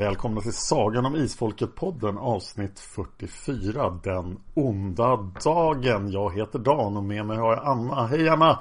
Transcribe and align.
Välkomna 0.00 0.40
till 0.40 0.52
Sagan 0.52 1.06
om 1.06 1.16
Isfolket-podden 1.16 2.18
avsnitt 2.18 2.80
44 2.80 4.00
Den 4.02 4.38
onda 4.54 5.16
dagen. 5.44 6.10
Jag 6.10 6.34
heter 6.34 6.58
Dan 6.58 6.96
och 6.96 7.04
med 7.04 7.26
mig 7.26 7.36
har 7.36 7.52
jag 7.52 7.64
Anna. 7.64 8.06
Hej 8.06 8.28
Anna! 8.28 8.58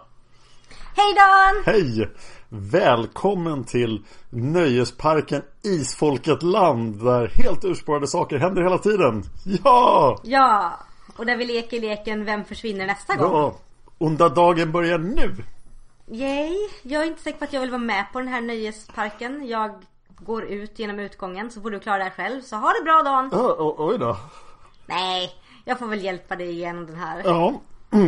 Hej 0.95 1.15
Dan! 1.15 1.63
Hej! 1.65 2.09
Välkommen 2.49 3.63
till 3.63 4.05
Nöjesparken 4.29 5.41
Isfolket-land 5.63 7.03
där 7.03 7.27
helt 7.27 7.65
urspårade 7.65 8.07
saker 8.07 8.37
händer 8.37 8.61
hela 8.61 8.77
tiden. 8.77 9.23
Ja! 9.63 10.19
Ja, 10.23 10.79
och 11.17 11.25
där 11.25 11.37
vi 11.37 11.45
leker 11.45 11.79
leken 11.79 12.25
Vem 12.25 12.45
försvinner 12.45 12.87
nästa 12.87 13.15
gång? 13.15 13.31
Ja! 13.31 13.55
Onda 13.97 14.29
dagen 14.29 14.71
börjar 14.71 14.97
nu! 14.97 15.35
Yay! 16.11 16.55
Jag 16.83 17.03
är 17.03 17.07
inte 17.07 17.21
säker 17.21 17.39
på 17.39 17.45
att 17.45 17.53
jag 17.53 17.61
vill 17.61 17.71
vara 17.71 17.81
med 17.81 18.05
på 18.13 18.19
den 18.19 18.27
här 18.27 18.41
nöjesparken. 18.41 19.47
Jag 19.47 19.71
går 20.19 20.43
ut 20.45 20.79
genom 20.79 20.99
utgången 20.99 21.51
så 21.51 21.61
får 21.61 21.71
du 21.71 21.79
klara 21.79 21.97
det 21.97 22.03
här 22.03 22.09
själv. 22.11 22.41
Så 22.41 22.55
ha 22.55 22.73
det 22.73 22.83
bra 22.83 23.01
Dan! 23.03 23.29
Ja, 23.31 23.55
o- 23.59 23.75
oj 23.77 23.97
då. 23.99 24.17
Nej, 24.85 25.31
jag 25.65 25.79
får 25.79 25.87
väl 25.87 26.03
hjälpa 26.03 26.35
dig 26.35 26.49
igenom 26.49 26.85
den 26.85 26.95
här. 26.95 27.21
Ja. 27.25 27.53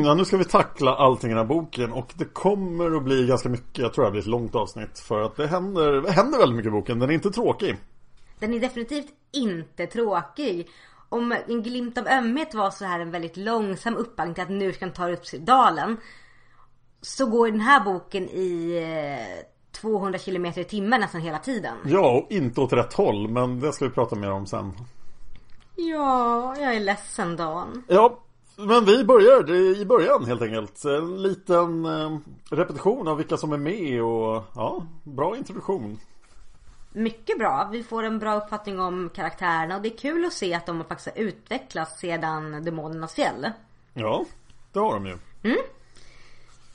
ja, 0.05 0.13
nu 0.13 0.25
ska 0.25 0.38
vi 0.38 0.45
tackla 0.45 0.95
allting 0.95 1.29
i 1.31 1.33
den 1.33 1.38
här 1.47 1.53
boken 1.55 1.91
och 1.91 2.11
det 2.16 2.25
kommer 2.25 2.95
att 2.97 3.03
bli 3.03 3.27
ganska 3.27 3.49
mycket. 3.49 3.77
Jag 3.77 3.94
tror 3.94 4.05
det 4.05 4.11
blir 4.11 4.22
ett 4.22 4.27
långt 4.27 4.55
avsnitt 4.55 4.99
för 4.99 5.22
att 5.22 5.35
det 5.35 5.47
händer, 5.47 6.01
det 6.01 6.11
händer 6.11 6.38
väldigt 6.39 6.55
mycket 6.55 6.67
i 6.69 6.72
boken. 6.72 6.99
Den 6.99 7.09
är 7.09 7.13
inte 7.13 7.31
tråkig. 7.31 7.77
Den 8.39 8.53
är 8.53 8.59
definitivt 8.59 9.07
inte 9.31 9.88
tråkig. 9.88 10.69
Om 11.09 11.35
en 11.47 11.63
glimt 11.63 11.97
av 11.97 12.07
ömhet 12.07 12.53
var 12.53 12.69
så 12.72 12.85
här 12.85 12.99
en 12.99 13.11
väldigt 13.11 13.38
långsam 13.38 13.95
uppvagning 13.95 14.33
till 14.35 14.43
att 14.43 14.49
nu 14.49 14.73
ska 14.73 14.85
den 14.85 14.93
ta 14.93 15.09
upp 15.11 15.25
sig 15.25 15.39
dalen. 15.39 15.97
Så 17.01 17.25
går 17.25 17.47
den 17.51 17.59
här 17.61 17.79
boken 17.83 18.29
i 18.29 18.78
eh, 18.78 19.45
200 19.72 20.20
km 20.20 20.46
i 20.46 20.64
timmen 20.64 21.02
nästan 21.02 21.22
hela 21.22 21.38
tiden. 21.38 21.78
Ja, 21.86 22.12
och 22.12 22.32
inte 22.32 22.62
åt 22.62 22.74
rätt 22.74 22.94
håll, 22.94 23.28
men 23.28 23.59
det 23.59 23.74
ska 23.74 23.86
vi 23.86 23.92
prata 23.92 24.16
mer 24.16 24.32
om 24.32 24.46
sen. 24.46 24.74
Ja, 25.76 26.56
jag 26.59 26.76
är 26.76 26.80
ledsen 26.80 27.36
Dan. 27.36 27.84
Ja, 27.88 28.20
men 28.56 28.86
vi 28.86 29.04
börjar 29.04 29.52
i 29.52 29.86
början 29.86 30.26
helt 30.26 30.42
enkelt. 30.42 30.86
En 30.86 31.22
liten 31.22 31.86
eh, 31.86 32.18
repetition 32.50 33.08
av 33.08 33.18
vilka 33.18 33.38
som 33.38 33.54
är 33.54 33.58
med 33.58 34.04
och 34.04 34.44
ja, 34.56 34.86
bra 35.04 35.38
introduktion. 35.38 36.00
Mycket 36.94 37.38
bra. 37.38 37.70
Vi 37.72 37.84
får 37.84 38.03
en 38.03 38.20
bra 38.20 38.36
uppfattning 38.36 38.80
om 38.80 39.09
karaktärerna 39.16 39.76
och 39.76 39.82
det 39.82 39.94
är 39.94 39.98
kul 39.98 40.26
att 40.26 40.34
se 40.34 40.53
att 40.53 40.66
de 40.66 40.84
faktiskt 40.84 41.16
har 41.16 41.24
utvecklats 41.24 42.00
sedan 42.00 42.64
Demonernas 42.64 43.14
fjäll. 43.14 43.52
Ja, 43.94 44.26
det 44.72 44.80
har 44.80 44.94
de 44.94 45.06
ju. 45.06 45.18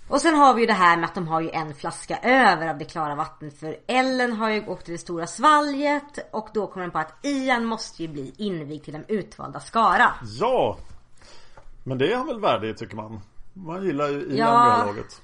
Och 0.08 0.20
sen 0.20 0.34
har 0.34 0.54
vi 0.54 0.60
ju 0.60 0.66
det 0.66 0.72
här 0.72 0.96
med 0.96 1.04
att 1.04 1.14
de 1.14 1.28
har 1.28 1.40
ju 1.40 1.50
en 1.50 1.74
flaska 1.74 2.18
över 2.22 2.68
av 2.68 2.78
det 2.78 2.84
klara 2.84 3.14
vattnet 3.14 3.60
för 3.60 3.76
Ellen 3.86 4.32
har 4.32 4.50
ju 4.50 4.66
åkt 4.66 4.84
till 4.84 4.92
det 4.92 4.98
stora 4.98 5.26
svalget 5.26 6.28
och 6.32 6.48
då 6.54 6.66
kommer 6.66 6.82
den 6.82 6.90
på 6.90 6.98
att 6.98 7.26
Ian 7.26 7.64
måste 7.64 8.02
ju 8.02 8.08
bli 8.08 8.34
invigd 8.38 8.84
till 8.84 8.92
den 8.92 9.04
utvalda 9.08 9.60
skara. 9.60 10.12
Ja! 10.40 10.76
Men 11.84 11.98
det 11.98 12.12
är 12.12 12.16
han 12.16 12.26
väl 12.26 12.40
värdig 12.40 12.76
tycker 12.76 12.96
man. 12.96 13.20
Man 13.52 13.84
gillar 13.84 14.08
ju 14.08 14.20
Ian 14.20 14.36
Ja. 14.36 14.76
vid 14.76 14.86
det 14.86 14.86
laget. 14.86 15.22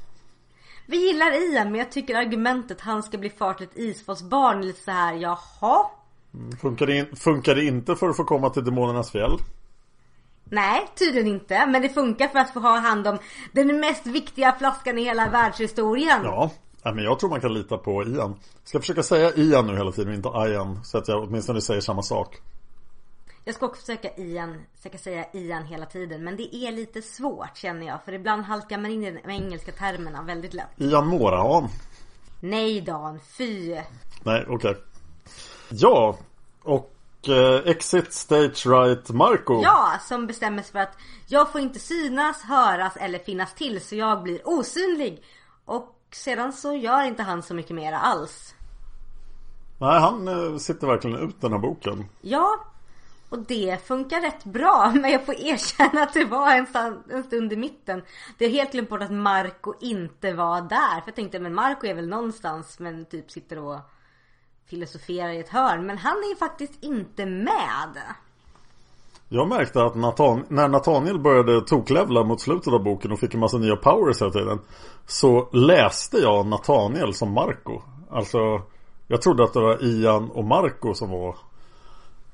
Vi 0.87 1.07
gillar 1.07 1.53
Ian 1.53 1.71
men 1.71 1.79
jag 1.79 1.93
tycker 1.93 2.17
argumentet 2.17 2.81
han 2.81 3.03
ska 3.03 3.19
bli 3.19 3.31
far 3.31 3.55
till 3.55 3.67
ett 3.67 3.79
isfolksbarn 3.79 4.59
är 4.59 4.63
lite 4.63 4.83
så 4.85 4.91
här 4.91 5.15
jaha? 5.15 5.87
Funkar 6.61 6.87
det, 6.87 6.97
in, 6.97 7.17
funkar 7.17 7.55
det 7.55 7.65
inte 7.65 7.97
för 7.97 8.09
att 8.09 8.17
få 8.17 8.25
komma 8.25 8.51
till 8.51 8.65
Demonernas 8.65 9.11
fjäll? 9.11 9.39
Nej, 10.53 10.87
tydligen 10.95 11.29
inte. 11.29 11.67
Men 11.67 11.83
det 11.83 11.89
funkar 11.89 12.29
för 12.29 12.39
att 12.39 12.53
få 12.53 12.61
ha 12.61 12.79
hand 12.79 13.07
om 13.07 13.19
den 13.53 13.81
mest 13.81 14.07
viktiga 14.07 14.55
flaskan 14.59 14.99
i 14.99 15.05
hela 15.05 15.29
världshistorien. 15.29 16.25
Ja, 16.25 16.51
men 16.83 16.99
jag 17.05 17.19
tror 17.19 17.31
man 17.31 17.41
kan 17.41 17.55
lita 17.55 17.79
på 17.79 18.05
Ian. 18.05 18.35
Ska 18.65 18.77
jag 18.77 18.83
försöka 18.83 19.03
säga 19.03 19.33
Ian 19.37 19.67
nu 19.67 19.77
hela 19.77 19.93
tiden, 19.93 20.15
inte 20.15 20.29
Ian. 20.29 20.85
Så 20.85 20.99
att 20.99 21.09
jag 21.09 21.23
åtminstone 21.23 21.61
säger 21.61 21.81
samma 21.81 22.03
sak. 22.03 22.41
Jag 23.45 23.55
ska 23.55 23.67
också 23.67 23.81
försöka 23.81 24.09
Ian, 24.17 24.63
försöka 24.77 24.99
säga 24.99 25.25
Ian 25.33 25.65
hela 25.65 25.87
tiden. 25.87 26.25
Men 26.25 26.37
det 26.37 26.57
är 26.57 26.73
lite 26.73 27.03
svårt 27.03 27.57
känner 27.57 27.87
jag. 27.87 28.05
För 28.05 28.13
ibland 28.13 28.43
halkar 28.43 28.79
man 28.79 28.91
in 28.91 29.05
i 29.05 29.11
de 29.11 29.31
engelska 29.31 29.73
termerna 29.73 30.23
väldigt 30.23 30.55
lätt. 30.55 30.69
Ian 30.77 31.07
Morahan. 31.07 31.69
Nej 32.41 32.81
Dan, 32.81 33.21
fy. 33.21 33.81
Nej, 34.23 34.45
okej. 34.49 34.77
Ja, 35.71 36.17
och 36.63 36.92
eh, 37.29 37.71
Exit 37.71 38.13
Stage 38.13 38.67
Right 38.67 39.11
Marco. 39.11 39.63
Ja, 39.63 39.99
som 40.09 40.27
bestämmer 40.27 40.63
sig 40.63 40.73
för 40.73 40.79
att 40.79 40.97
jag 41.27 41.53
får 41.53 41.61
inte 41.61 41.79
synas, 41.79 42.43
höras 42.43 42.97
eller 42.97 43.19
finnas 43.19 43.55
till 43.55 43.81
så 43.81 43.97
jag 43.97 44.23
blir 44.23 44.41
osynlig. 44.45 45.23
Och 45.65 45.99
sedan 46.11 46.53
så 46.53 46.75
gör 46.75 47.03
inte 47.03 47.23
han 47.23 47.43
så 47.43 47.55
mycket 47.55 47.77
mera 47.77 47.99
alls. 47.99 48.55
Nej, 49.79 50.01
han 50.01 50.29
eh, 50.29 50.57
sitter 50.57 50.87
verkligen 50.87 51.29
ut 51.29 51.41
den 51.41 51.53
här 51.53 51.59
boken. 51.59 52.05
Ja, 52.21 52.65
och 53.29 53.39
det 53.39 53.87
funkar 53.87 54.21
rätt 54.21 54.45
bra. 54.45 54.93
Men 55.01 55.11
jag 55.11 55.27
får 55.27 55.35
erkänna 55.35 56.03
att 56.03 56.15
det 56.15 56.25
var 56.25 56.51
en, 56.57 56.67
sta- 56.67 57.03
en 57.13 57.25
stund 57.25 57.53
i 57.53 57.57
mitten. 57.57 58.03
Det 58.39 58.45
är 58.45 58.51
helt 58.51 58.73
glömt 58.73 58.89
bort 58.89 59.03
att 59.03 59.13
Marco 59.13 59.75
inte 59.81 60.33
var 60.33 60.61
där. 60.61 61.01
För 61.01 61.03
jag 61.07 61.15
tänkte, 61.15 61.39
men 61.41 61.55
Marco 61.55 61.87
är 61.87 61.95
väl 61.95 62.09
någonstans 62.09 62.79
men 62.79 63.05
typ 63.05 63.31
sitter 63.31 63.59
och 63.59 63.79
filosoferar 64.67 65.29
i 65.29 65.39
ett 65.39 65.49
hörn. 65.49 65.87
Men 65.87 65.99
han 65.99 66.17
är 66.17 66.29
ju 66.29 66.37
faktiskt 66.37 66.83
inte 66.83 67.27
med. 67.27 68.03
Jag 69.29 69.49
märkte 69.49 69.83
att 69.83 69.95
Nathan, 69.95 70.45
när 70.49 70.69
Nathaniel 70.69 71.19
började 71.19 71.61
toklevla 71.61 72.25
mot 72.25 72.41
slutet 72.41 72.73
av 72.73 72.83
boken 72.83 73.13
och 73.13 73.21
fick 73.21 73.35
en 73.35 73.41
massa 73.41 73.59
nya 73.59 73.77
powers 73.77 74.21
hela 74.21 74.33
tiden. 74.33 74.59
Så 75.07 75.49
läste 75.53 76.19
jag 76.19 76.47
Nathaniel 76.47 77.15
som 77.15 77.33
Marco. 77.33 77.83
Alltså, 78.11 78.39
jag 79.09 79.23
trodde 79.23 79.45
att 79.45 79.53
det 79.53 79.61
var 79.61 79.85
Ian 79.85 80.31
och 80.31 80.45
Marco 80.45 80.95
som 80.95 81.11
var 81.11 81.37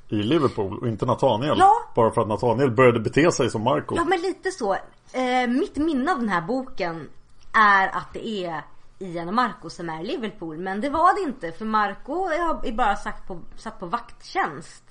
i 0.09 0.17
Liverpool 0.17 0.79
och 0.79 0.89
inte 0.89 1.07
Nathaniel. 1.07 1.57
Ja. 1.59 1.73
Bara 1.95 2.11
för 2.11 2.21
att 2.21 2.29
Nathaniel 2.29 2.71
började 2.71 3.01
bete 3.01 3.33
sig 3.33 3.51
som 3.51 3.63
Marco. 3.63 3.97
Ja 3.97 4.05
men 4.05 4.21
lite 4.21 4.51
så. 4.51 4.75
Eh, 5.13 5.49
mitt 5.49 5.77
minne 5.77 6.13
av 6.13 6.19
den 6.19 6.29
här 6.29 6.43
boken 6.43 7.09
är 7.53 7.89
att 7.89 8.13
det 8.13 8.29
är 8.29 8.63
Ian 8.99 9.29
och 9.29 9.35
Marco 9.35 9.71
som 9.71 9.89
är 9.89 10.03
Liverpool. 10.03 10.59
Men 10.59 10.81
det 10.81 10.91
var 10.91 11.15
det 11.15 11.29
inte. 11.29 11.53
För 11.53 11.65
Marco 11.65 12.29
är 12.65 12.73
bara 12.73 12.97
sagt 12.97 13.27
på, 13.27 13.41
satt 13.57 13.81
på 13.81 13.87
vakttjänst. 13.87 14.83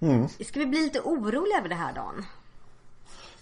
Mm. 0.00 0.28
Ska 0.28 0.60
vi 0.60 0.66
bli 0.66 0.82
lite 0.82 1.00
oroliga 1.00 1.58
över 1.58 1.68
det 1.68 1.74
här 1.74 1.92
Dan? 1.94 2.24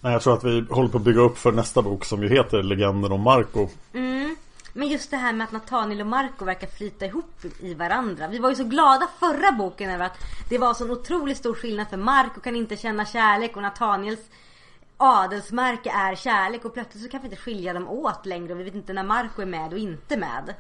Nej, 0.00 0.12
jag 0.12 0.22
tror 0.22 0.34
att 0.34 0.44
vi 0.44 0.66
håller 0.70 0.88
på 0.88 0.98
att 0.98 1.04
bygga 1.04 1.20
upp 1.20 1.38
för 1.38 1.52
nästa 1.52 1.82
bok 1.82 2.04
som 2.04 2.22
ju 2.22 2.28
heter 2.28 2.62
Legenden 2.62 3.12
om 3.12 3.20
Marco. 3.20 3.68
Mm. 3.92 4.36
Men 4.72 4.88
just 4.88 5.10
det 5.10 5.16
här 5.16 5.32
med 5.32 5.44
att 5.44 5.52
Nathaniel 5.52 6.00
och 6.00 6.06
Marco 6.06 6.44
verkar 6.44 6.66
flyta 6.66 7.06
ihop 7.06 7.44
i 7.60 7.74
varandra. 7.74 8.28
Vi 8.28 8.38
var 8.38 8.50
ju 8.50 8.56
så 8.56 8.64
glada 8.64 9.08
förra 9.18 9.52
boken 9.52 9.90
över 9.90 10.04
att 10.04 10.18
det 10.48 10.58
var 10.58 10.74
så 10.74 10.84
en 10.84 10.90
otroligt 10.90 11.38
stor 11.38 11.54
skillnad 11.54 11.88
för 11.88 11.96
Marco 11.96 12.40
kan 12.40 12.56
inte 12.56 12.76
känna 12.76 13.04
kärlek 13.04 13.56
och 13.56 13.62
Nathaniels 13.62 14.20
adelsmärke 14.96 15.90
är 15.90 16.14
kärlek 16.14 16.64
och 16.64 16.74
plötsligt 16.74 17.02
så 17.02 17.08
kan 17.08 17.20
vi 17.20 17.26
inte 17.26 17.36
skilja 17.36 17.72
dem 17.72 17.88
åt 17.88 18.26
längre 18.26 18.52
och 18.52 18.60
vi 18.60 18.64
vet 18.64 18.74
inte 18.74 18.92
när 18.92 19.04
Marco 19.04 19.42
är 19.42 19.46
med 19.46 19.72
och 19.72 19.78
inte 19.78 20.16
med. 20.16 20.54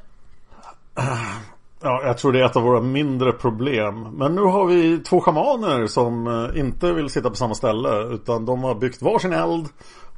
Ja, 1.80 2.02
jag 2.04 2.18
tror 2.18 2.32
det 2.32 2.40
är 2.40 2.44
ett 2.44 2.56
av 2.56 2.62
våra 2.62 2.80
mindre 2.80 3.32
problem. 3.32 4.02
Men 4.02 4.34
nu 4.34 4.40
har 4.40 4.66
vi 4.66 4.98
två 4.98 5.20
schamaner 5.20 5.86
som 5.86 6.26
eh, 6.26 6.60
inte 6.60 6.92
vill 6.92 7.08
sitta 7.08 7.30
på 7.30 7.36
samma 7.36 7.54
ställe 7.54 8.14
utan 8.14 8.46
de 8.46 8.62
har 8.62 8.74
byggt 8.74 9.02
varsin 9.02 9.32
eld 9.32 9.68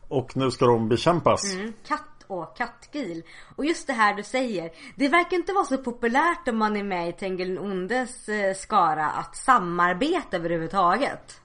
och 0.08 0.36
nu 0.36 0.50
ska 0.50 0.66
de 0.66 0.88
bekämpas. 0.88 1.54
Mm, 1.54 1.72
katt 1.86 2.24
och 2.26 2.56
kattgil. 2.56 3.22
Och 3.56 3.64
just 3.64 3.86
det 3.86 3.92
här 3.92 4.14
du 4.14 4.22
säger. 4.22 4.70
Det 4.96 5.08
verkar 5.08 5.36
inte 5.36 5.52
vara 5.52 5.64
så 5.64 5.78
populärt 5.78 6.48
om 6.48 6.58
man 6.58 6.76
är 6.76 6.84
med 6.84 7.08
i 7.08 7.12
Tengil 7.12 7.58
Ondes 7.58 8.28
eh, 8.28 8.54
skara 8.54 9.06
att 9.06 9.36
samarbeta 9.36 10.36
överhuvudtaget. 10.36 11.40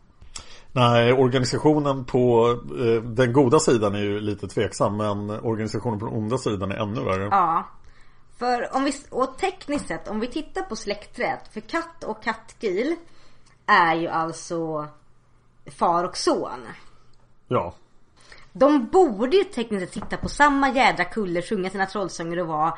Nej, 0.74 1.14
organisationen 1.14 2.06
på 2.06 2.50
eh, 2.80 3.04
den 3.04 3.34
goda 3.34 3.60
sidan 3.60 3.96
är 3.96 4.00
ju 4.00 4.20
lite 4.20 4.48
tveksam 4.48 4.98
men 4.98 5.30
organisationen 5.30 6.00
på 6.00 6.06
den 6.06 6.16
onda 6.16 6.38
sidan 6.38 6.72
är 6.72 6.76
ännu 6.76 7.04
värre. 7.04 7.28
Ja. 7.32 7.68
För 8.38 8.76
om 8.76 8.84
vi, 8.84 8.94
och 9.10 9.38
tekniskt 9.38 9.88
sett, 9.88 10.08
om 10.08 10.20
vi 10.20 10.28
tittar 10.28 10.62
på 10.62 10.76
släktträdet. 10.76 11.54
För 11.54 11.62
katt 11.62 12.04
och 12.04 12.24
kattgil 12.24 12.96
är 13.66 13.96
ju 13.96 14.08
alltså 14.08 14.88
far 15.78 16.04
och 16.04 16.18
son. 16.18 16.68
Ja. 17.48 17.74
De 18.54 18.88
borde 18.88 19.38
ju 19.38 19.44
tekniskt 19.44 19.84
sett 19.84 20.04
sitta 20.04 20.18
på 20.18 20.30
samma 20.30 20.70
jädra 20.70 21.06
kulle, 21.06 21.42
sjunga 21.42 21.70
sina 21.70 21.86
trollsånger 21.86 22.40
och 22.40 22.48
vara 22.48 22.74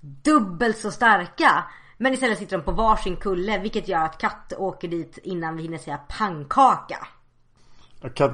dubbelt 0.00 0.78
så 0.78 0.90
starka. 0.90 1.64
Men 1.96 2.12
istället 2.14 2.38
sitter 2.38 2.56
de 2.56 2.64
på 2.64 2.72
varsin 2.72 3.16
kulle 3.16 3.58
vilket 3.58 3.88
gör 3.88 4.04
att 4.04 4.18
katt 4.18 4.52
åker 4.56 4.88
dit 4.88 5.18
innan 5.22 5.56
vi 5.56 5.62
hinner 5.62 5.78
säga 5.78 6.00
pannkaka. 6.18 7.06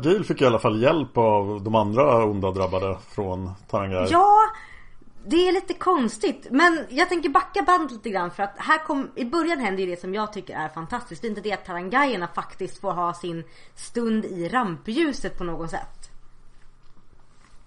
Gil 0.03 0.25
fick 0.25 0.43
i 0.43 0.47
alla 0.47 0.59
fall 0.59 0.83
hjälp 0.83 1.19
av 1.19 1.63
de 1.65 1.75
andra 1.75 2.25
onda 2.25 2.51
drabbade 2.51 2.99
från 3.09 3.51
Tarangai. 3.71 4.07
Ja, 4.11 4.41
det 5.27 5.49
är 5.49 5.53
lite 5.53 5.75
konstigt. 5.75 6.47
Men 6.51 6.87
jag 6.91 7.09
tänker 7.09 7.29
backa 7.29 7.63
bandet 7.63 7.93
lite 7.93 8.11
grann 8.11 8.31
för 8.31 8.43
att 8.43 8.55
här 8.57 8.79
kom, 8.79 9.11
i 9.15 9.25
början 9.25 9.59
händer 9.59 9.83
ju 9.83 9.91
det 9.91 10.01
som 10.01 10.15
jag 10.15 10.33
tycker 10.33 10.55
är 10.57 10.69
fantastiskt. 10.69 11.23
Det 11.23 11.27
är 11.27 11.31
inte 11.31 11.41
det 11.41 11.53
att 11.53 11.65
Tarangaierna 11.65 12.29
faktiskt 12.35 12.81
får 12.81 12.93
ha 12.93 13.15
sin 13.15 13.45
stund 13.75 14.25
i 14.25 14.49
rampljuset 14.49 15.39
på 15.39 15.45
något 15.45 15.71
sätt. 15.71 16.11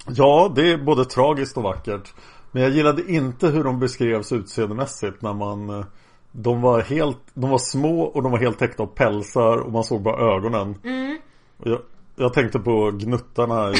Ja, 0.07 0.51
det 0.55 0.71
är 0.71 0.77
både 0.77 1.05
tragiskt 1.05 1.57
och 1.57 1.63
vackert. 1.63 2.13
Men 2.51 2.63
jag 2.63 2.71
gillade 2.71 3.11
inte 3.11 3.47
hur 3.47 3.63
de 3.63 3.79
beskrevs 3.79 4.31
utseendemässigt 4.31 5.21
när 5.21 5.33
man 5.33 5.69
eh, 5.69 5.85
De 6.31 6.61
var 6.61 6.81
helt, 6.81 7.21
de 7.33 7.49
var 7.49 7.57
små 7.57 8.01
och 8.01 8.23
de 8.23 8.31
var 8.31 8.39
helt 8.39 8.59
täckta 8.59 8.83
av 8.83 8.87
pälsar 8.87 9.57
och 9.57 9.71
man 9.71 9.83
såg 9.83 10.01
bara 10.01 10.35
ögonen. 10.35 10.79
Mm. 10.83 11.17
Jag, 11.63 11.79
jag 12.15 12.33
tänkte 12.33 12.59
på 12.59 12.91
gnuttarna 12.91 13.71
i 13.71 13.75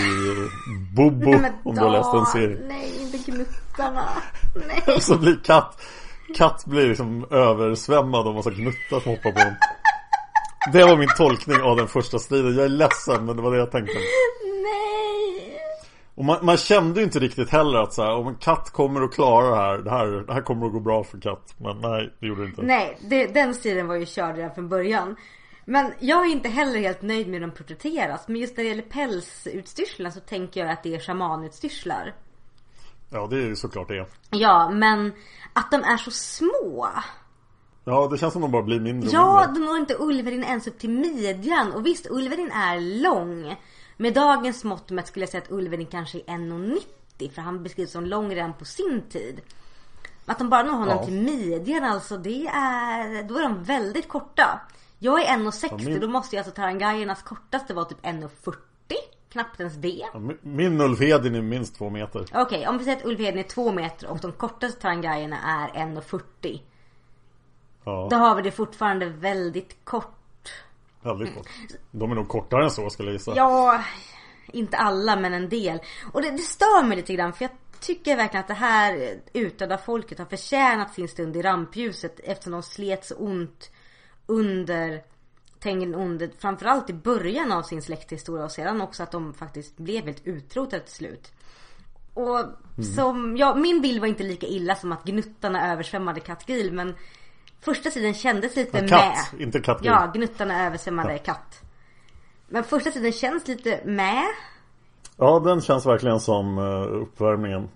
Bobo 0.96 1.32
Nej, 1.32 1.52
om 1.64 1.76
du 1.76 1.82
har 1.82 1.92
läst 1.92 2.12
den 2.12 2.18
Dan, 2.18 2.26
serien. 2.26 2.68
Nej, 2.68 2.92
inte 3.02 3.32
gnuttarna. 3.32 4.04
Nej. 4.68 5.02
Så 5.02 5.18
blir 5.18 5.40
katt 5.44 5.82
Katt 6.36 6.66
blir 6.66 6.88
liksom 6.88 7.26
översvämmad 7.32 8.28
av 8.28 8.36
massa 8.36 8.50
gnuttar 8.50 9.00
som 9.00 9.12
hoppar 9.12 9.32
på 9.32 9.40
honom. 9.40 9.56
Det 10.74 10.84
var 10.84 10.98
min 10.98 11.10
tolkning 11.18 11.62
av 11.62 11.78
den 11.78 11.88
första 11.88 12.20
striden. 12.20 12.56
Jag 12.56 12.66
är 12.66 12.70
ledsen 12.70 13.26
men 13.26 13.36
det 13.36 13.42
var 13.42 13.52
det 13.52 13.58
jag 13.58 13.72
tänkte. 13.72 13.94
Nej. 14.64 15.60
Och 16.16 16.26
man, 16.26 16.46
man 16.46 16.58
kände 16.58 17.00
ju 17.00 17.06
inte 17.06 17.20
riktigt 17.20 17.50
heller 17.50 17.80
att 17.80 17.94
så 17.94 18.04
här, 18.04 18.16
om 18.16 18.28
en 18.28 18.36
katt 18.36 18.70
kommer 18.70 19.02
att 19.02 19.14
klara 19.14 19.50
det 19.50 19.56
här, 19.56 19.78
det 19.78 19.90
här. 19.90 20.08
Det 20.28 20.34
här 20.34 20.42
kommer 20.42 20.66
att 20.66 20.74
gå 20.74 20.80
bra 20.80 21.04
för 21.04 21.20
katt. 21.20 21.56
Men 21.58 21.82
nej, 21.82 22.14
det 22.20 22.28
gjorde 22.28 22.42
det 22.42 22.48
inte. 22.48 22.62
Nej, 22.62 22.98
det, 23.02 23.28
den 23.28 23.54
striden 23.54 23.88
var 23.88 23.96
ju 23.96 24.06
körd 24.06 24.36
redan 24.36 24.56
från 24.56 24.70
början. 24.70 25.16
Men 25.70 25.94
jag 26.00 26.26
är 26.26 26.32
inte 26.32 26.50
heller 26.50 26.80
helt 26.80 27.02
nöjd 27.02 27.28
med 27.28 27.40
hur 27.40 27.48
de 27.48 27.54
porträtteras. 27.54 28.28
Men 28.28 28.38
just 28.38 28.58
när 28.58 28.64
det 28.64 28.70
gäller 28.70 28.82
pälsutstyrslarna 28.84 30.12
så 30.12 30.20
tänker 30.20 30.60
jag 30.62 30.70
att 30.70 30.84
det 30.84 30.96
är 30.96 31.00
shamanutstyrslar. 31.00 32.16
Ja, 33.10 33.28
det 33.30 33.36
är 33.38 33.42
ju 33.42 33.56
såklart 33.56 33.88
det. 33.88 34.06
Ja, 34.30 34.70
men 34.70 35.14
att 35.54 35.72
de 35.72 35.84
är 35.84 35.98
så 35.98 36.12
små. 36.12 36.88
Ja, 37.84 38.08
det 38.12 38.18
känns 38.18 38.34
som 38.34 38.42
de 38.42 38.52
bara 38.52 38.64
blir 38.64 38.80
mindre 38.80 39.08
och 39.10 39.14
Ja, 39.14 39.46
mindre. 39.48 39.54
de 39.62 39.66
når 39.66 39.78
inte 39.78 39.96
Ulverin 40.00 40.44
ens 40.44 40.68
upp 40.68 40.80
till 40.80 40.90
midjan. 40.90 41.72
Och 41.72 41.86
visst, 41.86 42.08
Ulverin 42.10 42.52
är 42.52 42.80
lång. 43.02 43.56
Med 43.98 44.14
dagens 44.14 44.64
mått 44.64 44.90
mätt 44.90 45.08
skulle 45.08 45.24
jag 45.24 45.30
säga 45.30 45.44
att 45.44 45.52
Ulverin 45.52 45.86
kanske 45.88 46.18
är 46.18 46.24
1,90. 46.24 47.32
För 47.32 47.42
han 47.42 47.64
beskrivs 47.64 47.92
som 47.92 48.06
lång 48.06 48.36
redan 48.36 48.54
på 48.54 48.66
sin 48.66 49.02
tid. 49.10 49.42
Att 50.26 50.38
de 50.40 50.50
bara 50.50 50.64
når 50.64 50.72
honom 50.74 50.98
Ja. 50.98 51.06
till 51.06 51.14
midjan 51.22 51.84
alltså, 51.84 52.18
det 52.18 52.48
är... 52.48 53.24
Då 53.24 53.38
är 53.38 53.44
de 53.44 53.64
väldigt 53.64 54.08
korta. 54.08 54.62
Jag 55.00 55.22
är 55.24 55.38
1,60 55.38 55.68
Ja, 55.72 55.78
min- 55.78 56.00
då 56.00 56.08
måste 56.08 56.36
ju 56.36 56.38
alltså 56.40 56.54
Tarangaiernas 56.54 57.24
kortaste 57.24 57.74
vara 57.74 57.86
typ 57.86 58.06
1,40. 58.06 58.54
Knappt 59.30 59.60
ens 59.60 59.76
det. 59.76 60.04
Ja, 60.14 60.20
min- 60.20 60.38
Min 60.42 60.82
Ulf 60.82 61.00
Hedin 61.00 61.36
är 61.36 61.42
minst 61.42 61.76
två 61.78 61.90
meter. 61.90 62.26
Okej, 62.34 62.68
om 62.68 62.78
vi 62.78 62.84
säger 62.84 62.98
att 62.98 63.06
Ulfheden 63.06 63.40
är 63.40 63.44
2 63.44 63.72
meter 63.72 64.08
och 64.08 64.20
de 64.20 64.32
kortaste 64.32 64.82
Tarangaierna 64.82 65.38
är 65.42 65.80
1,40. 65.80 66.62
Ja, 67.84 68.08
Då 68.12 68.16
har 68.18 68.36
vi 68.36 68.42
det 68.42 68.52
fortfarande 68.52 69.06
väldigt 69.10 69.86
kort. 69.86 70.14
väldigt 71.02 71.36
kort. 71.36 71.48
De 71.92 72.12
är 72.12 72.16
nog 72.16 72.28
kortare 72.28 72.64
än 72.64 72.72
så 72.72 72.90
skulle 72.90 73.10
jag 73.10 73.14
gissa. 73.14 73.34
Ja, 73.36 73.84
inte 74.54 74.78
alla 74.78 75.16
men 75.16 75.34
en 75.34 75.50
del. 75.50 75.80
Och 76.14 76.22
det, 76.22 76.32
det 76.32 76.38
stör 76.38 76.84
mig 76.84 76.98
lite 76.98 77.14
grann 77.14 77.34
för 77.34 77.44
jag 77.46 77.52
tycker 77.80 78.16
verkligen 78.18 78.42
att 78.42 78.48
det 78.48 78.54
här 78.54 79.20
utdöda 79.34 79.78
folket 79.78 80.20
har 80.20 80.26
förtjänat 80.26 80.94
sin 80.94 81.08
stund 81.08 81.38
i 81.38 81.42
rampljuset 81.42 82.20
eftersom 82.24 82.52
de 82.54 82.64
slet 82.64 83.06
så 83.06 83.16
ont 83.16 83.72
under 84.28 85.02
Tengen 85.60 85.96
onde, 85.96 86.30
framförallt 86.40 86.90
i 86.90 86.94
början 86.94 87.52
av 87.52 87.62
sin 87.62 87.82
släkthistoria 87.82 88.44
och 88.46 88.52
sedan 88.52 88.82
också 88.82 89.04
att 89.04 89.12
de 89.12 89.34
faktiskt 89.34 89.78
blev 89.78 90.06
helt 90.06 90.28
utrotade 90.28 90.84
till 90.84 90.94
slut. 90.94 91.32
Och 92.14 92.40
som, 92.96 93.38
ja, 93.38 93.56
min 93.56 93.82
bild 93.82 94.00
var 94.02 94.08
inte 94.08 94.24
lika 94.24 94.48
illa 94.48 94.76
som 94.76 94.92
att 94.92 95.04
gnuttarna 95.04 95.72
översvämmade 95.72 96.20
Katgril 96.20 96.74
men 96.74 96.96
första 97.62 97.90
tiden 97.90 98.14
kändes 98.14 98.56
lite 98.56 98.78
Ja, 98.78 98.88
katt, 98.88 99.34
med. 99.34 99.42
inte 99.42 99.60
kattgil. 99.60 99.92
Ja, 99.92 100.12
gnuttarna 100.14 100.66
översvämmade 100.66 101.18
katt. 101.18 101.62
Men 102.48 102.64
första 102.64 102.92
tiden 102.92 103.12
känns 103.12 103.48
lite 103.48 103.82
med. 103.86 104.26
Ja, 105.18 105.40
den 105.40 105.62
känns 105.62 105.86
verkligen 105.86 106.20
som 106.20 106.58
uh, 106.58 107.02
uppvärmningen. 107.02 107.70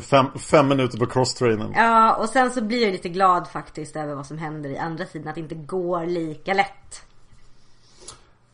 Fem, 0.00 0.26
fem 0.38 0.68
minuter 0.68 0.98
på 0.98 1.06
crosstrainen. 1.06 1.72
Ja, 1.74 2.14
och 2.14 2.28
sen 2.28 2.50
så 2.50 2.62
blir 2.62 2.82
jag 2.82 2.92
lite 2.92 3.08
glad 3.08 3.48
faktiskt 3.48 3.96
över 3.96 4.14
vad 4.14 4.26
som 4.26 4.38
händer 4.38 4.70
i 4.70 4.78
andra 4.78 5.06
sidan. 5.06 5.28
Att 5.28 5.34
det 5.34 5.40
inte 5.40 5.54
går 5.54 6.06
lika 6.06 6.54
lätt. 6.54 7.04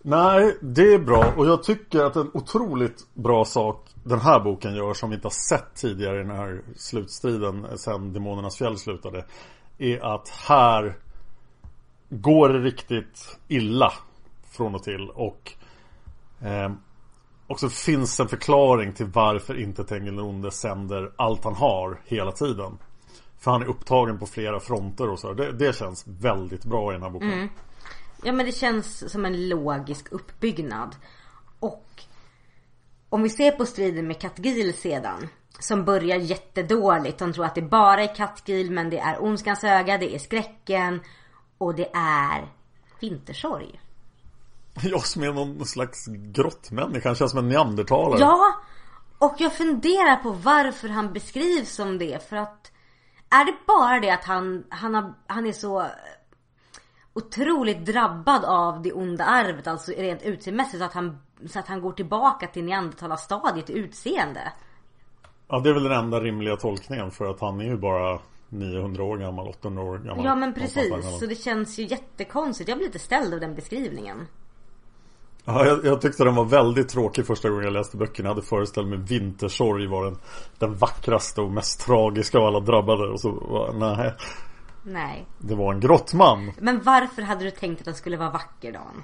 Nej, 0.03 0.57
det 0.61 0.95
är 0.95 0.99
bra. 0.99 1.33
Och 1.37 1.47
jag 1.47 1.63
tycker 1.63 2.05
att 2.05 2.17
en 2.17 2.31
otroligt 2.35 3.07
bra 3.15 3.45
sak 3.45 3.89
den 4.05 4.21
här 4.21 4.41
boken 4.41 4.75
gör 4.75 4.95
som 4.95 5.11
vi 5.11 5.17
inte 5.17 5.27
har 5.27 5.49
sett 5.49 5.75
tidigare 5.75 6.21
i 6.21 6.23
den 6.23 6.37
här 6.37 6.63
slutstriden 6.77 7.79
sen 7.79 8.13
Demonernas 8.13 8.59
fjäll 8.59 8.79
slutade. 8.79 9.25
Är 9.79 10.15
att 10.15 10.29
här 10.29 10.97
går 12.09 12.49
det 12.49 12.59
riktigt 12.59 13.39
illa 13.49 13.93
från 14.51 14.75
och 14.75 14.83
till. 14.83 15.11
Och 15.11 15.53
eh, 16.43 16.71
och 17.49 17.61
så 17.61 17.69
finns 17.69 18.21
en 18.21 18.29
förklaring 18.29 18.93
till 18.93 19.07
varför 19.07 19.61
inte 19.61 19.85
Tengil 19.85 20.21
Onde 20.21 20.51
sänder 20.51 21.13
allt 21.17 21.45
han 21.45 21.55
har 21.55 22.01
hela 22.05 22.33
tiden. 22.33 22.79
För 23.39 23.51
han 23.51 23.63
är 23.63 23.67
upptagen 23.67 24.19
på 24.19 24.27
flera 24.27 24.61
fronter 24.61 25.11
och 25.11 25.19
så. 25.19 25.33
Det, 25.33 25.53
det 25.53 25.77
känns 25.77 26.07
väldigt 26.07 26.65
bra 26.65 26.91
i 26.91 26.95
den 26.95 27.03
här 27.03 27.11
boken. 27.11 27.33
Mm. 27.33 27.49
Ja 28.25 28.33
men 28.33 28.47
det 28.47 28.53
känns 28.53 29.13
som 29.13 29.25
en 29.25 29.49
logisk 29.49 30.13
uppbyggnad. 30.13 30.97
Och 31.61 32.03
om 33.09 33.23
vi 33.23 33.31
ser 33.31 33.51
på 33.51 33.67
striden 33.67 34.07
med 34.07 34.21
Katgil 34.21 34.75
sedan. 34.75 35.29
Som 35.61 35.85
börjar 35.85 36.17
jättedåligt. 36.17 37.19
De 37.19 37.33
tror 37.33 37.45
att 37.45 37.55
det 37.55 37.63
bara 37.63 38.03
är 38.03 38.15
Katgil 38.15 38.71
men 38.71 38.91
det 38.91 38.99
är 38.99 39.23
ondskans 39.23 39.65
öga, 39.65 39.99
det 39.99 40.15
är 40.15 40.19
skräcken 40.19 41.01
och 41.59 41.75
det 41.75 41.91
är 41.95 42.49
vintersorg. 43.01 43.81
Jag 44.91 45.07
som 45.07 45.23
är 45.23 45.33
någon 45.33 45.67
slags 45.67 46.07
grottmänniska. 46.07 47.09
Han 47.09 47.17
känns 47.17 47.31
som 47.31 47.39
en 47.39 47.49
neandertalare. 47.49 48.21
Ja! 48.21 48.55
Och 49.19 49.35
jag 49.39 49.53
funderar 49.53 50.17
på 50.17 50.31
varför 50.31 50.89
han 50.89 51.13
beskrivs 51.13 51.75
som 51.75 51.99
det. 51.99 52.29
För 52.29 52.37
att 52.37 52.73
är 53.31 53.45
det 53.45 53.55
bara 53.67 54.01
det 54.01 54.11
att 54.11 54.25
han, 54.25 54.65
han, 54.69 54.95
har, 54.95 55.15
han 55.27 55.47
är 55.47 55.53
så 55.53 55.87
otroligt 57.13 57.87
drabbad 57.87 58.45
av 58.45 58.83
det 58.83 58.93
onda 58.93 59.25
arvet, 59.25 59.67
alltså 59.67 59.93
rent 59.93 60.23
utseendemässigt, 60.23 60.79
så 60.79 60.85
att 60.85 60.93
han, 60.93 61.19
så 61.47 61.59
att 61.59 61.69
han 61.69 61.81
går 61.81 61.93
tillbaka 61.93 62.47
till 62.47 62.65
neandertalarstadiet 62.65 63.71
i 63.71 63.73
utseende. 63.73 64.53
Ja, 65.49 65.61
det 65.61 65.71
är 65.71 65.75
väl 65.75 65.83
den 65.83 65.93
enda 65.93 66.21
rimliga 66.21 66.57
tolkningen. 66.57 67.11
För 67.11 67.25
att 67.25 67.41
han 67.41 67.61
är 67.61 67.65
ju 67.65 67.77
bara 67.77 68.19
900 68.49 69.05
år 69.05 69.17
gammal, 69.17 69.49
800 69.49 69.83
år 69.83 69.99
gammal. 69.99 70.25
Ja 70.25 70.35
men 70.35 70.55
precis, 70.55 71.19
så 71.21 71.27
det 71.27 71.35
känns 71.35 71.79
ju 71.79 71.87
jättekonstigt. 71.87 72.69
Jag 72.69 72.79
blir 72.79 72.87
lite 72.87 72.99
ställd 72.99 73.35
av 73.35 73.41
den 73.41 73.55
beskrivningen. 73.55 74.27
Ja, 75.49 75.67
jag, 75.67 75.85
jag, 75.85 76.01
tyckte 76.01 76.25
den 76.25 76.35
var 76.35 76.45
väldigt 76.45 76.89
tråkig 76.89 77.27
första 77.27 77.49
gången 77.49 77.65
jag 77.65 77.73
läste 77.73 77.97
böckerna. 77.97 78.29
Jag 78.29 78.35
hade 78.35 78.47
föreställt 78.47 78.89
mig 78.89 78.99
Vintersorg 78.99 79.87
var 79.87 80.05
den, 80.05 80.19
den 80.59 80.75
vackraste 80.75 81.41
och 81.41 81.51
mest 81.51 81.81
tragiska 81.81 82.39
av 82.39 82.45
alla 82.45 82.61
drabbade. 82.61 83.09
Och 83.09 83.21
så, 83.21 83.73
nej. 83.75 84.15
Nej. 84.83 85.27
Det 85.39 85.55
var 85.55 85.75
en 85.75 85.81
grottman. 85.81 86.53
Men 86.59 86.83
varför 86.83 87.23
hade 87.23 87.45
du 87.45 87.51
tänkt 87.51 87.79
att 87.79 87.85
den 87.85 87.95
skulle 87.95 88.17
vara 88.17 88.31
vacker 88.31 88.73
Dan? 88.73 89.03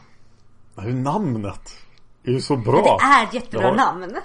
Hur 0.77 0.93
namnet 0.93 1.77
är 2.25 2.33
ju 2.33 2.41
så 2.41 2.57
bra. 2.57 2.99
Det 3.01 3.07
är 3.07 3.25
ett 3.25 3.35
jättebra 3.35 3.69
har, 3.69 3.75
namn. 3.75 4.17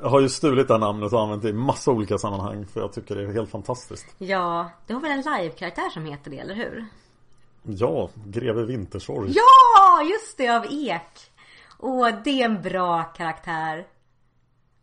Jag 0.00 0.08
har 0.08 0.20
ju 0.20 0.28
stulit 0.28 0.68
det 0.68 0.74
här 0.74 0.80
namnet 0.80 1.12
och 1.12 1.20
använt 1.22 1.42
det 1.42 1.48
i 1.48 1.52
massa 1.52 1.90
olika 1.90 2.18
sammanhang. 2.18 2.66
För 2.66 2.80
jag 2.80 2.92
tycker 2.92 3.16
det 3.16 3.22
är 3.22 3.32
helt 3.32 3.50
fantastiskt. 3.50 4.06
Ja, 4.18 4.70
du 4.86 4.94
har 4.94 5.00
väl 5.00 5.10
en 5.10 5.22
live-karaktär 5.22 5.90
som 5.90 6.04
heter 6.04 6.30
det, 6.30 6.38
eller 6.38 6.54
hur? 6.54 6.86
Ja, 7.62 8.10
Greve 8.26 8.64
Vintersorg. 8.64 9.32
Ja, 9.34 10.02
just 10.02 10.38
det, 10.38 10.48
av 10.48 10.66
Ek. 10.70 11.30
Åh, 11.78 12.08
det 12.24 12.42
är 12.42 12.44
en 12.44 12.62
bra 12.62 13.02
karaktär. 13.02 13.86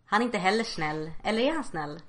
Han 0.06 0.22
är 0.22 0.26
inte 0.26 0.38
heller 0.38 0.64
snäll. 0.64 1.12
Eller 1.24 1.40
är 1.40 1.54
han 1.54 1.64
snäll? 1.64 2.00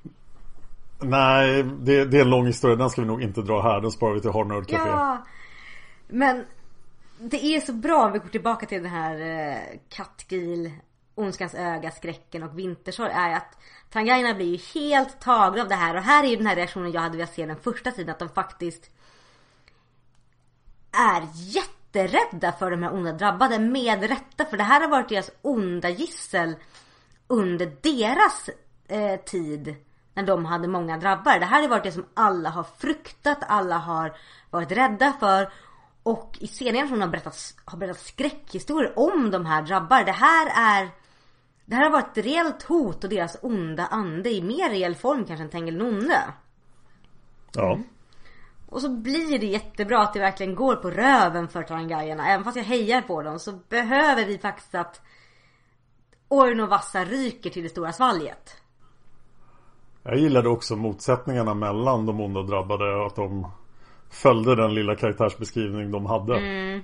Nej, 1.00 1.62
det, 1.62 2.04
det 2.04 2.18
är 2.18 2.22
en 2.22 2.30
lång 2.30 2.46
historia. 2.46 2.76
Den 2.76 2.90
ska 2.90 3.00
vi 3.00 3.06
nog 3.06 3.22
inte 3.22 3.42
dra 3.42 3.62
här. 3.62 3.80
Den 3.80 3.90
sparar 3.90 4.14
vi 4.14 4.20
till 4.20 4.76
Café. 4.76 4.88
Ja, 4.88 5.26
men 6.08 6.44
det 7.18 7.44
är 7.44 7.60
så 7.60 7.72
bra 7.72 8.06
om 8.06 8.12
vi 8.12 8.18
går 8.18 8.28
tillbaka 8.28 8.66
till 8.66 8.82
den 8.82 8.92
här 8.92 9.20
eh, 9.20 10.72
Ondskans 11.14 11.54
öga, 11.54 11.90
skräcken 11.90 12.42
och 12.42 12.58
vintersorg 12.58 13.10
är 13.14 13.36
att 13.36 13.58
Trangaina 13.92 14.34
blir 14.34 14.46
ju 14.46 14.80
helt 14.80 15.20
tagna 15.20 15.62
av 15.62 15.68
det 15.68 15.74
här 15.74 15.96
och 15.96 16.02
här 16.02 16.24
är 16.24 16.28
ju 16.28 16.36
den 16.36 16.46
här 16.46 16.56
reaktionen 16.56 16.92
jag 16.92 17.00
hade 17.00 17.16
velat 17.16 17.34
se 17.34 17.46
den 17.46 17.56
första 17.56 17.90
tiden 17.90 18.10
att 18.10 18.18
de 18.18 18.28
faktiskt 18.28 18.90
är 20.96 21.28
jätterädda 21.34 22.52
för 22.52 22.70
de 22.70 22.82
här 22.82 22.94
onda 22.94 23.12
drabbade 23.12 23.58
med 23.58 24.02
rätta 24.08 24.44
för 24.44 24.56
det 24.56 24.62
här 24.62 24.80
har 24.80 24.88
varit 24.88 25.08
deras 25.08 25.30
onda 25.42 25.88
gissel 25.88 26.54
under 27.26 27.76
deras 27.82 28.50
eh, 28.88 29.20
tid 29.20 29.74
när 30.14 30.22
de 30.22 30.44
hade 30.44 30.68
många 30.68 30.98
drabbade. 30.98 31.38
Det 31.38 31.46
här 31.46 31.62
har 31.62 31.68
varit 31.68 31.84
det 31.84 31.92
som 31.92 32.06
alla 32.14 32.50
har 32.50 32.66
fruktat, 32.78 33.38
alla 33.40 33.78
har 33.78 34.16
varit 34.50 34.72
rädda 34.72 35.12
för 35.20 35.52
och 36.02 36.38
i 36.40 36.46
senare 36.46 36.74
generationer 36.74 37.06
har 37.06 37.12
berättat, 37.12 37.54
har 37.64 37.78
berättat 37.78 38.02
skräckhistorier 38.02 38.98
om 38.98 39.30
de 39.30 39.46
här 39.46 39.62
drabbade. 39.62 40.04
Det 40.04 40.12
här 40.12 40.46
är 40.46 40.90
det 41.64 41.74
här 41.74 41.82
har 41.82 41.90
varit 41.90 42.18
ett 42.18 42.24
reellt 42.24 42.62
hot 42.62 43.04
och 43.04 43.10
deras 43.10 43.36
onda 43.42 43.86
ande 43.86 44.30
i 44.30 44.42
mer 44.42 44.70
reell 44.70 44.94
form 44.94 45.24
kanske 45.24 45.44
än 45.44 45.50
Tengil 45.50 45.76
Nonne. 45.76 46.22
Ja. 47.52 47.78
Och 48.76 48.82
så 48.82 48.88
blir 48.88 49.38
det 49.38 49.46
jättebra 49.46 50.02
att 50.02 50.12
det 50.12 50.20
verkligen 50.20 50.54
går 50.54 50.76
på 50.76 50.90
röven 50.90 51.48
för 51.48 51.62
Tarangajerna. 51.62 52.28
Även 52.28 52.44
fast 52.44 52.56
jag 52.56 52.64
hejar 52.64 53.00
på 53.02 53.22
dem 53.22 53.38
så 53.38 53.52
behöver 53.68 54.24
vi 54.24 54.38
faktiskt 54.38 54.74
att 54.74 55.00
Orn 56.28 56.60
och 56.60 56.68
Vassa 56.68 57.04
ryker 57.04 57.50
till 57.50 57.62
det 57.62 57.68
stora 57.68 57.92
svalget. 57.92 58.56
Jag 60.02 60.18
gillade 60.18 60.48
också 60.48 60.76
motsättningarna 60.76 61.54
mellan 61.54 62.06
de 62.06 62.20
onda 62.20 62.40
och 62.40 62.46
drabbade 62.46 62.94
och 62.94 63.06
att 63.06 63.16
de 63.16 63.52
följde 64.10 64.56
den 64.56 64.74
lilla 64.74 64.96
karaktärsbeskrivning 64.96 65.90
de 65.90 66.06
hade. 66.06 66.36
Mm. 66.36 66.82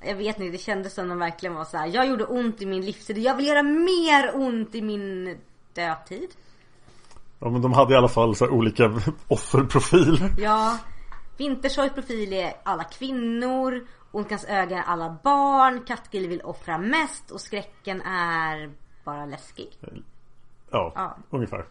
Jag 0.00 0.14
vet 0.16 0.40
inte, 0.40 0.52
det 0.52 0.58
kändes 0.58 0.94
som 0.94 1.08
de 1.08 1.18
verkligen 1.18 1.54
var 1.54 1.64
så 1.64 1.76
här. 1.76 1.86
Jag 1.86 2.08
gjorde 2.08 2.24
ont 2.24 2.62
i 2.62 2.66
min 2.66 2.84
livstid. 2.84 3.18
Jag 3.18 3.36
vill 3.36 3.46
göra 3.46 3.62
mer 3.62 4.30
ont 4.34 4.74
i 4.74 4.82
min 4.82 5.38
dödtid. 5.74 6.28
Ja 7.40 7.50
men 7.50 7.62
de 7.62 7.72
hade 7.72 7.94
i 7.94 7.96
alla 7.96 8.08
fall 8.08 8.36
så 8.36 8.48
olika 8.48 9.00
offerprofiler. 9.28 10.30
Ja. 10.38 10.78
Vintersorgs 11.36 11.94
profil 11.94 12.32
är 12.32 12.52
alla 12.62 12.84
kvinnor. 12.84 13.86
Ondskans 14.12 14.44
öga 14.44 14.78
är 14.78 14.82
alla 14.82 15.16
barn. 15.24 15.84
Kattgil 15.86 16.28
vill 16.28 16.40
offra 16.40 16.78
mest. 16.78 17.30
Och 17.30 17.40
skräcken 17.40 18.02
är 18.02 18.70
bara 19.04 19.26
läskig. 19.26 19.68
Ja, 20.70 20.92
Ja. 20.94 21.16
ungefär. 21.30 21.66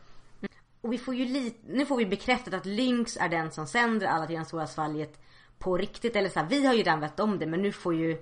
Och 0.81 0.93
vi 0.93 0.97
får 0.97 1.15
ju 1.15 1.25
lite, 1.25 1.57
nu 1.67 1.85
får 1.85 1.97
vi 1.97 2.05
bekräftat 2.05 2.53
att 2.53 2.65
Lynx 2.65 3.17
är 3.17 3.29
den 3.29 3.51
som 3.51 3.67
sänder 3.67 4.07
alla 4.07 4.27
till 4.27 4.35
det 4.39 4.45
stora 4.45 4.67
svalget 4.67 5.19
på 5.59 5.77
riktigt. 5.77 6.15
Eller 6.15 6.29
så 6.29 6.39
här, 6.39 6.47
vi 6.49 6.65
har 6.65 6.73
ju 6.73 6.79
redan 6.79 6.99
vetat 6.99 7.19
om 7.19 7.39
det 7.39 7.45
men 7.45 7.61
nu 7.61 7.71
får 7.71 7.95
ju 7.95 8.17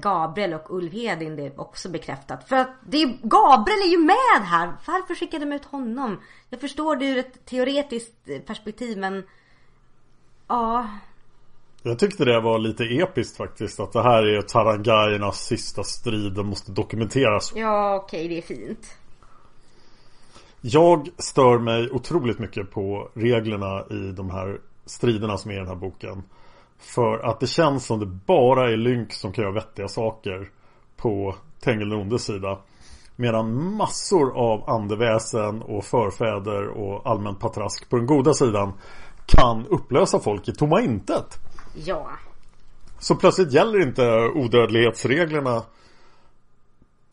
Gabriel 0.00 0.54
och 0.54 0.70
Ulvhedin 0.70 1.36
det 1.36 1.58
också 1.58 1.88
bekräftat. 1.88 2.48
För 2.48 2.56
att 2.56 2.70
det 2.88 3.02
är, 3.02 3.18
Gabriel 3.22 3.78
är 3.78 3.90
ju 3.90 3.98
med 3.98 4.46
här! 4.46 4.72
Varför 4.86 5.14
skickade 5.14 5.44
de 5.44 5.52
ut 5.52 5.64
honom? 5.64 6.20
Jag 6.50 6.60
förstår 6.60 6.96
det 6.96 7.06
ur 7.06 7.18
ett 7.18 7.46
teoretiskt 7.46 8.28
eh, 8.28 8.38
perspektiv 8.40 8.98
men 8.98 9.24
Ja, 10.48 10.88
Jag 11.82 11.98
tyckte 11.98 12.24
det 12.24 12.40
var 12.40 12.58
lite 12.58 12.84
episkt 12.84 13.36
faktiskt. 13.36 13.80
Att 13.80 13.92
det 13.92 14.02
här 14.02 14.26
är 14.26 14.42
Tarangajernas 14.42 15.46
sista 15.46 15.84
strid. 15.84 16.32
Den 16.32 16.46
måste 16.46 16.72
dokumenteras. 16.72 17.52
ja 17.56 17.96
okej 18.04 18.28
det 18.28 18.38
är 18.38 18.42
fint. 18.42 18.96
Jag 20.60 21.08
stör 21.18 21.58
mig 21.58 21.90
otroligt 21.90 22.38
mycket 22.38 22.70
på 22.70 23.10
reglerna 23.14 23.84
i 23.90 24.12
de 24.12 24.30
här 24.30 24.60
striderna 24.86 25.38
som 25.38 25.50
är 25.50 25.54
i 25.54 25.58
den 25.58 25.68
här 25.68 25.74
boken. 25.74 26.22
För 26.78 27.18
att 27.18 27.40
det 27.40 27.46
känns 27.46 27.86
som 27.86 28.00
det 28.00 28.06
bara 28.06 28.72
är 28.72 28.76
Lynx 28.76 29.16
som 29.16 29.32
kan 29.32 29.44
göra 29.44 29.54
vettiga 29.54 29.88
saker 29.88 30.50
på 30.96 31.34
Tengil 31.60 31.92
ondes 31.92 32.24
sida. 32.24 32.58
Medan 33.16 33.74
massor 33.76 34.36
av 34.36 34.70
andeväsen 34.70 35.62
och 35.62 35.84
förfäder 35.84 36.68
och 36.68 37.10
allmänt 37.10 37.40
patrask 37.40 37.90
på 37.90 37.96
den 37.96 38.06
goda 38.06 38.34
sidan 38.34 38.72
kan 39.26 39.66
upplösa 39.66 40.20
folk 40.20 40.48
i 40.48 40.52
tomma 40.52 40.80
intet. 40.80 41.38
Ja. 41.74 42.08
Så 42.98 43.16
plötsligt 43.16 43.52
gäller 43.52 43.82
inte 43.82 44.30
odödlighetsreglerna 44.34 45.62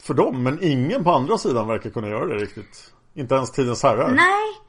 för 0.03 0.13
dem. 0.13 0.43
Men 0.43 0.63
ingen 0.63 1.03
på 1.03 1.11
andra 1.11 1.37
sidan 1.37 1.67
verkar 1.67 1.89
kunna 1.89 2.07
göra 2.07 2.25
det 2.25 2.35
riktigt. 2.35 2.93
Inte 3.13 3.35
ens 3.35 3.51
tidens 3.51 3.83
herrar. 3.83 4.11
Nej, 4.11 4.62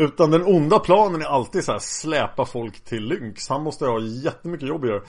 utan 0.00 0.30
den 0.30 0.42
onda 0.46 0.78
planen 0.78 1.22
är 1.22 1.26
alltid 1.26 1.64
så 1.64 1.72
här 1.72 1.78
släpa 1.78 2.44
folk 2.44 2.84
till 2.84 3.04
Lynx. 3.04 3.48
Han 3.48 3.62
måste 3.62 3.86
ha 3.86 4.00
jättemycket 4.00 4.68
jobb 4.68 4.84
att 4.84 4.90
göra. 4.90 5.02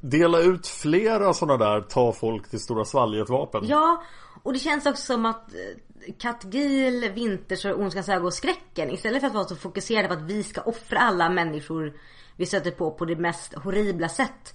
Dela 0.00 0.38
ut 0.38 0.66
flera 0.66 1.34
sådana 1.34 1.64
där 1.64 1.80
ta 1.80 2.12
folk 2.12 2.50
till 2.50 2.60
Stora 2.60 2.84
Svalget 2.84 3.28
vapen. 3.28 3.64
Ja, 3.66 4.02
och 4.42 4.52
det 4.52 4.58
känns 4.58 4.86
också 4.86 5.02
som 5.02 5.26
att 5.26 5.54
eh, 5.54 6.14
Katgil, 6.18 7.10
Vinters 7.14 7.64
och 7.64 7.80
Ondskans 7.80 8.08
öga 8.08 8.26
och 8.26 8.34
skräcken 8.34 8.90
istället 8.90 9.20
för 9.20 9.26
att 9.26 9.34
vara 9.34 9.44
så 9.44 9.56
fokuserade 9.56 10.08
på 10.08 10.14
att 10.14 10.22
vi 10.22 10.42
ska 10.42 10.60
offra 10.60 10.98
alla 10.98 11.28
människor 11.28 11.92
vi 12.36 12.46
stöter 12.46 12.70
på 12.70 12.90
på 12.90 13.04
det 13.04 13.16
mest 13.16 13.54
horribla 13.54 14.08
sätt. 14.08 14.54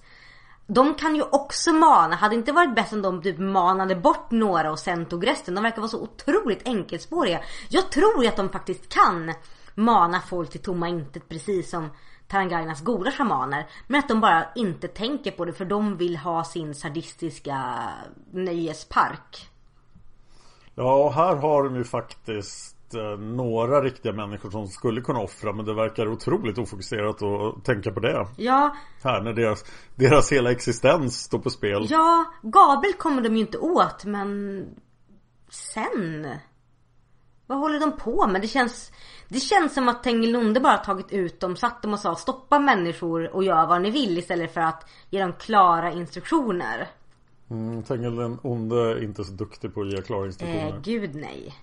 De 0.66 0.94
kan 0.94 1.16
ju 1.16 1.22
också 1.22 1.72
mana. 1.72 2.16
Hade 2.16 2.34
det 2.34 2.38
inte 2.38 2.52
varit 2.52 2.74
bäst 2.74 2.92
om 2.92 3.02
de 3.02 3.22
typ 3.22 3.38
manade 3.38 3.96
bort 3.96 4.30
några 4.30 4.72
och 4.72 4.78
sen 4.78 5.06
tog 5.06 5.26
resten. 5.26 5.54
De 5.54 5.64
verkar 5.64 5.78
vara 5.78 5.88
så 5.88 6.02
otroligt 6.02 6.68
enkelspåriga. 6.68 7.40
Jag 7.68 7.90
tror 7.90 8.22
ju 8.22 8.28
att 8.28 8.36
de 8.36 8.48
faktiskt 8.48 8.88
kan 8.88 9.32
mana 9.74 10.20
folk 10.20 10.50
till 10.50 10.62
tomma 10.62 10.88
intet 10.88 11.28
precis 11.28 11.70
som 11.70 11.88
Tarangainas 12.28 12.80
goda 12.84 13.10
shamaner. 13.10 13.66
Men 13.86 13.98
att 13.98 14.08
de 14.08 14.20
bara 14.20 14.46
inte 14.54 14.88
tänker 14.88 15.30
på 15.30 15.44
det 15.44 15.52
för 15.52 15.64
de 15.64 15.96
vill 15.96 16.16
ha 16.16 16.44
sin 16.44 16.74
sadistiska 16.74 17.88
nöjespark. 18.32 19.50
Ja, 20.74 20.94
och 21.04 21.12
här 21.12 21.36
har 21.36 21.64
de 21.64 21.76
ju 21.76 21.84
faktiskt 21.84 22.94
eh, 22.94 23.18
några 23.20 23.80
riktiga 23.82 24.12
människor 24.12 24.50
som 24.50 24.66
skulle 24.66 25.00
kunna 25.00 25.20
offra. 25.20 25.52
Men 25.52 25.64
det 25.64 25.74
verkar 25.74 26.08
otroligt 26.08 26.58
ofokuserat 26.58 27.22
att 27.22 27.64
tänka 27.64 27.90
på 27.92 28.00
det. 28.00 28.26
Ja, 28.36 28.76
Här 29.02 29.22
när 29.22 29.32
deras, 29.32 29.64
deras 29.94 30.32
hela 30.32 30.50
existens 30.50 31.22
står 31.22 31.38
på 31.38 31.50
spel. 31.50 31.86
ja, 31.90 32.24
Gabriel 32.42 32.94
kommer 32.94 33.22
de 33.22 33.34
ju 33.36 33.40
inte 33.40 33.58
åt 33.58 34.04
men 34.04 34.64
sen? 35.48 36.26
Vad 37.50 37.58
håller 37.58 37.80
de 37.80 37.96
på 37.96 38.26
med? 38.26 38.40
Det 38.40 38.48
känns, 38.48 38.92
det 39.28 39.40
känns 39.40 39.74
som 39.74 39.88
att 39.88 40.02
Tengilonde 40.02 40.60
bara 40.60 40.76
tagit 40.76 41.12
ut 41.12 41.40
dem, 41.40 41.56
satt 41.56 41.82
dem 41.82 41.92
och 41.92 41.98
sa 41.98 42.16
stoppa 42.16 42.58
människor 42.58 43.34
och 43.34 43.44
gör 43.44 43.66
vad 43.66 43.82
ni 43.82 43.90
vill 43.90 44.18
istället 44.18 44.54
för 44.54 44.60
att 44.60 44.90
ge 45.10 45.20
dem 45.20 45.32
klara 45.32 45.92
instruktioner. 45.92 46.88
Mm, 47.50 48.38
onde 48.42 48.76
är 48.76 49.02
inte 49.04 49.24
så 49.24 49.32
duktig 49.32 49.74
på 49.74 49.80
att 49.80 49.92
ge 49.92 50.02
klara 50.02 50.26
instruktioner. 50.26 50.68
Eh, 50.68 50.80
gud 50.82 51.14
nej. 51.14 51.54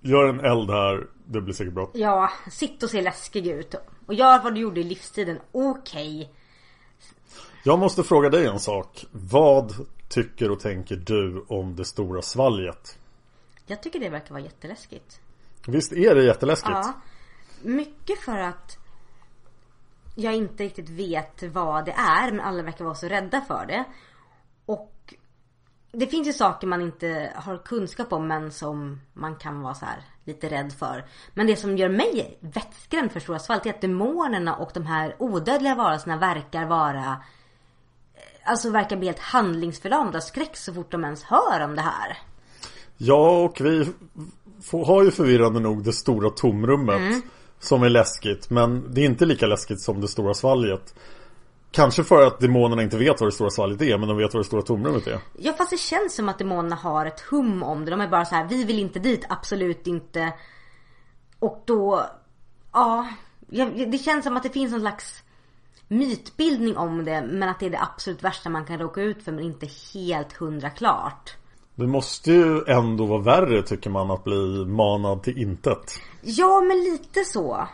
Gör 0.00 0.28
en 0.28 0.40
eld 0.40 0.70
här, 0.70 1.06
det 1.24 1.40
blir 1.40 1.54
säkert 1.54 1.74
bra. 1.74 1.90
Ja, 1.94 2.30
sitt 2.50 2.82
och 2.82 2.90
se 2.90 3.02
läskig 3.02 3.46
ut. 3.46 3.74
Och 4.06 4.14
gör 4.14 4.42
vad 4.42 4.54
du 4.54 4.60
gjorde 4.60 4.80
i 4.80 4.84
livstiden. 4.84 5.38
Okej. 5.52 6.32
Jag 7.64 7.78
måste 7.78 8.02
fråga 8.02 8.30
dig 8.30 8.46
en 8.46 8.60
sak. 8.60 9.06
Vad 9.12 9.72
tycker 10.08 10.50
och 10.50 10.60
tänker 10.60 10.96
du 10.96 11.44
om 11.48 11.76
det 11.76 11.84
stora 11.84 12.22
svalget? 12.22 12.98
Jag 13.66 13.82
tycker 13.82 14.00
det 14.00 14.08
verkar 14.08 14.34
vara 14.34 14.42
jätteläskigt. 14.42 15.20
Visst 15.66 15.92
är 15.92 16.14
det 16.14 16.24
jätteläskigt? 16.24 16.70
Ja. 16.70 16.92
Mycket 17.62 18.20
för 18.20 18.38
att 18.38 18.78
jag 20.14 20.34
inte 20.34 20.64
riktigt 20.64 20.88
vet 20.88 21.42
vad 21.42 21.84
det 21.84 21.92
är 21.92 22.30
men 22.32 22.40
alla 22.40 22.62
verkar 22.62 22.84
vara 22.84 22.94
så 22.94 23.08
rädda 23.08 23.40
för 23.40 23.66
det. 23.66 23.84
Och 24.66 25.14
det 25.92 26.06
finns 26.06 26.28
ju 26.28 26.32
saker 26.32 26.66
man 26.66 26.82
inte 26.82 27.32
har 27.34 27.58
kunskap 27.58 28.12
om 28.12 28.28
men 28.28 28.52
som 28.52 29.00
man 29.12 29.36
kan 29.36 29.60
vara 29.60 29.74
så 29.74 29.84
här 29.84 30.02
lite 30.24 30.48
rädd 30.48 30.72
för. 30.72 31.04
Men 31.34 31.46
det 31.46 31.56
som 31.56 31.76
gör 31.76 31.88
mig 31.88 32.38
vettskrämd 32.40 33.12
för 33.12 33.20
Stora 33.20 33.38
Svalt 33.38 33.66
är 33.66 33.70
att 33.70 33.80
demonerna 33.80 34.56
och 34.56 34.70
de 34.74 34.86
här 34.86 35.16
odödliga 35.18 35.74
varelserna 35.74 36.16
verkar 36.16 36.66
vara 36.66 37.22
eh, 38.14 38.50
alltså 38.50 38.70
verkar 38.70 38.96
bli 38.96 39.06
helt 39.06 39.18
handlingsförlamade 39.18 40.18
av 40.18 40.22
skräck 40.22 40.56
så 40.56 40.74
fort 40.74 40.90
de 40.90 41.04
ens 41.04 41.24
hör 41.24 41.60
om 41.60 41.76
det 41.76 41.82
här. 41.82 42.18
Ja, 42.96 43.40
och 43.44 43.60
vi 43.60 43.88
får, 44.62 44.84
har 44.84 45.04
ju 45.04 45.10
förvirrande 45.10 45.60
nog 45.60 45.84
det 45.84 45.92
stora 45.92 46.30
tomrummet. 46.30 46.96
Mm. 46.96 47.22
Som 47.58 47.82
är 47.82 47.88
läskigt, 47.88 48.50
men 48.50 48.94
det 48.94 49.00
är 49.00 49.04
inte 49.04 49.26
lika 49.26 49.46
läskigt 49.46 49.80
som 49.80 50.00
det 50.00 50.08
stora 50.08 50.34
svalget. 50.34 50.94
Kanske 51.70 52.04
för 52.04 52.26
att 52.26 52.40
demonerna 52.40 52.82
inte 52.82 52.96
vet 52.96 53.20
vad 53.20 53.28
det 53.28 53.32
stora 53.32 53.50
svalget 53.50 53.82
är, 53.82 53.98
men 53.98 54.08
de 54.08 54.16
vet 54.16 54.34
vad 54.34 54.40
det 54.40 54.46
stora 54.46 54.62
tomrummet 54.62 55.06
är. 55.06 55.18
Ja 55.38 55.52
fast 55.52 55.70
det 55.70 55.76
känns 55.76 56.14
som 56.14 56.28
att 56.28 56.38
demonerna 56.38 56.76
har 56.76 57.06
ett 57.06 57.20
hum 57.20 57.62
om 57.62 57.84
det. 57.84 57.90
De 57.90 58.00
är 58.00 58.08
bara 58.08 58.24
så 58.24 58.34
här, 58.34 58.48
vi 58.48 58.64
vill 58.64 58.78
inte 58.78 58.98
dit, 58.98 59.26
absolut 59.28 59.86
inte. 59.86 60.32
Och 61.38 61.62
då, 61.66 62.06
ja. 62.72 63.08
Det 63.86 63.98
känns 63.98 64.24
som 64.24 64.36
att 64.36 64.42
det 64.42 64.50
finns 64.50 64.72
någon 64.72 64.80
slags 64.80 65.22
mytbildning 65.88 66.76
om 66.76 67.04
det. 67.04 67.22
Men 67.22 67.48
att 67.48 67.60
det 67.60 67.66
är 67.66 67.70
det 67.70 67.82
absolut 67.82 68.24
värsta 68.24 68.50
man 68.50 68.64
kan 68.64 68.78
råka 68.78 69.02
ut 69.02 69.22
för 69.22 69.32
men 69.32 69.44
inte 69.44 69.68
helt 69.94 70.32
hundra 70.32 70.70
klart. 70.70 71.36
Det 71.78 71.86
måste 71.86 72.32
ju 72.32 72.64
ändå 72.66 73.06
vara 73.06 73.20
värre 73.20 73.62
tycker 73.62 73.90
man 73.90 74.10
att 74.10 74.24
bli 74.24 74.64
manad 74.64 75.22
till 75.22 75.38
intet. 75.38 76.00
Ja 76.22 76.60
men 76.60 76.78
lite 76.78 77.24
så. 77.24 77.68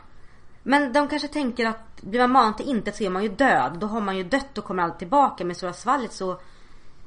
Men 0.62 0.92
de 0.92 1.08
kanske 1.08 1.28
tänker 1.28 1.66
att 1.66 2.02
blir 2.02 2.20
man 2.20 2.30
manad 2.30 2.56
till 2.56 2.68
intet 2.68 2.96
så 2.96 3.04
är 3.04 3.10
man 3.10 3.22
ju 3.22 3.28
död. 3.28 3.78
Då 3.80 3.86
har 3.86 4.00
man 4.00 4.16
ju 4.16 4.22
dött 4.24 4.58
och 4.58 4.64
kommer 4.64 4.82
aldrig 4.82 4.98
tillbaka. 4.98 5.44
Med 5.44 5.56
Stora 5.56 5.72
Svalget 5.72 6.12
så 6.12 6.40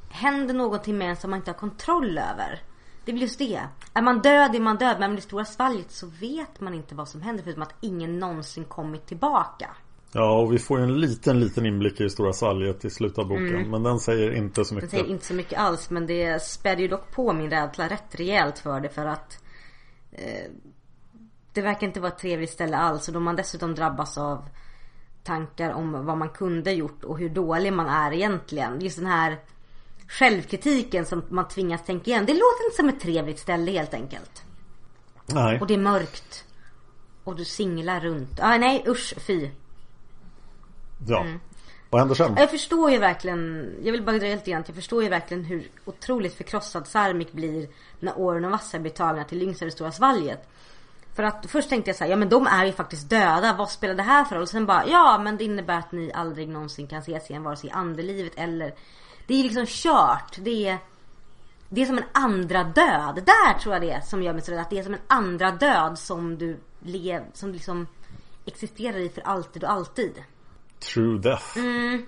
händer 0.09 0.53
någonting 0.53 0.97
med 0.97 1.09
en 1.09 1.15
som 1.15 1.29
man 1.29 1.39
inte 1.39 1.51
har 1.51 1.57
kontroll 1.57 2.17
över. 2.17 2.61
Det 3.05 3.13
blir 3.13 3.23
just 3.23 3.39
det. 3.39 3.61
Är 3.93 4.01
man 4.01 4.19
död 4.19 4.55
är 4.55 4.59
man 4.59 4.77
död. 4.77 4.99
Men 4.99 5.09
med 5.09 5.17
det 5.17 5.23
Stora 5.23 5.45
Svalget 5.45 5.91
så 5.91 6.07
vet 6.07 6.61
man 6.61 6.73
inte 6.73 6.95
vad 6.95 7.07
som 7.07 7.21
händer. 7.21 7.43
Förutom 7.43 7.63
att 7.63 7.75
ingen 7.81 8.19
någonsin 8.19 8.65
kommit 8.65 9.05
tillbaka. 9.05 9.69
Ja, 10.17 10.39
och 10.39 10.53
vi 10.53 10.59
får 10.59 10.77
ju 10.79 10.83
en 10.83 10.99
liten, 10.99 11.39
liten 11.39 11.65
inblick 11.65 12.01
i 12.01 12.09
stora 12.09 12.33
svalget 12.33 12.85
i 12.85 12.89
slutet 12.89 13.17
av 13.17 13.27
boken. 13.27 13.69
Men 13.69 13.83
den 13.83 13.99
säger 13.99 14.31
inte 14.31 14.65
så 14.65 14.73
Den 14.73 14.75
mycket. 14.75 14.89
säger 14.89 15.05
inte 15.05 15.25
så 15.25 15.33
mycket 15.33 15.59
alls. 15.59 15.89
Men 15.89 16.07
det 16.07 16.43
späder 16.43 16.81
ju 16.81 16.87
dock 16.87 17.11
på 17.11 17.33
min 17.33 17.49
rädsla 17.49 17.89
rätt 17.89 18.15
rejält 18.15 18.59
för 18.59 18.79
det. 18.79 18.89
För 18.89 19.05
att 19.05 19.43
eh, 20.11 20.51
det 21.53 21.61
verkar 21.61 21.87
inte 21.87 21.99
vara 21.99 22.11
ett 22.11 22.19
trevligt 22.19 22.49
ställe 22.49 22.77
alls. 22.77 23.07
Och 23.07 23.13
då 23.13 23.19
man 23.19 23.35
dessutom 23.35 23.75
drabbas 23.75 24.17
av 24.17 24.49
tankar 25.23 25.73
om 25.73 26.05
vad 26.05 26.17
man 26.17 26.29
kunde 26.29 26.71
gjort 26.71 27.03
och 27.03 27.19
hur 27.19 27.29
dålig 27.29 27.73
man 27.73 27.87
är 27.87 28.13
egentligen. 28.13 28.81
Just 28.81 28.97
den 28.97 29.07
här 29.07 29.37
självkritiken 30.07 31.05
som 31.05 31.23
man 31.29 31.47
tvingas 31.47 31.85
tänka 31.85 32.11
igen. 32.11 32.25
Det 32.25 32.33
låter 32.33 32.65
inte 32.65 32.75
som 32.75 32.89
ett 32.89 32.99
trevligt 32.99 33.39
ställe 33.39 33.71
helt 33.71 33.93
enkelt. 33.93 34.43
Nej. 35.25 35.59
Och 35.59 35.67
det 35.67 35.73
är 35.73 35.77
mörkt. 35.77 36.45
Och 37.23 37.35
du 37.35 37.45
singlar 37.45 37.99
runt. 37.99 38.39
Ah, 38.41 38.57
nej 38.57 38.83
usch 38.87 39.13
fy. 39.27 39.49
Ja. 41.07 41.21
Mm. 41.21 41.39
Vad 41.89 42.01
händer 42.01 42.15
sen? 42.15 42.35
Jag 42.37 42.49
förstår 42.51 42.91
ju 42.91 42.97
verkligen, 42.97 43.73
jag 43.83 43.91
vill 43.91 44.03
bara 44.03 44.17
dröja 44.17 44.35
lite 44.35 44.51
grann. 44.51 44.63
Jag 44.67 44.75
förstår 44.75 45.03
ju 45.03 45.09
verkligen 45.09 45.43
hur 45.45 45.71
otroligt 45.85 46.33
förkrossad 46.33 46.87
Sarmik 46.87 47.31
blir 47.31 47.67
när 47.99 48.13
Oren 48.17 48.45
och 48.45 48.51
Vassa 48.51 48.79
blir 48.79 48.91
tagna 48.91 49.23
till 49.23 49.37
Lyngsö 49.37 49.65
det 49.65 49.71
stora 49.71 49.91
svalget. 49.91 50.47
För 51.15 51.23
att 51.23 51.45
först 51.49 51.69
tänkte 51.69 51.89
jag 51.89 51.95
så 51.95 52.03
här, 52.03 52.11
ja 52.11 52.17
men 52.17 52.29
de 52.29 52.47
är 52.47 52.65
ju 52.65 52.71
faktiskt 52.71 53.09
döda, 53.09 53.55
vad 53.57 53.69
spelar 53.69 53.95
det 53.95 54.03
här 54.03 54.23
för 54.23 54.35
roll? 54.35 54.41
Och 54.41 54.49
sen 54.49 54.65
bara, 54.65 54.87
ja 54.87 55.21
men 55.23 55.37
det 55.37 55.43
innebär 55.43 55.77
att 55.77 55.91
ni 55.91 56.11
aldrig 56.13 56.49
någonsin 56.49 56.87
kan 56.87 56.99
ses 56.99 57.29
igen 57.29 57.43
vare 57.43 57.55
sig 57.55 57.69
i 57.69 57.73
andelivet 57.73 58.33
eller 58.35 58.73
Det 59.27 59.39
är 59.39 59.43
liksom 59.43 59.65
kört, 59.67 60.37
det 60.37 60.67
är 60.67 60.77
Det 61.69 61.81
är 61.81 61.85
som 61.85 61.97
en 61.97 62.03
andra 62.11 62.63
död, 62.63 63.23
där 63.25 63.59
tror 63.59 63.75
jag 63.75 63.81
det 63.81 63.91
är 63.91 64.01
som 64.01 64.23
gör 64.23 64.33
mig 64.33 64.41
så 64.41 64.51
rädd 64.51 64.59
att 64.59 64.69
det 64.69 64.79
är 64.79 64.83
som 64.83 64.93
en 64.93 64.99
andra 65.07 65.51
död 65.51 65.99
som 65.99 66.37
du 66.37 66.57
lev, 66.79 67.23
som 67.33 67.51
liksom 67.51 67.87
existerar 68.45 68.97
i 68.97 69.09
för 69.09 69.21
alltid 69.21 69.63
och 69.63 69.71
alltid. 69.71 70.23
True 70.93 71.19
death. 71.19 71.57
Mm. 71.57 72.05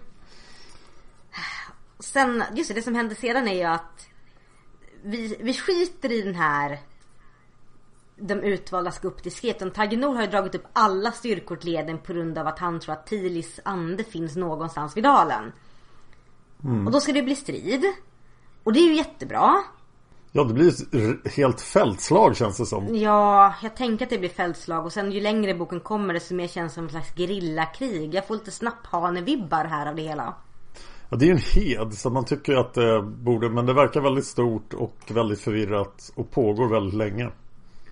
Sen, 1.99 2.43
just 2.53 2.67
det, 2.67 2.73
det 2.73 2.81
som 2.81 2.95
händer 2.95 3.15
sedan 3.15 3.47
är 3.47 3.55
ju 3.55 3.63
att 3.63 4.07
vi, 5.03 5.37
vi 5.39 5.53
skiter 5.53 6.11
i 6.11 6.21
den 6.21 6.35
här 6.35 6.79
de 8.19 8.33
utvalda 8.33 8.91
ska 8.91 9.07
upp 9.07 9.23
till 9.23 9.31
sketen. 9.31 9.71
Tagenor 9.71 10.15
har 10.15 10.21
ju 10.21 10.27
dragit 10.27 10.55
upp 10.55 10.67
alla 10.73 11.11
styrkor 11.11 11.55
till 11.55 11.71
leden 11.71 11.97
på 11.97 12.13
grund 12.13 12.37
av 12.37 12.47
att 12.47 12.59
han 12.59 12.79
tror 12.79 12.93
att 12.93 13.07
Tilis 13.07 13.59
ande 13.65 14.03
finns 14.03 14.35
någonstans 14.35 14.97
vid 14.97 15.03
dalen. 15.03 15.51
Och 16.85 16.91
då 16.91 16.99
ska 16.99 17.13
det 17.13 17.21
bli 17.21 17.35
strid. 17.35 17.85
Och 18.63 18.73
det 18.73 18.79
är 18.79 18.87
ju 18.87 18.95
jättebra. 18.95 19.63
Ja, 20.37 20.43
det 20.43 20.53
blir 20.53 20.69
ett 20.69 21.33
helt 21.33 21.61
fältslag 21.61 22.37
känns 22.37 22.57
det 22.57 22.65
som. 22.65 22.95
Ja, 22.95 23.53
jag 23.63 23.75
tänker 23.75 24.05
att 24.05 24.09
det 24.09 24.17
blir 24.17 24.29
fältslag 24.29 24.85
och 24.85 24.93
sen 24.93 25.11
ju 25.11 25.21
längre 25.21 25.53
boken 25.53 25.79
kommer 25.79 26.13
desto 26.13 26.35
mer 26.35 26.47
känns 26.47 26.71
det 26.71 26.75
som 26.75 26.83
en 26.83 26.89
slags 26.89 27.15
gerillakrig. 27.15 28.13
Jag 28.13 28.27
får 28.27 28.33
lite 28.33 28.51
snapphane-vibbar 28.51 29.65
här 29.65 29.85
av 29.85 29.95
det 29.95 30.01
hela. 30.01 30.33
Ja, 31.09 31.17
det 31.17 31.25
är 31.25 31.27
ju 31.27 31.31
en 31.31 31.37
hed 31.37 31.93
så 31.93 32.09
man 32.09 32.25
tycker 32.25 32.53
att 32.53 32.73
det 32.73 33.01
borde 33.01 33.49
Men 33.49 33.65
det 33.65 33.73
verkar 33.73 34.01
väldigt 34.01 34.25
stort 34.25 34.73
och 34.73 34.95
väldigt 35.09 35.39
förvirrat 35.39 36.11
och 36.15 36.31
pågår 36.31 36.67
väldigt 36.67 36.93
länge. 36.93 37.29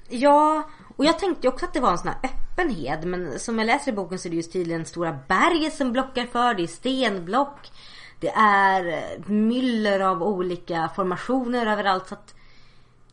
Ja, 0.10 0.70
och 0.98 1.06
jag 1.06 1.20
tänkte 1.20 1.48
också 1.48 1.66
att 1.66 1.74
det 1.74 1.80
var 1.80 1.92
en 1.92 1.98
sån 1.98 2.08
här 2.08 2.18
öppen 2.24 2.70
hed. 2.76 3.08
Men 3.08 3.40
som 3.40 3.60
jag 3.60 3.66
läser 3.66 3.92
i 3.92 3.96
boken 3.96 4.20
så 4.20 4.28
är 4.28 4.30
det 4.30 4.36
just 4.36 4.54
tydligen 4.54 4.86
stora 4.86 5.20
berget 5.28 5.74
som 5.74 5.92
blockar 5.92 6.26
för. 6.26 6.54
Det 6.54 6.64
är 6.64 6.68
stenblock. 6.68 7.72
Det 8.20 8.30
är 8.36 8.88
eh, 8.88 9.30
myller 9.30 10.00
av 10.00 10.24
olika 10.24 10.90
formationer 10.96 11.66
överallt. 11.66 12.08
Så 12.08 12.14
att 12.14 12.35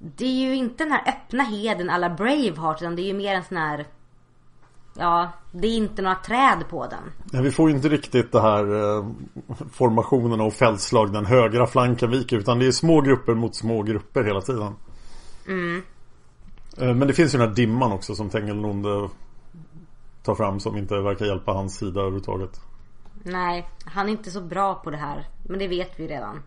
det 0.02 0.24
är 0.24 0.46
ju 0.46 0.54
inte 0.54 0.84
den 0.84 0.92
här 0.92 1.08
öppna 1.08 1.42
heden 1.42 1.90
alla 1.90 2.10
Braveheart. 2.10 2.82
Utan 2.82 2.96
det 2.96 3.02
är 3.02 3.06
ju 3.06 3.14
mer 3.14 3.34
en 3.34 3.44
sån 3.44 3.56
här... 3.56 3.86
Ja, 4.94 5.30
det 5.52 5.68
är 5.68 5.76
inte 5.76 6.02
några 6.02 6.16
träd 6.16 6.64
på 6.70 6.86
den. 6.86 7.02
Men 7.32 7.42
vi 7.42 7.50
får 7.50 7.70
ju 7.70 7.76
inte 7.76 7.88
riktigt 7.88 8.32
det 8.32 8.40
här 8.40 8.96
eh, 8.98 9.06
formationerna 9.72 10.44
och 10.44 10.52
fältslag 10.52 11.12
den 11.12 11.26
högra 11.26 11.66
flanken 11.66 12.10
viker 12.10 12.36
utan 12.38 12.58
det 12.58 12.66
är 12.66 12.72
små 12.72 13.00
grupper 13.00 13.34
mot 13.34 13.54
små 13.54 13.82
grupper 13.82 14.24
hela 14.24 14.40
tiden. 14.40 14.74
Eh, 16.78 16.94
Men 16.94 17.08
det 17.08 17.14
finns 17.14 17.34
ju 17.34 17.38
den 17.38 17.48
här 17.48 17.54
dimman 17.54 17.92
också 17.92 18.14
som 18.14 18.30
Tengelnonde 18.30 19.08
tar 20.22 20.34
fram 20.34 20.60
som 20.60 20.76
inte 20.76 21.00
verkar 21.00 21.26
hjälpa 21.26 21.52
hans 21.52 21.76
sida 21.76 22.00
överhuvudtaget. 22.00 22.60
Nej, 23.22 23.68
han 23.84 24.06
är 24.08 24.12
inte 24.12 24.30
så 24.30 24.40
bra 24.40 24.74
på 24.74 24.90
det 24.90 24.96
här. 24.96 25.26
Men 25.48 25.58
det 25.58 25.68
vet 25.68 26.00
vi 26.00 26.08
redan. 26.08 26.42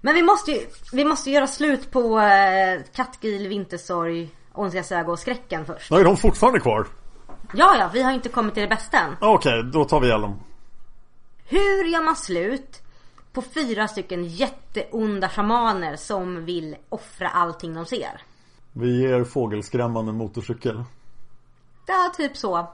Men 0.00 0.14
vi 0.14 0.22
måste 0.22 0.50
ju, 0.50 0.66
vi 0.92 1.04
måste 1.04 1.30
göra 1.30 1.46
slut 1.46 1.90
på 1.90 2.20
eh, 2.20 2.82
Kattgil, 2.94 3.48
Vintersorg, 3.48 4.30
Ondskas 4.52 4.92
öga 4.92 5.12
och 5.12 5.18
skräcken 5.18 5.66
först. 5.66 5.90
Ja, 5.90 6.00
är 6.00 6.04
de 6.04 6.16
fortfarande 6.16 6.60
kvar? 6.60 6.86
Ja, 7.54 7.76
ja, 7.78 7.90
vi 7.92 8.02
har 8.02 8.12
inte 8.12 8.28
kommit 8.28 8.54
till 8.54 8.62
det 8.62 8.68
bästa 8.68 8.98
än. 8.98 9.16
Ja, 9.20 9.34
Okej, 9.34 9.62
då 9.72 9.84
tar 9.84 10.00
vi 10.00 10.06
ihjäl 10.06 10.20
dem. 10.20 10.40
Hur 11.44 11.84
gör 11.84 12.02
man 12.02 12.16
slut 12.16 12.82
på 13.32 13.42
fyra 13.42 13.88
stycken 13.88 14.24
jätteonda 14.24 15.28
shamaner 15.28 15.96
som 15.96 16.44
vill 16.44 16.76
offra 16.88 17.28
allting 17.28 17.74
de 17.74 17.86
ser? 17.86 18.22
Vi 18.72 19.00
ger 19.00 19.24
fågelskrämmande 19.24 20.12
motorcykel. 20.12 20.84
Ja, 21.86 22.12
typ 22.16 22.36
så. 22.36 22.68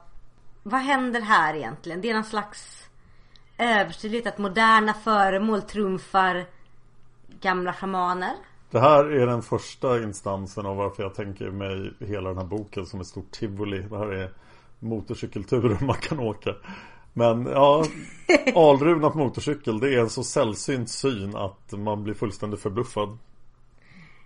Vad 0.63 0.81
händer 0.81 1.21
här 1.21 1.55
egentligen? 1.55 2.01
Det 2.01 2.11
är 2.11 2.15
någon 2.15 2.25
slags 2.25 2.89
övertydlighet 3.59 4.27
att 4.27 4.39
moderna 4.39 4.95
föremål 4.95 5.63
trumfar 5.63 6.47
gamla 7.43 7.73
shamaner. 7.73 8.33
Det 8.71 8.81
här 8.81 9.05
är 9.05 9.27
den 9.27 9.43
första 9.43 10.03
instansen 10.03 10.67
av 10.67 10.77
varför 10.77 11.03
jag 11.03 11.15
tänker 11.15 11.51
mig 11.51 11.93
hela 12.01 12.29
den 12.29 12.39
här 12.39 12.45
boken 12.45 12.87
som 12.87 13.01
ett 13.01 13.07
stort 13.07 13.31
tivoli. 13.31 13.79
Det 13.79 13.99
här 13.99 14.13
är 14.13 14.33
motorcykelturer 14.79 15.79
man 15.87 15.97
kan 15.97 16.21
åka. 16.21 16.55
Men 17.13 17.47
ja, 17.47 17.85
Alruna 18.55 19.11
på 19.11 19.19
motorcykel 19.19 19.81
det 19.81 19.95
är 19.95 19.99
en 20.01 20.11
så 20.11 20.25
sällsynt 20.25 20.91
syn 20.91 21.37
att 21.37 21.73
man 21.73 22.05
blir 22.05 22.15
fullständigt 22.15 22.61
förbluffad. 22.61 23.19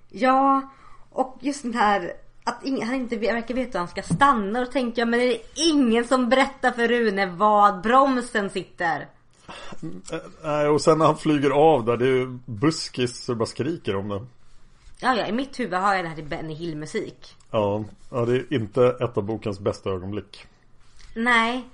Ja, 0.08 0.70
och 1.10 1.36
just 1.40 1.62
den 1.62 1.74
här 1.74 2.12
att 2.44 2.64
ingen, 2.64 2.88
han 2.88 2.96
inte 2.96 3.16
verkar 3.16 3.54
veta 3.54 3.78
hur 3.78 3.78
han 3.78 3.88
ska 3.88 4.02
stanna. 4.02 4.58
Och 4.58 4.66
då 4.66 4.72
tänker 4.72 5.02
jag, 5.02 5.08
men 5.08 5.20
är 5.20 5.26
det 5.26 5.40
ingen 5.54 6.04
som 6.04 6.28
berättar 6.28 6.70
för 6.70 6.88
Rune 6.88 7.26
var 7.26 7.82
bromsen 7.82 8.50
sitter? 8.50 9.08
Nej, 10.42 10.68
och 10.68 10.80
sen 10.80 10.98
när 10.98 11.06
han 11.06 11.16
flyger 11.16 11.50
av 11.50 11.84
där, 11.84 11.96
det 11.96 12.04
är 12.04 12.10
ju 12.10 12.38
buskis 12.46 13.24
så 13.24 13.32
det 13.32 13.36
bara 13.36 13.46
skriker 13.46 13.96
om 13.96 14.08
det. 14.08 14.26
Ja, 15.00 15.16
ja, 15.16 15.26
i 15.26 15.32
mitt 15.32 15.60
huvud 15.60 15.78
har 15.78 15.94
jag 15.94 16.04
det 16.04 16.08
här 16.08 16.16
till 16.16 16.24
Benny 16.24 16.54
Hill 16.54 16.76
musik. 16.76 17.36
Ja, 17.50 17.84
ja, 18.10 18.24
det 18.24 18.36
är 18.36 18.52
inte 18.54 18.86
ett 18.86 19.16
av 19.16 19.22
bokens 19.22 19.60
bästa 19.60 19.90
ögonblick. 19.90 20.46
Nej. 21.14 21.68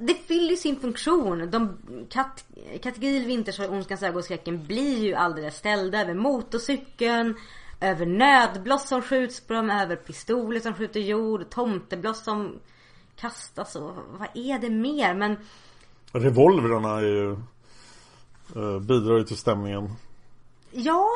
Det 0.00 0.14
fyller 0.14 0.50
ju 0.50 0.56
sin 0.56 0.80
funktion. 0.80 1.50
De, 1.50 1.78
kat, 2.10 2.44
kategoril 2.82 3.26
Vintersorg, 3.26 3.68
Ondskans 3.68 4.02
öga 4.02 4.18
och 4.18 4.24
skräcken 4.24 4.66
blir 4.66 4.98
ju 4.98 5.14
alldeles 5.14 5.56
ställda 5.56 6.00
över 6.00 6.14
motorcykeln. 6.14 7.34
Över 7.80 8.06
nödbloss 8.06 8.88
som 8.88 9.02
skjuts 9.02 9.40
på 9.40 9.52
dem, 9.52 9.70
över 9.70 9.96
pistoler 9.96 10.60
som 10.60 10.74
skjuter 10.74 11.00
jord, 11.00 11.50
tomtebloss 11.50 12.24
som 12.24 12.58
kastas 13.16 13.76
och 13.76 13.92
vad 14.18 14.28
är 14.34 14.58
det 14.58 14.70
mer? 14.70 15.14
Men 15.14 15.36
Revolverna 16.18 16.96
är 16.96 17.02
ju 17.02 17.32
eh, 18.56 18.80
bidrar 18.80 19.18
ju 19.18 19.24
till 19.24 19.36
stämningen. 19.36 19.94
ja. 20.70 21.08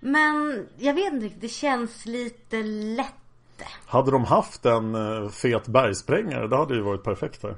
Men 0.00 0.66
jag 0.78 0.94
vet 0.94 1.12
inte 1.12 1.26
riktigt, 1.26 1.40
det 1.40 1.48
känns 1.48 2.06
lite 2.06 2.62
lätt. 2.62 3.14
Hade 3.86 4.10
de 4.10 4.24
haft 4.24 4.66
en 4.66 4.94
eh, 4.94 5.28
fet 5.28 5.66
bergsprängare, 5.66 6.48
det 6.48 6.56
hade 6.56 6.74
ju 6.74 6.80
varit 6.80 7.02
perfekt 7.02 7.42
här. 7.42 7.56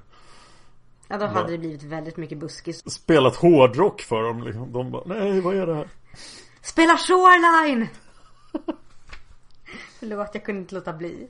Ja 1.08 1.18
då 1.18 1.26
hade 1.26 1.52
det 1.52 1.58
blivit 1.58 1.82
väldigt 1.82 2.16
mycket 2.16 2.38
buskis. 2.38 2.90
Spelat 2.90 3.36
hårdrock 3.36 4.00
för 4.00 4.22
dem 4.22 4.42
liksom. 4.42 4.72
De 4.72 4.90
bara, 4.90 5.02
nej 5.06 5.40
vad 5.40 5.56
är 5.56 5.66
det 5.66 5.74
här? 5.74 5.88
Spela 6.62 6.96
Shoreline! 6.96 7.88
Förlåt, 9.98 10.30
jag 10.32 10.44
kunde 10.44 10.60
inte 10.60 10.74
låta 10.74 10.92
bli. 10.92 11.28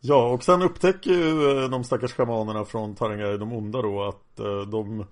Ja, 0.00 0.28
och 0.28 0.42
sen 0.42 0.62
upptäcker 0.62 1.10
ju 1.10 1.62
eh, 1.62 1.70
de 1.70 1.84
stackars 1.84 2.12
shamanerna 2.12 2.64
från 2.64 2.94
Tarangai, 2.94 3.38
de 3.38 3.52
onda 3.52 3.82
då, 3.82 4.02
att 4.02 4.40
eh, 4.40 4.60
de 4.60 5.06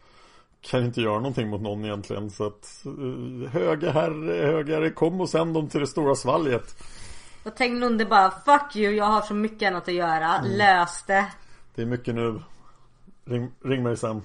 kan 0.61 0.85
inte 0.85 1.01
göra 1.01 1.16
någonting 1.16 1.48
mot 1.48 1.61
någon 1.61 1.85
egentligen. 1.85 2.31
Så 2.31 2.46
att 2.46 2.85
eh, 2.87 3.51
höga 3.51 3.90
herre, 3.90 4.46
höga 4.46 4.74
herre, 4.74 4.90
kom 4.90 5.20
och 5.20 5.29
sänd 5.29 5.55
dem 5.55 5.68
till 5.68 5.81
det 5.81 5.87
stora 5.87 6.14
svalget. 6.14 6.83
Och 7.44 7.57
tänkte 7.57 7.81
Lunde 7.81 8.05
bara 8.05 8.31
Fuck 8.31 8.77
you, 8.77 8.94
jag 8.94 9.05
har 9.05 9.20
så 9.20 9.35
mycket 9.35 9.66
annat 9.66 9.88
att 9.88 9.94
göra. 9.94 10.40
Lös 10.42 11.05
det. 11.07 11.27
Det 11.74 11.83
är 11.83 11.87
mycket 11.87 12.14
nu. 12.14 12.42
Ring, 13.24 13.51
ring 13.64 13.83
mig 13.83 13.96
sen. 13.96 14.22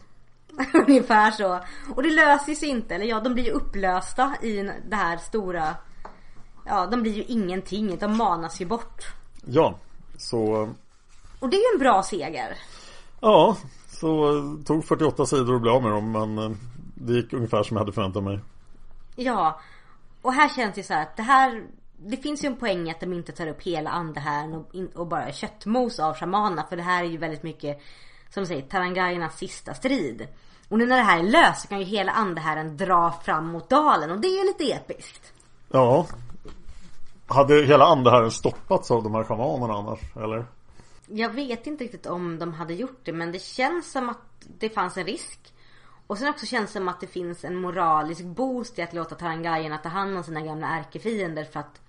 Ungefär 0.88 1.32
så. 1.32 1.60
Och 1.96 2.04
det 2.04 2.10
löser 2.10 2.54
sig 2.54 2.70
inte. 2.70 2.96
Eller 2.96 3.06
ja, 3.06 3.20
de 3.20 3.34
blir 3.34 3.44
ju 3.44 3.52
upplösta 3.52 4.36
i 4.42 4.72
det 4.90 4.96
här 4.96 5.18
stora... 5.18 5.76
Ja, 6.66 6.86
de 6.86 7.02
blir 7.02 7.12
ju 7.12 7.24
ingenting. 7.24 7.98
De 7.98 8.18
manas 8.18 8.62
ju 8.62 8.66
bort. 8.66 9.06
Ja, 9.46 9.80
så... 10.24 10.70
Och 11.40 11.50
det 11.50 11.58
är 11.58 11.60
ju 11.60 11.74
en 11.74 11.80
bra 11.80 12.04
seger. 12.04 12.58
Ja, 13.22 13.58
så 13.88 14.42
tog 14.66 14.86
48 14.86 15.26
sidor 15.26 15.56
att 15.56 15.62
bli 15.62 15.72
av 15.72 15.84
med 15.84 15.92
dem. 15.92 16.12
Men 16.12 16.38
eh, 16.38 16.58
det 16.96 17.14
gick 17.14 17.34
ungefär 17.34 17.64
som 17.64 17.78
jag 17.78 17.82
hade 17.82 17.92
förväntat 17.92 18.24
mig. 18.24 18.40
Ja. 19.16 19.60
Och 20.22 20.34
här 20.34 20.50
känns 20.50 20.76
det 20.76 20.84
så 20.84 20.94
här 20.94 21.02
att 21.02 21.18
det 21.18 21.24
här... 21.24 21.64
Det 21.98 22.18
finns 22.18 22.44
ju 22.44 22.48
en 22.48 22.56
poäng 22.56 22.90
att 22.90 23.00
de 23.00 23.14
inte 23.14 23.32
tar 23.32 23.48
upp 23.48 23.62
hela 23.62 23.90
andehärn 23.90 24.54
och, 24.54 24.76
och 24.96 25.08
bara 25.08 25.32
köttmos 25.32 26.00
av 26.00 26.16
shamanerna. 26.16 26.66
För 26.70 26.78
det 26.78 26.84
här 26.84 27.04
är 27.04 27.08
ju 27.08 27.18
väldigt 27.18 27.44
mycket, 27.44 27.82
som 28.30 28.44
du 28.44 28.48
säger, 28.48 28.62
Tarangaiernas 28.62 29.38
sista 29.38 29.74
strid. 29.74 30.28
Och 30.70 30.78
nu 30.78 30.86
när 30.86 30.98
det 30.98 31.04
här 31.04 31.20
är 31.20 31.24
löst 31.24 31.62
så 31.62 31.68
kan 31.68 31.80
ju 31.80 31.86
hela 31.86 32.12
andehärren 32.12 32.78
dra 32.78 33.12
fram 33.24 33.48
mot 33.48 33.70
dalen. 33.70 34.12
Och 34.12 34.20
det 34.20 34.28
är 34.28 34.46
lite 34.46 34.74
episkt. 34.74 35.34
Ja. 35.72 36.08
Hade 37.34 37.66
hela 37.66 37.86
andehärren 37.86 38.32
stoppats 38.32 38.92
av 38.92 39.04
de 39.04 39.14
här 39.16 39.24
shamanerna 39.24 39.74
annars? 39.74 40.00
Eller? 40.16 40.46
Jag 41.08 41.30
vet 41.30 41.68
inte 41.68 41.84
riktigt 41.84 42.06
om 42.06 42.40
de 42.40 42.54
hade 42.54 42.74
gjort 42.74 43.00
det 43.04 43.14
men 43.14 43.32
det 43.32 43.42
känns 43.42 43.92
som 43.92 44.10
att 44.10 44.18
det 44.60 44.70
fanns 44.70 44.98
en 44.98 45.06
risk. 45.06 45.40
Och 46.08 46.18
sen 46.18 46.30
också 46.30 46.46
känns 46.46 46.74
det 46.74 46.80
som 46.80 46.88
att 46.88 47.02
det 47.02 47.08
finns 47.08 47.44
en 47.46 47.56
moralisk 47.56 48.24
boost 48.24 48.80
i 48.80 48.82
att 48.82 48.94
låta 48.94 49.16
Tarangaierna 49.16 49.78
ta 49.78 49.90
hand 49.90 50.18
om 50.18 50.24
sina 50.24 50.42
gamla 50.42 50.68
ärkefiender 50.68 51.44
för 51.44 51.60
att 51.60 51.82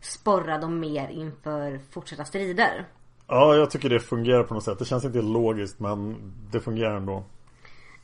sporra 0.00 0.58
dem 0.58 0.80
mer 0.80 1.08
inför 1.08 1.80
fortsatta 1.90 2.24
strider. 2.24 2.86
Ja, 3.26 3.54
jag 3.54 3.70
tycker 3.70 3.88
det 3.88 4.00
fungerar 4.00 4.42
på 4.42 4.54
något 4.54 4.64
sätt. 4.64 4.78
Det 4.78 4.84
känns 4.84 5.04
inte 5.04 5.22
logiskt 5.22 5.80
men 5.80 6.16
det 6.50 6.60
fungerar 6.60 6.96
ändå. 6.96 7.24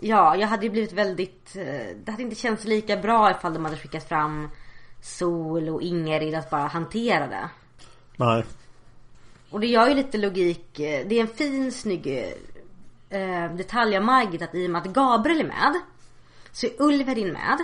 Ja, 0.00 0.36
jag 0.36 0.48
hade 0.48 0.66
ju 0.66 0.70
blivit 0.70 0.92
väldigt... 0.92 1.56
eh, 1.56 1.96
Det 2.04 2.10
hade 2.10 2.22
inte 2.22 2.36
känts 2.36 2.64
lika 2.64 2.96
bra 2.96 3.30
ifall 3.30 3.54
de 3.54 3.64
hade 3.64 3.76
skickat 3.76 4.08
fram 4.08 4.48
Sol 5.02 5.68
och 5.68 5.82
Ingrid 5.82 6.34
att 6.34 6.50
bara 6.50 6.66
hantera 6.66 7.26
det. 7.26 7.50
Nej. 8.16 8.44
Och 9.50 9.60
det 9.60 9.66
gör 9.66 9.88
ju 9.88 9.94
lite 9.94 10.18
logik. 10.18 10.70
Det 10.76 11.12
är 11.12 11.20
en 11.20 11.26
fin 11.26 11.72
snygg 11.72 12.34
eh, 13.08 13.52
detalj 13.54 13.96
av 13.96 14.02
Margit 14.02 14.42
att 14.42 14.54
i 14.54 14.66
och 14.66 14.70
med 14.70 14.82
att 14.82 14.88
Gabriel 14.88 15.40
är 15.40 15.44
med 15.44 15.80
så 16.52 16.66
är 16.66 16.72
Ulverin 16.78 17.32
med. 17.32 17.58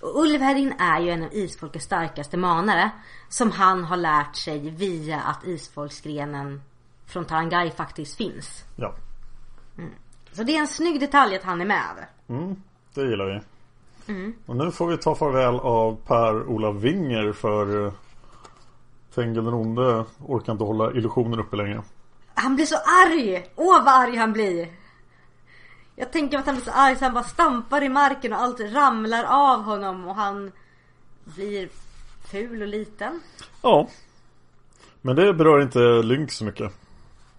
Och 0.00 0.20
Ulverin 0.20 0.72
är 0.78 1.00
ju 1.00 1.10
en 1.10 1.22
av 1.22 1.34
isfolkets 1.34 1.84
starkaste 1.84 2.36
manare. 2.36 2.90
Som 3.28 3.50
han 3.50 3.84
har 3.84 3.96
lärt 3.96 4.36
sig 4.36 4.70
via 4.70 5.20
att 5.20 5.44
isfolksgrenen 5.44 6.62
från 7.06 7.24
Tarangai 7.24 7.70
faktiskt 7.70 8.16
finns. 8.16 8.64
Ja. 8.76 8.94
Så 10.32 10.42
det 10.42 10.56
är 10.56 10.60
en 10.60 10.66
snygg 10.66 11.00
detalj 11.00 11.36
att 11.36 11.42
han 11.42 11.60
är 11.60 11.64
med. 11.64 12.06
Mm, 12.28 12.62
det 12.94 13.00
gillar 13.00 13.26
vi. 13.26 13.40
Och 14.46 14.56
nu 14.56 14.70
får 14.70 14.86
vi 14.86 14.96
ta 14.96 15.14
farväl 15.14 15.54
av 15.54 15.96
Per-Olof 16.06 16.76
Winger 16.76 17.32
för 17.32 17.86
eh, 17.86 17.92
Tengil 19.14 19.44
den 19.44 19.54
onde 19.54 20.04
orkar 20.26 20.52
inte 20.52 20.64
hålla 20.64 20.92
illusionen 20.92 21.40
uppe 21.40 21.56
längre. 21.56 21.82
Han 22.34 22.54
blir 22.54 22.66
så 22.66 22.76
arg! 22.76 23.46
Åh 23.56 23.84
vad 23.84 23.94
arg 23.94 24.16
han 24.16 24.32
blir! 24.32 24.68
Jag 25.96 26.12
tänker 26.12 26.38
att 26.38 26.46
han 26.46 26.54
blir 26.54 26.64
så 26.64 26.70
arg 26.70 26.96
så 26.96 27.04
han 27.04 27.14
bara 27.14 27.24
stampar 27.24 27.82
i 27.82 27.88
marken 27.88 28.32
och 28.32 28.40
allt 28.40 28.60
ramlar 28.60 29.24
av 29.24 29.62
honom 29.62 30.08
och 30.08 30.14
han 30.14 30.52
blir 31.24 31.68
ful 32.30 32.62
och 32.62 32.68
liten. 32.68 33.20
Ja. 33.62 33.88
Men 35.00 35.16
det 35.16 35.34
berör 35.34 35.62
inte 35.62 35.78
Lynx 35.78 36.36
så 36.36 36.44
mycket. 36.44 36.72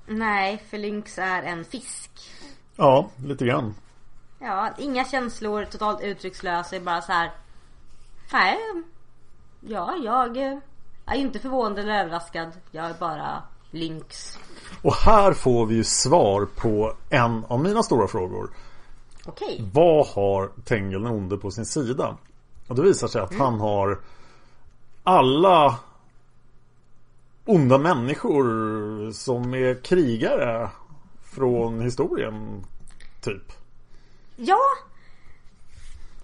Nej, 0.08 0.64
för 0.70 0.78
Lynx 0.78 1.18
är 1.18 1.44
en 1.44 1.66
fisk. 1.66 2.12
Ja, 2.76 3.10
lite 3.26 3.46
grann. 3.46 3.74
Ja, 4.44 4.70
inga 4.78 5.06
känslor, 5.06 5.66
totalt 5.66 6.02
uttryckslös, 6.02 6.74
är 6.74 6.80
bara 6.80 7.02
så 7.02 7.12
här. 7.12 7.32
Nej, 8.34 8.58
ja, 9.60 9.96
jag 10.04 10.38
är 11.06 11.16
inte 11.16 11.40
förvånad 11.40 11.80
eller 11.80 12.00
överraskad. 12.00 12.52
Jag 12.72 12.86
är 12.86 12.94
bara 12.94 13.44
Lynx. 13.72 14.38
Och 14.82 14.94
här 14.94 15.34
får 15.34 15.66
vi 15.66 15.76
ju 15.76 15.84
svar 15.84 16.48
på 16.56 16.94
en 17.10 17.46
av 17.46 17.60
mina 17.60 17.84
stora 17.84 18.08
frågor. 18.08 18.50
Okej. 19.26 19.70
Vad 19.74 20.08
har 20.08 20.52
Tengil 20.66 21.06
onde 21.06 21.38
på 21.38 21.52
sin 21.52 21.66
sida? 21.66 22.18
Och 22.68 22.76
det 22.76 22.82
visar 22.82 23.08
sig 23.08 23.22
att 23.22 23.36
han 23.36 23.60
har 23.60 24.00
alla 25.04 25.76
onda 27.46 27.78
människor 27.78 28.46
som 29.12 29.54
är 29.54 29.84
krigare 29.84 30.70
från 31.24 31.82
historien. 31.82 32.66
Typ. 33.22 33.61
Ja. 34.36 34.60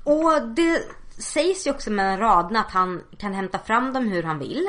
Och 0.04 0.48
det 0.56 0.84
sägs 1.10 1.68
ju 1.68 1.72
också 1.72 1.92
mellan 1.92 2.20
raderna 2.20 2.60
att 2.60 2.72
han 2.72 3.04
kan 3.18 3.34
hämta 3.34 3.60
fram 3.60 3.94
dem 3.94 4.08
hur 4.08 4.24
han 4.24 4.40
vill. 4.40 4.68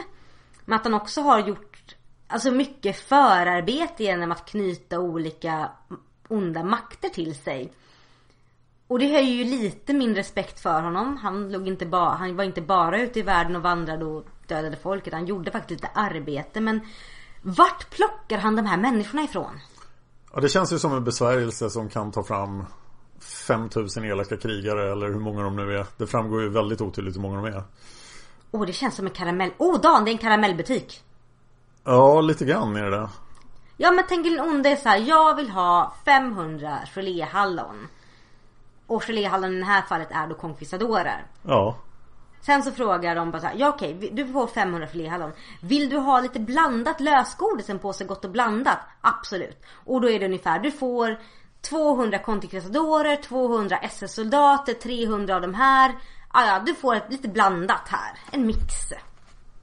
Men 0.64 0.78
att 0.78 0.84
han 0.84 0.94
också 0.94 1.20
har 1.20 1.38
gjort 1.38 1.96
alltså 2.26 2.50
mycket 2.50 2.96
förarbete 2.96 4.04
genom 4.04 4.32
att 4.32 4.46
knyta 4.46 4.98
olika 4.98 5.70
onda 6.28 6.64
makter 6.64 7.08
till 7.08 7.34
sig. 7.34 7.72
Och 8.86 8.98
det 8.98 9.06
höjer 9.06 9.34
ju 9.34 9.44
lite 9.44 9.92
min 9.94 10.14
respekt 10.14 10.60
för 10.60 10.82
honom. 10.82 11.16
Han, 11.16 11.52
låg 11.52 11.68
inte 11.68 11.86
ba- 11.86 12.14
han 12.14 12.36
var 12.36 12.44
inte 12.44 12.62
bara 12.62 13.00
ute 13.00 13.18
i 13.18 13.22
världen 13.22 13.56
och 13.56 13.62
vandrade 13.62 14.04
och 14.04 14.26
dödade 14.46 14.76
folket. 14.76 15.12
Han 15.12 15.26
gjorde 15.26 15.50
faktiskt 15.50 15.80
lite 15.82 15.92
arbete. 15.94 16.60
Men 16.60 16.80
vart 17.42 17.90
plockar 17.90 18.38
han 18.38 18.56
de 18.56 18.66
här 18.66 18.76
människorna 18.76 19.22
ifrån? 19.22 19.60
Ja, 20.32 20.40
det 20.40 20.48
känns 20.48 20.72
ju 20.72 20.78
som 20.78 20.92
en 20.92 21.04
besvärjelse 21.04 21.70
som 21.70 21.88
kan 21.88 22.12
ta 22.12 22.22
fram 22.22 22.64
5000 23.20 24.04
elaka 24.04 24.36
krigare 24.36 24.92
eller 24.92 25.06
hur 25.06 25.20
många 25.20 25.42
de 25.42 25.56
nu 25.56 25.78
är. 25.78 25.86
Det 25.96 26.06
framgår 26.06 26.42
ju 26.42 26.48
väldigt 26.48 26.80
otydligt 26.80 27.16
hur 27.16 27.20
många 27.20 27.36
de 27.36 27.46
är. 27.46 27.62
Åh, 28.50 28.66
det 28.66 28.72
känns 28.72 28.94
som 28.94 29.06
en 29.06 29.12
karamell. 29.12 29.50
Åh, 29.58 29.76
oh, 29.76 29.80
Dan, 29.80 30.04
det 30.04 30.10
är 30.10 30.12
en 30.12 30.18
karamellbutik. 30.18 31.02
Ja, 31.84 32.20
lite 32.20 32.44
grann 32.44 32.76
är 32.76 32.84
det 32.84 32.90
det. 32.90 33.08
Ja 33.76 33.90
men 33.90 34.04
tänk 34.08 34.24
den 34.24 34.40
onde 34.40 34.68
är 34.68 34.76
så 34.76 34.88
här, 34.88 34.98
jag 34.98 35.36
vill 35.36 35.50
ha 35.50 35.94
500 36.04 36.78
geléhallon. 36.94 37.88
Och 38.86 39.04
geléhallon 39.04 39.54
i 39.54 39.58
det 39.58 39.64
här 39.64 39.82
fallet 39.82 40.08
är 40.10 40.26
då 40.26 40.34
conquistadorer. 40.34 41.26
Ja. 41.42 41.76
Sen 42.40 42.62
så 42.62 42.72
frågar 42.72 43.14
de 43.14 43.30
bara 43.30 43.40
så 43.40 43.46
här, 43.46 43.54
ja 43.58 43.68
okej, 43.68 44.10
du 44.12 44.26
får 44.26 44.46
500 44.46 44.88
geléhallon. 44.88 45.32
Vill 45.60 45.90
du 45.90 45.96
ha 45.96 46.20
lite 46.20 46.40
blandat 46.40 47.00
lösgodis, 47.00 47.70
en 47.70 47.78
påse 47.78 48.04
gott 48.04 48.24
och 48.24 48.30
blandat? 48.30 48.78
Absolut. 49.00 49.62
Och 49.84 50.00
då 50.00 50.10
är 50.10 50.18
det 50.18 50.26
ungefär, 50.26 50.58
du 50.58 50.70
får 50.70 51.18
200 51.62 52.18
conquistadorer, 52.18 53.16
200 53.16 53.78
SS-soldater, 53.78 54.74
300 54.74 55.36
av 55.36 55.42
de 55.42 55.54
här. 55.54 55.94
Ah, 56.28 56.46
ja, 56.46 56.62
du 56.66 56.74
får 56.74 56.94
ett 56.94 57.10
lite 57.10 57.28
blandat 57.28 57.88
här. 57.88 58.18
En 58.30 58.46
mix. 58.46 58.92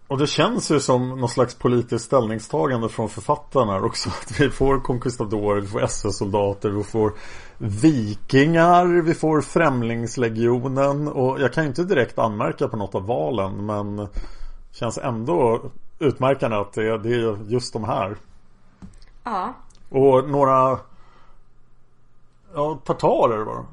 Och 0.08 0.18
det 0.18 0.28
känns 0.28 0.72
ju 0.72 0.80
som 0.80 1.10
någon 1.10 1.30
slags 1.30 1.56
politiskt 1.56 2.06
ställningstagande 2.06 2.90
från 2.90 3.10
författarna 3.10 3.72
här 3.72 3.86
också. 3.86 4.10
Att 4.10 4.40
vi 4.40 4.50
får 4.50 4.80
conquistadorer, 4.80 5.62
vi 5.62 5.68
får 5.68 5.84
SS-soldater, 5.84 6.70
vi 6.70 6.84
får 6.84 7.14
vikingar, 7.58 9.02
vi 9.02 9.14
får 9.14 9.42
främlingslegionen. 9.42 11.08
Och 11.08 11.42
jag 11.42 11.54
kan 11.54 11.64
ju 11.64 11.68
inte 11.68 11.84
direkt 11.84 12.20
anmärka 12.20 12.68
på 12.68 12.78
något 12.78 12.96
av 12.96 13.06
valen 13.06 13.66
men 13.66 14.08
känns 14.72 14.98
ändå 14.98 15.62
utmärkande 16.00 16.58
att 16.58 16.74
det, 16.74 16.98
det 16.98 17.10
är 17.10 17.52
just 17.52 17.74
de 17.74 17.84
här. 17.84 18.18
Ja. 19.24 19.54
Och 19.90 20.30
några 20.30 20.80
Ja, 22.56 22.80
tartarer 22.86 23.38
var 23.46 23.56
de. 23.56 23.66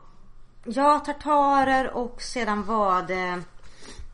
Ja, 0.64 0.98
tartarer 0.98 1.96
och 1.96 2.22
sedan 2.22 2.64
var 2.64 3.02
det... 3.02 3.42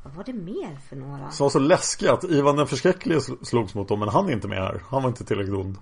Vad 0.02 0.14
var 0.14 0.24
det 0.24 0.32
mer 0.32 0.78
för 0.88 0.96
några? 0.96 1.30
Som 1.30 1.44
var 1.44 1.50
så 1.50 1.58
läskiga 1.58 2.12
att 2.12 2.24
Ivan 2.24 2.56
den 2.56 2.66
förskräcklige 2.66 3.18
sl- 3.18 3.44
slogs 3.44 3.74
mot 3.74 3.88
dem 3.88 4.00
men 4.00 4.08
han 4.08 4.28
är 4.28 4.32
inte 4.32 4.48
med 4.48 4.58
här. 4.58 4.82
Han 4.90 5.02
var 5.02 5.08
inte 5.08 5.24
tillräckligt 5.24 5.56
ond. 5.56 5.78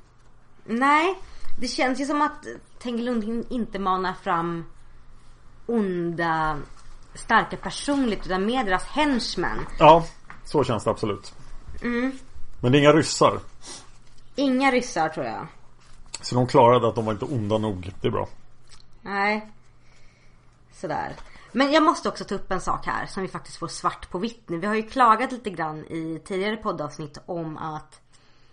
Nej, 0.65 1.19
det 1.61 1.69
känns 1.69 2.01
ju 2.01 2.05
som 2.07 2.23
att 2.23 2.47
Tengelund 2.79 3.45
inte 3.49 3.79
manar 3.79 4.13
fram 4.23 4.65
onda, 5.67 6.57
starka 7.15 7.57
personligt 7.57 8.27
utan 8.27 8.47
mer 8.47 8.65
deras 8.65 8.85
henchmen. 8.85 9.59
Ja, 9.79 10.07
så 10.45 10.65
känns 10.65 10.85
det 10.85 10.91
absolut. 10.91 11.35
Men 12.61 12.73
det 12.73 12.79
är 12.79 12.81
inga 12.81 12.93
ryssar. 12.93 13.41
Inga 14.35 14.71
ryssar 14.71 15.09
tror 15.09 15.27
jag. 15.27 15.47
Så 16.21 16.35
de 16.35 16.47
klarade 16.47 16.89
att 16.89 16.95
de 16.95 17.05
var 17.05 17.13
inte 17.13 17.25
onda 17.25 17.59
nog. 17.59 17.93
Det 18.01 18.09
är 18.09 18.13
bra. 18.13 18.29
Nej. 19.07 19.53
Sådär. 20.73 21.13
Men 21.53 21.73
jag 21.73 21.83
måste 21.83 22.09
också 22.09 22.25
ta 22.25 22.35
upp 22.35 22.53
en 22.53 22.61
sak 22.61 22.87
här 22.87 23.07
som 23.07 23.23
vi 23.23 23.29
faktiskt 23.29 23.57
får 23.57 23.69
svart 23.69 24.11
på 24.11 24.19
vitt 24.19 24.49
nu. 24.49 24.59
Vi 24.59 24.67
har 24.67 24.75
ju 24.75 24.83
klagat 24.83 25.33
lite 25.33 25.51
grann 25.51 25.85
i 25.85 26.23
tidigare 26.25 26.57
poddavsnitt 26.57 27.19
om 27.27 27.57
att 27.57 28.01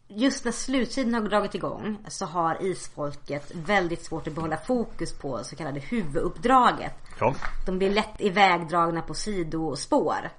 just 0.07 0.45
när 0.45 0.51
slutsidan 0.51 1.13
har 1.13 1.21
dragit 1.21 1.55
igång 1.55 1.97
så 2.07 2.25
har 2.25 2.63
isfolket 2.63 3.51
väldigt 3.55 4.05
svårt 4.05 4.27
att 4.27 4.33
behålla 4.33 4.57
fokus 4.57 5.13
på 5.13 5.43
så 5.43 5.55
kallade 5.55 5.79
huvuduppdraget. 5.79 6.95
Ja. 7.19 7.35
De 7.65 7.77
blir 7.77 7.91
lätt 7.91 8.21
ivägdragna 8.21 9.01
på 9.01 9.13
sidospår. 9.13 10.29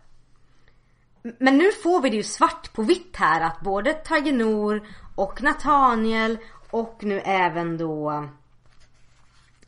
Men 1.23 1.59
nu 1.59 1.73
får 1.73 2.01
vi 2.01 2.11
det 2.11 2.17
ju 2.17 2.23
svart 2.23 2.73
på 2.73 2.83
vitt 2.83 3.17
här 3.17 3.41
att 3.41 3.61
både 3.61 3.93
Tagenor 3.93 4.87
och 5.15 5.43
Nathaniel 5.43 6.39
och 6.71 6.99
nu 7.01 7.21
även 7.21 7.79
då 7.79 8.29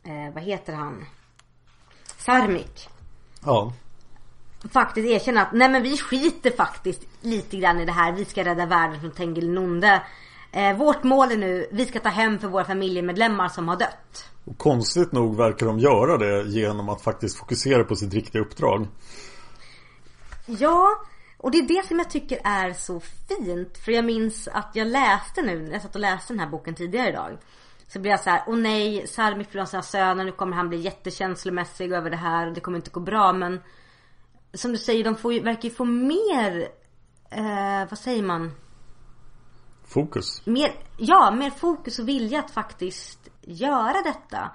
eh, 0.07 0.33
vad 0.33 0.43
heter 0.43 0.73
han? 0.73 1.05
Sarmik. 2.17 2.89
Ja. 3.45 3.73
Faktiskt 4.71 5.07
erkänna 5.07 5.41
att 5.41 5.53
nej 5.53 5.69
men 5.69 5.83
vi 5.83 5.97
skiter 5.97 6.51
faktiskt 6.51 7.01
lite 7.21 7.57
grann 7.57 7.79
i 7.79 7.85
det 7.85 7.91
här. 7.91 8.11
Vi 8.11 8.25
ska 8.25 8.45
rädda 8.45 8.65
världen 8.65 8.99
från 8.99 9.11
Tengil 9.11 9.49
Nonde. 9.49 10.01
Eh, 10.51 10.77
vårt 10.77 11.03
mål 11.03 11.31
är 11.31 11.37
nu, 11.37 11.67
vi 11.71 11.85
ska 11.85 11.99
ta 11.99 12.09
hem 12.09 12.39
för 12.39 12.47
våra 12.47 12.65
familjemedlemmar 12.65 13.47
som 13.49 13.67
har 13.67 13.75
dött. 13.75 14.29
Och 14.45 14.57
konstigt 14.57 15.11
nog 15.11 15.37
verkar 15.37 15.65
de 15.65 15.79
göra 15.79 16.17
det 16.17 16.49
genom 16.49 16.89
att 16.89 17.01
faktiskt 17.01 17.37
fokusera 17.37 17.83
på 17.83 17.95
sitt 17.95 18.13
riktiga 18.13 18.41
uppdrag. 18.41 18.87
Ja, 20.45 20.89
och 21.37 21.51
det 21.51 21.57
är 21.57 21.67
det 21.67 21.87
som 21.87 21.97
jag 21.99 22.09
tycker 22.09 22.39
är 22.43 22.73
så 22.73 22.99
fint. 22.99 23.77
För 23.77 23.91
jag 23.91 24.05
minns 24.05 24.47
att 24.47 24.71
jag 24.73 24.87
läste 24.87 25.41
nu, 25.41 25.69
jag 25.71 25.81
satt 25.81 25.95
och 25.95 26.01
läste 26.01 26.33
den 26.33 26.39
här 26.39 26.49
boken 26.49 26.75
tidigare 26.75 27.09
idag. 27.09 27.37
Så 27.87 27.99
blev 27.99 28.11
jag 28.11 28.19
så 28.19 28.29
här, 28.29 28.43
åh 28.47 28.57
nej, 28.57 29.07
Sarmi 29.07 29.43
förlorar 29.43 29.65
sina 29.65 29.81
söner, 29.81 30.23
nu 30.23 30.31
kommer 30.31 30.55
han 30.55 30.69
bli 30.69 30.77
jättekänslomässig 30.77 31.91
över 31.91 32.09
det 32.09 32.17
här, 32.17 32.51
det 32.51 32.61
kommer 32.61 32.77
inte 32.77 32.89
gå 32.89 32.99
bra. 32.99 33.33
Men 33.33 33.59
som 34.53 34.71
du 34.71 34.77
säger, 34.77 35.03
de 35.03 35.15
får 35.15 35.33
ju, 35.33 35.39
verkar 35.39 35.69
ju 35.69 35.75
få 35.75 35.85
mer, 35.85 36.67
eh, 37.29 37.89
vad 37.89 37.99
säger 37.99 38.23
man? 38.23 38.51
Fokus. 39.85 40.45
Mer, 40.45 40.71
ja, 40.97 41.31
mer 41.31 41.49
fokus 41.49 41.99
och 41.99 42.07
vilja 42.07 42.39
att 42.39 42.51
faktiskt 42.51 43.29
göra 43.41 44.01
detta. 44.01 44.51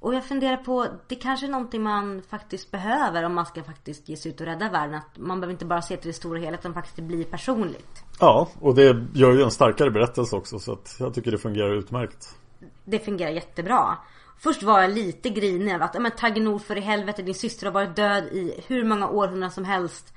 Och 0.00 0.14
jag 0.14 0.24
funderar 0.24 0.56
på, 0.56 0.86
det 1.08 1.14
kanske 1.14 1.46
är 1.46 1.50
någonting 1.50 1.82
man 1.82 2.22
faktiskt 2.30 2.70
behöver 2.70 3.24
om 3.24 3.34
man 3.34 3.46
ska 3.46 3.62
faktiskt 3.62 4.08
ge 4.08 4.16
sig 4.16 4.32
ut 4.32 4.40
och 4.40 4.46
rädda 4.46 4.70
världen. 4.70 4.94
Att 4.94 5.18
man 5.18 5.40
behöver 5.40 5.52
inte 5.52 5.64
bara 5.64 5.82
se 5.82 5.96
till 5.96 6.08
det 6.08 6.14
stora 6.14 6.38
hela 6.38 6.56
utan 6.56 6.74
faktiskt 6.74 6.96
blir 6.96 7.24
personligt. 7.24 8.04
Ja, 8.20 8.48
och 8.60 8.74
det 8.74 9.06
gör 9.14 9.32
ju 9.32 9.42
en 9.42 9.50
starkare 9.50 9.90
berättelse 9.90 10.36
också 10.36 10.58
så 10.58 10.72
att 10.72 10.96
jag 10.98 11.14
tycker 11.14 11.30
det 11.30 11.38
fungerar 11.38 11.74
utmärkt. 11.74 12.36
Det 12.84 12.98
fungerar 12.98 13.30
jättebra. 13.30 13.98
Först 14.38 14.62
var 14.62 14.80
jag 14.80 14.90
lite 14.90 15.30
grinig 15.30 15.74
över 15.74 15.84
att, 15.84 16.02
men 16.02 16.10
Tagenor 16.10 16.58
för 16.58 16.78
i 16.78 16.80
helvete, 16.80 17.22
din 17.22 17.34
syster 17.34 17.66
har 17.66 17.72
varit 17.72 17.96
död 17.96 18.24
i 18.24 18.64
hur 18.66 18.84
många 18.84 19.08
århundraden 19.08 19.50
som 19.50 19.64
helst. 19.64 20.14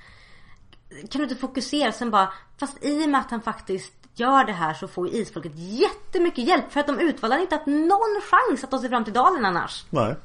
Kan 1.09 1.19
du 1.19 1.23
inte 1.23 1.35
fokusera? 1.35 1.91
Sen 1.91 2.11
bara, 2.11 2.33
fast 2.57 2.85
i 2.85 3.05
och 3.05 3.09
med 3.09 3.19
att 3.19 3.31
han 3.31 3.41
faktiskt 3.41 4.02
gör 4.15 4.45
det 4.45 4.53
här 4.53 4.73
så 4.73 4.87
får 4.87 5.07
ju 5.07 5.13
isfolket 5.13 5.51
jättemycket 5.55 6.47
hjälp. 6.47 6.71
För 6.71 6.79
att 6.79 6.87
de 6.87 6.99
utvalda 6.99 7.39
inte 7.39 7.55
haft 7.55 7.67
någon 7.67 8.21
chans 8.31 8.63
att 8.63 8.71
ta 8.71 8.79
sig 8.79 8.89
fram 8.89 9.03
till 9.03 9.13
dalen 9.13 9.45
annars. 9.45 9.85
Nej. 9.89 10.15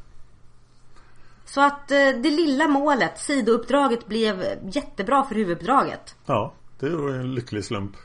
Så 1.44 1.60
att 1.60 1.90
eh, 1.90 2.08
det 2.22 2.30
lilla 2.30 2.68
målet, 2.68 3.18
sidouppdraget, 3.18 4.06
blev 4.06 4.44
jättebra 4.62 5.24
för 5.24 5.34
huvuduppdraget. 5.34 6.16
Ja, 6.26 6.52
det 6.80 6.88
var 6.88 7.10
en 7.10 7.34
lycklig 7.34 7.64
slump. 7.64 7.96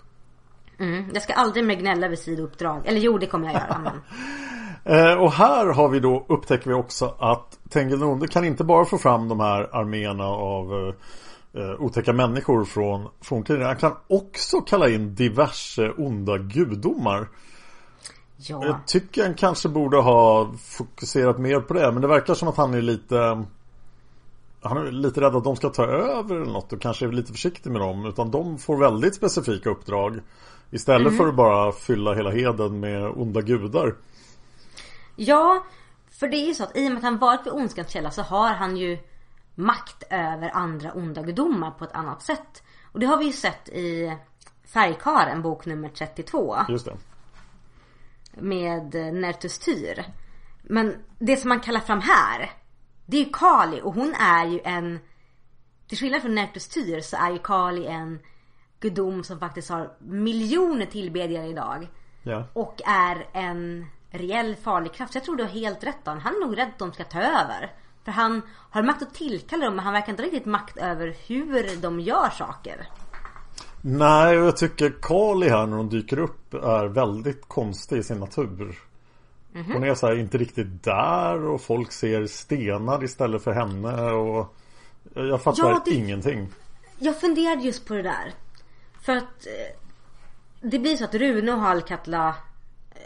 Mm. 0.80 1.10
Jag 1.14 1.24
ska 1.24 1.34
aldrig 1.34 1.66
mer 1.66 1.76
gnälla 1.76 2.06
över 2.06 2.16
sidouppdrag. 2.16 2.82
Eller 2.86 3.00
jo, 3.00 3.18
det 3.18 3.28
kommer 3.28 3.46
jag 3.46 3.54
göra. 3.54 3.80
Men... 3.80 3.94
Eh, 4.86 5.14
och 5.14 5.32
här 5.32 5.66
har 5.66 5.90
vi 5.90 6.00
då, 6.00 6.26
upptäcker 6.30 6.70
vi 6.70 6.74
också 6.74 7.16
att 7.20 7.60
Tengil 7.70 8.28
kan 8.30 8.46
inte 8.46 8.64
bara 8.64 8.86
få 8.86 8.98
fram 8.98 9.28
de 9.28 9.40
här 9.40 9.76
arméerna 9.76 10.26
av 10.26 10.94
eh, 11.54 11.82
otäcka 11.82 12.14
människor 12.14 12.66
från 12.66 13.10
forntiden. 13.22 13.62
Han 13.62 13.78
kan 13.78 13.96
också 14.08 14.62
kalla 14.62 14.90
in 14.90 15.16
diverse 15.16 15.92
onda 15.92 16.38
gudomar. 16.38 17.28
Ja. 18.38 18.66
Jag 18.66 18.88
tycker 18.88 19.24
han 19.24 19.34
kanske 19.34 19.70
borde 19.70 19.98
ha 19.98 20.54
fokuserat 20.58 21.40
mer 21.40 21.60
på 21.60 21.74
det. 21.74 21.92
Men 21.92 22.02
det 22.02 22.08
verkar 22.08 22.34
som 22.34 22.48
att 22.48 22.58
han 22.58 22.74
är 22.74 22.82
lite 22.82 23.46
Han 24.62 24.78
är 24.78 24.92
lite 24.92 25.22
rädd 25.22 25.36
att 25.36 25.44
de 25.44 25.56
ska 25.56 25.70
ta 25.70 25.86
över 25.86 26.36
eller 26.36 26.52
något 26.52 26.74
och 26.74 26.82
kanske 26.82 27.06
är 27.06 27.12
lite 27.12 27.32
försiktig 27.32 27.72
med 27.72 27.82
dem. 27.82 28.06
Utan 28.06 28.32
de 28.32 28.58
får 28.58 28.78
väldigt 28.78 29.16
specifika 29.16 29.70
uppdrag. 29.70 30.20
Istället 30.72 31.18
för 31.18 31.28
att 31.28 31.36
bara 31.36 31.72
fylla 31.72 32.14
hela 32.14 32.32
heden 32.32 32.80
med 32.80 33.06
onda 33.06 33.42
gudar. 33.42 33.96
Ja, 35.16 35.64
för 36.12 36.28
det 36.28 36.38
är 36.38 36.48
ju 36.48 36.54
så 36.54 36.64
att 36.64 36.78
i 36.78 36.88
och 36.88 36.92
med 36.92 36.98
att 36.98 37.04
han 37.04 37.18
varit 37.18 37.46
vid 37.46 37.54
ondskans 37.54 37.90
källa 37.90 38.12
så 38.12 38.22
har 38.22 38.54
han 38.54 38.78
ju 38.78 38.98
makt 39.56 40.04
över 40.10 40.50
andra 40.50 40.92
onda 40.92 41.22
gudomar 41.22 41.72
på 41.72 41.86
ett 41.86 41.92
annat 41.92 42.22
sätt. 42.22 42.64
Och 42.92 43.00
det 43.00 43.06
har 43.06 43.18
vi 43.18 43.26
ju 43.26 43.32
sett 43.32 43.70
i 43.70 44.18
Färgkaren, 44.64 45.42
bok 45.42 45.66
nummer 45.66 45.90
32. 45.90 46.58
Just 46.70 46.86
det. 46.86 46.98
Med 48.32 48.96
eh, 48.96 49.14
Nertus 49.14 49.60
Tyr. 49.60 50.06
Men 50.62 50.96
det 51.20 51.38
som 51.38 51.50
man 51.50 51.60
kallar 51.60 51.80
fram 51.80 52.02
här, 52.02 52.52
det 53.06 53.18
är 53.18 53.26
ju 53.26 53.32
Kali 53.34 53.82
och 53.82 53.94
hon 53.94 54.14
är 54.20 54.46
ju 54.46 54.60
en... 54.64 55.00
Till 55.88 55.98
skillnad 55.98 56.22
från 56.22 56.36
Nertus 56.36 56.68
Tyr 56.68 57.00
så 57.02 57.18
är 57.18 57.32
ju 57.32 57.40
Kali 57.40 57.86
en 57.86 58.20
gudom 58.80 59.24
som 59.24 59.40
faktiskt 59.40 59.70
har 59.70 59.94
miljoner 60.00 60.86
tillbedjare 60.86 61.48
idag. 61.48 61.88
Ja. 62.24 62.48
Och 62.54 62.82
är 62.86 63.28
en 63.34 63.86
reell 64.10 64.56
farlig 64.56 64.94
kraft. 64.94 65.14
Så 65.14 65.18
jag 65.18 65.24
tror 65.24 65.36
du 65.36 65.44
har 65.44 65.50
helt 65.50 65.84
rätt 65.84 66.06
Dan. 66.06 66.20
Han 66.20 66.36
är 66.36 66.40
nog 66.40 66.58
rädd 66.58 66.68
att 66.68 66.80
de 66.80 66.94
ska 66.94 67.04
ta 67.04 67.22
över. 67.22 67.72
För 68.06 68.12
han 68.12 68.42
har 68.70 68.84
makt 68.84 69.02
att 69.02 69.14
tillkalla 69.14 69.66
dem 69.66 69.76
men 69.76 69.86
han 69.86 69.94
verkar 69.94 70.10
inte 70.10 70.24
riktigt 70.24 70.46
makt 70.46 70.78
över 70.78 71.16
hur 71.28 71.82
de 71.82 72.00
gör 72.00 72.30
saker. 72.30 72.88
Nej, 73.82 74.38
och 74.40 74.46
jag 74.48 74.58
tycker 74.58 74.94
Kali 75.02 75.50
här 75.50 75.66
när 75.68 75.78
hon 75.78 75.90
dyker 75.90 76.20
upp 76.20 76.54
är 76.54 76.86
väldigt 76.86 77.48
konstig 77.48 77.98
i 77.98 78.04
sin 78.04 78.18
natur. 78.20 78.80
Mhm. 79.52 79.74
Hon 79.74 79.84
är 79.84 79.96
så 79.96 80.08
här 80.08 80.20
inte 80.20 80.38
riktigt 80.38 80.84
där 80.84 81.44
och 81.46 81.62
folk 81.62 81.92
ser 81.92 82.26
stenar 82.26 83.04
istället 83.04 83.44
för 83.44 83.52
henne 83.52 84.12
och 84.12 84.56
jag 85.16 85.42
fattar 85.42 85.70
Ja, 85.70 85.82
det- 85.86 85.92
ingenting. 85.92 86.50
Jag 87.00 87.20
funderade 87.20 87.62
just 87.62 87.86
på 87.86 87.94
det 87.94 88.02
där. 88.02 88.34
För 89.02 89.16
att 89.16 89.24
eh, 89.48 89.78
det 90.62 90.80
blir 90.80 90.98
så 90.98 91.04
att 91.04 91.14
Rune 91.16 91.52
och 91.54 91.60
Hallkatla 91.60 92.36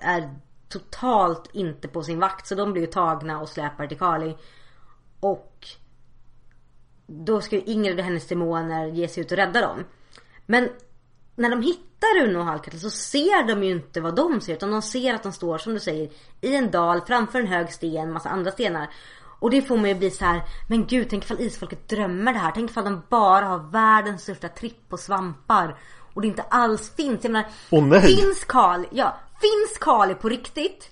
är 0.02 0.30
totalt 0.70 1.50
inte 1.54 1.88
på 1.88 2.04
sin 2.04 2.20
vakt. 2.20 2.48
Så 2.48 2.56
de 2.56 2.72
blir 2.74 2.82
ju 2.82 2.88
tagna 2.88 3.42
och 3.42 3.50
släpar 3.50 3.88
till 3.88 3.98
Kali. 3.98 4.36
Och 5.20 5.68
då 7.08 7.42
ska 7.42 7.56
ju 7.56 7.62
Ingrid 7.62 8.00
och 8.00 8.06
hennes 8.06 8.28
demoner 8.28 8.88
ge 8.88 9.08
sig 9.08 9.22
ut 9.24 9.32
och 9.32 9.38
rädda 9.38 9.62
dem. 9.62 9.84
Men 10.46 10.70
när 11.36 11.50
de 11.50 11.62
hittar 11.62 12.22
Rune 12.22 12.40
och 12.40 12.46
Hallkatla 12.46 12.80
så 12.80 12.90
ser 12.90 13.48
de 13.48 13.64
ju 13.64 13.72
inte 13.72 14.02
vad 14.02 14.16
de 14.16 14.42
ser. 14.42 14.54
Utan 14.54 14.72
de 14.72 14.82
ser 14.82 15.14
att 15.14 15.24
de 15.24 15.34
står, 15.34 15.58
som 15.58 15.74
du 15.74 15.80
säger, 15.80 16.10
i 16.42 16.56
en 16.56 16.72
dal 16.72 17.02
framför 17.02 17.40
en 17.40 17.48
hög 17.48 17.74
sten, 17.74 18.14
massa 18.14 18.30
andra 18.30 18.52
stenar. 18.52 18.90
Och 19.40 19.50
det 19.50 19.62
får 19.62 19.78
mig 19.78 19.92
att 19.92 19.98
bli 19.98 20.12
så 20.12 20.26
här, 20.26 20.42
men 20.70 20.88
gud 20.88 21.08
tänk 21.10 21.24
ifall 21.24 21.42
isfolket 21.42 21.90
drömmer 21.90 22.34
det 22.34 22.40
här. 22.40 22.52
Tänk 22.56 22.72
ifall 22.72 22.84
de 22.84 23.02
bara 23.10 23.46
har 23.46 23.72
världens 23.72 24.22
största 24.22 24.48
tripp 24.50 24.90
på 24.90 24.98
svampar. 24.98 25.78
Och 26.14 26.22
det 26.22 26.28
inte 26.28 26.42
alls 26.42 26.96
finns. 26.96 27.24
Jag 27.24 27.32
menar, 27.32 27.50
Åh, 27.70 27.84
nej. 27.84 28.02
finns 28.02 28.44
Kali, 28.44 28.88
ja, 28.92 29.18
finns 29.42 29.78
Kali 29.80 30.16
på 30.16 30.30
riktigt? 30.30 30.92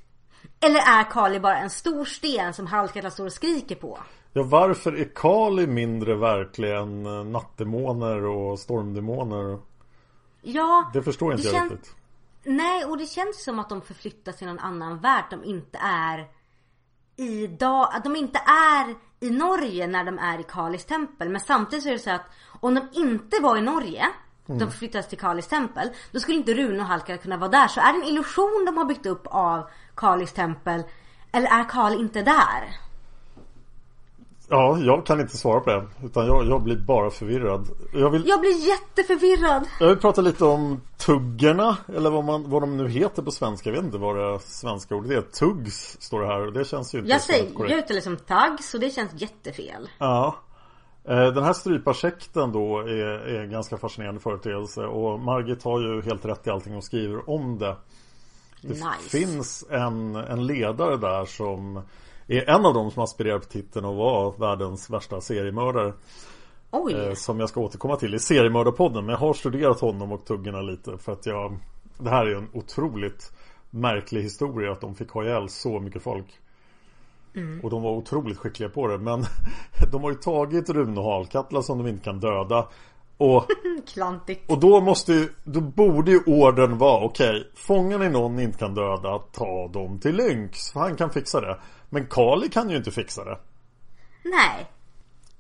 Eller 0.59 0.79
är 0.79 1.03
Kali 1.11 1.39
bara 1.39 1.57
en 1.57 1.69
stor 1.69 2.05
sten 2.05 2.53
som 2.53 2.67
Hallkatla 2.67 3.11
står 3.11 3.25
och 3.25 3.33
skriker 3.33 3.75
på? 3.75 3.99
Ja, 4.33 4.43
varför 4.43 4.93
är 4.93 5.09
Kali 5.15 5.67
mindre 5.67 6.15
verklig 6.15 6.75
än 6.75 7.05
eh, 7.05 7.23
nattdemoner 7.23 8.23
och 8.25 8.59
stormdemoner? 8.59 9.59
Ja, 10.41 10.89
Det 10.93 11.03
förstår 11.03 11.33
inte 11.33 11.49
det 11.49 11.55
jag 11.57 11.63
riktigt. 11.71 11.95
Nej, 12.43 12.85
och 12.85 12.97
det 12.97 13.05
känns 13.05 13.43
som 13.43 13.59
att 13.59 13.69
de 13.69 13.81
förflyttas 13.81 14.37
till 14.37 14.47
någon 14.47 14.59
annan 14.59 14.99
värld. 14.99 15.23
De 15.29 15.43
inte 15.43 15.77
är 15.83 16.27
i 17.17 17.47
dag, 17.47 17.89
att 17.93 18.03
de 18.03 18.15
inte 18.15 18.39
är 18.47 18.95
i 19.19 19.29
Norge 19.29 19.87
när 19.87 20.03
de 20.03 20.19
är 20.19 20.39
i 20.39 20.43
Kalis 20.43 20.85
tempel. 20.85 21.29
Men 21.29 21.41
samtidigt 21.41 21.83
så 21.83 21.89
är 21.89 21.93
det 21.93 21.99
så 21.99 22.11
att 22.11 22.25
om 22.59 22.73
de 22.75 22.87
inte 22.93 23.41
var 23.41 23.57
i 23.57 23.61
Norge, 23.61 24.07
Mm. 24.47 24.59
de 24.59 24.71
förflyttas 24.71 25.07
till 25.07 25.17
Kalis 25.17 25.47
tempel, 25.47 25.89
då 26.11 26.19
skulle 26.19 26.37
inte 26.37 26.53
Rune 26.53 26.79
och 26.79 26.85
Halkar 26.85 27.17
kunna 27.17 27.37
vara 27.37 27.49
där. 27.49 27.67
Så 27.67 27.79
är 27.79 27.93
det 27.93 27.99
en 27.99 28.05
illusion 28.05 28.63
de 28.65 28.77
har 28.77 28.85
byggt 28.85 29.05
upp 29.05 29.27
av 29.27 29.69
Kalis 29.95 30.33
tempel? 30.33 30.83
Eller 31.31 31.47
är 31.47 31.69
Kali 31.69 31.95
inte 31.95 32.21
där? 32.21 32.77
Ja, 34.49 34.77
jag 34.79 35.05
kan 35.05 35.19
inte 35.21 35.37
svara 35.37 35.59
på 35.59 35.69
det. 35.69 35.87
Utan 36.03 36.25
jag, 36.27 36.45
jag 36.47 36.61
blir 36.63 36.77
bara 36.77 37.09
förvirrad. 37.09 37.67
Jag 37.93 38.09
vill, 38.09 38.27
Jag 38.27 38.39
blir 38.39 38.67
jätteförvirrad. 38.67 39.67
jag 39.79 39.87
vill 39.87 39.97
prata 39.97 40.21
lite 40.21 40.45
om 40.45 40.81
tuggerna. 40.97 41.77
Eller 41.95 42.09
vad, 42.09 42.23
man, 42.23 42.49
vad 42.49 42.61
de 42.63 42.77
nu 42.77 42.89
heter 42.89 43.21
på 43.21 43.31
svenska. 43.31 43.69
Jag 43.69 43.75
vet 43.75 43.85
inte 43.85 43.97
vad 43.97 44.15
det 44.15 44.39
svenska 44.39 44.95
ordet 44.95 45.11
är. 45.11 45.21
Tuggs 45.21 45.97
står 46.01 46.21
det 46.21 46.27
här. 46.27 46.47
och 46.47 46.53
Det 46.53 46.65
känns 46.65 46.95
ju 46.95 46.99
inte 46.99 47.11
Jag 47.11 47.21
säger, 47.21 47.53
korrekt. 47.53 47.71
jag 47.71 47.79
uttalar 47.83 48.01
som 48.01 48.17
tagg, 48.17 48.63
så 48.63 48.77
det 48.77 48.89
känns 48.89 49.11
jättefel. 49.21 49.89
Ja. 49.97 50.35
Eh, 51.07 51.25
Den 51.27 51.43
här 51.43 51.53
stryparsekten 51.53 52.51
då 52.51 52.79
är, 52.79 53.27
är 53.27 53.43
en 53.43 53.51
ganska 53.51 53.77
fascinerande 53.77 54.21
företeelse 54.21 54.81
och 54.85 55.19
Margit 55.19 55.63
har 55.63 55.79
ju 55.81 56.01
helt 56.01 56.25
rätt 56.25 56.47
i 56.47 56.49
allting 56.49 56.73
hon 56.73 56.81
skriver 56.81 57.29
om 57.29 57.57
det. 57.57 57.75
Det 58.67 58.73
Nice. 58.73 59.09
finns 59.09 59.65
en, 59.69 60.15
en 60.15 60.45
ledare 60.45 60.97
där 60.97 61.25
som 61.25 61.81
är 62.27 62.49
en 62.49 62.65
av 62.65 62.73
dem 62.73 62.91
som 62.91 63.03
aspirerar 63.03 63.39
på 63.39 63.45
titeln 63.45 63.85
och 63.85 63.95
var 63.95 64.33
världens 64.37 64.89
värsta 64.89 65.21
seriemördare. 65.21 65.93
Eh, 66.91 67.13
som 67.13 67.39
jag 67.39 67.49
ska 67.49 67.59
återkomma 67.61 67.95
till 67.95 68.15
i 68.15 68.19
seriemördarpodden. 68.19 69.05
Men 69.05 69.13
jag 69.13 69.19
har 69.19 69.33
studerat 69.33 69.79
honom 69.79 70.11
och 70.11 70.25
tuggarna 70.25 70.61
lite 70.61 70.97
för 70.97 71.11
att 71.11 71.25
jag 71.25 71.57
Det 71.97 72.09
här 72.09 72.25
är 72.25 72.35
en 72.35 72.49
otroligt 72.53 73.31
märklig 73.69 74.21
historia 74.21 74.71
att 74.71 74.81
de 74.81 74.95
fick 74.95 75.09
ha 75.09 75.23
ihjäl 75.23 75.49
så 75.49 75.79
mycket 75.79 76.03
folk. 76.03 76.39
Mm. 77.35 77.61
Och 77.61 77.69
de 77.69 77.81
var 77.81 77.91
otroligt 77.91 78.37
skickliga 78.37 78.69
på 78.69 78.87
det. 78.87 78.97
Men 78.97 79.23
de 79.91 80.03
har 80.03 80.11
ju 80.11 80.17
tagit 80.17 80.69
Rune 80.69 80.99
och 80.99 81.05
Halkatla 81.11 81.61
som 81.61 81.77
de 81.77 81.87
inte 81.87 82.03
kan 82.03 82.19
döda. 82.19 82.67
Och, 83.17 83.45
Klantigt. 83.93 84.51
och 84.51 84.59
då 84.59 84.81
måste 84.81 85.29
då 85.43 85.61
borde 85.61 86.11
ju 86.11 86.19
orden 86.25 86.77
vara 86.77 87.05
okej, 87.05 87.51
fångar 87.55 87.99
ni 87.99 88.09
någon 88.09 88.35
ni 88.35 88.43
inte 88.43 88.57
kan 88.57 88.75
döda, 88.75 89.19
ta 89.19 89.67
dem 89.67 89.99
till 89.99 90.15
Lynx. 90.15 90.73
Han 90.73 90.95
kan 90.95 91.09
fixa 91.09 91.41
det. 91.41 91.59
Men 91.89 92.07
Kali 92.07 92.49
kan 92.49 92.69
ju 92.69 92.77
inte 92.77 92.91
fixa 92.91 93.23
det. 93.23 93.39
Nej. 94.23 94.71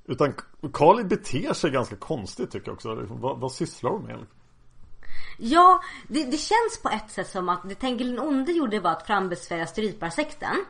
Utan 0.05 0.33
Kali 0.73 1.03
beter 1.03 1.53
sig 1.53 1.71
ganska 1.71 1.95
konstigt 1.95 2.51
tycker 2.51 2.67
jag 2.67 2.73
också. 2.73 2.95
Vad, 3.09 3.39
vad 3.39 3.51
sysslar 3.51 3.91
de 3.91 4.03
med? 4.03 4.25
Ja, 5.37 5.81
det, 6.07 6.23
det 6.23 6.37
känns 6.37 6.81
på 6.83 6.89
ett 6.89 7.11
sätt 7.11 7.29
som 7.29 7.49
att 7.49 7.69
det 7.69 7.75
Tengil 7.75 8.15
den 8.15 8.19
onde 8.19 8.51
gjorde 8.51 8.79
var 8.79 8.91
att 8.91 9.07
frambesvärja 9.07 9.67
stryparsekten. 9.67 10.65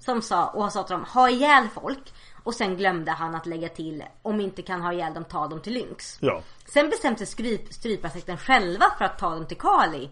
Som 0.00 0.22
sa, 0.22 0.46
och 0.46 0.72
sa 0.72 0.82
till 0.82 0.92
dem, 0.92 1.04
ha 1.04 1.30
ihjäl 1.30 1.68
folk. 1.74 2.12
Och 2.42 2.54
sen 2.54 2.76
glömde 2.76 3.10
han 3.10 3.34
att 3.34 3.46
lägga 3.46 3.68
till, 3.68 4.04
om 4.22 4.40
inte 4.40 4.62
kan 4.62 4.82
ha 4.82 4.92
ihjäl 4.92 5.14
dem, 5.14 5.24
ta 5.24 5.48
dem 5.48 5.60
till 5.60 5.72
Lynx. 5.72 6.18
Ja. 6.20 6.42
Sen 6.66 6.90
bestämde 6.90 7.18
sig 7.18 7.26
stryp, 7.26 7.72
stryparsekten 7.72 8.36
själva 8.36 8.86
för 8.98 9.04
att 9.04 9.18
ta 9.18 9.30
dem 9.30 9.46
till 9.46 9.58
Kali. 9.58 10.10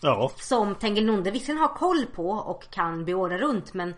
Ja. 0.00 0.30
Som 0.36 0.74
Tengil 0.74 1.06
Nonde 1.06 1.30
visserligen 1.30 1.62
har 1.62 1.74
koll 1.74 2.06
på 2.06 2.30
och 2.30 2.70
kan 2.70 3.04
beordra 3.04 3.38
runt 3.38 3.74
men 3.74 3.94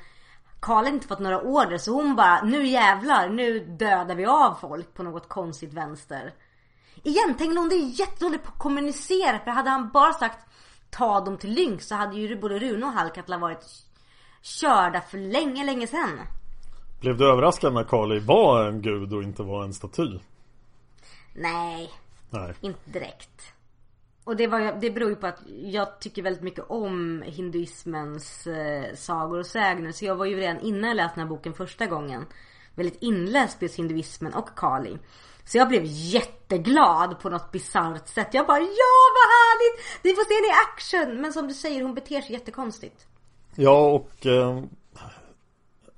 Karl 0.61 0.85
har 0.85 0.93
inte 0.93 1.07
fått 1.07 1.19
några 1.19 1.41
order 1.41 1.79
så 1.79 1.93
hon 1.93 2.17
bara 2.17 2.43
nu 2.43 2.67
jävlar, 2.67 3.29
nu 3.29 3.61
dödar 3.61 4.15
vi 4.15 4.27
av 4.27 4.55
folk 4.61 4.95
på 4.95 5.03
något 5.03 5.29
konstigt 5.29 5.73
vänster. 5.73 6.35
Igen, 7.03 7.35
Tengil 7.35 7.55
Nonde 7.55 7.75
är 7.75 8.01
jättedålig 8.01 8.43
på 8.43 8.49
att 8.49 8.59
kommunicera 8.59 9.39
för 9.39 9.51
hade 9.51 9.71
han 9.71 9.91
bara 9.91 10.13
sagt 10.13 10.47
ta 10.91 11.21
dem 11.21 11.39
till 11.39 11.51
Lynx 11.51 11.87
så 11.87 11.95
hade 11.95 12.17
ju 12.17 12.41
både 12.41 12.59
Rune 12.59 12.87
och 12.87 12.93
Halkatla 12.93 13.39
varit 13.39 13.65
körda 14.43 15.01
för 15.01 15.19
länge, 15.19 15.65
länge 15.65 15.87
sedan. 15.87 16.21
Blev 17.01 17.17
du 17.17 17.31
överraskad 17.33 17.75
när 17.75 17.85
Kali 17.85 18.19
var 18.19 18.65
en 18.65 18.83
gud 18.83 19.13
och 19.13 19.23
inte 19.23 19.43
var 19.43 19.65
en 19.65 19.75
staty? 19.75 20.19
Nej, 21.35 21.91
Nej. 22.31 22.55
inte 22.61 22.91
direkt. 22.91 23.53
Och 24.25 24.37
det, 24.37 24.47
var, 24.47 24.81
det 24.81 24.91
beror 24.91 25.11
ju 25.11 25.17
på 25.17 25.27
att 25.27 25.41
jag 25.47 26.01
tycker 26.01 26.23
väldigt 26.23 26.43
mycket 26.43 26.65
om 26.69 27.23
hinduismens 27.27 28.47
eh, 28.47 28.95
sagor 28.95 29.39
och 29.39 29.47
sägner. 29.47 29.93
Så 29.93 30.05
jag 30.05 30.17
var 30.17 30.27
ju 30.27 30.37
redan 30.37 30.61
innan 30.61 30.89
jag 30.89 30.97
läste 30.97 31.21
den 31.21 31.29
här 31.29 31.37
boken 31.37 31.55
första 31.55 31.87
gången 31.87 32.27
väldigt 32.75 33.03
inläst 33.03 33.59
på 33.59 33.65
just 33.65 33.79
hinduismen 33.79 34.35
och 34.35 34.49
Kali. 34.57 34.99
Så 35.45 35.59
jag 35.59 35.69
blev 35.69 35.83
jätteglad 35.85 37.21
på 37.21 37.31
något 37.31 37.53
bisarrt 37.53 38.09
sätt. 38.09 38.29
Jag 38.33 38.47
bara 38.47 38.61
ja 38.61 39.01
vad 39.17 39.29
härligt! 39.37 40.01
Vi 40.03 40.15
får 40.15 40.25
se 40.25 40.35
henne 40.35 40.47
i 40.47 40.57
action! 40.69 41.23
Men 41.23 41.33
som 41.33 41.49
du 41.49 41.55
säger, 41.55 41.83
hon 41.83 41.95
beter 41.95 42.21
sig 42.21 42.33
jättekonstigt. 42.33 43.07
Ja 43.55 43.91
och 43.91 44.27
eh, 44.27 44.63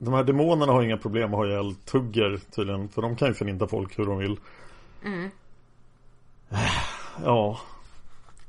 De 0.05 0.15
här 0.15 0.25
demonerna 0.25 0.73
har 0.73 0.83
inga 0.83 0.97
problem 0.97 1.35
att 1.35 1.39
ha 1.39 1.47
ihjäl 1.47 1.75
tugger 1.75 2.41
tydligen 2.51 2.89
För 2.89 3.03
de 3.03 3.17
kan 3.17 3.29
ju 3.29 3.35
förninta 3.35 3.67
folk 3.67 3.99
hur 3.99 4.07
de 4.07 4.19
vill 4.19 4.39
Ja 7.25 7.59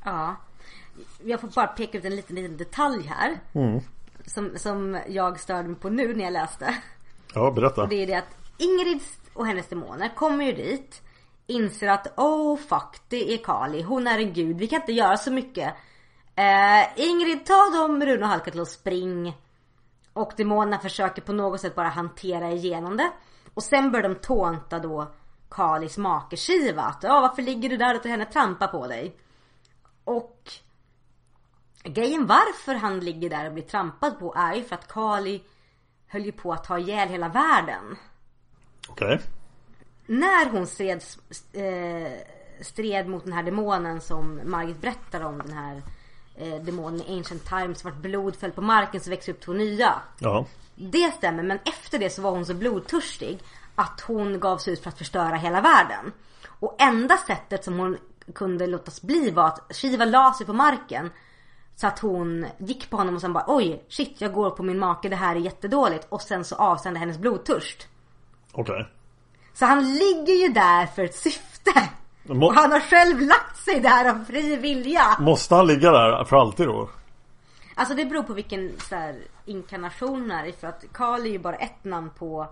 Ja. 0.03 0.35
Jag 1.23 1.41
får 1.41 1.47
bara 1.47 1.67
peka 1.67 1.97
ut 1.97 2.05
en 2.05 2.15
liten, 2.15 2.35
liten 2.35 2.57
detalj 2.57 3.07
här. 3.07 3.39
Som, 4.25 4.51
som 4.55 4.99
jag 5.07 5.39
störde 5.39 5.67
mig 5.69 5.79
på 5.79 5.89
nu 5.89 6.13
när 6.15 6.23
jag 6.23 6.33
läste. 6.33 6.75
Ja 7.33 7.51
berätta 7.51 7.81
Och 7.81 7.89
det 7.89 8.03
är 8.03 8.07
det 8.07 8.15
att 8.15 8.37
Ingrid 8.57 9.01
och 9.33 9.47
hennes 9.47 9.67
demoner 9.67 10.15
kommer 10.15 10.45
ju 10.45 10.51
dit. 10.51 11.01
Inser 11.47 11.87
att 11.87 12.13
oh 12.17 12.57
fuck 12.57 13.01
det 13.07 13.33
är 13.33 13.37
Kali. 13.37 13.81
Hon 13.81 14.07
är 14.07 14.19
en 14.19 14.33
gud. 14.33 14.57
Vi 14.57 14.67
kan 14.67 14.81
inte 14.81 14.93
göra 14.93 15.17
så 15.17 15.31
mycket. 15.31 15.73
Eh, 16.35 17.05
Ingrid 17.09 17.45
ta 17.45 17.69
dem 17.77 18.01
Rune 18.05 18.23
och 18.23 18.27
Halkat 18.27 18.55
och 18.55 18.67
spring. 18.67 19.33
Och 20.13 20.33
demonerna 20.37 20.79
försöker 20.79 21.21
på 21.21 21.33
något 21.33 21.61
sätt 21.61 21.75
bara 21.75 21.89
hantera 21.89 22.51
igenom 22.51 22.97
det. 22.97 23.11
Och 23.53 23.63
sen 23.63 23.91
börjar 23.91 24.09
de 24.09 24.15
tånta 24.15 24.79
då 24.79 25.11
Kalis 25.49 25.97
make 25.97 26.37
Shiva. 26.37 26.81
Att 26.81 27.03
ja 27.03 27.21
varför 27.21 27.41
ligger 27.41 27.69
du 27.69 27.77
där 27.77 27.89
och 27.89 27.95
låter 27.95 28.09
henne 28.09 28.25
trampa 28.25 28.67
på 28.67 28.87
dig? 28.87 29.17
Och 30.03 30.51
grejen 31.83 32.25
varför 32.25 32.75
han 32.75 32.99
ligger 32.99 33.29
där 33.29 33.47
och 33.47 33.53
blir 33.53 33.63
trampad 33.63 34.19
på 34.19 34.33
är 34.37 34.55
ju 34.55 34.63
för 34.63 34.75
att 34.75 34.87
Kali 34.87 35.43
höll 36.07 36.25
ju 36.25 36.31
på 36.31 36.53
att 36.53 36.63
ta 36.63 36.79
ihjäl 36.79 37.09
hela 37.09 37.29
världen. 37.29 37.97
Okej 38.89 39.19
När 40.05 40.49
hon 40.51 40.67
stred, 40.67 41.03
eh, 41.53 42.11
stred 42.61 43.07
mot 43.07 43.23
den 43.23 43.33
här 43.33 43.43
demonen 43.43 44.01
som 44.01 44.41
Margit 44.45 44.81
berättar 44.81 45.21
om 45.21 45.37
den 45.37 45.53
här 45.53 45.81
eh, 46.35 46.55
demonen 46.55 47.01
i 47.01 47.17
Ancient 47.17 47.45
Times 47.45 47.83
vart 47.83 47.97
blod 47.97 48.35
föll 48.35 48.51
på 48.51 48.61
marken 48.61 49.01
så 49.01 49.09
växte 49.09 49.31
upp 49.31 49.41
två 49.41 49.53
nya. 49.53 49.93
Ja 50.19 50.45
Det 50.75 51.13
stämmer 51.13 51.43
men 51.43 51.59
efter 51.65 51.99
det 51.99 52.09
så 52.09 52.21
var 52.21 52.31
hon 52.31 52.45
så 52.45 52.53
blodtörstig 52.53 53.39
att 53.75 54.01
hon 54.01 54.39
gav 54.39 54.57
sig 54.57 54.73
ut 54.73 54.83
för 54.83 54.89
att 54.89 54.97
förstöra 54.97 55.35
hela 55.35 55.61
världen. 55.61 56.11
Och 56.47 56.75
enda 56.79 57.17
sättet 57.17 57.63
som 57.63 57.79
hon 57.79 57.97
kunde 58.35 58.67
låtas 58.67 59.01
bli 59.01 59.31
var 59.31 59.47
att 59.47 59.75
Shiva 59.75 60.05
la 60.05 60.33
sig 60.37 60.45
på 60.45 60.53
marken. 60.53 61.09
Så 61.75 61.87
att 61.87 61.99
hon 61.99 62.45
gick 62.57 62.89
på 62.89 62.97
honom 62.97 63.15
och 63.15 63.21
sen 63.21 63.33
bara 63.33 63.45
oj 63.47 63.85
shit 63.89 64.21
jag 64.21 64.33
går 64.33 64.49
på 64.49 64.63
min 64.63 64.79
make 64.79 65.09
det 65.09 65.15
här 65.15 65.35
är 65.35 65.39
jättedåligt. 65.39 66.07
Och 66.09 66.21
sen 66.21 66.45
så 66.45 66.55
avsände 66.55 66.99
hennes 66.99 67.17
blodtörst. 67.17 67.87
Okej 68.51 68.89
Så 69.53 69.65
han 69.65 69.93
ligger 69.93 70.33
ju 70.33 70.47
där 70.47 70.85
för 70.85 71.03
ett 71.03 71.15
syfte. 71.15 71.89
Må- 72.23 72.47
Och 72.47 72.53
han 72.53 72.71
har 72.71 72.79
själv 72.79 73.19
lagt 73.19 73.57
sig 73.57 73.79
där 73.79 74.09
av 74.09 74.25
fri 74.25 74.55
vilja. 74.55 75.17
Måste 75.19 75.55
han 75.55 75.67
ligga 75.67 75.91
där 75.91 76.23
för 76.23 76.35
alltid 76.37 76.67
då? 76.67 76.89
Alltså 77.75 77.95
det 77.95 78.05
beror 78.05 78.23
på 78.23 78.33
vilken 78.33 78.71
så 78.79 78.95
här, 78.95 79.15
inkarnation 79.45 80.31
är 80.31 80.45
i. 80.45 80.51
För 80.51 80.67
att 80.67 80.85
Kali 80.93 81.29
är 81.29 81.33
ju 81.33 81.39
bara 81.39 81.55
ett 81.55 81.83
namn 81.83 82.09
på 82.09 82.47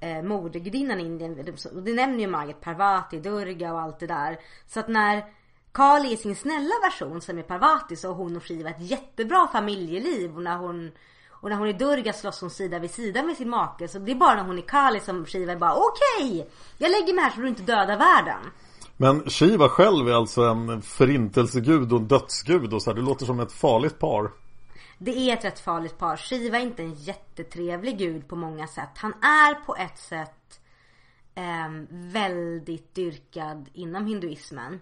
eh, 0.00 0.22
modergudinnan 0.22 1.00
i 1.00 1.04
Indien. 1.04 1.56
Och 1.74 1.82
det 1.82 1.94
nämner 1.94 2.18
ju 2.18 2.26
Margit 2.26 2.60
Parvati, 2.60 3.20
Durga 3.20 3.72
och 3.72 3.80
allt 3.80 4.00
det 4.00 4.06
där. 4.06 4.38
Så 4.66 4.80
att 4.80 4.88
när 4.88 5.24
Kali 5.72 6.12
är 6.12 6.16
sin 6.16 6.36
snälla 6.36 6.74
version 6.82 7.20
som 7.20 7.38
är 7.38 7.42
Parvati 7.42 7.96
så 7.96 8.08
har 8.08 8.14
hon 8.14 8.36
och 8.36 8.44
Shiva 8.44 8.70
ett 8.70 8.90
jättebra 8.90 9.48
familjeliv. 9.52 10.36
Och 10.36 10.42
när 10.42 10.56
hon, 10.56 10.90
och 11.30 11.50
när 11.50 11.56
hon 11.56 11.68
är 11.68 11.72
Durga 11.72 12.12
slåss 12.12 12.40
hon 12.40 12.50
sida 12.50 12.78
vid 12.78 12.90
sida 12.90 13.22
med 13.22 13.36
sin 13.36 13.48
make. 13.50 13.88
Så 13.88 13.98
det 13.98 14.12
är 14.12 14.16
bara 14.16 14.34
när 14.34 14.44
hon 14.44 14.58
är 14.58 14.62
Kali 14.62 15.00
som 15.00 15.26
Shiva 15.26 15.52
är 15.52 15.56
bara 15.56 15.74
okej! 15.74 16.48
jag 16.78 16.90
lägger 16.90 17.14
mig 17.14 17.24
här 17.24 17.30
så 17.30 17.40
du 17.40 17.48
inte 17.48 17.62
dödar 17.62 17.96
världen. 17.96 18.40
Men 19.00 19.30
Shiva 19.30 19.68
själv 19.68 20.08
är 20.08 20.12
alltså 20.12 20.42
en 20.42 20.82
förintelsegud 20.82 21.92
och 21.92 22.00
en 22.00 22.08
dödsgud 22.08 22.74
och 22.74 22.82
så 22.82 22.90
här. 22.90 22.94
Det 22.94 23.02
låter 23.02 23.26
som 23.26 23.40
ett 23.40 23.52
farligt 23.52 23.98
par 23.98 24.30
Det 24.98 25.30
är 25.30 25.36
ett 25.36 25.44
rätt 25.44 25.60
farligt 25.60 25.98
par. 25.98 26.16
Shiva 26.16 26.58
är 26.58 26.62
inte 26.62 26.82
en 26.82 26.94
jättetrevlig 26.94 27.98
gud 27.98 28.28
på 28.28 28.36
många 28.36 28.66
sätt. 28.66 28.88
Han 28.94 29.12
är 29.12 29.54
på 29.54 29.76
ett 29.76 29.98
sätt 29.98 30.60
eh, 31.34 31.68
väldigt 31.90 32.94
dyrkad 32.94 33.68
inom 33.72 34.06
hinduismen. 34.06 34.80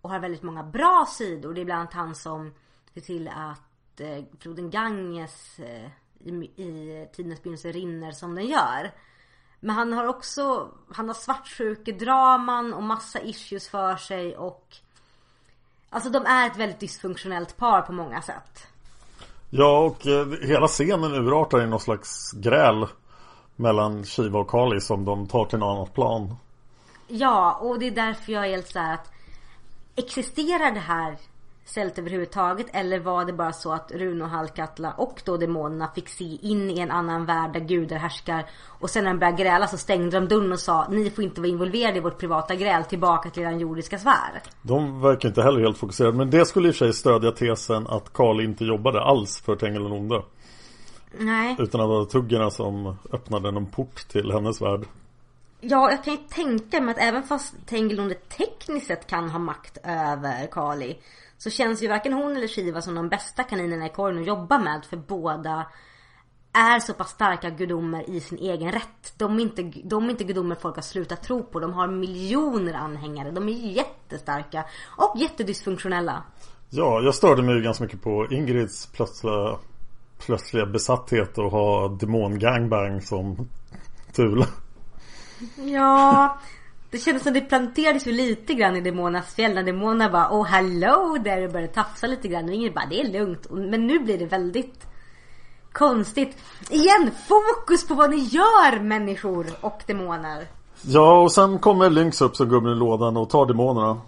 Och 0.00 0.10
har 0.10 0.20
väldigt 0.20 0.42
många 0.42 0.62
bra 0.62 1.06
sidor. 1.08 1.54
Det 1.54 1.60
är 1.60 1.64
bland 1.64 1.80
annat 1.80 1.94
han 1.94 2.14
som 2.14 2.54
ser 2.94 3.00
till 3.00 3.28
att 3.28 4.00
eh, 4.00 4.24
floden 4.40 4.70
Ganges 4.70 5.58
eh, 5.58 5.90
i, 6.24 6.30
i 6.62 7.08
tidens 7.12 7.42
begynnelse 7.42 7.72
rinner 7.72 8.12
som 8.12 8.34
den 8.34 8.46
gör. 8.46 8.92
Men 9.60 9.76
han 9.76 9.92
har 9.92 10.06
också, 10.06 10.68
han 10.92 11.08
har 11.08 11.14
svartsjukedraman 11.14 12.74
och 12.74 12.82
massa 12.82 13.20
issues 13.20 13.68
för 13.68 13.96
sig 13.96 14.36
och 14.36 14.76
Alltså 15.90 16.10
de 16.10 16.26
är 16.26 16.46
ett 16.46 16.56
väldigt 16.56 16.80
dysfunktionellt 16.80 17.56
par 17.56 17.82
på 17.82 17.92
många 17.92 18.22
sätt. 18.22 18.66
Ja 19.50 19.78
och 19.78 20.06
eh, 20.06 20.26
hela 20.42 20.68
scenen 20.68 21.14
urartar 21.14 21.62
i 21.62 21.66
någon 21.66 21.80
slags 21.80 22.32
gräl 22.32 22.86
Mellan 23.56 24.04
Shiva 24.04 24.38
och 24.38 24.50
Kali 24.50 24.80
som 24.80 25.04
de 25.04 25.26
tar 25.26 25.44
till 25.44 25.58
något 25.58 25.76
annat 25.76 25.94
plan 25.94 26.36
Ja, 27.08 27.58
och 27.60 27.78
det 27.78 27.86
är 27.86 27.90
därför 27.90 28.32
jag 28.32 28.46
är 28.46 28.50
helt 28.50 28.68
så 28.68 28.78
här 28.78 28.94
att 28.94 29.12
Existerar 29.96 30.70
det 30.72 30.80
här 30.80 31.16
stället 31.66 31.98
överhuvudtaget 31.98 32.66
eller 32.72 33.00
var 33.00 33.24
det 33.24 33.32
bara 33.32 33.52
så 33.52 33.72
att 33.72 33.92
Rune 33.92 34.24
och 34.24 34.30
Halkatla 34.30 34.92
och 34.92 35.22
då 35.24 35.36
demonerna 35.36 35.88
fick 35.94 36.08
se 36.08 36.24
in 36.24 36.70
i 36.70 36.78
en 36.78 36.90
annan 36.90 37.26
värld 37.26 37.52
där 37.52 37.60
gudar 37.60 37.96
härskar 37.96 38.46
och 38.64 38.90
sen 38.90 39.04
när 39.04 39.10
de 39.10 39.18
började 39.18 39.42
gräla 39.42 39.66
så 39.66 39.76
stängde 39.76 40.20
de 40.20 40.28
dörren 40.28 40.52
och 40.52 40.60
sa 40.60 40.88
ni 40.90 41.10
får 41.10 41.24
inte 41.24 41.40
vara 41.40 41.50
involverade 41.50 41.98
i 41.98 42.00
vårt 42.00 42.18
privata 42.18 42.54
gräl 42.54 42.84
tillbaka 42.84 43.30
till 43.30 43.42
den 43.42 43.60
jordiska 43.60 43.98
sfär. 43.98 44.42
De 44.62 45.00
verkar 45.00 45.28
inte 45.28 45.42
heller 45.42 45.60
helt 45.60 45.78
fokuserade 45.78 46.16
Men 46.16 46.30
det 46.30 46.46
skulle 46.46 46.68
i 46.68 46.70
och 46.70 46.74
för 46.74 46.84
sig 46.84 46.94
stödja 46.94 47.32
tesen 47.32 47.86
att 47.86 48.12
Kali 48.12 48.44
inte 48.44 48.64
jobbade 48.64 49.02
alls 49.02 49.40
för 49.40 49.56
Tengil 49.56 49.82
den 49.82 49.92
onde 49.92 50.22
Nej. 51.18 51.56
Utan 51.58 51.80
att 51.80 51.84
det 51.84 51.94
var 51.94 52.04
tuggarna 52.04 52.50
som 52.50 52.96
öppnade 53.12 53.48
en 53.48 53.66
port 53.66 54.08
till 54.08 54.32
hennes 54.32 54.62
värld 54.62 54.84
Ja, 55.60 55.90
jag 55.90 56.04
kan 56.04 56.14
ju 56.14 56.20
tänka 56.28 56.80
mig 56.80 56.94
att 56.94 57.00
även 57.00 57.22
fast 57.22 57.54
Tengilonde 57.66 58.14
tekniskt 58.14 58.86
sett 58.86 59.06
kan 59.06 59.30
ha 59.30 59.38
makt 59.38 59.78
över 59.84 60.46
Kali 60.46 60.96
så 61.38 61.50
känns 61.50 61.82
ju 61.82 61.88
varken 61.88 62.12
hon 62.12 62.36
eller 62.36 62.48
Shiva 62.48 62.82
som 62.82 62.94
de 62.94 63.08
bästa 63.08 63.42
kaninerna 63.42 63.86
i 63.86 63.88
korgen 63.88 64.20
att 64.20 64.26
jobba 64.26 64.58
med 64.58 64.84
för 64.84 64.96
båda 64.96 65.66
är 66.52 66.80
så 66.80 66.94
pass 66.94 67.10
starka 67.10 67.50
gudomar 67.50 68.10
i 68.10 68.20
sin 68.20 68.38
egen 68.38 68.72
rätt. 68.72 69.14
De 69.16 69.38
är 69.38 69.42
inte, 69.42 69.62
de 69.84 70.04
är 70.04 70.10
inte 70.10 70.24
gudomar 70.24 70.56
folk 70.56 70.74
har 70.74 70.82
slutat 70.82 71.22
tro 71.22 71.42
på. 71.42 71.60
De 71.60 71.72
har 71.72 71.88
miljoner 71.88 72.74
anhängare. 72.74 73.30
De 73.30 73.48
är 73.48 73.52
jättestarka 73.52 74.64
och 74.96 75.14
jättedysfunktionella. 75.18 76.22
Ja, 76.70 77.00
jag 77.02 77.14
störde 77.14 77.42
mig 77.42 77.54
ju 77.54 77.62
ganska 77.62 77.84
mycket 77.84 78.02
på 78.02 78.26
Ingrids 78.30 78.86
plötsliga, 78.86 79.58
plötsliga 80.18 80.66
besatthet 80.66 81.38
att 81.38 81.52
ha 81.52 81.88
demon-gangbang 81.88 83.00
som 83.00 83.48
Tula. 84.12 84.46
Ja, 85.56 86.38
det 86.96 87.00
kändes 87.00 87.22
som 87.22 87.32
det 87.32 87.40
planterades 87.40 88.06
ju 88.06 88.12
lite 88.12 88.54
grann 88.54 88.76
i 88.76 88.80
Demonas 88.80 89.34
fjäll 89.34 89.54
när 89.54 89.62
Demona 89.62 90.10
bara 90.10 90.30
Oh 90.30 90.44
hello 90.44 91.18
där 91.24 91.44
och 91.44 91.52
började 91.52 91.72
tafsa 91.72 92.06
lite 92.06 92.28
grann 92.28 92.48
och 92.48 92.54
Ingrid 92.54 92.74
bara 92.74 92.86
det 92.86 93.00
är 93.00 93.08
lugnt. 93.08 93.50
Men 93.50 93.86
nu 93.86 93.98
blir 93.98 94.18
det 94.18 94.26
väldigt 94.26 94.86
konstigt. 95.72 96.36
Igen, 96.70 97.10
fokus 97.28 97.88
på 97.88 97.94
vad 97.94 98.10
ni 98.10 98.16
gör 98.16 98.80
människor 98.80 99.46
och 99.60 99.82
demoner. 99.86 100.46
Ja, 100.82 101.22
och 101.22 101.32
sen 101.32 101.58
kommer 101.58 101.90
Lynx 101.90 102.20
upp 102.20 102.36
som 102.36 102.48
gubben 102.48 102.72
i 102.72 102.74
lådan 102.74 103.16
och 103.16 103.30
tar 103.30 103.46
demonerna. 103.46 104.00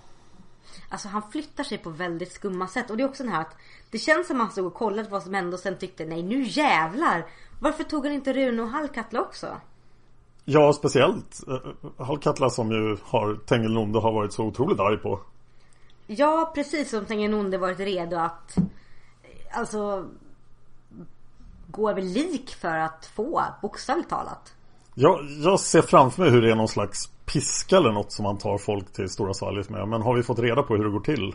Alltså 0.88 1.08
han 1.08 1.22
flyttar 1.32 1.64
sig 1.64 1.78
på 1.78 1.90
väldigt 1.90 2.32
skumma 2.32 2.66
sätt. 2.66 2.90
Och 2.90 2.96
det 2.96 3.02
är 3.02 3.08
också 3.08 3.22
den 3.22 3.32
här 3.32 3.40
att 3.40 3.56
det 3.90 3.98
känns 3.98 4.26
som 4.26 4.36
att 4.36 4.42
han 4.42 4.52
stod 4.52 4.66
och 4.66 4.74
kollade 4.74 5.08
vad 5.08 5.22
som 5.22 5.34
hände 5.34 5.56
och 5.56 5.60
sen 5.60 5.78
tyckte 5.78 6.04
nej 6.04 6.22
nu 6.22 6.42
jävlar. 6.42 7.26
Varför 7.60 7.84
tog 7.84 8.04
han 8.04 8.14
inte 8.14 8.32
Rune 8.32 8.62
och 8.62 8.68
Hallkatla 8.68 9.20
också? 9.20 9.46
Ja, 10.50 10.72
speciellt 10.72 11.48
eh, 11.48 12.04
Hallkatla 12.04 12.50
som 12.50 12.70
ju 12.70 12.96
har 13.02 13.34
Tengilonde 13.46 13.98
har 13.98 14.12
varit 14.12 14.32
så 14.32 14.44
otroligt 14.44 14.80
arg 14.80 14.96
på. 14.96 15.20
Ja, 16.06 16.52
precis 16.54 16.90
som 16.90 17.04
Tengilonde 17.04 17.58
varit 17.58 17.80
redo 17.80 18.16
att 18.16 18.56
Alltså 19.52 20.08
Gå 21.66 21.90
över 21.90 22.02
lik 22.02 22.50
för 22.50 22.78
att 22.78 23.10
få, 23.14 23.44
bokstavligt 23.62 24.10
talat. 24.10 24.54
Jag, 24.94 25.18
jag 25.44 25.60
ser 25.60 25.82
framför 25.82 26.22
mig 26.22 26.30
hur 26.30 26.42
det 26.42 26.50
är 26.50 26.56
någon 26.56 26.68
slags 26.68 27.06
piska 27.24 27.76
eller 27.76 27.92
något 27.92 28.12
som 28.12 28.22
man 28.22 28.38
tar 28.38 28.58
folk 28.58 28.92
till 28.92 29.10
Stora 29.10 29.34
Svalget 29.34 29.70
med. 29.70 29.88
Men 29.88 30.02
har 30.02 30.16
vi 30.16 30.22
fått 30.22 30.38
reda 30.38 30.62
på 30.62 30.76
hur 30.76 30.84
det 30.84 30.90
går 30.90 31.00
till? 31.00 31.34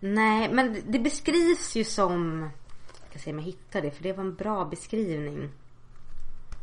Nej, 0.00 0.52
men 0.52 0.76
det 0.88 0.98
beskrivs 0.98 1.76
ju 1.76 1.84
som 1.84 2.40
Jag 3.00 3.10
ska 3.10 3.18
se 3.18 3.30
om 3.30 3.38
jag 3.38 3.44
hittar 3.44 3.82
det, 3.82 3.90
för 3.90 4.02
det 4.02 4.12
var 4.12 4.24
en 4.24 4.34
bra 4.34 4.64
beskrivning. 4.64 5.50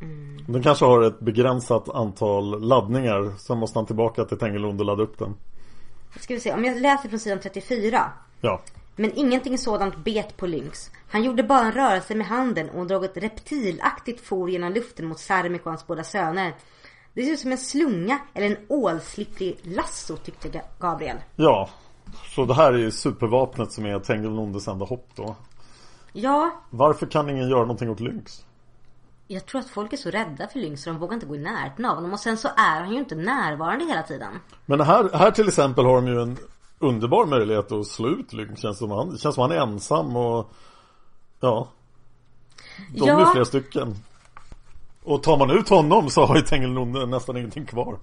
Mm. 0.01 0.43
Den 0.47 0.63
kanske 0.63 0.85
har 0.85 1.01
ett 1.01 1.19
begränsat 1.19 1.89
antal 1.89 2.61
laddningar. 2.61 3.37
Sen 3.37 3.57
måste 3.57 3.79
han 3.79 3.85
tillbaka 3.85 4.25
till 4.25 4.37
Tängelund 4.37 4.79
och 4.79 4.85
ladda 4.85 5.03
upp 5.03 5.19
den. 5.19 5.35
Ska 6.19 6.33
vi 6.33 6.39
se, 6.39 6.53
om 6.53 6.65
jag 6.65 6.81
läser 6.81 7.09
från 7.09 7.19
sidan 7.19 7.39
34. 7.39 8.11
Ja. 8.41 8.61
Men 8.95 9.11
ingenting 9.15 9.57
sådant 9.57 9.97
bet 9.97 10.37
på 10.37 10.47
Lynx. 10.47 10.91
Han 11.09 11.23
gjorde 11.23 11.43
bara 11.43 11.65
en 11.65 11.71
rörelse 11.71 12.15
med 12.15 12.27
handen 12.27 12.69
och 12.69 13.05
ett 13.05 13.17
reptilaktigt 13.17 14.21
for 14.21 14.49
genom 14.49 14.73
luften 14.73 15.05
mot 15.05 15.19
Sarmik 15.19 15.61
och 15.65 15.71
hans 15.71 15.87
båda 15.87 16.03
söner. 16.03 16.53
Det 17.13 17.23
ser 17.23 17.31
ut 17.31 17.39
som 17.39 17.51
en 17.51 17.57
slunga 17.57 18.19
eller 18.33 18.47
en 18.47 18.57
ålsliplig 18.67 19.57
lasso 19.63 20.17
tyckte 20.17 20.61
Gabriel. 20.79 21.17
Ja, 21.35 21.69
så 22.35 22.45
det 22.45 22.53
här 22.53 22.73
är 22.73 22.77
ju 22.77 22.91
supervapnet 22.91 23.71
som 23.71 23.85
är 23.85 23.99
Tengilondes 23.99 24.67
enda 24.67 24.85
hopp 24.85 25.09
då. 25.15 25.35
Ja. 26.13 26.51
Varför 26.69 27.05
kan 27.05 27.29
ingen 27.29 27.49
göra 27.49 27.61
någonting 27.61 27.89
åt 27.89 27.99
Lynx? 27.99 28.45
Jag 29.31 29.45
tror 29.45 29.61
att 29.61 29.69
folk 29.69 29.93
är 29.93 29.97
så 29.97 30.09
rädda 30.09 30.47
för 30.47 30.59
Lynx 30.59 30.83
så 30.83 30.89
de 30.89 30.99
vågar 30.99 31.13
inte 31.13 31.25
gå 31.25 31.35
i 31.35 31.39
närheten 31.39 31.85
av 31.85 31.95
honom. 31.95 32.13
Och 32.13 32.19
sen 32.19 32.37
så 32.37 32.47
är 32.47 32.79
han 32.79 32.91
ju 32.91 32.99
inte 32.99 33.15
närvarande 33.15 33.85
hela 33.85 34.03
tiden. 34.03 34.39
Men 34.65 34.81
här, 34.81 35.09
här 35.13 35.31
till 35.31 35.47
exempel 35.47 35.85
har 35.85 35.95
de 35.95 36.07
ju 36.07 36.21
en 36.21 36.37
underbar 36.79 37.25
möjlighet 37.25 37.71
att 37.71 37.87
slå 37.87 38.09
ut 38.09 38.33
Lynx. 38.33 38.61
Känns 38.61 38.77
som 38.77 38.91
han, 38.91 39.17
känns 39.17 39.35
som 39.35 39.41
han 39.41 39.51
är 39.51 39.55
ensam 39.55 40.15
och 40.15 40.51
Ja. 41.41 41.67
De 42.93 43.07
ja. 43.07 43.21
är 43.21 43.25
flera 43.31 43.45
stycken. 43.45 43.95
Och 45.03 45.23
tar 45.23 45.37
man 45.37 45.51
ut 45.51 45.69
honom 45.69 46.09
så 46.09 46.25
har 46.25 46.35
ju 46.35 46.41
Tengilnonde 46.41 47.05
nästan 47.05 47.37
ingenting 47.37 47.65
kvar. 47.65 47.99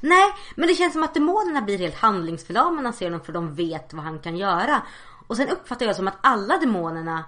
Nej, 0.00 0.32
men 0.56 0.68
det 0.68 0.74
känns 0.74 0.92
som 0.92 1.02
att 1.02 1.14
demonerna 1.14 1.62
blir 1.62 1.78
helt 1.78 1.94
handlingsförlamade 1.94 2.82
när 2.82 2.92
ser 2.92 3.06
honom 3.06 3.20
för 3.20 3.32
de 3.32 3.54
vet 3.54 3.92
vad 3.92 4.04
han 4.04 4.18
kan 4.18 4.36
göra. 4.36 4.82
Och 5.26 5.36
sen 5.36 5.48
uppfattar 5.48 5.86
jag 5.86 5.96
som 5.96 6.08
att 6.08 6.18
alla 6.20 6.58
demonerna 6.58 7.24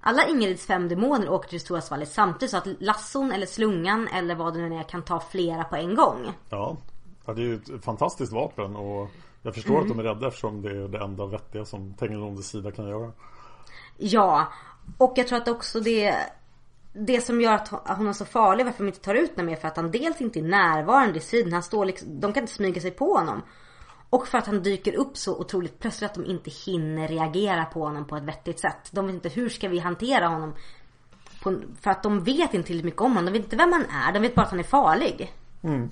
alla 0.00 0.28
Ingrids 0.28 0.66
fem 0.66 0.88
demoner 0.88 1.30
åker 1.30 1.48
till 1.48 1.60
Stora 1.60 1.80
Svallet 1.80 2.08
samtidigt 2.08 2.50
så 2.50 2.56
att 2.56 2.66
lasson 2.78 3.32
eller 3.32 3.46
slungan 3.46 4.08
eller 4.08 4.34
vad 4.34 4.54
det 4.54 4.68
nu 4.68 4.76
är 4.76 4.82
kan 4.82 5.02
ta 5.02 5.20
flera 5.20 5.64
på 5.64 5.76
en 5.76 5.94
gång. 5.94 6.32
Ja, 6.50 6.76
ja 7.26 7.32
det 7.32 7.42
är 7.42 7.46
ju 7.46 7.54
ett 7.54 7.84
fantastiskt 7.84 8.32
vapen 8.32 8.76
och 8.76 9.08
jag 9.42 9.54
förstår 9.54 9.74
mm. 9.74 9.82
att 9.82 9.88
de 9.88 9.98
är 9.98 10.02
rädda 10.02 10.28
eftersom 10.28 10.62
det 10.62 10.70
är 10.70 10.88
det 10.88 10.98
enda 10.98 11.26
vettiga 11.26 11.64
som 11.64 11.94
Tengilondes 11.94 12.48
sida 12.48 12.70
kan 12.70 12.88
göra. 12.88 13.12
Ja, 13.96 14.52
och 14.98 15.12
jag 15.16 15.28
tror 15.28 15.38
att 15.38 15.48
också 15.48 15.80
det 15.80 16.14
det 16.92 17.20
som 17.20 17.40
gör 17.40 17.52
att 17.52 17.68
hon 17.98 18.08
är 18.08 18.12
så 18.12 18.24
farlig, 18.24 18.64
varför 18.64 18.84
de 18.84 18.88
inte 18.88 19.00
tar 19.00 19.14
ut 19.14 19.30
henne 19.36 19.50
mer 19.50 19.56
för 19.56 19.68
att 19.68 19.76
han 19.76 19.90
dels 19.90 20.20
inte 20.20 20.38
är 20.38 20.42
närvarande 20.42 21.18
i 21.18 21.20
striden. 21.20 21.52
Han 21.52 21.62
står 21.62 21.84
liksom, 21.84 22.20
de 22.20 22.32
kan 22.32 22.42
inte 22.42 22.52
smyga 22.52 22.80
sig 22.80 22.90
på 22.90 23.14
honom. 23.14 23.42
Och 24.10 24.28
för 24.28 24.38
att 24.38 24.46
han 24.46 24.62
dyker 24.62 24.94
upp 24.94 25.16
så 25.16 25.38
otroligt 25.38 25.78
plötsligt 25.78 26.10
att 26.10 26.14
de 26.14 26.24
inte 26.24 26.50
hinner 26.50 27.08
reagera 27.08 27.64
på 27.64 27.84
honom 27.84 28.06
på 28.06 28.16
ett 28.16 28.22
vettigt 28.22 28.60
sätt. 28.60 28.88
De 28.90 29.06
vet 29.06 29.14
inte 29.14 29.28
hur 29.28 29.48
ska 29.48 29.68
vi 29.68 29.78
hantera 29.78 30.28
honom. 30.28 30.54
På, 31.42 31.60
för 31.80 31.90
att 31.90 32.02
de 32.02 32.24
vet 32.24 32.54
inte 32.54 32.66
tillräckligt 32.66 32.84
mycket 32.84 33.00
om 33.00 33.16
honom. 33.16 33.24
De 33.24 33.32
vet 33.32 33.44
inte 33.44 33.56
vem 33.56 33.72
han 33.72 33.86
är. 33.86 34.12
De 34.12 34.18
vet 34.18 34.34
bara 34.34 34.42
att 34.42 34.50
han 34.50 34.58
är 34.58 34.64
farlig. 34.64 35.34
Mm. 35.62 35.90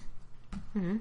Mm. 0.75 1.01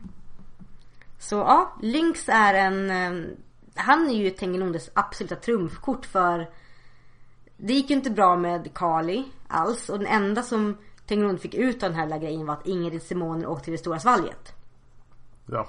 Så 1.19 1.35
ja, 1.35 1.77
Lynx 1.81 2.29
är 2.29 2.53
en... 2.53 2.89
Eh, 2.89 3.29
han 3.75 4.09
är 4.09 4.13
ju 4.13 4.29
Tengilondes 4.29 4.89
absoluta 4.93 5.35
trumfkort 5.35 6.05
för... 6.05 6.49
Det 7.57 7.73
gick 7.73 7.89
ju 7.89 7.95
inte 7.95 8.11
bra 8.11 8.35
med 8.35 8.73
Kali 8.73 9.25
alls. 9.47 9.89
Och 9.89 9.99
den 9.99 10.07
enda 10.07 10.43
som 10.43 10.77
Tengilonde 11.05 11.41
fick 11.41 11.53
ut 11.53 11.83
av 11.83 11.89
den 11.89 11.99
här 11.99 12.05
lilla 12.05 12.17
grejen 12.17 12.45
var 12.45 12.53
att 12.53 12.67
Ingrid 12.67 13.03
Simoner 13.03 13.47
åkte 13.47 13.63
till 13.63 13.71
det 13.71 13.77
stora 13.77 13.99
svalget. 13.99 14.53
Ja. 15.45 15.67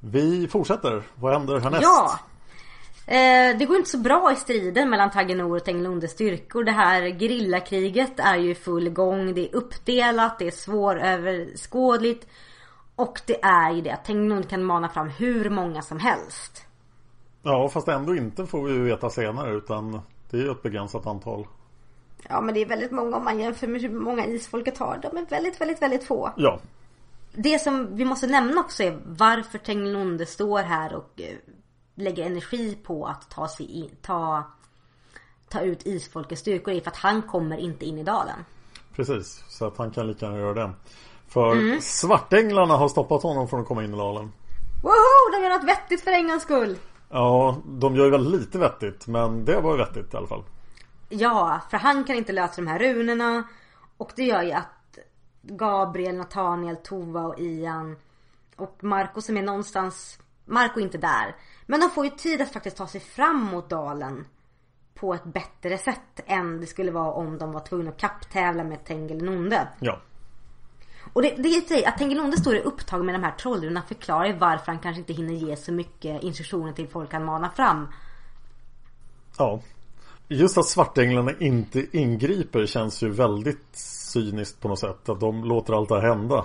Vi 0.00 0.48
fortsätter. 0.48 1.02
Vad 1.14 1.32
händer 1.32 1.60
härnäst? 1.60 1.82
Ja! 1.82 2.18
Eh, 3.06 3.58
det 3.58 3.66
går 3.66 3.76
inte 3.76 3.90
så 3.90 3.98
bra 3.98 4.32
i 4.32 4.36
striden 4.36 4.90
mellan 4.90 5.10
Tagenor 5.10 5.56
och 5.56 5.64
Tenglundes 5.64 6.10
styrkor. 6.10 6.64
Det 6.64 6.72
här 6.72 7.02
gerillakriget 7.02 8.20
är 8.20 8.36
ju 8.36 8.50
i 8.50 8.54
full 8.54 8.90
gång. 8.90 9.34
Det 9.34 9.48
är 9.48 9.54
uppdelat, 9.54 10.38
det 10.38 10.46
är 10.46 10.50
svåröverskådligt. 10.50 12.26
Och 12.96 13.20
det 13.26 13.44
är 13.44 13.72
ju 13.72 13.80
det 13.80 13.90
att 13.90 14.04
Tenglund 14.04 14.48
kan 14.48 14.64
mana 14.64 14.88
fram 14.88 15.08
hur 15.08 15.50
många 15.50 15.82
som 15.82 15.98
helst. 15.98 16.66
Ja, 17.42 17.68
fast 17.68 17.88
ändå 17.88 18.16
inte 18.16 18.46
får 18.46 18.62
vi 18.62 18.72
ju 18.72 18.84
veta 18.84 19.10
senare 19.10 19.54
utan 19.54 20.00
det 20.30 20.36
är 20.36 20.40
ju 20.40 20.50
ett 20.50 20.62
begränsat 20.62 21.06
antal. 21.06 21.46
Ja, 22.28 22.40
men 22.40 22.54
det 22.54 22.60
är 22.62 22.66
väldigt 22.66 22.90
många 22.90 23.16
om 23.16 23.24
man 23.24 23.38
jämför 23.38 23.66
med 23.66 23.80
hur 23.82 23.90
många 23.90 24.26
isfolket 24.26 24.78
har. 24.78 24.98
De 25.02 25.16
är 25.16 25.26
väldigt, 25.26 25.60
väldigt, 25.60 25.82
väldigt 25.82 26.04
få. 26.04 26.32
Ja, 26.36 26.60
det 27.36 27.58
som 27.58 27.96
vi 27.96 28.04
måste 28.04 28.26
nämna 28.26 28.60
också 28.60 28.82
är 28.82 28.98
varför 29.04 29.58
Tenglunde 29.58 30.26
står 30.26 30.58
här 30.58 30.94
och 30.94 31.20
eh, 31.20 31.36
lägger 31.94 32.26
energi 32.26 32.78
på 32.82 33.06
att 33.06 33.30
ta 33.30 33.48
sig 33.48 33.66
in, 33.66 33.90
ta, 34.02 34.44
ta 35.48 35.60
ut 35.60 35.86
isfolkets 35.86 36.40
styrkor 36.40 36.74
är 36.74 36.80
för 36.80 36.90
att 36.90 36.96
han 36.96 37.22
kommer 37.22 37.56
inte 37.56 37.84
in 37.84 37.98
i 37.98 38.02
dalen. 38.02 38.44
Precis, 38.94 39.44
så 39.48 39.66
att 39.66 39.78
han 39.78 39.90
kan 39.90 40.06
lika 40.06 40.26
gärna 40.26 40.38
göra 40.38 40.54
det. 40.54 40.72
För 41.28 41.52
mm. 41.52 41.80
svartänglarna 41.80 42.76
har 42.76 42.88
stoppat 42.88 43.22
honom 43.22 43.48
från 43.48 43.60
att 43.60 43.66
komma 43.66 43.84
in 43.84 43.94
i 43.94 43.96
dalen. 43.96 44.32
Woho! 44.82 45.32
De 45.32 45.42
gör 45.42 45.50
något 45.50 45.68
vettigt 45.68 46.04
för 46.04 46.10
änglarnas 46.10 46.42
skull. 46.42 46.76
Ja, 47.10 47.56
de 47.66 47.96
gör 47.96 48.04
ju 48.04 48.10
väldigt 48.10 48.40
lite 48.40 48.58
vettigt 48.58 49.06
men 49.06 49.44
det 49.44 49.60
var 49.60 49.72
ju 49.72 49.78
vettigt 49.78 50.14
i 50.14 50.16
alla 50.16 50.26
fall. 50.26 50.44
Ja, 51.08 51.60
för 51.70 51.76
han 51.76 52.04
kan 52.04 52.16
inte 52.16 52.32
lösa 52.32 52.54
de 52.56 52.66
här 52.66 52.78
runorna. 52.78 53.44
Och 53.96 54.12
det 54.16 54.24
gör 54.24 54.42
ju 54.42 54.52
att 54.52 54.75
Gabriel, 55.48 56.16
Nathaniel, 56.16 56.76
Tova 56.76 57.20
och 57.20 57.40
Ian. 57.40 57.96
Och 58.56 58.84
Marco 58.84 59.20
som 59.20 59.36
är 59.36 59.42
någonstans, 59.42 60.18
Marco 60.44 60.80
är 60.80 60.84
inte 60.84 60.98
där. 60.98 61.36
Men 61.66 61.80
de 61.80 61.90
får 61.90 62.04
ju 62.04 62.10
tid 62.10 62.40
att 62.40 62.52
faktiskt 62.52 62.76
ta 62.76 62.86
sig 62.86 63.00
fram 63.00 63.42
mot 63.42 63.70
dalen. 63.70 64.24
På 64.94 65.14
ett 65.14 65.24
bättre 65.24 65.78
sätt 65.78 66.20
än 66.26 66.60
det 66.60 66.66
skulle 66.66 66.90
vara 66.90 67.12
om 67.12 67.38
de 67.38 67.52
var 67.52 67.60
tvungna 67.60 67.90
att 67.90 68.00
kapptävla 68.00 68.64
med 68.64 68.84
Tengilnonde. 68.84 69.68
Ja. 69.80 70.00
Och 71.12 71.22
det, 71.22 71.34
det 71.38 71.48
är 71.48 71.78
ju 71.78 71.84
att 71.84 71.98
Tengilnonde 71.98 72.36
står 72.36 72.56
i 72.56 72.60
upptag 72.60 73.04
med 73.04 73.14
de 73.14 73.22
här 73.22 73.32
trollrunorna 73.32 73.82
förklarar 73.82 74.26
ju 74.26 74.32
varför 74.32 74.66
han 74.66 74.78
kanske 74.78 75.00
inte 75.00 75.12
hinner 75.12 75.34
ge 75.34 75.56
så 75.56 75.72
mycket 75.72 76.22
instruktioner 76.22 76.72
till 76.72 76.88
folk 76.88 77.12
han 77.12 77.24
manar 77.24 77.48
fram. 77.48 77.88
Ja. 79.38 79.60
Just 80.28 80.58
att 80.58 80.66
svartänglarna 80.66 81.32
inte 81.38 81.96
ingriper 81.96 82.66
känns 82.66 83.02
ju 83.02 83.10
väldigt 83.10 83.95
cyniskt 84.16 84.60
på 84.60 84.68
något 84.68 84.78
sätt. 84.78 85.08
Att 85.08 85.20
de 85.20 85.44
låter 85.44 85.72
allt 85.72 85.88
det 85.88 86.00
här 86.00 86.08
hända. 86.08 86.44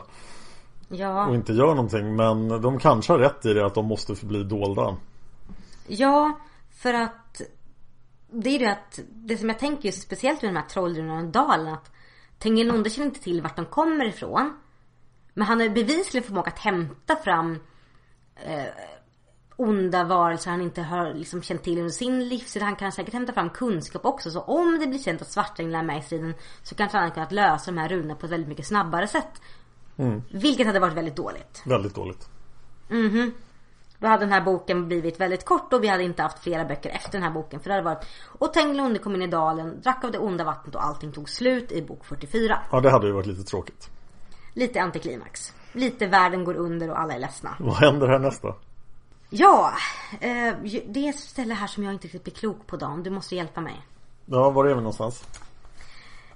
Ja. 0.88 1.28
Och 1.28 1.36
inte 1.36 1.54
gör 1.54 1.76
någonting. 1.76 2.16
Men 2.16 2.62
de 2.62 2.80
kanske 2.80 3.14
har 3.14 3.20
rätt 3.20 3.46
i 3.46 3.54
det 3.54 3.66
att 3.66 3.76
de 3.76 3.86
måste 3.86 4.16
förbli 4.16 4.44
dolda. 4.44 4.96
Ja, 5.88 6.40
för 6.72 6.94
att 6.94 7.42
det 8.32 8.50
är 8.50 8.60
det 8.60 8.72
att 8.72 9.00
det 9.10 9.38
som 9.38 9.50
jag 9.50 9.60
tänker 9.60 9.86
just 9.86 10.02
speciellt 10.02 10.42
med 10.42 10.54
de 10.54 10.60
här 10.60 10.68
trollrunorna 10.68 11.22
och 11.22 11.32
dalen 11.32 11.74
att 11.74 11.92
Tengilonde 12.40 12.90
känner 12.90 13.08
inte 13.08 13.22
till 13.22 13.42
vart 13.42 13.56
de 13.56 13.66
kommer 13.66 14.06
ifrån. 14.06 14.54
Men 15.34 15.48
han 15.48 15.60
har 15.60 15.70
bevisligen 15.70 16.28
förmåga 16.28 16.52
att 16.52 16.60
hämta 16.60 17.16
fram 17.16 17.60
eh, 18.36 18.66
onda 19.62 20.04
varelser 20.04 20.52
han 20.52 20.62
inte 20.62 20.82
har 20.82 21.14
liksom 21.14 21.42
känt 21.42 21.64
till 21.64 21.78
under 21.78 21.90
sin 21.92 22.28
livstid. 22.28 22.62
Han 22.62 22.76
kan 22.76 22.92
säkert 22.92 23.14
hämta 23.14 23.34
fram 23.34 23.50
kunskap 23.50 24.06
också. 24.06 24.32
Så 24.32 24.42
om 24.42 24.80
det 24.80 24.88
blir 24.88 25.00
känt 25.00 25.22
att 25.22 25.32
Svartänglar 25.32 25.80
är 25.80 25.84
med 25.84 25.98
i 25.98 26.02
striden 26.02 26.34
så 26.64 26.76
kanske 26.76 26.98
han 26.98 27.04
hade 27.04 27.14
kunnat 27.14 27.32
lösa 27.32 27.72
de 27.72 27.78
här 27.78 27.90
runorna 27.90 28.16
på 28.16 28.26
ett 28.26 28.32
väldigt 28.32 28.50
mycket 28.50 28.68
snabbare 28.68 29.08
sätt. 29.08 29.42
Vilket 30.32 30.68
hade 30.68 30.80
varit 30.80 30.94
väldigt 30.94 31.16
dåligt. 31.16 31.64
Väldigt 31.66 31.96
dåligt. 31.96 32.30
Då 34.00 34.08
hade 34.08 34.24
den 34.24 34.32
här 34.32 34.42
boken 34.42 34.88
blivit 34.88 35.20
väldigt 35.20 35.46
kort 35.46 35.74
och 35.74 35.84
vi 35.84 35.88
hade 35.88 36.04
inte 36.04 36.24
haft 36.24 36.44
flera 36.44 36.66
böcker 36.66 36.90
efter 36.90 37.12
den 37.12 37.24
här 37.24 37.32
boken. 37.32 37.60
För 37.60 37.70
det 37.70 37.74
hade 37.74 37.86
varit 37.86 38.06
Och 38.40 38.54
Tengilonde 38.54 39.00
kom 39.00 39.16
in 39.16 39.22
i 39.22 39.28
dalen, 39.28 39.82
drack 39.82 40.04
av 40.04 40.12
det 40.12 40.20
onda 40.20 40.44
vattnet 40.44 40.76
och 40.76 40.86
allting 40.86 41.12
tog 41.12 41.30
slut 41.30 41.72
i 41.72 41.82
bok 41.82 42.06
44. 42.06 42.60
Ja, 42.72 42.80
det 42.80 42.92
hade 42.92 43.08
ju 43.08 43.14
varit 43.14 43.28
lite 43.28 43.44
tråkigt. 43.44 43.90
Lite 44.54 44.82
antiklimax. 44.82 45.54
Lite 45.72 46.08
världen 46.08 46.44
går 46.44 46.56
under 46.56 46.90
och 46.90 47.00
alla 47.00 47.14
är 47.14 47.20
ledsna. 47.20 47.56
Vad 47.60 47.76
händer 47.76 48.08
här 48.08 48.20
nästa? 48.20 48.56
Ja, 49.34 49.74
eh, 50.20 50.56
det 50.88 51.06
är 51.06 51.10
ett 51.10 51.20
ställe 51.20 51.54
här 51.54 51.68
som 51.68 51.84
jag 51.84 51.94
inte 51.94 52.06
riktigt 52.08 52.24
blir 52.24 52.34
klok 52.34 52.68
på 52.68 52.78
Dan. 52.78 53.04
Du 53.04 53.10
måste 53.10 53.36
hjälpa 53.36 53.62
mig. 53.62 53.82
Ja, 54.26 54.50
var 54.50 54.66
är 54.66 54.70
vi 54.70 54.76
någonstans? 54.76 55.24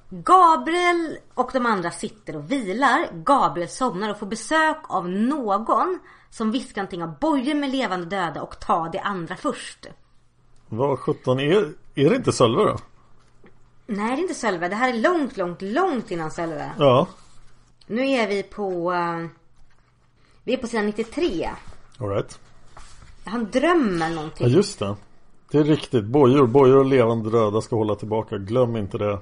Gabriel 0.09 1.17
och 1.33 1.49
de 1.53 1.65
andra 1.65 1.91
sitter 1.91 2.35
och 2.35 2.51
vilar. 2.51 3.09
Gabriel 3.13 3.69
somnar 3.69 4.09
och 4.09 4.19
får 4.19 4.25
besök 4.25 4.77
av 4.83 5.09
någon 5.09 5.99
som 6.29 6.51
viskar 6.51 6.81
någonting 6.81 7.03
om 7.03 7.15
bojor 7.19 7.55
med 7.55 7.69
levande 7.69 8.05
döda 8.05 8.41
och 8.41 8.59
ta 8.59 8.89
det 8.89 8.99
andra 8.99 9.35
först. 9.35 9.85
Vad 10.69 10.99
sjutton 10.99 11.39
är, 11.39 11.73
är 11.95 12.09
det 12.09 12.15
inte 12.15 12.31
Sölve 12.31 12.63
då? 12.63 12.77
Nej, 13.87 14.07
det 14.15 14.19
är 14.19 14.21
inte 14.21 14.33
Sölve. 14.33 14.67
Det 14.69 14.75
här 14.75 14.89
är 14.93 14.97
långt, 14.97 15.37
långt, 15.37 15.61
långt 15.61 16.11
innan 16.11 16.31
Sölve. 16.31 16.71
Ja, 16.79 17.07
Nu 17.87 18.07
är 18.09 18.27
vi 18.27 18.43
på... 18.43 18.93
eh, 18.93 19.25
vi 20.43 20.53
är 20.53 20.57
på 20.57 20.67
sidan 20.67 20.85
93. 20.85 21.49
alright. 21.99 22.39
Han 23.25 23.51
drömmer 23.51 24.09
Ja, 24.09 24.15
någonting. 24.15 24.47
just 24.47 24.79
det. 24.79 24.95
Det 25.51 25.57
är 25.57 25.63
riktigt. 25.63 26.05
Bojor, 26.05 26.47
bojor 26.47 26.77
och 26.77 26.85
levande 26.85 27.29
döda 27.29 27.61
ska 27.61 27.75
hålla 27.75 27.95
tillbaka. 27.95 28.37
Glöm 28.37 28.75
inte 28.75 28.97
det. 28.97 29.19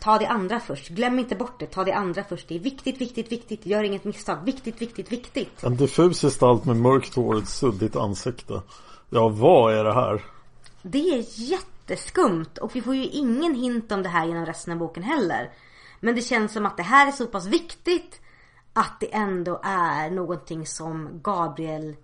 Ta 0.00 0.18
det 0.18 0.26
andra 0.26 0.60
först. 0.60 0.88
Glöm 0.88 1.18
inte 1.18 1.34
bort 1.36 1.60
det. 1.60 1.66
Ta 1.66 1.84
det 1.84 1.92
andra 1.92 2.24
först. 2.24 2.48
Det 2.48 2.54
är 2.54 2.58
viktigt, 2.58 3.00
viktigt, 3.00 3.32
viktigt. 3.32 3.66
Gör 3.66 3.82
inget 3.84 4.04
misstag. 4.04 4.44
Viktigt, 4.44 4.82
viktigt, 4.82 5.12
viktigt. 5.12 5.62
En 5.64 5.76
diffus 5.76 6.20
gestalt 6.22 6.64
med 6.64 6.76
mörkt 6.76 7.14
hår 7.14 7.34
och 7.34 7.42
ett 7.42 7.48
suddigt 7.48 7.96
ansikte. 7.96 8.62
Ja, 9.10 9.28
vad 9.28 9.74
är 9.74 9.84
det 9.84 9.94
här? 9.94 10.24
Det 10.82 10.98
är 11.18 11.24
jätteskumt 11.28 12.58
och 12.60 12.76
vi 12.76 12.82
får 12.82 12.94
ju 12.94 13.04
ingen 13.06 13.54
hint 13.54 13.92
om 13.92 14.02
det 14.02 14.08
här 14.08 14.26
genom 14.26 14.46
resten 14.46 14.72
av 14.72 14.78
boken 14.78 15.02
heller. 15.02 15.50
Men 16.00 16.14
det 16.14 16.22
känns 16.22 16.52
som 16.52 16.66
att 16.66 16.76
det 16.76 16.82
här 16.82 17.08
är 17.08 17.12
så 17.12 17.26
pass 17.26 17.46
viktigt 17.46 18.20
att 18.72 19.00
det 19.00 19.14
ändå 19.14 19.60
är 19.64 20.10
någonting 20.10 20.66
som 20.66 21.20
Gabriel 21.22 21.96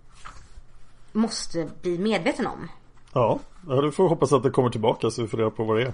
måste 1.15 1.69
bli 1.81 1.97
medveten 1.97 2.47
om. 2.47 2.69
Ja, 3.13 3.39
du 3.61 3.91
får 3.91 4.09
hoppas 4.09 4.33
att 4.33 4.43
det 4.43 4.49
kommer 4.49 4.69
tillbaka 4.69 5.09
så 5.09 5.21
vi 5.21 5.27
får 5.27 5.37
reda 5.37 5.49
på 5.49 5.63
vad 5.63 5.77
det 5.77 5.83
är. 5.83 5.93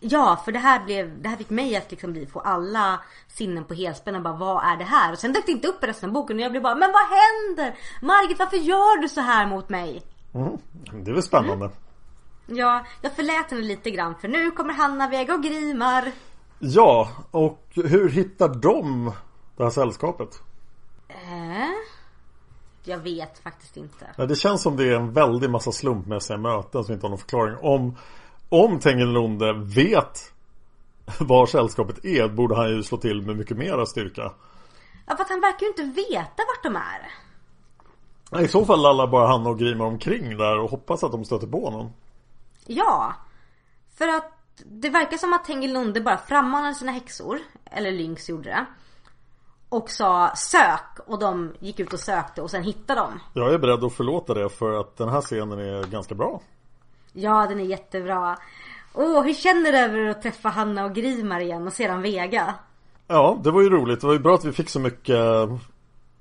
Ja, 0.00 0.42
för 0.44 0.52
det 0.52 0.58
här, 0.58 0.84
blev, 0.84 1.22
det 1.22 1.28
här 1.28 1.36
fick 1.36 1.50
mig 1.50 1.76
att 1.76 1.90
liksom 1.90 2.12
bli, 2.12 2.26
få 2.26 2.40
alla 2.40 3.00
sinnen 3.28 3.64
på 3.64 3.74
helspänn 3.74 4.14
och 4.14 4.22
bara 4.22 4.36
vad 4.36 4.64
är 4.64 4.76
det 4.76 4.84
här? 4.84 5.12
Och 5.12 5.18
sen 5.18 5.32
dök 5.32 5.46
det 5.46 5.52
inte 5.52 5.68
upp 5.68 5.84
i 5.84 5.86
resten 5.86 6.08
av 6.08 6.14
boken 6.14 6.36
och 6.36 6.42
jag 6.42 6.50
blev 6.50 6.62
bara 6.62 6.74
men 6.74 6.92
vad 6.92 7.02
händer? 7.02 7.78
Margit 8.02 8.38
varför 8.38 8.56
gör 8.56 9.00
du 9.00 9.08
så 9.08 9.20
här 9.20 9.46
mot 9.46 9.68
mig? 9.68 10.02
Mm. 10.34 10.58
Det 11.04 11.10
är 11.10 11.14
väl 11.14 11.22
spännande. 11.22 11.70
Ja, 12.46 12.84
jag 13.02 13.12
förlät 13.12 13.50
henne 13.50 13.62
lite 13.62 13.90
grann 13.90 14.14
för 14.20 14.28
nu 14.28 14.50
kommer 14.50 14.74
Hanna, 14.74 15.08
Vega 15.08 15.34
och 15.34 15.42
Grimar. 15.42 16.12
Ja, 16.58 17.08
och 17.30 17.66
hur 17.74 18.08
hittar 18.08 18.48
de 18.48 19.12
det 19.56 19.62
här 19.62 19.70
sällskapet? 19.70 20.42
Äh? 21.08 21.95
Jag 22.88 22.98
vet 22.98 23.38
faktiskt 23.38 23.76
inte. 23.76 24.06
Ja, 24.16 24.26
det 24.26 24.36
känns 24.36 24.62
som 24.62 24.76
det 24.76 24.84
är 24.84 24.96
en 24.96 25.12
väldig 25.12 25.50
massa 25.50 25.72
slumpmässiga 25.72 26.36
möten 26.36 26.84
som 26.84 26.94
inte 26.94 27.06
har 27.06 27.10
någon 27.10 27.18
förklaring. 27.18 27.56
Om, 27.60 27.96
om 28.48 28.78
Tengelunde 28.78 29.52
vet 29.52 30.32
var 31.20 31.46
sällskapet 31.46 32.04
är 32.04 32.28
borde 32.28 32.56
han 32.56 32.68
ju 32.68 32.82
slå 32.82 32.98
till 32.98 33.22
med 33.22 33.36
mycket 33.36 33.56
mera 33.56 33.86
styrka. 33.86 34.32
Ja, 35.06 35.16
för 35.16 35.24
att 35.24 35.30
han 35.30 35.40
verkar 35.40 35.60
ju 35.60 35.68
inte 35.68 35.82
veta 35.82 36.42
vart 36.48 36.62
de 36.62 36.76
är. 36.76 37.10
I 38.44 38.48
så 38.48 38.64
fall 38.64 38.82
lallar 38.82 39.06
bara 39.06 39.26
han 39.26 39.46
och 39.46 39.58
Grimar 39.58 39.86
omkring 39.86 40.36
där 40.36 40.58
och 40.58 40.70
hoppas 40.70 41.04
att 41.04 41.12
de 41.12 41.24
stöter 41.24 41.46
på 41.46 41.64
honom. 41.64 41.92
Ja, 42.66 43.14
för 43.98 44.08
att 44.08 44.32
det 44.64 44.90
verkar 44.90 45.16
som 45.16 45.32
att 45.32 45.44
Tengilunde 45.44 46.00
bara 46.00 46.18
frammanade 46.18 46.74
sina 46.74 46.92
häxor, 46.92 47.38
eller 47.64 47.92
Lynx 47.92 48.28
gjorde 48.28 48.48
det. 48.48 48.66
Och 49.68 49.90
sa 49.90 50.32
sök 50.36 50.98
och 51.06 51.18
de 51.18 51.52
gick 51.58 51.80
ut 51.80 51.92
och 51.92 52.00
sökte 52.00 52.42
och 52.42 52.50
sen 52.50 52.62
hittade 52.62 53.00
de. 53.00 53.20
Jag 53.40 53.54
är 53.54 53.58
beredd 53.58 53.84
att 53.84 53.92
förlåta 53.92 54.34
det 54.34 54.48
för 54.48 54.80
att 54.80 54.96
den 54.96 55.08
här 55.08 55.20
scenen 55.20 55.58
är 55.58 55.86
ganska 55.86 56.14
bra. 56.14 56.40
Ja, 57.12 57.46
den 57.46 57.60
är 57.60 57.64
jättebra. 57.64 58.38
Åh, 58.94 59.22
hur 59.22 59.34
känner 59.34 59.72
du 59.72 59.78
över 59.78 60.06
att 60.06 60.22
träffa 60.22 60.48
Hanna 60.48 60.84
och 60.84 60.94
Grimar 60.94 61.40
igen 61.40 61.66
och 61.66 61.72
sedan 61.72 62.02
Vega? 62.02 62.54
Ja, 63.06 63.38
det 63.44 63.50
var 63.50 63.62
ju 63.62 63.70
roligt. 63.70 64.00
Det 64.00 64.06
var 64.06 64.14
ju 64.14 64.20
bra 64.20 64.34
att 64.34 64.44
vi 64.44 64.52
fick 64.52 64.68
så 64.68 64.80
mycket 64.80 65.48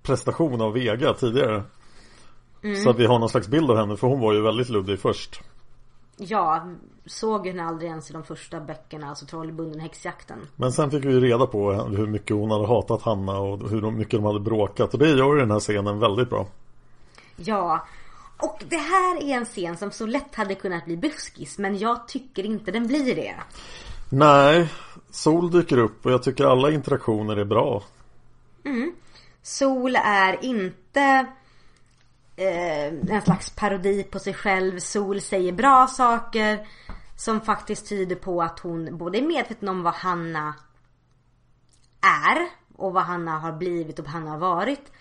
prestation 0.03 0.61
av 0.61 0.73
Vega 0.73 1.13
tidigare. 1.13 1.63
Så 2.83 2.89
att 2.89 2.99
vi 2.99 3.05
har 3.05 3.19
någon 3.19 3.29
slags 3.29 3.47
bild 3.47 3.71
av 3.71 3.77
henne 3.77 3.97
för 3.97 4.07
hon 4.07 4.19
var 4.19 4.33
ju 4.33 4.41
väldigt 4.41 4.69
luddig 4.69 4.99
först. 4.99 5.41
Ja, 6.17 6.67
såg 7.05 7.47
henne 7.47 7.63
aldrig 7.63 7.89
ens 7.89 8.09
i 8.09 8.13
de 8.13 8.23
första 8.23 8.59
böckerna, 8.59 9.09
alltså 9.09 9.25
Trollbunden 9.25 9.79
häxjakten. 9.79 10.47
Men 10.55 10.71
sen 10.71 10.91
fick 10.91 11.05
vi 11.05 11.11
ju 11.11 11.19
reda 11.19 11.47
på 11.47 11.73
hur 11.73 12.07
mycket 12.07 12.35
hon 12.35 12.51
hade 12.51 12.67
hatat 12.67 13.01
Hanna 13.01 13.39
och 13.39 13.69
hur 13.69 13.91
mycket 13.91 14.11
de 14.11 14.23
hade 14.23 14.39
bråkat. 14.39 14.93
Och 14.93 14.99
det 14.99 15.09
gör 15.09 15.33
ju 15.33 15.39
den 15.39 15.51
här 15.51 15.59
scenen 15.59 15.99
väldigt 15.99 16.29
bra. 16.29 16.47
Ja, 17.35 17.85
och 18.37 18.63
det 18.69 18.77
här 18.77 19.23
är 19.23 19.37
en 19.37 19.45
scen 19.45 19.77
som 19.77 19.91
så 19.91 20.05
lätt 20.05 20.35
hade 20.35 20.55
kunnat 20.55 20.85
bli 20.85 20.97
buskis, 20.97 21.57
men 21.57 21.77
jag 21.77 22.07
tycker 22.07 22.45
inte 22.45 22.71
den 22.71 22.87
blir 22.87 23.15
det. 23.15 23.35
Nej, 24.09 24.69
Sol 25.09 25.51
dyker 25.51 25.77
upp 25.77 26.05
och 26.05 26.11
jag 26.11 26.23
tycker 26.23 26.45
alla 26.45 26.71
interaktioner 26.71 27.37
är 27.37 27.45
bra. 27.45 27.83
Sol 29.41 29.95
är 29.95 30.45
inte 30.45 31.25
eh, 32.35 32.85
en 32.87 33.21
slags 33.21 33.49
parodi 33.49 34.03
på 34.03 34.19
sig 34.19 34.33
själv. 34.33 34.79
Sol 34.79 35.21
säger 35.21 35.51
bra 35.51 35.87
saker 35.87 36.67
som 37.15 37.41
faktiskt 37.41 37.89
tyder 37.89 38.15
på 38.15 38.41
att 38.41 38.59
hon 38.59 38.97
både 38.97 39.17
är 39.17 39.21
medveten 39.21 39.69
om 39.69 39.83
vad 39.83 39.93
Hanna 39.93 40.55
är 42.01 42.47
och 42.77 42.93
vad 42.93 43.03
Hanna 43.03 43.39
har 43.39 43.51
blivit 43.51 43.99
och 43.99 44.05
vad 44.05 44.13
Hanna 44.13 44.31
har 44.31 44.37
varit. 44.37 44.91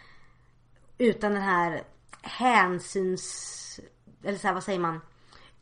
Utan 0.99 1.33
den 1.33 1.43
här 1.43 1.83
hänsyns... 2.23 3.81
Eller 4.25 4.39
så 4.39 4.47
här, 4.47 4.55
vad 4.55 4.65
säger 4.65 4.79
man? 4.79 5.01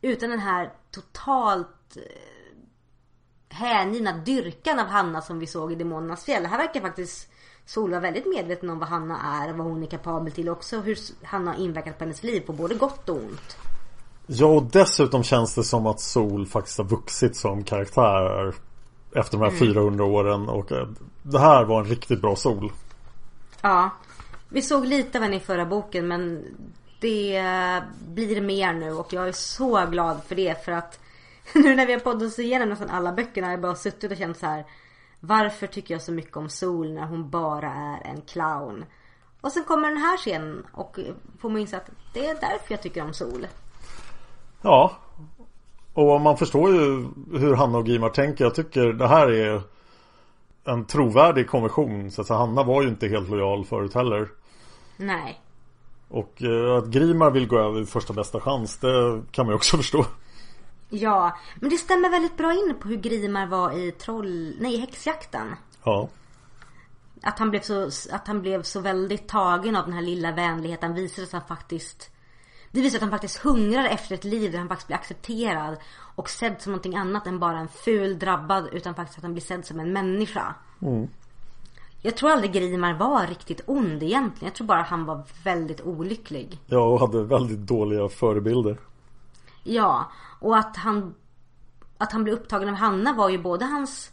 Utan 0.01 0.29
den 0.29 0.39
här 0.39 0.73
totalt 0.91 1.97
eh, 1.97 2.57
hängivna 3.49 4.17
dyrkan 4.17 4.79
av 4.79 4.87
Hanna 4.87 5.21
som 5.21 5.39
vi 5.39 5.47
såg 5.47 5.71
i 5.71 5.75
Demonernas 5.75 6.25
fjäll. 6.25 6.45
Här 6.45 6.57
verkar 6.57 6.81
faktiskt 6.81 7.32
Sol 7.65 7.89
vara 7.89 8.01
väldigt 8.01 8.25
medveten 8.25 8.69
om 8.69 8.79
vad 8.79 8.89
Hanna 8.89 9.43
är 9.43 9.51
och 9.51 9.57
vad 9.57 9.67
hon 9.67 9.83
är 9.83 9.87
kapabel 9.87 10.31
till 10.31 10.49
också. 10.49 10.79
Hur 10.79 10.97
Hanna 11.23 11.51
har 11.51 11.59
inverkat 11.59 11.97
på 11.97 12.03
hennes 12.03 12.23
liv 12.23 12.41
på 12.41 12.53
både 12.53 12.75
gott 12.75 13.09
och 13.09 13.15
ont. 13.15 13.57
Ja, 14.27 14.45
och 14.45 14.63
dessutom 14.63 15.23
känns 15.23 15.55
det 15.55 15.63
som 15.63 15.85
att 15.85 15.99
Sol 15.99 16.45
faktiskt 16.45 16.77
har 16.77 16.85
vuxit 16.85 17.35
som 17.35 17.63
karaktär 17.63 18.53
efter 19.15 19.37
de 19.37 19.43
här 19.43 19.59
400 19.59 20.05
åren. 20.05 20.49
Och 20.49 20.71
eh, 20.71 20.87
det 21.21 21.39
här 21.39 21.63
var 21.63 21.79
en 21.79 21.85
riktigt 21.85 22.21
bra 22.21 22.35
Sol. 22.35 22.71
Ja. 23.61 23.89
Vi 24.49 24.61
såg 24.61 24.85
lite 24.85 25.17
av 25.17 25.23
henne 25.23 25.35
i 25.35 25.39
förra 25.39 25.65
boken 25.65 26.07
men 26.07 26.45
det 26.99 27.43
blir 28.07 28.41
mer 28.41 28.73
nu 28.73 28.91
och 28.91 29.13
jag 29.13 29.27
är 29.27 29.31
så 29.31 29.85
glad 29.85 30.23
för 30.27 30.35
det 30.35 30.65
för 30.65 30.71
att 30.71 30.99
nu 31.53 31.75
när 31.75 31.85
vi 31.85 31.93
har 31.93 31.99
poddat 31.99 32.23
oss 32.23 32.39
igenom 32.39 32.69
nästan 32.69 32.89
alla 32.89 33.13
böckerna 33.13 33.47
har 33.47 33.51
jag 33.51 33.61
bara 33.61 33.75
suttit 33.75 34.11
och 34.11 34.17
känt 34.17 34.37
så 34.37 34.45
här 34.45 34.65
Varför 35.25 35.67
tycker 35.67 35.93
jag 35.93 36.01
så 36.01 36.11
mycket 36.11 36.37
om 36.37 36.49
Sol 36.49 36.93
när 36.93 37.05
hon 37.05 37.29
bara 37.29 37.71
är 37.73 38.07
en 38.07 38.21
clown? 38.21 38.85
Och 39.41 39.51
sen 39.51 39.63
kommer 39.63 39.89
den 39.89 39.97
här 39.97 40.17
scenen 40.17 40.65
och 40.71 40.97
inse 41.43 41.77
att 41.77 41.89
det 42.13 42.27
är 42.27 42.33
därför 42.33 42.73
jag 42.73 42.81
tycker 42.81 43.03
om 43.03 43.13
Sol. 43.13 43.47
Ja. 44.61 44.91
Och 45.93 46.21
man 46.21 46.37
förstår 46.37 46.71
ju 46.71 47.07
hur 47.39 47.55
Hanna 47.55 47.77
och 47.77 47.87
Gimar 47.87 48.09
tänker. 48.09 48.43
Jag 48.43 48.55
tycker 48.55 48.93
det 48.93 49.07
här 49.07 49.27
är 49.31 49.61
en 50.63 50.85
trovärdig 50.85 51.49
konversion. 51.49 52.11
Så 52.11 52.21
att 52.21 52.29
Hanna 52.29 52.63
var 52.63 52.81
ju 52.81 52.87
inte 52.87 53.07
helt 53.07 53.29
lojal 53.29 53.65
förut 53.65 53.93
heller. 53.93 54.29
Nej. 54.97 55.41
Och 56.07 56.43
eh, 56.43 56.77
att 56.77 56.85
Grimar 56.85 57.31
vill 57.31 57.47
gå 57.47 57.59
över 57.59 57.83
första 57.83 58.13
bästa 58.13 58.39
chans, 58.39 58.77
det 58.77 59.21
kan 59.31 59.45
man 59.45 59.53
ju 59.53 59.55
också 59.55 59.77
förstå. 59.83 60.05
Ja, 60.95 61.37
men 61.59 61.69
det 61.69 61.77
stämmer 61.77 62.09
väldigt 62.09 62.37
bra 62.37 62.53
in 62.53 62.75
på 62.79 62.87
hur 62.87 62.97
Grimar 62.97 63.47
var 63.47 63.71
i 63.71 63.91
troll... 63.91 64.55
Nej, 64.59 64.77
häxjakten. 64.77 65.55
Ja. 65.83 66.09
Att 67.21 67.39
han 67.39 67.49
blev 67.49 67.61
så, 67.61 67.89
att 68.11 68.27
han 68.27 68.41
blev 68.41 68.63
så 68.63 68.79
väldigt 68.79 69.27
tagen 69.27 69.75
av 69.75 69.85
den 69.85 69.93
här 69.93 70.01
lilla 70.01 70.31
vänligheten. 70.31 70.93
Visade 70.93 71.27
att 71.27 71.31
han 71.31 71.57
faktiskt... 71.57 72.09
Det 72.71 72.81
visar 72.81 72.97
att 72.97 73.01
han 73.01 73.11
faktiskt 73.11 73.37
hungrar 73.37 73.85
efter 73.85 74.15
ett 74.15 74.23
liv 74.23 74.51
där 74.51 74.59
han 74.59 74.67
faktiskt 74.67 74.87
blir 74.87 74.97
accepterad. 74.97 75.77
Och 76.15 76.29
sedd 76.29 76.61
som 76.61 76.71
någonting 76.71 76.95
annat 76.95 77.27
än 77.27 77.39
bara 77.39 77.59
en 77.59 77.67
ful 77.67 78.19
drabbad. 78.19 78.69
Utan 78.71 78.95
faktiskt 78.95 79.17
att 79.17 79.23
han 79.23 79.33
blir 79.33 79.43
sedd 79.43 79.65
som 79.65 79.79
en 79.79 79.93
människa. 79.93 80.55
Jag 82.01 82.17
tror 82.17 82.31
aldrig 82.31 82.53
Grimar 82.53 82.93
var 82.93 83.27
riktigt 83.27 83.61
ond 83.65 84.03
egentligen. 84.03 84.47
Jag 84.47 84.53
tror 84.53 84.67
bara 84.67 84.81
han 84.81 85.05
var 85.05 85.23
väldigt 85.43 85.81
olycklig. 85.81 86.59
Ja, 86.65 86.79
och 86.79 86.99
hade 86.99 87.23
väldigt 87.23 87.59
dåliga 87.59 88.09
förebilder. 88.09 88.77
Ja, 89.63 90.11
och 90.43 90.57
att 90.57 90.77
han 90.77 91.15
Att 91.97 92.11
han 92.11 92.23
blev 92.23 92.35
upptagen 92.35 92.69
av 92.69 92.75
Hanna 92.75 93.13
var 93.13 93.29
ju 93.29 93.37
både 93.37 93.65
hans 93.65 94.11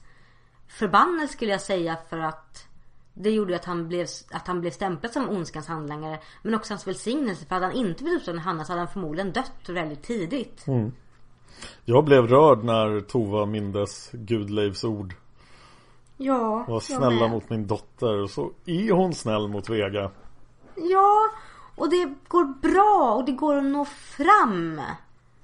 Förbannelse 0.68 1.32
skulle 1.32 1.50
jag 1.50 1.60
säga 1.60 1.96
för 2.08 2.18
att 2.18 2.66
Det 3.14 3.30
gjorde 3.30 3.56
att 3.56 3.64
han 3.64 3.88
blev, 3.88 4.06
att 4.32 4.46
han 4.46 4.60
blev 4.60 4.70
stämplad 4.70 5.12
som 5.12 5.28
ondskans 5.28 5.66
handlangare 5.66 6.18
Men 6.42 6.54
också 6.54 6.72
hans 6.72 6.86
välsignelse 6.86 7.46
för 7.46 7.54
hade 7.54 7.66
han 7.66 7.74
inte 7.74 8.02
blivit 8.02 8.20
upptagen 8.20 8.38
av 8.38 8.44
Hanna 8.44 8.64
så 8.64 8.72
hade 8.72 8.80
han 8.80 8.92
förmodligen 8.92 9.32
dött 9.32 9.68
väldigt 9.68 10.02
tidigt 10.02 10.66
Jag 11.84 12.04
blev 12.04 12.26
rörd 12.26 12.64
när 12.64 13.00
Tova 13.00 13.46
mindes 13.46 14.10
Gudleivs 14.12 14.84
ord. 14.84 15.14
Ja, 16.16 16.64
Var 16.68 16.80
snälla 16.80 17.28
mot 17.28 17.50
min 17.50 17.66
dotter. 17.66 18.22
Och 18.22 18.30
så 18.30 18.50
är 18.66 18.92
hon 18.92 19.14
snäll 19.14 19.48
mot 19.48 19.68
Vega. 19.68 20.10
Ja, 20.76 21.30
och 21.76 21.90
det 21.90 22.14
går 22.28 22.44
bra 22.44 23.14
och 23.14 23.24
det 23.24 23.32
går 23.32 23.56
att 23.56 23.64
nå 23.64 23.84
fram 23.84 24.80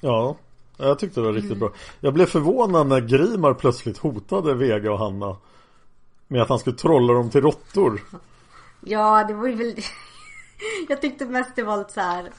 Ja, 0.00 0.36
jag 0.76 0.98
tyckte 0.98 1.20
det 1.20 1.26
var 1.26 1.32
riktigt 1.32 1.58
bra. 1.58 1.72
Jag 2.00 2.14
blev 2.14 2.26
förvånad 2.26 2.86
när 2.86 3.00
Grimar 3.00 3.54
plötsligt 3.54 3.98
hotade 3.98 4.54
Vega 4.54 4.92
och 4.92 4.98
Hanna. 4.98 5.36
Med 6.28 6.42
att 6.42 6.48
han 6.48 6.58
skulle 6.58 6.76
trolla 6.76 7.12
dem 7.12 7.30
till 7.30 7.40
råttor. 7.40 8.00
Ja, 8.80 9.24
det 9.28 9.34
var 9.34 9.46
ju 9.46 9.54
väl 9.54 9.74
Jag 10.88 11.00
tyckte 11.00 11.26
mest 11.26 11.56
det 11.56 11.62
var 11.62 11.76
lite 11.76 11.92
så 11.92 12.00
här. 12.00 12.30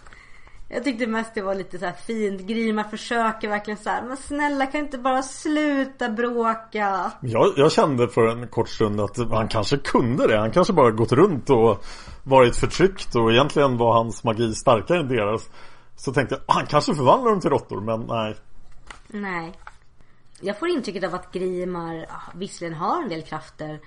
Jag 0.70 0.84
tyckte 0.84 1.08
mest 1.08 1.36
det 1.36 1.42
var 1.42 1.56
lite 1.56 1.80
så 1.80 1.86
här 1.86 1.94
fint 1.94 2.42
Grimar 2.42 2.84
försöker 2.84 3.50
verkligen 3.50 3.78
så 3.78 3.90
här. 3.90 4.04
Men 4.08 4.18
snälla 4.18 4.66
kan 4.66 4.82
inte 4.82 4.98
bara 4.98 5.24
sluta 5.24 6.10
bråka 6.10 7.12
Jag, 7.22 7.54
jag 7.58 7.72
kände 7.72 8.08
för 8.08 8.28
en 8.28 8.48
kort 8.48 8.70
stund 8.70 9.02
att 9.02 9.18
han 9.18 9.48
kanske 9.48 9.78
kunde 9.78 10.28
det. 10.28 10.38
Han 10.38 10.52
kanske 10.52 10.74
bara 10.74 10.92
gått 10.92 11.12
runt 11.12 11.50
och 11.50 11.86
varit 12.24 12.56
förtryckt 12.56 13.16
och 13.16 13.32
egentligen 13.32 13.78
var 13.78 13.94
hans 13.94 14.24
magi 14.24 14.56
starkare 14.56 15.00
än 15.00 15.08
deras. 15.08 15.50
Så 15.98 16.14
tänkte 16.14 16.36
jag, 16.36 16.54
han 16.54 16.66
kanske 16.66 16.96
förvandlar 16.96 17.32
dem 17.32 17.42
till 17.42 17.50
råttor, 17.50 17.82
men 17.82 18.00
nej. 18.00 18.36
Nej 19.08 19.54
Jag 20.42 20.60
får 20.60 20.70
intrycket 20.70 21.04
av 21.04 21.16
att 21.16 21.32
Grimar 21.32 21.96
ja, 21.96 22.22
visserligen 22.36 22.78
har 22.78 23.04
en 23.04 23.10
del 23.10 23.22
krafter 23.22 23.80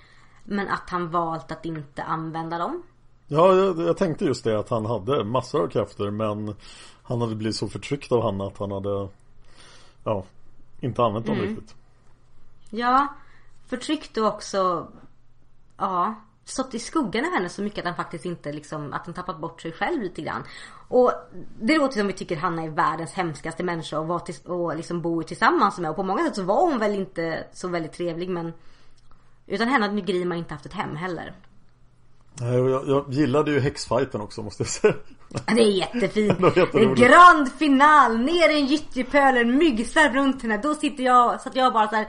Men 0.45 0.69
att 0.69 0.91
han 0.91 1.11
valt 1.11 1.53
att 1.53 1.65
inte 1.65 2.03
använda 2.03 2.59
dem 2.59 2.83
Ja, 3.27 3.55
jag, 3.55 3.81
jag 3.81 3.97
tänkte 3.97 4.25
just 4.25 4.45
det 4.45 4.59
att 4.59 4.71
han 4.71 4.87
hade 4.87 5.25
massor 5.25 5.63
av 5.63 5.69
krafter 5.69 6.11
men 6.11 6.55
han 7.03 7.21
hade 7.21 7.35
blivit 7.35 7.57
så 7.57 7.69
förtryckt 7.69 8.13
av 8.13 8.23
Hanna 8.23 8.47
att 8.47 8.59
han 8.59 8.73
hade 8.73 9.09
Ja, 10.05 10.25
inte 10.81 11.03
använt 11.03 11.27
dem 11.27 11.37
riktigt. 11.37 11.75
Ja 12.71 13.07
Förtryckt 13.67 14.17
och 14.17 14.27
också 14.27 14.89
Ja 15.77 16.15
Stått 16.51 16.75
i 16.75 16.79
skuggan 16.79 17.25
av 17.25 17.33
henne 17.33 17.49
så 17.49 17.63
mycket 17.63 17.79
att 17.79 17.85
han 17.85 17.97
faktiskt 17.97 18.25
inte 18.25 18.53
liksom 18.53 18.93
Att 18.93 19.07
han 19.07 19.15
tappat 19.15 19.41
bort 19.41 19.63
sig 19.63 19.73
själv 19.73 20.03
lite 20.03 20.23
grann 20.23 20.43
Och 20.89 21.13
det 21.61 21.79
låter 21.79 21.99
som 21.99 22.07
vi 22.07 22.13
tycker 22.13 22.37
Hanna 22.37 22.63
är 22.63 22.71
världens 22.71 23.13
hemskaste 23.13 23.63
människa 23.63 23.99
och, 23.99 24.07
var 24.07 24.19
till, 24.19 24.35
och 24.45 24.77
liksom 24.77 25.03
bor 25.03 25.23
tillsammans 25.23 25.79
med 25.79 25.91
och 25.91 25.97
på 25.97 26.03
många 26.03 26.25
sätt 26.25 26.37
så 26.37 26.43
var 26.43 26.71
hon 26.71 26.79
väl 26.79 26.95
inte 26.95 27.47
så 27.53 27.69
väldigt 27.69 27.93
trevlig 27.93 28.29
men 28.29 28.53
Utan 29.47 29.69
henne 29.69 29.85
hade 29.85 29.95
nu 29.95 30.01
Grimar 30.01 30.37
inte 30.37 30.55
haft 30.55 30.67
ett 30.67 30.73
hem 30.73 30.97
heller 30.97 31.35
Nej, 32.41 32.55
Jag, 32.55 32.89
jag 32.89 33.05
gillade 33.09 33.51
ju 33.51 33.61
häxfighten 33.61 34.21
också 34.21 34.43
måste 34.43 34.63
jag 34.63 34.69
säga. 34.69 34.95
Det 35.29 35.63
är 35.63 35.71
jättefint. 35.71 36.39
Det 36.55 36.61
är 36.61 36.95
grand 36.95 37.53
final, 37.53 38.19
ner 38.19 38.51
i 38.51 38.61
en 38.61 38.67
gyttjepöl, 38.67 39.37
en 39.37 39.59
myggsvärm 39.59 40.15
runt 40.15 40.43
henne. 40.43 40.61
Då 40.63 40.75
sitter 40.75 41.05
jag, 41.05 41.41
så 41.41 41.49
att 41.49 41.57
jag 41.57 41.73
bara 41.73 41.89
så 41.89 41.97
här. 41.97 42.07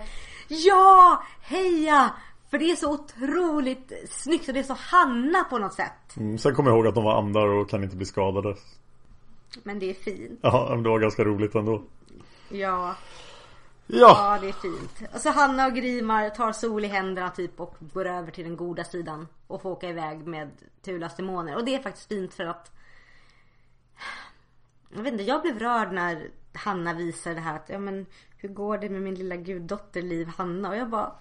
Ja! 0.48 1.24
Heja! 1.42 2.12
För 2.52 2.58
det 2.58 2.72
är 2.72 2.76
så 2.76 2.94
otroligt 2.94 3.92
snyggt 4.10 4.48
och 4.48 4.54
det 4.54 4.60
är 4.60 4.64
så 4.64 4.74
Hanna 4.74 5.44
på 5.44 5.58
något 5.58 5.74
sätt. 5.74 6.18
Mm, 6.18 6.38
sen 6.38 6.56
kommer 6.56 6.70
jag 6.70 6.78
ihåg 6.78 6.88
att 6.88 6.96
de 6.96 7.04
var 7.04 7.18
andar 7.18 7.48
och 7.48 7.70
kan 7.70 7.84
inte 7.84 7.96
bli 7.96 8.06
skadade. 8.06 8.56
Men 9.64 9.80
det 9.80 9.90
är 9.90 9.94
fint. 9.94 10.40
Ja, 10.42 10.68
men 10.70 10.84
det 10.84 10.90
var 10.90 11.00
ganska 11.00 11.24
roligt 11.24 11.56
ändå. 11.56 11.84
Ja, 12.50 12.96
Ja, 13.88 14.34
ja 14.34 14.38
det 14.42 14.50
är 14.50 14.54
fint. 14.54 15.14
Och 15.14 15.22
så 15.22 15.30
Hanna 15.30 15.68
och 15.68 15.74
Grimar 15.74 16.30
tar 16.30 16.52
Sol 16.52 16.86
i 16.86 16.88
händerna 16.88 17.30
typ 17.30 17.60
och 17.60 17.76
går 17.80 18.06
över 18.06 18.32
till 18.32 18.44
den 18.44 18.58
goda 18.58 18.84
sidan. 18.84 19.28
Och 19.48 19.62
får 19.62 19.70
åka 19.70 19.90
iväg 19.90 20.28
med 20.28 20.50
Tulas 20.82 21.16
demoner. 21.16 21.56
Och 21.56 21.66
det 21.66 21.76
är 21.76 21.80
faktiskt 21.80 22.08
fint 22.08 22.34
för 22.34 22.46
att 22.46 22.72
Jag 24.90 25.04
vet 25.04 25.14
inte, 25.14 25.24
jag 25.24 25.42
blev 25.42 25.60
rörd 25.60 25.92
när 25.92 26.30
Hanna 26.54 26.94
visar 26.94 27.34
det 27.34 27.40
här 27.42 27.56
att, 27.56 27.70
ja 27.70 27.80
men 27.80 28.06
hur 28.38 28.50
går 28.50 28.78
det 28.78 28.90
med 28.90 29.02
min 29.02 29.16
lilla 29.16 29.36
guddotter 29.36 30.02
Liv 30.02 30.28
Hanna? 30.38 30.70
Och 30.70 30.76
jag 30.76 30.90
bara 30.90 31.12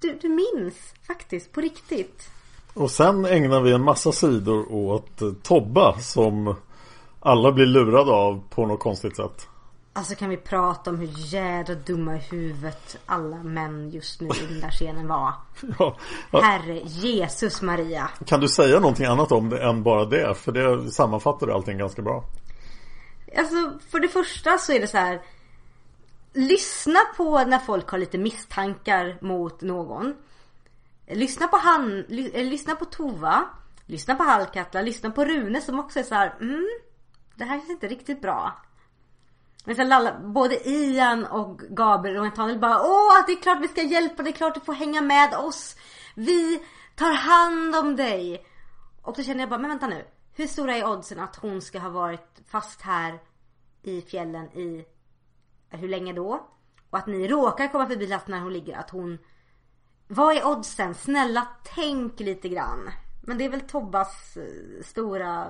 du, 0.00 0.18
du 0.22 0.28
minns 0.28 0.94
faktiskt, 1.06 1.52
på 1.52 1.60
riktigt. 1.60 2.30
och 2.74 2.90
sen 2.90 3.24
ägnar 3.24 3.60
vi 3.60 3.72
en 3.72 3.84
massa 3.84 4.12
sidor 4.12 4.72
åt 4.72 5.22
eh, 5.22 5.32
Tobba 5.42 5.98
som 5.98 6.54
alla 7.20 7.52
blir 7.52 7.66
lurade 7.66 8.10
av 8.12 8.42
på 8.50 8.66
något 8.66 8.80
konstigt 8.80 9.16
sätt. 9.16 9.48
Alltså 9.92 10.14
kan 10.14 10.30
vi 10.30 10.36
prata 10.36 10.90
om 10.90 10.98
hur 10.98 11.08
jädra 11.16 11.74
dumma 11.74 12.16
i 12.16 12.18
huvudet 12.18 12.98
alla 13.06 13.36
män 13.36 13.90
just 13.90 14.20
nu 14.20 14.26
i 14.26 14.46
den 14.48 14.60
där 14.60 14.70
scenen 14.70 15.08
var. 15.08 15.34
Ja, 15.78 15.96
ja. 16.30 16.40
Herre 16.40 16.80
Jesus 16.84 17.62
Maria. 17.62 18.10
Kan 18.26 18.40
du 18.40 18.48
säga 18.48 18.80
någonting 18.80 19.06
annat 19.06 19.32
om 19.32 19.48
det 19.48 19.62
än 19.64 19.82
bara 19.82 20.04
det? 20.04 20.34
För 20.34 20.52
det 20.52 20.90
sammanfattar 20.90 21.48
allting 21.48 21.78
ganska 21.78 22.02
bra. 22.02 22.24
Alltså 23.36 23.78
för 23.90 24.00
det 24.00 24.08
första 24.08 24.58
så 24.58 24.72
är 24.72 24.80
det 24.80 24.86
så 24.86 24.96
här. 24.96 25.20
Lyssna 26.38 26.98
på 27.16 27.44
när 27.44 27.58
folk 27.58 27.88
har 27.88 27.98
lite 27.98 28.18
misstankar 28.18 29.18
mot 29.20 29.60
någon. 29.60 30.14
Lyssna 31.06 31.48
på 31.48 31.56
han, 31.56 32.00
ly, 32.00 32.30
eh, 32.34 32.44
lyssna 32.44 32.76
på 32.76 32.84
Tova. 32.84 33.48
Lyssna 33.86 34.14
på 34.14 34.22
Hallkatla, 34.22 34.82
lyssna 34.82 35.10
på 35.10 35.24
Rune 35.24 35.60
som 35.60 35.78
också 35.78 35.98
är 35.98 36.02
så 36.02 36.14
här. 36.14 36.34
Mm, 36.40 36.68
det 37.34 37.44
här 37.44 37.58
känns 37.58 37.70
inte 37.70 37.88
riktigt 37.88 38.22
bra. 38.22 38.62
Men 39.64 39.76
sen 39.76 39.88
lalla, 39.88 40.18
både 40.20 40.68
Ian 40.68 41.24
och 41.24 41.58
Gabriel 41.58 42.16
och 42.16 42.24
Nathaniel 42.24 42.58
bara 42.58 42.82
Åh, 42.82 43.26
det 43.26 43.32
är 43.32 43.42
klart 43.42 43.60
vi 43.60 43.68
ska 43.68 43.82
hjälpa 43.82 44.22
det 44.22 44.30
är 44.30 44.32
klart 44.32 44.54
du 44.54 44.60
får 44.60 44.72
hänga 44.72 45.00
med 45.00 45.34
oss. 45.34 45.76
Vi 46.14 46.62
tar 46.94 47.12
hand 47.14 47.76
om 47.76 47.96
dig. 47.96 48.46
Och 49.02 49.16
då 49.16 49.22
känner 49.22 49.40
jag 49.40 49.48
bara, 49.48 49.60
men 49.60 49.70
vänta 49.70 49.86
nu. 49.86 50.04
Hur 50.34 50.46
stora 50.46 50.76
är 50.76 50.88
oddsen 50.88 51.20
att 51.20 51.36
hon 51.36 51.62
ska 51.62 51.78
ha 51.78 51.90
varit 51.90 52.40
fast 52.48 52.82
här 52.82 53.18
i 53.82 54.02
fjällen 54.02 54.46
i 54.46 54.84
hur 55.70 55.88
länge 55.88 56.12
då? 56.12 56.46
Och 56.90 56.98
att 56.98 57.06
ni 57.06 57.28
råkar 57.28 57.68
komma 57.72 57.86
förbi 57.86 58.06
platsen 58.06 58.30
när 58.34 58.40
hon 58.40 58.52
ligger, 58.52 58.76
att 58.78 58.90
hon 58.90 59.18
Vad 60.08 60.36
är 60.36 60.46
oddsen? 60.46 60.94
Snälla 60.94 61.46
tänk 61.74 62.20
lite 62.20 62.48
grann. 62.48 62.90
Men 63.22 63.38
det 63.38 63.44
är 63.44 63.48
väl 63.50 63.60
Tobbas 63.60 64.36
eh, 64.36 64.82
stora 64.84 65.46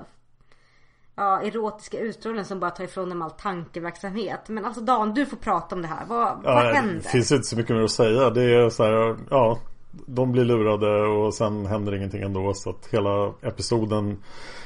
Ja, 1.15 1.43
erotiska 1.43 1.99
utstrålning 1.99 2.45
som 2.45 2.61
bara 2.61 2.71
tar 2.71 2.85
ifrån 2.85 3.09
dem 3.09 3.23
all 3.23 3.31
tankeverksamhet. 3.31 4.49
Men 4.49 4.65
alltså 4.65 4.81
Dan, 4.81 5.15
du 5.15 5.27
får 5.27 5.37
prata 5.37 5.75
om 5.75 5.83
det 5.83 5.89
här. 5.89 6.07
Vad, 6.07 6.43
vad 6.43 6.67
Ja, 6.67 6.73
händer? 6.73 6.95
det 6.95 7.09
finns 7.09 7.33
inte 7.33 7.45
så 7.49 7.57
mycket 7.57 7.77
mer 7.77 7.83
att 7.83 7.91
säga. 7.91 8.31
Det 8.31 8.43
är 8.43 8.71
så 8.71 8.85
här, 8.85 9.17
ja. 9.31 9.59
De 9.91 10.33
blir 10.33 10.45
lurade 10.45 11.07
och 11.07 11.35
sen 11.35 11.67
händer 11.67 11.95
ingenting 11.95 12.23
ändå. 12.23 12.55
Så 12.55 12.71
att 12.71 12.89
hela 12.91 13.33
episoden 13.43 14.23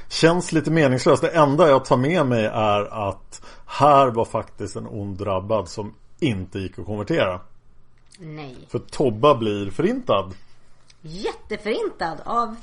känns 0.09 0.53
lite 0.53 0.71
meningslös. 0.71 1.21
Det 1.21 1.29
enda 1.29 1.69
jag 1.69 1.85
tar 1.85 1.97
med 1.97 2.27
mig 2.27 2.45
är 2.45 3.09
att 3.09 3.43
här 3.67 4.09
var 4.11 4.25
faktiskt 4.25 4.77
en 4.77 4.87
ond 4.87 5.19
drabbad 5.19 5.69
som 5.69 5.95
inte 6.21 6.59
gick 6.59 6.79
att 6.79 6.87
konvertera. 6.87 7.41
Nej. 8.19 8.57
För 8.69 8.79
Tobba 8.79 9.35
blir 9.35 9.71
förintad. 9.71 10.35
Jätteförintad 11.03 12.19
av 12.25 12.57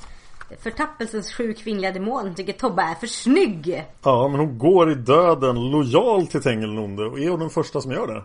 förtappelsens 0.58 1.32
sju 1.32 1.54
kvinnliga 1.54 1.92
demoner 1.92 2.34
tycker 2.34 2.52
Tobba 2.52 2.82
är 2.82 2.94
för 2.94 3.06
snygg. 3.06 3.84
Ja, 4.02 4.28
men 4.28 4.40
hon 4.40 4.58
går 4.58 4.92
i 4.92 4.94
döden 4.94 5.70
lojal 5.70 6.26
till 6.26 6.42
Tengil. 6.42 6.78
Och 6.78 7.18
är 7.18 7.30
hon 7.30 7.40
den 7.40 7.50
första 7.50 7.80
som 7.80 7.92
gör 7.92 8.06
det? 8.06 8.22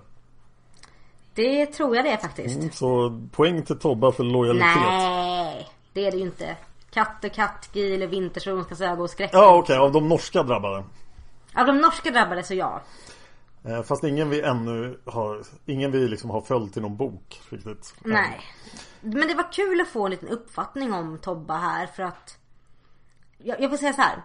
Det 1.36 1.66
tror 1.66 1.96
jag 1.96 2.06
det 2.06 2.12
är 2.12 2.18
faktiskt. 2.18 2.58
Mm, 2.60 2.72
Så 2.72 3.22
poäng 3.32 3.64
till 3.64 3.80
Tobba 3.80 4.12
för 4.12 4.24
lojalitet. 4.24 4.76
Nej, 4.76 5.68
det 5.94 6.06
är 6.06 6.12
det 6.12 6.18
ju 6.18 6.24
inte. 6.24 6.56
Katte, 6.92 7.30
Katki 7.30 7.94
eller 7.96 8.08
Vintersolens 8.08 8.82
öga 8.82 9.02
och 9.04 9.10
skräck. 9.10 9.30
Ja, 9.34 9.56
okej. 9.58 9.78
av 9.78 9.92
de 9.92 10.10
norska 10.10 10.44
drabbade. 10.44 10.84
Av 11.56 11.66
de 11.66 11.78
norska 11.82 12.12
drabbade 12.12 12.44
så 12.44 12.54
ja. 12.54 12.82
Eh, 13.66 13.84
Fast 13.84 14.04
ingen 14.04 14.30
vi 14.30 14.42
ännu 14.42 15.00
har 15.06 15.42
Ingen 15.66 15.92
vi 15.92 16.08
liksom 16.08 16.30
har 16.30 16.42
följt 16.42 16.74
till 16.74 16.82
någon 16.82 16.98
bok 16.98 17.42
riktigt 17.50 17.94
Nej. 18.04 18.42
Men 19.02 19.28
det 19.28 19.34
var 19.34 19.52
kul 19.52 19.82
att 19.82 19.88
få 19.88 20.06
en 20.06 20.12
liten 20.12 20.30
uppfattning 20.30 20.94
om 20.94 21.18
Tobba 21.18 21.58
här 21.58 21.88
för 21.88 22.04
att 22.04 22.38
Jag, 23.38 23.62
jag 23.62 23.70
får 23.70 23.78
säga 23.78 23.94
så 23.94 24.02
här. 24.02 24.22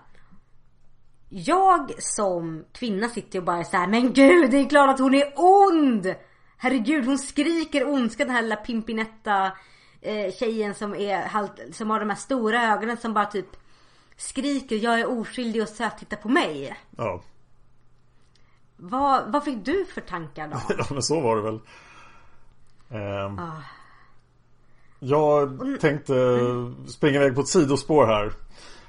Jag 1.29 2.03
som 2.03 2.65
kvinna 2.73 3.09
sitter 3.09 3.39
och 3.39 3.45
bara 3.45 3.65
så 3.65 3.77
här, 3.77 3.87
men 3.87 4.13
gud 4.13 4.51
det 4.51 4.57
är 4.57 4.69
klart 4.69 4.91
att 4.91 4.99
hon 5.01 5.15
är 5.15 5.33
ond! 5.37 6.15
Herregud 6.63 7.07
hon 7.07 7.19
skriker 7.19 7.89
ondska 7.89 8.25
den 8.25 8.35
här 8.35 8.43
lilla 8.43 8.57
Pimpinetta 8.57 9.53
eh, 10.01 10.33
tjejen 10.35 10.75
som 10.75 10.95
är 10.95 11.73
som 11.73 11.91
har 11.91 12.01
de 12.01 12.09
här 12.11 12.17
stora 12.17 12.63
ögonen 12.73 12.97
som 12.97 13.15
bara 13.15 13.27
typ 13.27 13.47
skriker 14.17 14.77
jag 14.77 15.01
är 15.01 15.11
oskyldig 15.21 15.63
och 15.63 15.69
söt 15.69 15.99
titta 15.99 16.17
på 16.17 16.29
mig. 16.29 16.77
Ja. 16.97 17.23
Vad, 18.77 19.33
vad 19.33 19.45
fick 19.45 19.65
du 19.65 19.85
för 19.85 20.01
tankar 20.01 20.49
då? 20.49 20.57
ja 20.79 20.85
men 20.91 21.03
så 21.03 21.21
var 21.21 21.37
det 21.37 21.43
väl 21.43 21.61
Ehm, 22.93 23.41
Jag 24.99 25.59
tänkte 25.81 26.15
springa 26.89 27.17
iväg 27.21 27.35
på 27.35 27.41
ett 27.41 27.49
sidospår 27.49 28.07
här. 28.07 28.33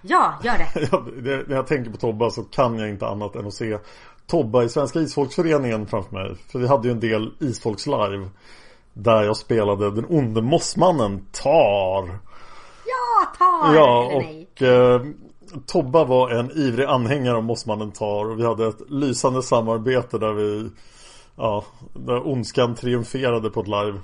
Ja, 0.01 0.39
gör 0.43 0.57
det. 0.57 0.87
Jag- 0.91 1.23
det- 1.23 1.47
När 1.47 1.55
jag 1.55 1.67
tänker 1.67 1.91
på 1.91 1.97
Tobba 1.97 2.29
så 2.29 2.43
kan 2.43 2.79
jag 2.79 2.89
inte 2.89 3.07
annat 3.07 3.35
än 3.35 3.47
att 3.47 3.53
se 3.53 3.77
Tobba 4.31 4.63
i 4.63 4.69
Svenska 4.69 4.99
Isfolksföreningen 4.99 5.87
framför 5.87 6.13
mig. 6.13 6.35
För 6.51 6.59
vi 6.59 6.67
hade 6.67 6.87
ju 6.87 6.91
en 6.91 6.99
del 6.99 7.31
Isfolks 7.39 7.87
live. 7.87 8.29
Där 8.93 9.23
jag 9.23 9.37
spelade 9.37 9.91
den 9.91 10.05
onde 10.09 10.41
mossmannen 10.41 11.25
Tar. 11.31 12.19
Ja, 12.85 13.27
ta 13.37 13.75
Ja, 13.75 14.11
och 14.13 14.61
eh, 14.61 15.01
Tobba 15.65 16.03
var 16.03 16.29
en 16.29 16.51
ivrig 16.51 16.85
anhängare 16.85 17.37
av 17.37 17.43
Mossmannen 17.43 17.91
Tar 17.91 18.31
och 18.31 18.39
vi 18.39 18.45
hade 18.45 18.67
ett 18.67 18.89
lysande 18.89 19.43
samarbete 19.43 20.17
där 20.17 20.33
vi 20.33 20.69
Ja, 21.35 21.63
där 21.93 22.27
ondskan 22.27 22.75
triumferade 22.75 23.49
på 23.49 23.61
ett 23.61 23.67
live. 23.67 23.99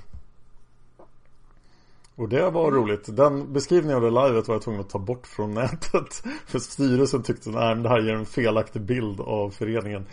Och 2.18 2.28
det 2.28 2.50
var 2.50 2.70
roligt. 2.70 3.16
Den 3.16 3.52
beskrivningen 3.52 3.96
av 3.96 4.02
det 4.02 4.10
livet 4.10 4.48
var 4.48 4.54
jag 4.54 4.62
tvungen 4.62 4.80
att 4.80 4.90
ta 4.90 4.98
bort 4.98 5.26
från 5.26 5.54
nätet. 5.54 6.22
För 6.46 6.58
styrelsen 6.58 7.22
tyckte 7.22 7.50
men 7.50 7.82
det 7.82 7.88
här 7.88 7.98
ger 7.98 8.14
en 8.14 8.26
felaktig 8.26 8.82
bild 8.82 9.20
av 9.20 9.50
föreningen. 9.50 10.06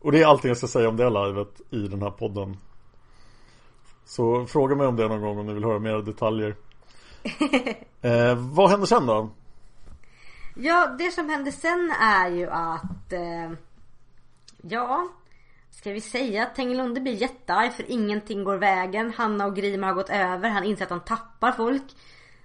Och 0.00 0.12
det 0.12 0.22
är 0.22 0.26
allting 0.26 0.48
jag 0.48 0.56
ska 0.56 0.66
säga 0.66 0.88
om 0.88 0.96
det 0.96 1.10
livet 1.10 1.60
i 1.70 1.88
den 1.88 2.02
här 2.02 2.10
podden. 2.10 2.56
Så 4.04 4.46
fråga 4.46 4.76
mig 4.76 4.86
om 4.86 4.96
det 4.96 5.08
någon 5.08 5.20
gång 5.20 5.38
om 5.38 5.46
ni 5.46 5.54
vill 5.54 5.64
höra 5.64 5.78
mer 5.78 6.02
detaljer. 6.02 6.54
eh, 8.02 8.34
vad 8.34 8.70
händer 8.70 8.86
sen 8.86 9.06
då? 9.06 9.30
Ja, 10.54 10.96
det 10.98 11.10
som 11.10 11.28
hände 11.28 11.52
sen 11.52 11.92
är 12.00 12.28
ju 12.28 12.50
att... 12.50 13.12
Eh, 13.12 13.52
ja, 14.62 15.08
ska 15.76 15.92
vi 15.92 16.00
säga 16.00 16.42
att 16.42 16.54
Tengelunde 16.54 17.00
blir 17.00 17.12
jättearg 17.12 17.72
för 17.72 17.90
ingenting 17.90 18.44
går 18.44 18.56
vägen. 18.56 19.12
Hanna 19.16 19.46
och 19.46 19.56
Grimer 19.56 19.86
har 19.86 19.94
gått 19.94 20.10
över. 20.10 20.48
Han 20.48 20.64
inser 20.64 20.84
att 20.84 20.90
han 20.90 21.04
tappar 21.04 21.52
folk. 21.52 21.82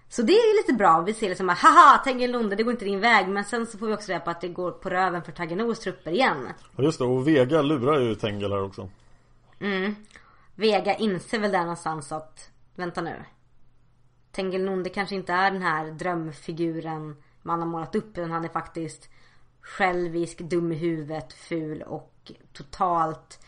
Så 0.09 0.21
det 0.21 0.34
är 0.34 0.61
lite 0.61 0.73
bra. 0.73 1.01
Vi 1.01 1.13
ser 1.13 1.30
liksom 1.30 1.49
att 1.49 1.57
haha 1.57 1.97
Tengelunde 2.03 2.55
det 2.55 2.63
går 2.63 2.71
inte 2.71 2.86
din 2.86 2.99
väg. 2.99 3.27
Men 3.27 3.45
sen 3.45 3.67
så 3.67 3.77
får 3.77 3.88
vi 3.88 3.93
också 3.93 4.11
reda 4.11 4.19
på 4.19 4.30
att 4.30 4.41
det 4.41 4.47
går 4.47 4.71
på 4.71 4.89
röven 4.89 5.23
för 5.23 5.32
Tagenors 5.32 5.80
trupper 5.80 6.11
igen. 6.11 6.47
Ja 6.75 6.84
just 6.84 6.99
det, 6.99 7.05
och 7.05 7.27
Vega 7.27 7.61
lurar 7.61 7.99
ju 7.99 8.15
Tengel 8.15 8.51
här 8.51 8.63
också. 8.63 8.89
Vega 10.55 10.95
inser 10.95 11.39
väl 11.39 11.51
där 11.51 11.59
någonstans 11.59 12.11
att 12.11 12.49
vänta 12.75 13.01
nu. 13.01 13.15
Tengelnunde 14.32 14.89
kanske 14.89 15.15
inte 15.15 15.34
är 15.34 15.51
den 15.51 15.61
här 15.61 15.91
drömfiguren 15.91 17.15
man 17.41 17.59
har 17.59 17.67
målat 17.67 17.95
upp 17.95 18.17
utan 18.17 18.32
han 18.32 18.45
är 18.45 18.49
faktiskt 18.49 19.09
självisk, 19.61 20.39
dum 20.39 20.71
i 20.71 20.75
huvudet, 20.75 21.34
ful 21.34 21.82
och 21.82 22.18
totalt 22.53 23.39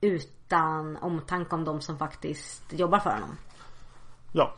utan 0.00 0.96
omtanke 0.96 1.54
om 1.54 1.64
de 1.64 1.80
som 1.80 1.98
faktiskt 1.98 2.62
jobbar 2.72 2.98
för 2.98 3.10
honom. 3.10 3.36
Ja, 4.32 4.54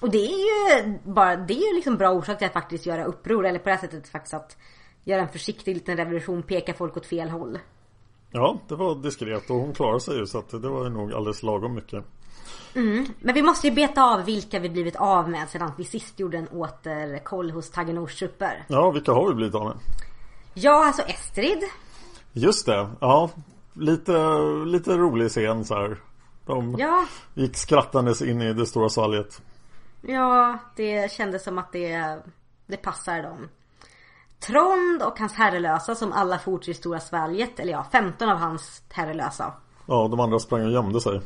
Och 0.00 0.10
det 0.10 0.18
är 0.26 0.38
ju 0.38 0.98
bara, 1.04 1.36
det 1.36 1.54
är 1.54 1.68
ju 1.70 1.74
liksom 1.76 1.96
bra 1.96 2.10
orsak 2.10 2.38
till 2.38 2.46
att 2.46 2.52
faktiskt 2.52 2.86
göra 2.86 3.04
uppror 3.04 3.46
eller 3.46 3.58
på 3.58 3.64
det 3.64 3.74
här 3.74 3.80
sättet 3.80 4.08
faktiskt 4.08 4.34
att 4.34 4.56
göra 5.04 5.20
en 5.22 5.28
försiktig 5.28 5.74
liten 5.74 5.96
revolution, 5.96 6.42
peka 6.42 6.74
folk 6.74 6.96
åt 6.96 7.06
fel 7.06 7.30
håll. 7.30 7.58
ja 8.30 8.58
det 8.68 8.74
var 8.74 8.94
diskret 8.94 9.50
och 9.50 9.56
hon 9.56 9.74
klarade 9.74 10.00
sig 10.00 10.16
ju 10.18 10.26
så 10.26 10.38
att 10.38 10.48
det 10.50 10.68
var 10.68 10.84
ju 10.84 10.90
nog 10.90 11.12
alldeles 11.14 11.42
lagom 11.42 11.74
mycket. 11.74 12.04
Men 13.20 13.34
vi 13.34 13.42
måste 13.42 13.66
ju 13.68 13.74
beta 13.74 14.02
av 14.02 14.24
vilka 14.24 14.58
vi 14.58 14.68
blivit 14.68 14.96
av 14.96 15.30
med 15.30 15.48
sedan 15.48 15.72
vi 15.78 15.84
sist 15.84 16.20
gjorde 16.20 16.38
en 16.38 16.48
återkoll 16.48 17.50
hos 17.50 17.70
Tagenors 17.70 18.18
trupper. 18.18 18.64
Ja, 18.68 18.90
vilka 18.90 19.12
har 19.12 19.28
vi 19.28 19.34
blivit 19.34 19.54
av 19.54 19.64
med? 19.64 19.76
Ja, 20.54 20.86
alltså 20.86 21.02
Estrid. 21.02 21.62
Just 22.38 22.66
det, 22.66 22.88
ja. 23.00 23.30
Lite, 23.72 24.18
lite 24.66 24.96
rolig 24.96 25.30
scen 25.30 25.64
så 25.64 25.74
här. 25.74 25.96
De 26.46 26.74
Ja, 26.78 27.04
gick 27.34 27.56
skrattandes 27.56 28.22
in 28.22 28.42
i 28.42 28.52
det 28.52 28.66
stora 28.66 28.88
svalget. 28.88 29.42
ja, 30.02 30.58
det 30.76 31.12
kändes 31.12 31.44
som 31.44 31.58
att 31.58 31.72
det, 31.72 32.18
det 32.66 32.76
passar 32.76 33.22
dem. 33.22 33.48
Trond 34.40 35.02
och 35.02 35.18
hans 35.18 35.32
herrelösa 35.32 35.94
som 35.94 36.12
alla 36.12 36.38
for 36.38 36.58
till 36.58 36.72
det 36.72 36.78
stora 36.78 37.00
svalget. 37.00 37.60
Eller 37.60 37.72
ja, 37.72 37.86
15 37.92 38.28
av 38.28 38.36
hans 38.38 38.82
herrelösa. 38.90 39.52
Ja, 39.86 40.08
de 40.08 40.20
andra 40.20 40.38
sprang 40.38 40.64
och 40.64 40.72
gömde 40.72 41.00
sig. 41.00 41.20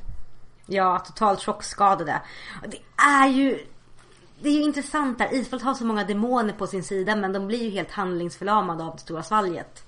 Ja, 0.66 0.98
totalt 0.98 1.42
chockskadade. 1.42 2.22
Det 2.68 2.78
är 3.02 3.28
ju... 3.28 3.58
Det 4.42 4.48
är 4.48 4.52
ju 4.52 4.62
intressant 4.62 5.18
där. 5.18 5.34
Isfold 5.34 5.62
har 5.62 5.74
så 5.74 5.84
många 5.84 6.04
demoner 6.04 6.52
på 6.52 6.66
sin 6.66 6.82
sida 6.84 7.16
men 7.16 7.32
de 7.32 7.46
blir 7.46 7.64
ju 7.64 7.70
helt 7.70 7.90
handlingsförlamade 7.90 8.84
av 8.84 8.92
det 8.92 8.98
stora 9.00 9.22
svalget. 9.22 9.84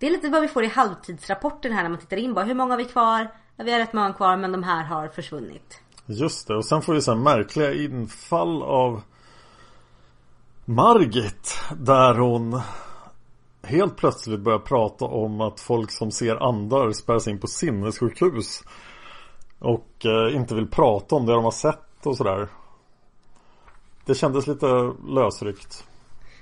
Det 0.00 0.06
är 0.06 0.10
lite 0.10 0.28
vad 0.28 0.42
vi 0.42 0.48
får 0.48 0.64
i 0.64 0.66
halvtidsrapporten 0.66 1.72
här 1.72 1.82
när 1.82 1.90
man 1.90 1.98
tittar 1.98 2.16
in 2.16 2.34
bara. 2.34 2.44
Hur 2.44 2.54
många 2.54 2.72
har 2.72 2.78
vi 2.78 2.84
kvar? 2.84 3.28
Ja, 3.56 3.64
vi 3.64 3.72
har 3.72 3.78
rätt 3.78 3.92
många 3.92 4.12
kvar 4.12 4.36
men 4.36 4.52
de 4.52 4.62
här 4.62 4.84
har 4.84 5.08
försvunnit. 5.08 5.80
Just 6.06 6.48
det, 6.48 6.56
och 6.56 6.64
sen 6.64 6.82
får 6.82 6.94
vi 6.94 7.02
så 7.02 7.14
här 7.14 7.18
märkliga 7.18 7.74
infall 7.74 8.62
av 8.62 9.02
Margit. 10.64 11.60
Där 11.76 12.14
hon 12.14 12.60
helt 13.62 13.96
plötsligt 13.96 14.40
börjar 14.40 14.58
prata 14.58 15.04
om 15.04 15.40
att 15.40 15.60
folk 15.60 15.90
som 15.90 16.10
ser 16.10 16.36
andar 16.36 16.92
spärras 16.92 17.28
in 17.28 17.38
på 17.38 17.46
sinnessjukhus. 17.46 18.62
Och 19.58 20.06
eh, 20.06 20.36
inte 20.36 20.54
vill 20.54 20.70
prata 20.70 21.16
om 21.16 21.26
det 21.26 21.32
de 21.32 21.44
har 21.44 21.50
sett 21.50 22.06
och 22.06 22.16
sådär. 22.16 22.48
Det 24.04 24.14
kändes 24.14 24.46
lite 24.46 24.92
lösryckt. 25.08 25.84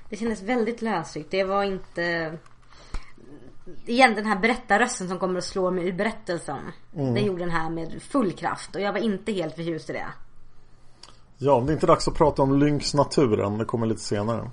Det 0.09 0.17
kändes 0.17 0.43
väldigt 0.43 0.83
lösryckt. 0.83 1.31
Det 1.31 1.45
var 1.45 1.65
inte... 1.65 2.39
Igen 3.87 4.15
den 4.15 4.27
här 4.27 4.37
berättarrösten 4.37 5.09
som 5.09 5.19
kommer 5.19 5.39
att 5.39 5.45
slå 5.45 5.71
mig 5.71 5.89
ur 5.89 5.93
berättelsen. 5.93 6.61
Den 6.91 7.25
gjorde 7.25 7.39
den 7.39 7.51
här 7.51 7.71
med 7.71 8.03
full 8.03 8.33
kraft 8.33 8.75
och 8.75 8.81
jag 8.81 8.93
var 8.93 9.01
inte 9.01 9.33
helt 9.33 9.55
förtjust 9.55 9.91
i 9.91 9.93
det. 9.93 10.07
Ja, 11.39 11.63
det 11.67 11.73
är 11.73 11.75
inte 11.75 11.87
dags 11.87 12.09
att 12.09 12.15
prata 12.15 12.43
om 12.43 12.59
Lynx 12.59 12.95
natur 12.95 13.41
än. 13.41 13.59
Det 13.59 13.65
kommer 13.65 13.87
lite 13.87 14.01
senare. 14.01 14.51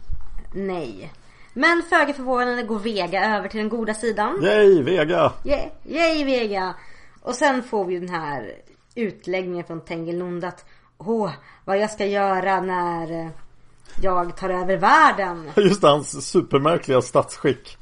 Nej. 0.53 1.11
Men 1.53 1.83
föga 1.89 2.13
förvånande 2.13 2.63
går 2.63 2.79
Vega 2.79 3.37
över 3.37 3.47
till 3.47 3.59
den 3.59 3.69
goda 3.69 3.93
sidan. 3.93 4.43
Yay, 4.43 4.83
Vega! 4.83 5.31
Yay, 5.43 5.69
yay 5.83 6.23
Vega! 6.23 6.75
Och 7.21 7.35
sen 7.35 7.63
får 7.63 7.85
vi 7.85 7.99
den 7.99 8.09
här 8.09 8.53
utläggningen 8.95 9.65
från 9.65 9.81
Tengelnund 9.81 10.45
att 10.45 10.65
Åh, 10.97 11.31
vad 11.65 11.77
jag 11.77 11.91
ska 11.91 12.05
göra 12.05 12.61
när 12.61 13.31
jag 14.01 14.37
tar 14.37 14.49
över 14.49 14.77
världen. 14.77 15.51
Just 15.55 15.81
det, 15.81 15.87
hans 15.87 16.29
supermärkliga 16.29 17.01
statsskick. 17.01 17.77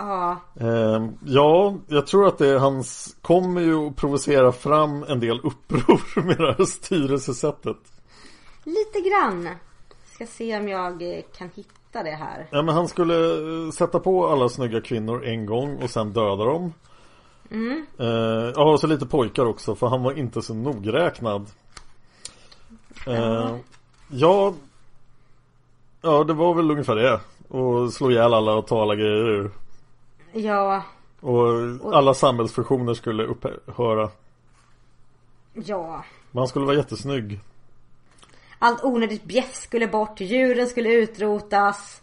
Ja, 0.00 0.36
Eh, 0.60 1.08
ja, 1.24 1.74
jag 1.88 2.06
tror 2.06 2.26
att 2.26 2.38
det 2.38 2.58
hans 2.58 3.16
kommer 3.22 3.60
ju 3.60 3.86
att 3.86 3.96
provocera 3.96 4.52
fram 4.52 5.02
en 5.02 5.20
del 5.20 5.40
uppror 5.44 6.22
med 6.22 6.38
det 6.38 6.54
här 6.58 6.64
styrelsesättet. 6.64 7.76
lite 8.64 9.08
grann. 9.08 9.48
Ska 10.14 10.26
se 10.26 10.58
om 10.58 10.68
jag 10.68 11.02
eh, 11.02 11.22
kan 11.38 11.50
hitta 11.54 12.02
det 12.02 12.10
här. 12.10 12.46
Ja, 12.50 12.62
men 12.62 12.74
han 12.74 12.88
skulle 12.88 13.14
eh, 13.14 13.70
sätta 13.70 14.00
på 14.00 14.28
alla 14.28 14.48
snygga 14.48 14.80
kvinnor 14.80 15.24
en 15.24 15.46
gång 15.46 15.82
och 15.82 15.90
sen 15.90 16.12
döda 16.12 16.44
dem. 16.44 16.72
Eh, 17.98 18.52
ja, 18.56 18.72
och 18.72 18.80
så 18.80 18.86
lite 18.86 19.06
pojkar 19.06 19.44
också 19.44 19.74
för 19.74 19.86
han 19.86 20.02
var 20.02 20.18
inte 20.18 20.42
så 20.42 20.54
nogräknad. 20.54 21.46
Eh, 23.06 23.56
ja, 24.08 24.54
ja, 26.02 26.24
det 26.24 26.32
var 26.32 26.54
väl 26.54 26.70
ungefär 26.70 26.96
det. 26.96 27.20
Och 27.48 27.92
slå 27.92 28.10
ihjäl 28.10 28.34
alla 28.34 28.54
och 28.54 28.66
ta 28.66 28.82
alla 28.82 28.94
grejer 28.94 29.28
ur. 29.28 29.50
Ja, 30.32 30.82
Och 31.20 31.96
alla 31.96 32.14
samhällsfunktioner 32.14 32.94
skulle 32.94 33.24
upphöra. 33.24 34.10
ja. 35.54 36.04
Men 36.30 36.38
han 36.38 36.48
skulle 36.48 36.66
vara 36.66 36.76
jättesnygg. 36.76 37.40
Allt 38.58 38.84
onödigt 38.84 39.24
bjäff 39.24 39.54
skulle 39.54 39.86
bort, 39.86 40.20
djuren 40.20 40.66
skulle 40.66 40.92
utrotas. 40.92 42.02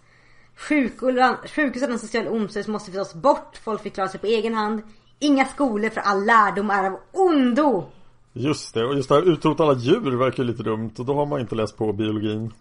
Sjukhus 0.55 1.83
och 1.83 1.89
den 1.89 1.99
sociala 1.99 2.31
omsorg 2.31 2.71
måste 2.71 2.91
förstås 2.91 3.13
bort. 3.13 3.57
Folk 3.63 3.81
fick 3.81 3.93
klara 3.93 4.07
sig 4.07 4.19
på 4.19 4.27
egen 4.27 4.53
hand. 4.53 4.81
Inga 5.19 5.45
skolor 5.45 5.89
för 5.89 6.01
all 6.01 6.25
lärdom 6.25 6.69
är 6.69 6.83
av 6.83 6.99
ondo. 7.11 7.85
Just 8.33 8.73
det, 8.73 8.85
och 8.85 8.95
just 8.95 9.09
det 9.09 9.15
här 9.15 9.21
utrota 9.31 9.63
alla 9.63 9.73
djur 9.79 10.17
verkar 10.17 10.43
lite 10.43 10.63
dumt 10.63 10.91
och 10.97 11.05
då 11.05 11.13
har 11.13 11.25
man 11.25 11.39
inte 11.39 11.55
läst 11.55 11.77
på 11.77 11.93
biologin 11.93 12.53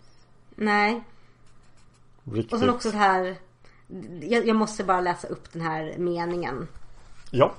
Nej. 0.55 1.05
riktigt. 2.25 2.53
Och 2.53 2.59
sen 2.59 2.71
också 2.71 2.91
det 2.91 2.97
här. 2.97 3.37
Jag, 4.20 4.47
jag 4.47 4.57
måste 4.57 4.84
bara 4.84 5.01
läsa 5.01 5.28
upp 5.28 5.53
den 5.53 5.62
här 5.62 5.95
meningen. 5.99 6.68
Ja, 7.30 7.55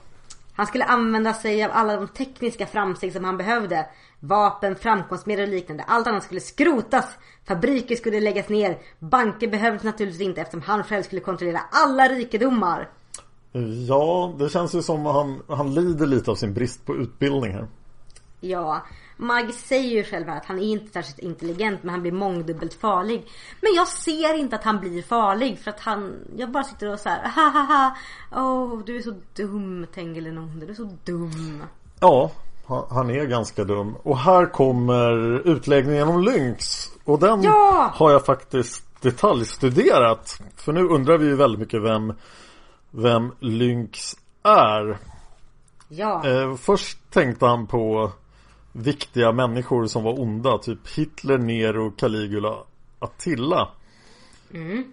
Han 0.54 0.68
skulle 0.68 0.86
använda 0.86 1.34
sig 1.34 1.64
av 1.64 1.72
alla 1.74 1.96
de 1.96 2.08
tekniska 2.08 2.66
framsteg 2.68 3.14
som 3.14 3.24
han 3.24 3.38
behövde. 3.38 3.86
Vapen, 4.20 4.76
framkomstmedel 4.76 5.50
och 5.50 5.56
liknande. 5.56 5.84
Allt 5.88 6.08
annat 6.08 6.24
skulle 6.24 6.42
skrotas. 6.42 7.06
Fabriker 7.48 7.96
skulle 7.96 8.20
läggas 8.20 8.50
ner. 8.50 8.78
Banker 9.00 9.48
behövdes 9.48 9.84
naturligtvis 9.84 10.22
inte 10.28 10.42
eftersom 10.42 10.62
han 10.62 10.84
själv 10.84 11.04
skulle 11.04 11.22
kontrollera 11.22 11.60
alla 11.72 12.08
rikedomar. 12.08 12.90
ja 13.88 14.34
det 14.40 14.50
känns 14.50 14.76
ju 14.76 14.82
som 14.82 15.06
han, 15.06 15.42
han 15.48 15.74
lider 15.74 16.06
lite 16.06 16.32
av 16.32 16.36
sin 16.36 16.54
brist 16.54 16.86
på 16.86 16.96
utbildning 16.96 17.54
här. 17.54 17.68
Ja, 18.40 18.82
Mag 19.18 19.54
säger 19.54 19.90
ju 19.90 20.04
själv 20.04 20.30
att 20.30 20.46
han 20.46 20.60
är 20.60 20.64
inte 20.64 20.94
särskilt 20.94 21.20
intelligent 21.20 21.84
men 21.84 21.90
han 21.90 22.02
blir 22.02 22.12
mångdubbelt 22.12 22.74
farlig. 22.74 23.28
Men 23.62 23.74
jag 23.76 23.88
ser 23.88 24.34
inte 24.34 24.56
att 24.56 24.64
han 24.64 24.80
blir 24.80 25.02
farlig 25.02 25.60
för 25.60 25.72
att 25.72 25.80
han, 25.80 26.16
jag 26.38 26.52
bara 26.52 26.64
sitter 26.64 26.94
och 26.94 27.00
så 27.00 27.10
här, 27.10 27.30
ha 27.30 27.96
åh 28.36 28.80
du 28.86 28.98
är 28.98 29.02
så 29.02 29.14
dum 29.36 29.88
Tengelenonde, 29.94 30.66
du 30.66 30.72
är 30.72 30.76
så 30.76 30.90
dum. 31.04 31.64
Ja, 32.00 32.32
Han, 32.68 32.86
han 32.90 33.10
är 33.10 33.26
ganska 33.26 33.64
dum. 33.64 33.96
Och 34.04 34.18
här 34.18 34.46
kommer 34.46 35.12
utläggningen 35.48 36.08
om 36.08 36.22
Lynx. 36.24 36.90
Och 37.04 37.20
den 37.20 37.42
Ja! 37.44 37.92
har 37.96 38.12
jag 38.12 38.26
faktiskt 38.26 39.02
detaljstuderat. 39.02 40.42
För 40.56 40.74
nu 40.74 40.84
undrar 40.88 41.18
vi 41.18 41.26
ju 41.26 41.36
väldigt 41.36 41.60
mycket 41.60 41.82
vem, 41.82 42.14
vem 42.92 43.32
Lynx 43.40 44.16
är. 44.44 44.98
Ja. 45.90 46.28
Eh, 46.28 46.56
först 46.56 46.98
tänkte 47.12 47.46
han 47.46 47.68
på 47.68 48.12
viktiga 48.78 49.32
människor 49.32 49.88
som 49.88 50.04
var 50.04 50.20
onda. 50.20 50.58
Typ 50.58 50.88
Hitler, 50.96 51.38
Nero, 51.38 51.92
Caligula, 51.92 52.58
Attila. 53.00 53.70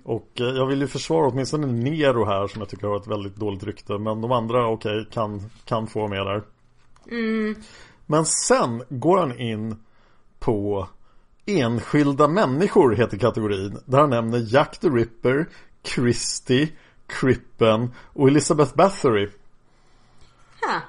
Och 0.03 0.41
eh, 0.41 0.47
jag 0.47 0.66
vill 0.66 0.80
ju 0.80 0.87
försvara 0.87 1.28
åtminstone 1.28 1.66
Nero 1.66 2.24
här 2.24 2.47
som 2.47 2.61
jag 2.61 2.68
tycker 2.68 2.87
har 2.87 2.97
ett 2.97 3.07
väldigt 3.07 3.37
dåligt 3.37 3.64
rykte. 3.64 3.99
Men 3.99 4.20
de 4.20 4.32
andra, 4.32 4.68
okej, 4.68 5.07
kan, 5.11 5.51
kan 5.64 5.87
få 5.87 6.09
med 6.09 6.26
där. 6.26 6.43
Men 8.07 8.24
sen 8.24 8.82
går 8.89 9.18
han 9.18 9.41
in 9.41 9.76
på 10.39 10.89
Enskilda 11.47 12.28
människor 12.28 12.95
heter 12.95 13.18
kategorin. 13.18 13.78
Där 13.85 13.99
han 13.99 14.11
nämner 14.11 14.55
Jack 14.55 14.80
the 14.80 14.89
Ripper, 14.89 15.47
Christie, 15.82 16.68
Crippen 17.07 17.91
och 18.12 18.28
Elizabeth 18.28 18.76
Bathory. 18.76 19.28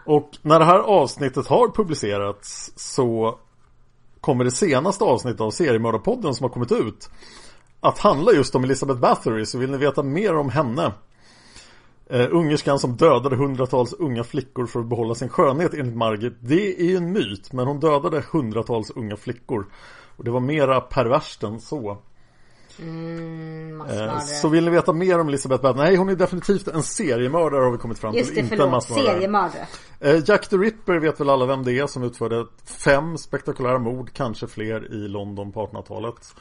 Och 0.05 0.29
när 0.41 0.59
det 0.59 0.65
här 0.65 0.79
avsnittet 0.79 1.47
har 1.47 1.69
publicerats 1.69 2.71
så 2.75 3.39
kommer 4.21 4.43
det 4.43 4.51
senaste 4.51 5.03
avsnittet 5.03 5.41
av 5.41 5.51
seriemördarpodden 5.51 6.33
som 6.33 6.43
har 6.43 6.49
kommit 6.49 6.71
ut 6.71 7.09
att 7.79 7.99
handla 7.99 8.31
just 8.31 8.55
om 8.55 8.63
Elizabeth 8.63 8.99
Bathory. 8.99 9.45
Så 9.45 9.57
vill 9.57 9.71
ni 9.71 9.77
veta 9.77 10.03
mer 10.03 10.35
om 10.35 10.49
henne? 10.49 10.93
Eh, 12.09 12.27
Ungerskan 12.31 12.79
som 12.79 12.95
dödade 12.95 13.35
hundratals 13.35 13.93
unga 13.93 14.23
flickor 14.23 14.65
för 14.65 14.79
att 14.79 14.85
behålla 14.85 15.15
sin 15.15 15.29
skönhet 15.29 15.73
enligt 15.73 15.95
Margit 15.95 16.33
Det 16.39 16.81
är 16.81 16.85
ju 16.85 16.97
en 16.97 17.11
myt 17.11 17.53
men 17.53 17.67
hon 17.67 17.79
dödade 17.79 18.23
hundratals 18.31 18.91
unga 18.91 19.17
flickor. 19.17 19.65
Och 20.17 20.23
det 20.23 20.31
var 20.31 20.39
mera 20.39 20.81
perverst 20.81 21.43
än 21.43 21.59
så. 21.59 21.97
Mm, 22.79 23.81
eh. 23.81 24.19
Så 24.19 24.49
vill 24.49 24.65
ni 24.65 24.71
veta 24.71 24.93
mer 24.93 25.19
om 25.19 25.27
Elizabeth 25.27 25.63
Bathory? 25.63 25.83
Nej 25.83 25.95
hon 25.95 26.09
är 26.09 26.15
definitivt 26.15 26.67
en 26.67 26.83
seriemördare 26.83 27.63
har 27.63 27.71
vi 27.71 27.77
kommit 27.77 27.99
fram 27.99 28.11
till 28.11 28.19
Just 28.19 28.33
det, 28.35 28.39
Inte 28.39 28.53
en 28.55 28.57
förlåt. 28.59 28.71
massmördare 28.71 29.13
Seriemördare. 29.13 29.67
Eh, 29.99 30.23
Jack 30.25 30.47
the 30.49 30.55
Ripper 30.57 30.99
vet 30.99 31.19
väl 31.19 31.29
alla 31.29 31.45
vem 31.45 31.63
det 31.63 31.79
är 31.79 31.87
som 31.87 32.03
utförde 32.03 32.45
fem 32.65 33.17
spektakulära 33.17 33.79
mord, 33.79 34.09
kanske 34.13 34.47
fler 34.47 34.93
i 34.93 35.07
London 35.07 35.51
på 35.51 35.65
1800-talet. 35.67 36.35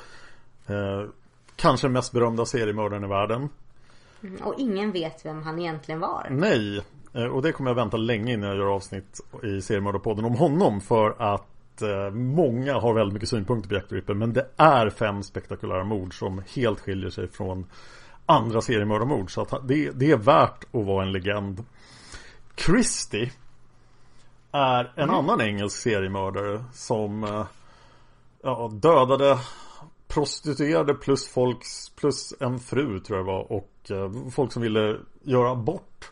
Eh, 0.66 1.10
kanske 1.56 1.88
mest 1.88 2.12
berömda 2.12 2.46
seriemördaren 2.46 3.04
i 3.04 3.08
världen. 3.08 3.48
Mm, 4.22 4.42
Och 4.42 4.54
ingen 4.58 4.92
vet 4.92 5.26
vem 5.26 5.42
han 5.42 5.58
egentligen 5.58 6.00
var. 6.00 6.26
Nej, 6.30 6.80
eh, 7.14 7.24
och 7.24 7.42
det 7.42 7.52
kommer 7.52 7.70
jag 7.70 7.74
vänta 7.74 7.96
länge 7.96 8.32
innan 8.32 8.48
jag 8.48 8.58
gör 8.58 8.74
avsnitt 8.74 9.20
i 9.42 9.60
seriemördarpodden 9.62 10.24
om 10.24 10.34
honom 10.34 10.80
för 10.80 11.14
att 11.34 11.46
eh, 11.82 12.10
många 12.10 12.74
har 12.74 12.94
väldigt 12.94 13.14
mycket 13.14 13.28
synpunkter 13.28 13.68
på 13.68 13.74
Jack 13.74 13.88
the 13.88 13.94
Ripper 13.94 14.14
men 14.14 14.32
det 14.32 14.46
är 14.56 14.90
fem 14.90 15.22
spektakulära 15.22 15.84
mord 15.84 16.18
som 16.18 16.42
helt 16.54 16.80
skiljer 16.80 17.10
sig 17.10 17.28
från 17.28 17.66
andra 18.26 18.60
seriemördarmord 18.60 19.34
så 19.34 19.42
att 19.42 19.68
det, 19.68 19.90
det 19.90 20.10
är 20.10 20.16
värt 20.16 20.64
att 20.74 20.86
vara 20.86 21.02
en 21.02 21.12
legend. 21.12 21.64
Christie 22.56 23.30
är 24.52 24.92
en 24.96 25.10
annan 25.10 25.40
engelsk 25.40 25.76
seriemördare 25.76 26.64
som 26.72 27.24
eh, 27.24 27.46
ja, 28.42 28.70
dödade 28.72 29.38
prostituerade 30.08 30.94
plus 30.94 31.28
folks 31.28 31.90
plus 31.90 32.34
en 32.40 32.58
fru 32.58 33.00
tror 33.00 33.18
jag 33.18 33.26
det 33.26 33.32
var 33.32 33.52
och 33.52 33.90
eh, 33.90 34.30
folk 34.30 34.52
som 34.52 34.62
ville 34.62 34.96
göra 35.22 35.50
abort. 35.50 36.10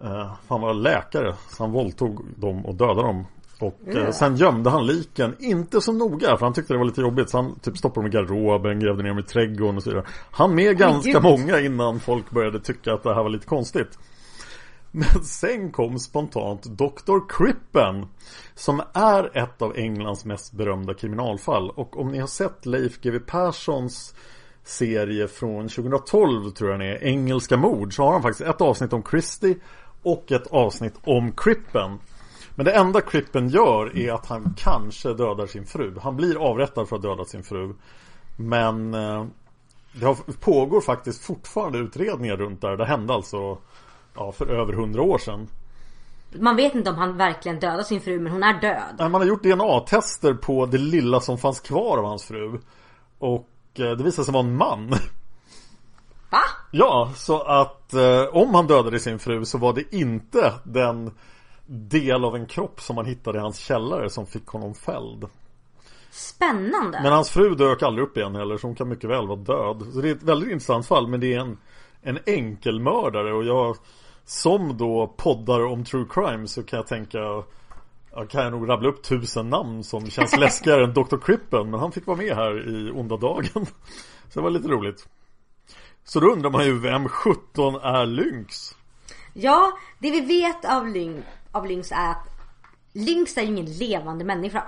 Eh, 0.00 0.32
han 0.48 0.60
var 0.60 0.74
läkare 0.74 1.34
så 1.48 1.62
han 1.62 1.72
våldtog 1.72 2.24
dem 2.36 2.66
och 2.66 2.74
dödade 2.74 3.02
dem. 3.02 3.26
Och 3.58 3.94
eh, 3.94 4.10
sen 4.10 4.36
gömde 4.36 4.70
han 4.70 4.86
liken, 4.86 5.36
inte 5.38 5.80
så 5.80 5.92
noga 5.92 6.36
för 6.36 6.46
han 6.46 6.52
tyckte 6.52 6.74
det 6.74 6.78
var 6.78 6.84
lite 6.84 7.00
jobbigt 7.00 7.30
så 7.30 7.36
han 7.36 7.58
typ 7.58 7.78
stoppade 7.78 8.06
dem 8.06 8.12
i 8.12 8.14
garderoben, 8.14 8.80
grävde 8.80 9.02
ner 9.02 9.10
dem 9.10 9.18
i 9.18 9.22
trädgården 9.22 9.76
och 9.76 9.82
så 9.82 9.90
vidare. 9.90 10.06
Han 10.30 10.54
med 10.54 10.78
ganska 10.78 11.12
gud. 11.12 11.22
många 11.22 11.60
innan 11.60 12.00
folk 12.00 12.30
började 12.30 12.60
tycka 12.60 12.92
att 12.94 13.02
det 13.02 13.14
här 13.14 13.22
var 13.22 13.30
lite 13.30 13.46
konstigt. 13.46 13.98
Men 14.90 15.24
sen 15.24 15.72
kom 15.72 15.98
spontant 15.98 16.62
Dr. 16.62 17.18
Crippen 17.28 18.06
Som 18.54 18.82
är 18.92 19.36
ett 19.38 19.62
av 19.62 19.76
Englands 19.76 20.24
mest 20.24 20.52
berömda 20.52 20.94
kriminalfall 20.94 21.70
Och 21.70 22.00
om 22.00 22.08
ni 22.08 22.18
har 22.18 22.26
sett 22.26 22.66
Leif 22.66 23.00
GW 23.00 23.18
Perssons 23.18 24.14
serie 24.64 25.28
från 25.28 25.68
2012 25.68 26.50
tror 26.50 26.70
jag 26.70 26.80
den 26.80 26.88
är 26.88 27.04
Engelska 27.04 27.56
mord 27.56 27.96
så 27.96 28.02
har 28.02 28.12
han 28.12 28.22
faktiskt 28.22 28.50
ett 28.50 28.60
avsnitt 28.60 28.92
om 28.92 29.02
Christie 29.10 29.56
Och 30.02 30.32
ett 30.32 30.46
avsnitt 30.46 30.94
om 31.04 31.32
Crippen 31.32 31.98
Men 32.56 32.64
det 32.64 32.72
enda 32.72 33.00
Crippen 33.00 33.48
gör 33.48 33.96
är 33.96 34.12
att 34.12 34.26
han 34.26 34.54
kanske 34.56 35.14
dödar 35.14 35.46
sin 35.46 35.66
fru 35.66 35.98
Han 36.02 36.16
blir 36.16 36.36
avrättad 36.50 36.88
för 36.88 36.96
att 36.96 37.02
ha 37.02 37.10
dödat 37.10 37.28
sin 37.28 37.42
fru 37.42 37.74
Men 38.36 38.94
eh, 38.94 39.26
det 39.92 40.40
pågår 40.40 40.80
faktiskt 40.80 41.24
fortfarande 41.24 41.78
utredningar 41.78 42.36
runt 42.36 42.60
där 42.60 42.76
Det 42.76 42.84
hände 42.84 43.14
alltså 43.14 43.58
ja, 44.14 44.32
för 44.32 44.46
över 44.46 44.72
hundra 44.72 45.02
år 45.02 45.18
sedan. 45.18 45.48
Man 46.38 46.56
vet 46.56 46.74
inte 46.74 46.90
om 46.90 46.96
han 46.96 47.16
verkligen 47.16 47.60
dödade 47.60 47.84
sin 47.84 48.00
fru 48.00 48.20
men 48.20 48.32
hon 48.32 48.42
är 48.42 48.60
död. 48.60 49.10
Man 49.10 49.14
har 49.14 49.24
gjort 49.24 49.42
DNA-tester 49.42 50.34
på 50.34 50.66
det 50.66 50.78
lilla 50.78 51.20
som 51.20 51.38
fanns 51.38 51.60
kvar 51.60 51.98
av 51.98 52.04
hans 52.04 52.24
fru. 52.24 52.60
Och 53.18 53.48
eh, 53.74 53.90
det 53.90 54.04
visade 54.04 54.24
sig 54.24 54.34
vara 54.34 54.44
en 54.44 54.56
man. 54.56 54.90
Va? 56.30 56.42
Ja, 56.70 57.12
så 57.16 57.42
att 57.42 57.94
eh, 57.94 58.22
om 58.32 58.54
han 58.54 58.66
dödade 58.66 59.00
sin 59.00 59.18
fru 59.18 59.44
så 59.44 59.58
var 59.58 59.72
det 59.72 59.94
inte 59.94 60.52
den 60.64 61.10
del 61.66 62.24
av 62.24 62.36
en 62.36 62.46
kropp 62.46 62.80
som 62.80 62.96
man 62.96 63.06
hittade 63.06 63.38
i 63.38 63.40
hans 63.40 63.58
källare 63.58 64.10
som 64.10 64.26
fick 64.26 64.46
honom 64.46 64.74
fälld. 64.74 65.26
Spännande. 66.10 67.00
Men 67.02 67.12
hans 67.12 67.30
fru 67.30 67.54
dök 67.54 67.82
aldrig 67.82 68.08
upp 68.08 68.16
igen 68.16 68.34
heller 68.34 68.56
så 68.56 68.66
hon 68.66 68.76
kan 68.76 68.88
mycket 68.88 69.10
väl 69.10 69.26
vara 69.26 69.38
död. 69.38 69.86
Så 69.92 70.00
det 70.00 70.08
är 70.08 70.14
ett 70.14 70.22
väldigt 70.22 70.50
intressant 70.50 70.86
fall 70.86 71.08
men 71.08 71.20
det 71.20 71.34
är 71.34 71.40
en, 71.40 71.58
en 72.02 72.18
enkelmördare 72.26 73.32
och 73.32 73.44
jag 73.44 73.76
som 74.24 74.76
då 74.76 75.14
poddar 75.16 75.64
om 75.64 75.84
true 75.84 76.06
crime 76.10 76.48
så 76.48 76.62
kan 76.62 76.76
jag 76.76 76.86
tänka 76.86 77.18
jag 78.16 78.30
kan 78.30 78.42
jag 78.42 78.52
nog 78.52 78.68
rabbla 78.68 78.88
upp 78.88 79.02
tusen 79.02 79.48
namn 79.50 79.84
som 79.84 80.10
känns 80.10 80.36
läskigare 80.40 80.84
än 80.84 80.94
Dr. 80.94 81.16
Crippen 81.16 81.70
men 81.70 81.80
han 81.80 81.92
fick 81.92 82.06
vara 82.06 82.16
med 82.16 82.36
här 82.36 82.68
i 82.68 82.90
onda 82.90 83.16
dagen. 83.16 83.46
Så 84.28 84.40
det 84.40 84.40
var 84.40 84.50
lite 84.50 84.68
roligt. 84.68 85.08
Så 86.04 86.20
då 86.20 86.26
undrar 86.26 86.50
man 86.50 86.64
ju 86.64 86.78
vem 86.78 87.08
17 87.08 87.74
är 87.74 88.06
Lynx? 88.06 88.76
Ja, 89.32 89.78
det 89.98 90.10
vi 90.10 90.20
vet 90.20 90.64
av, 90.64 90.88
Lyn, 90.88 91.22
av 91.56 91.66
Lynx 91.66 91.92
är 91.92 92.10
att 92.10 92.28
Lynx 92.92 93.36
är 93.36 93.42
ju 93.42 93.48
ingen 93.48 93.66
levande 93.66 94.24
människa. 94.24 94.64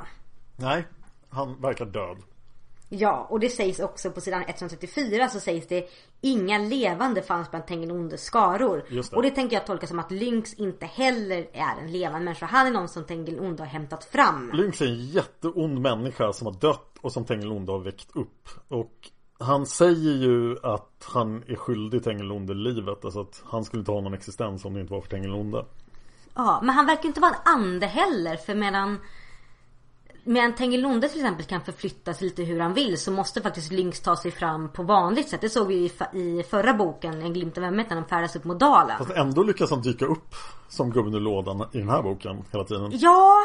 Nej, 0.56 0.86
han 1.28 1.60
verkar 1.60 1.86
död. 1.86 2.16
Ja, 2.88 3.26
och 3.30 3.40
det 3.40 3.48
sägs 3.48 3.80
också 3.80 4.10
på 4.10 4.20
sidan 4.20 4.44
134 4.46 5.28
så 5.28 5.40
sägs 5.40 5.66
det 5.66 5.88
Inga 6.20 6.58
levande 6.58 7.22
fanns 7.22 7.50
bland 7.50 7.66
Tengilondes 7.66 8.22
skaror. 8.22 8.84
Det. 8.90 9.12
Och 9.12 9.22
det 9.22 9.30
tänker 9.30 9.56
jag 9.56 9.66
tolka 9.66 9.86
som 9.86 9.98
att 9.98 10.10
Lynx 10.10 10.54
inte 10.54 10.86
heller 10.86 11.48
är 11.52 11.82
en 11.82 11.92
levande 11.92 12.24
människa. 12.24 12.46
Han 12.46 12.66
är 12.66 12.70
någon 12.70 12.88
som 12.88 13.04
Tengilonde 13.04 13.62
har 13.62 13.68
hämtat 13.68 14.04
fram. 14.04 14.50
Lynx 14.54 14.80
är 14.80 14.86
en 14.86 15.06
jätteond 15.06 15.80
människa 15.80 16.32
som 16.32 16.46
har 16.46 16.54
dött 16.54 16.98
och 17.00 17.12
som 17.12 17.24
Tengilonde 17.24 17.72
har 17.72 17.78
väckt 17.78 18.16
upp. 18.16 18.48
Och 18.68 19.10
han 19.38 19.66
säger 19.66 20.14
ju 20.14 20.56
att 20.62 21.06
han 21.08 21.42
är 21.46 21.56
skyldig 21.56 22.04
Tengilonde 22.04 22.54
livet. 22.54 23.04
Alltså 23.04 23.20
att 23.20 23.42
han 23.44 23.64
skulle 23.64 23.80
inte 23.80 23.92
ha 23.92 24.00
någon 24.00 24.14
existens 24.14 24.64
om 24.64 24.74
det 24.74 24.80
inte 24.80 24.92
var 24.92 25.00
för 25.00 25.08
Tengilonde. 25.08 25.64
Ja, 26.38 26.60
men 26.62 26.74
han 26.74 26.86
verkar 26.86 27.04
inte 27.08 27.20
vara 27.20 27.30
en 27.34 27.52
ande 27.54 27.86
heller. 27.86 28.36
För 28.36 28.54
medan 28.54 29.00
Medan 30.24 30.54
Tengilonde 30.54 31.08
till 31.08 31.20
exempel 31.20 31.46
kan 31.46 31.60
förflyttas 31.60 32.20
lite 32.20 32.42
hur 32.42 32.60
han 32.60 32.74
vill 32.74 32.98
så 32.98 33.10
måste 33.12 33.42
faktiskt 33.42 33.72
Lynx 33.72 34.00
ta 34.00 34.16
sig 34.16 34.30
fram 34.30 34.68
på 34.72 34.82
vanligt 34.82 35.28
sätt. 35.28 35.40
Det 35.40 35.48
såg 35.50 35.66
vi 35.66 35.74
i, 35.74 36.18
i 36.18 36.42
förra 36.50 36.74
boken, 36.74 37.22
En 37.22 37.32
glimt 37.32 37.58
av 37.58 37.64
ömhet, 37.64 37.90
när 37.90 37.96
de 37.96 38.04
färdas 38.04 38.36
upp 38.36 38.44
mot 38.44 38.60
dalen. 38.60 38.98
Fast 38.98 39.10
ändå 39.10 39.42
lyckas 39.42 39.70
han 39.70 39.82
dyka 39.82 40.04
upp 40.06 40.34
som 40.68 40.90
gubben 40.90 41.14
ur 41.14 41.20
lådan 41.20 41.68
i 41.72 41.78
den 41.78 41.88
här 41.88 42.02
boken 42.02 42.44
hela 42.52 42.64
tiden. 42.64 42.90
Ja, 42.92 43.36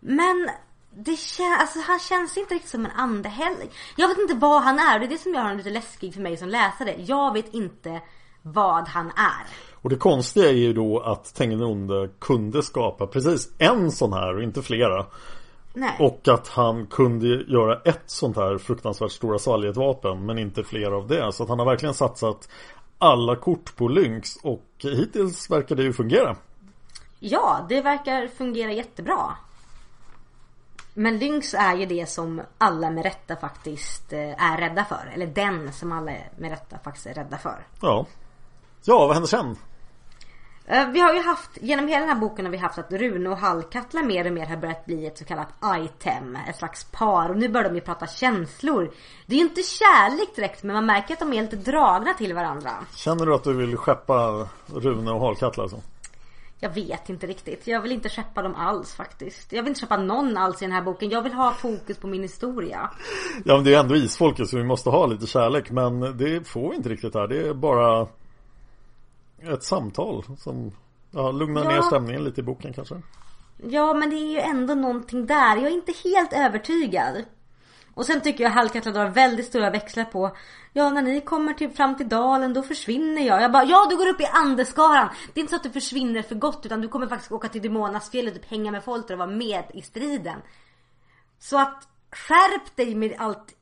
men 0.00 0.50
det 0.96 1.10
kän- 1.10 1.56
alltså, 1.60 1.78
han 1.86 1.98
känns 1.98 2.36
inte 2.36 2.54
riktigt 2.54 2.70
som 2.70 2.84
en 2.86 2.92
ande 2.92 3.28
heller. 3.28 3.66
Jag 3.96 4.08
vet 4.08 4.18
inte 4.18 4.34
vad 4.34 4.62
han 4.62 4.78
är. 4.78 4.98
Det 4.98 5.04
är 5.04 5.08
det 5.08 5.18
som 5.18 5.34
gör 5.34 5.42
honom 5.42 5.56
lite 5.56 5.70
läskig 5.70 6.14
för 6.14 6.20
mig 6.20 6.36
som 6.36 6.48
läsare. 6.48 6.94
Jag 6.98 7.32
vet 7.32 7.54
inte 7.54 8.00
vad 8.42 8.88
han 8.88 9.06
är. 9.06 9.71
Och 9.82 9.90
det 9.90 9.96
konstiga 9.96 10.48
är 10.48 10.52
ju 10.52 10.72
då 10.72 11.00
att 11.00 11.34
Tengilonde 11.34 12.08
kunde 12.18 12.62
skapa 12.62 13.06
precis 13.06 13.48
en 13.58 13.90
sån 13.90 14.12
här 14.12 14.36
och 14.36 14.42
inte 14.42 14.62
flera. 14.62 15.06
Nej. 15.74 15.96
Och 15.98 16.28
att 16.28 16.48
han 16.48 16.86
kunde 16.86 17.26
göra 17.26 17.80
ett 17.84 18.02
sånt 18.06 18.36
här 18.36 18.58
fruktansvärt 18.58 19.12
stora 19.12 19.38
svalgetvapen 19.38 20.26
men 20.26 20.38
inte 20.38 20.64
fler 20.64 20.90
av 20.90 21.08
det. 21.08 21.32
Så 21.32 21.42
att 21.42 21.48
han 21.48 21.58
har 21.58 21.66
verkligen 21.66 21.94
satsat 21.94 22.48
alla 22.98 23.36
kort 23.36 23.76
på 23.76 23.88
Lynx 23.88 24.36
och 24.36 24.66
hittills 24.82 25.50
verkar 25.50 25.76
det 25.76 25.82
ju 25.82 25.92
fungera. 25.92 26.36
Ja, 27.18 27.66
det 27.68 27.80
verkar 27.80 28.28
fungera 28.28 28.72
jättebra. 28.72 29.36
Men 30.94 31.18
Lynx 31.18 31.54
är 31.54 31.76
ju 31.76 31.86
det 31.86 32.08
som 32.08 32.42
alla 32.58 32.90
med 32.90 33.04
rätta 33.04 33.36
faktiskt 33.36 34.12
eh, 34.12 34.52
är 34.52 34.58
rädda 34.58 34.84
för. 34.84 35.12
Eller 35.14 35.26
den 35.26 35.72
som 35.72 35.92
alla 35.92 36.12
med 36.36 36.50
rätta 36.50 36.78
faktiskt 36.84 37.06
är 37.06 37.14
rädda 37.14 37.38
för. 37.38 37.66
Ja. 37.80 38.06
Ja, 38.84 39.06
vad 39.06 39.12
händer 39.12 39.28
sen? 39.28 39.56
Eh, 40.66 40.88
Vi 40.88 41.00
har 41.00 41.14
ju 41.14 41.20
haft, 41.22 41.50
genom 41.60 41.88
hela 41.88 42.00
den 42.00 42.08
här 42.08 42.20
boken 42.20 42.44
har 42.44 42.52
vi 42.52 42.58
haft 42.58 42.78
att 42.78 42.92
Rune 42.92 43.30
och 43.30 43.36
Hallkatla 43.36 44.02
mer 44.02 44.26
och 44.26 44.32
mer 44.32 44.46
har 44.46 44.56
börjat 44.56 44.84
bli 44.86 45.06
ett 45.06 45.18
så 45.18 45.24
kallat 45.24 45.48
item. 45.76 46.38
Ett 46.48 46.56
slags 46.56 46.84
par. 46.84 47.28
Och 47.28 47.36
nu 47.36 47.48
börjar 47.48 47.68
de 47.68 47.74
ju 47.74 47.80
prata 47.80 48.06
känslor. 48.06 48.90
Det 49.26 49.34
är 49.34 49.38
ju 49.38 49.44
inte 49.44 49.62
kärlek 49.62 50.36
direkt 50.36 50.62
men 50.62 50.74
man 50.74 50.86
märker 50.86 51.14
att 51.14 51.20
de 51.20 51.32
är 51.32 51.42
lite 51.42 51.56
dragna 51.56 52.14
till 52.14 52.34
varandra. 52.34 52.70
Känner 52.96 53.26
du 53.26 53.34
att 53.34 53.44
du 53.44 53.52
vill 53.52 53.76
skeppa 53.76 54.48
Rune 54.66 55.10
och 55.10 55.20
Harlkatla 55.20 55.62
alltså? 55.62 55.80
Jag 56.60 56.74
vet 56.74 57.08
inte 57.08 57.26
riktigt. 57.26 57.66
Jag 57.66 57.80
vill 57.80 57.92
inte 57.92 58.08
skeppa 58.08 58.42
dem 58.42 58.54
alls 58.54 58.94
faktiskt. 58.94 59.52
Jag 59.52 59.62
vill 59.62 59.68
inte 59.68 59.80
skeppa 59.80 59.96
någon 59.96 60.36
alls 60.36 60.62
i 60.62 60.64
den 60.64 60.72
här 60.72 60.82
boken. 60.82 61.10
Jag 61.10 61.22
vill 61.22 61.32
ha 61.32 61.52
fokus 61.52 61.98
på 61.98 62.06
min 62.06 62.22
historia. 62.22 62.90
Ja 63.44 63.54
men 63.54 63.64
det 63.64 63.74
är 63.74 63.80
ändå 63.80 63.96
isfolket 63.96 64.48
så 64.48 64.56
vi 64.56 64.64
måste 64.64 64.90
ha 64.90 65.06
lite 65.06 65.26
kärlek 65.26 65.70
men 65.70 66.00
det 66.00 66.48
får 66.48 66.70
vi 66.70 66.76
inte 66.76 66.88
riktigt 66.88 67.14
här. 67.14 67.26
Det 67.28 67.48
är 67.48 67.54
bara 67.54 68.06
ett 69.48 69.62
samtal 69.62 70.24
som 70.38 70.72
ja, 71.10 71.30
lugnar 71.32 71.64
Ja. 71.64 71.70
ner 71.70 71.82
stämningen 71.82 72.24
lite 72.24 72.40
i 72.40 72.44
boken 72.44 72.72
kanske. 72.72 73.02
Ja 73.68 73.94
men 73.94 74.10
det 74.10 74.16
är 74.16 74.30
ju 74.30 74.38
ändå 74.38 74.74
någonting 74.74 75.26
där. 75.26 75.56
Jag 75.56 75.66
är 75.66 75.70
inte 75.70 75.92
helt 76.04 76.32
övertygad. 76.32 77.24
Och 77.94 78.06
sen 78.06 78.20
tycker 78.20 78.44
jag 78.44 78.50
Hallkatla 78.50 78.92
drar 78.92 79.08
väldigt 79.08 79.46
stora 79.46 79.70
växlar 79.70 80.04
på 80.04 80.36
Ja 80.72 80.90
när 80.90 81.02
ni 81.02 81.20
kommer 81.20 81.54
till, 81.54 81.70
fram 81.70 81.96
till 81.96 82.08
dalen 82.08 82.52
då 82.54 82.62
försvinner 82.62 83.22
jag. 83.22 83.42
Jag 83.42 83.52
bara 83.52 83.64
ja 83.64 83.86
du 83.90 83.96
går 83.96 84.08
upp 84.08 84.20
i 84.20 84.26
andeskaran. 84.26 85.08
Det 85.34 85.40
är 85.40 85.42
inte 85.42 85.50
så 85.50 85.56
att 85.56 85.62
du 85.62 85.70
försvinner 85.70 86.22
för 86.22 86.34
gott 86.34 86.66
utan 86.66 86.80
du 86.80 86.88
kommer 86.88 87.06
faktiskt 87.06 87.32
åka 87.32 87.48
till 87.48 87.62
Demonasfjället 87.62 88.34
och 88.34 88.42
typ 88.42 88.50
hänga 88.50 88.70
med 88.70 88.84
folk 88.84 89.10
och 89.10 89.18
vara 89.18 89.30
med 89.30 89.64
i 89.74 89.82
striden. 89.82 90.38
Så 91.38 91.58
att 91.60 91.88
skärp 92.10 92.76
dig 92.76 92.94
med 92.94 93.14
allt 93.18 93.54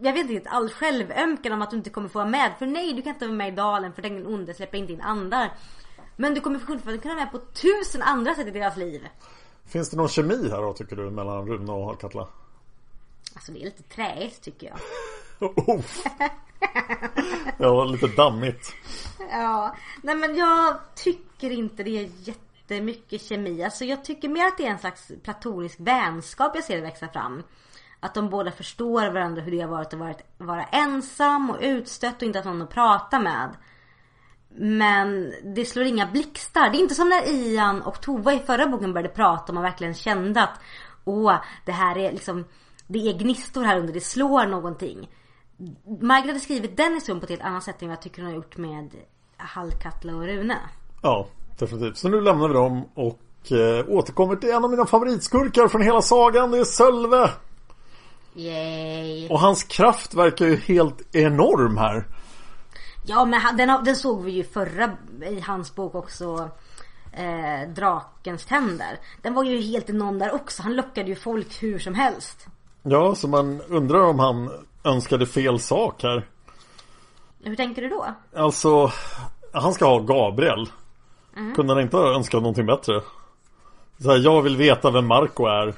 jag 0.00 0.12
vet 0.12 0.30
inte, 0.30 0.50
all 0.50 0.70
självömkan 0.70 1.52
om 1.52 1.62
att 1.62 1.70
du 1.70 1.76
inte 1.76 1.90
kommer 1.90 2.08
få 2.08 2.18
vara 2.18 2.28
med. 2.28 2.52
För 2.58 2.66
nej, 2.66 2.92
du 2.92 3.02
kan 3.02 3.12
inte 3.12 3.26
vara 3.26 3.36
med 3.36 3.52
i 3.52 3.56
dalen 3.56 3.92
för 3.92 4.02
den 4.02 4.26
onde 4.26 4.54
släpper 4.54 4.78
inte 4.78 4.92
in 4.92 5.00
andar. 5.00 5.52
Men 6.16 6.34
du 6.34 6.40
kommer 6.40 6.58
fortfarande 6.58 7.02
kunna 7.02 7.14
vara 7.14 7.24
med 7.24 7.32
på 7.32 7.38
tusen 7.38 8.02
andra 8.02 8.34
sätt 8.34 8.46
i 8.46 8.50
deras 8.50 8.76
liv. 8.76 9.08
Finns 9.66 9.90
det 9.90 9.96
någon 9.96 10.08
kemi 10.08 10.48
här 10.50 10.62
då 10.62 10.72
tycker 10.72 10.96
du 10.96 11.10
mellan 11.10 11.46
Rune 11.46 11.72
och 11.72 11.84
Harlkatla? 11.84 12.28
Alltså 13.34 13.52
det 13.52 13.60
är 13.60 13.64
lite 13.64 13.82
träigt 13.82 14.42
tycker 14.42 14.66
jag. 14.66 14.78
Oh. 15.56 15.80
ja, 17.58 17.84
lite 17.84 18.06
dammigt. 18.06 18.74
Ja, 19.30 19.76
nej 20.02 20.14
men 20.14 20.36
jag 20.36 20.76
tycker 20.94 21.50
inte 21.50 21.82
det 21.82 21.98
är 21.98 22.10
jättemycket 22.18 23.22
kemi. 23.22 23.64
Alltså 23.64 23.84
jag 23.84 24.04
tycker 24.04 24.28
mer 24.28 24.46
att 24.46 24.58
det 24.58 24.66
är 24.66 24.70
en 24.70 24.78
slags 24.78 25.12
platonisk 25.22 25.76
vänskap 25.78 26.52
jag 26.54 26.64
ser 26.64 26.80
växa 26.80 27.08
fram. 27.08 27.42
Att 28.04 28.14
de 28.14 28.30
båda 28.30 28.50
förstår 28.50 29.10
varandra 29.10 29.42
hur 29.42 29.50
det 29.52 29.60
har 29.60 29.68
varit 29.68 29.94
att 29.94 30.00
vara, 30.00 30.14
vara 30.38 30.64
ensam 30.64 31.50
och 31.50 31.58
utstött 31.60 32.16
och 32.16 32.22
inte 32.22 32.38
ha 32.38 32.44
någon 32.44 32.62
att 32.62 32.70
prata 32.70 33.18
med. 33.18 33.56
Men 34.48 35.32
det 35.44 35.64
slår 35.64 35.84
inga 35.84 36.06
blixtar. 36.06 36.70
Det 36.70 36.78
är 36.78 36.80
inte 36.80 36.94
som 36.94 37.08
när 37.08 37.28
Ian 37.28 37.82
och 37.82 38.00
Tova 38.00 38.32
i 38.32 38.38
förra 38.38 38.66
boken 38.66 38.92
började 38.92 39.14
prata 39.14 39.52
om 39.52 39.54
man 39.54 39.64
verkligen 39.64 39.94
kände 39.94 40.42
att 40.42 40.60
Åh, 41.04 41.34
det 41.64 41.72
här 41.72 41.98
är 41.98 42.12
liksom 42.12 42.44
Det 42.86 42.98
är 42.98 43.18
gnistor 43.18 43.64
här 43.64 43.78
under, 43.78 43.92
det 43.92 44.00
slår 44.00 44.46
någonting. 44.46 45.10
Margaret 46.00 46.26
hade 46.26 46.40
skrivit 46.40 46.76
den 46.76 46.94
historien 46.94 47.20
på 47.20 47.24
ett 47.24 47.30
helt 47.30 47.42
annat 47.42 47.64
sätt 47.64 47.82
än 47.82 47.88
vad 47.88 47.96
jag 47.96 48.02
tycker 48.02 48.22
hon 48.22 48.30
har 48.30 48.36
gjort 48.36 48.56
med 48.56 48.90
Hallkatla 49.36 50.14
och 50.14 50.22
Rune. 50.22 50.58
Ja, 51.02 51.26
definitivt. 51.58 51.96
Så 51.96 52.08
nu 52.08 52.20
lämnar 52.20 52.48
vi 52.48 52.54
dem 52.54 52.84
och 52.94 53.52
eh, 53.52 53.88
återkommer 53.88 54.36
till 54.36 54.50
en 54.50 54.64
av 54.64 54.70
mina 54.70 54.86
favoritskurkar 54.86 55.68
från 55.68 55.82
hela 55.82 56.02
sagan. 56.02 56.50
Det 56.50 56.58
är 56.58 56.64
Sölve. 56.64 57.30
Yay! 58.34 59.28
Och 59.28 59.40
hans 59.40 59.64
kraft 59.64 60.14
verkar 60.14 60.46
ju 60.46 60.56
helt 60.56 61.14
enorm 61.16 61.76
här. 61.76 62.04
Ja 63.06 63.24
men 63.24 63.40
han- 63.40 63.56
den, 63.56 63.84
den 63.84 63.96
såg 63.96 64.22
vi 64.24 64.32
ju 64.32 64.44
förra 64.44 64.90
i 65.30 65.40
hans 65.40 65.74
bok 65.74 65.94
också. 65.94 66.48
Eh, 67.12 67.68
Drakens 67.74 68.44
tänder. 68.44 68.98
Den 69.22 69.34
var 69.34 69.44
ju 69.44 69.60
helt 69.60 69.90
enorm 69.90 70.18
där 70.18 70.34
också. 70.34 70.62
Han 70.62 70.76
lockade 70.76 71.08
ju 71.08 71.14
folk 71.16 71.62
hur 71.62 71.78
som 71.78 71.94
helst. 71.94 72.46
Ja, 72.82 73.14
så 73.14 73.28
man 73.28 73.60
undrar 73.62 74.00
om 74.00 74.18
han 74.18 74.50
önskade 74.84 75.26
fel 75.26 75.58
sak 75.60 76.02
här. 76.02 76.26
Hur 77.44 77.56
tänker 77.56 77.82
du 77.82 77.88
då? 77.88 78.06
Alltså, 78.36 78.90
han 79.52 79.74
ska 79.74 79.84
ha 79.84 79.98
Gabriel. 79.98 80.68
Kunde 81.56 81.74
han 81.74 81.82
inte 81.82 81.96
ha 81.96 82.14
önskat 82.14 82.42
någonting 82.42 82.66
bättre? 82.66 83.00
Så 83.98 84.10
här, 84.10 84.18
jag 84.18 84.42
vill 84.42 84.56
veta 84.56 84.90
vem 84.90 85.06
Marco 85.06 85.44
är. 85.46 85.74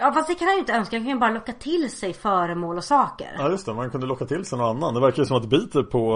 Ja 0.00 0.12
fast 0.12 0.28
det 0.28 0.34
kan 0.34 0.46
han 0.48 0.54
ju 0.56 0.60
inte 0.60 0.72
önska. 0.72 0.96
Han 0.96 1.04
kan 1.04 1.12
ju 1.14 1.18
bara 1.20 1.30
locka 1.30 1.52
till 1.52 1.90
sig 1.90 2.12
föremål 2.12 2.76
och 2.76 2.84
saker. 2.84 3.36
Ja 3.38 3.50
just 3.50 3.66
det, 3.66 3.74
man 3.74 3.90
kunde 3.90 4.06
locka 4.06 4.24
till 4.26 4.44
sig 4.44 4.58
någon 4.58 4.76
annan. 4.76 4.94
Det 4.94 5.00
verkar 5.00 5.18
ju 5.22 5.26
som 5.26 5.36
att 5.36 5.42
det 5.42 5.48
biter 5.48 5.82
på 5.82 6.14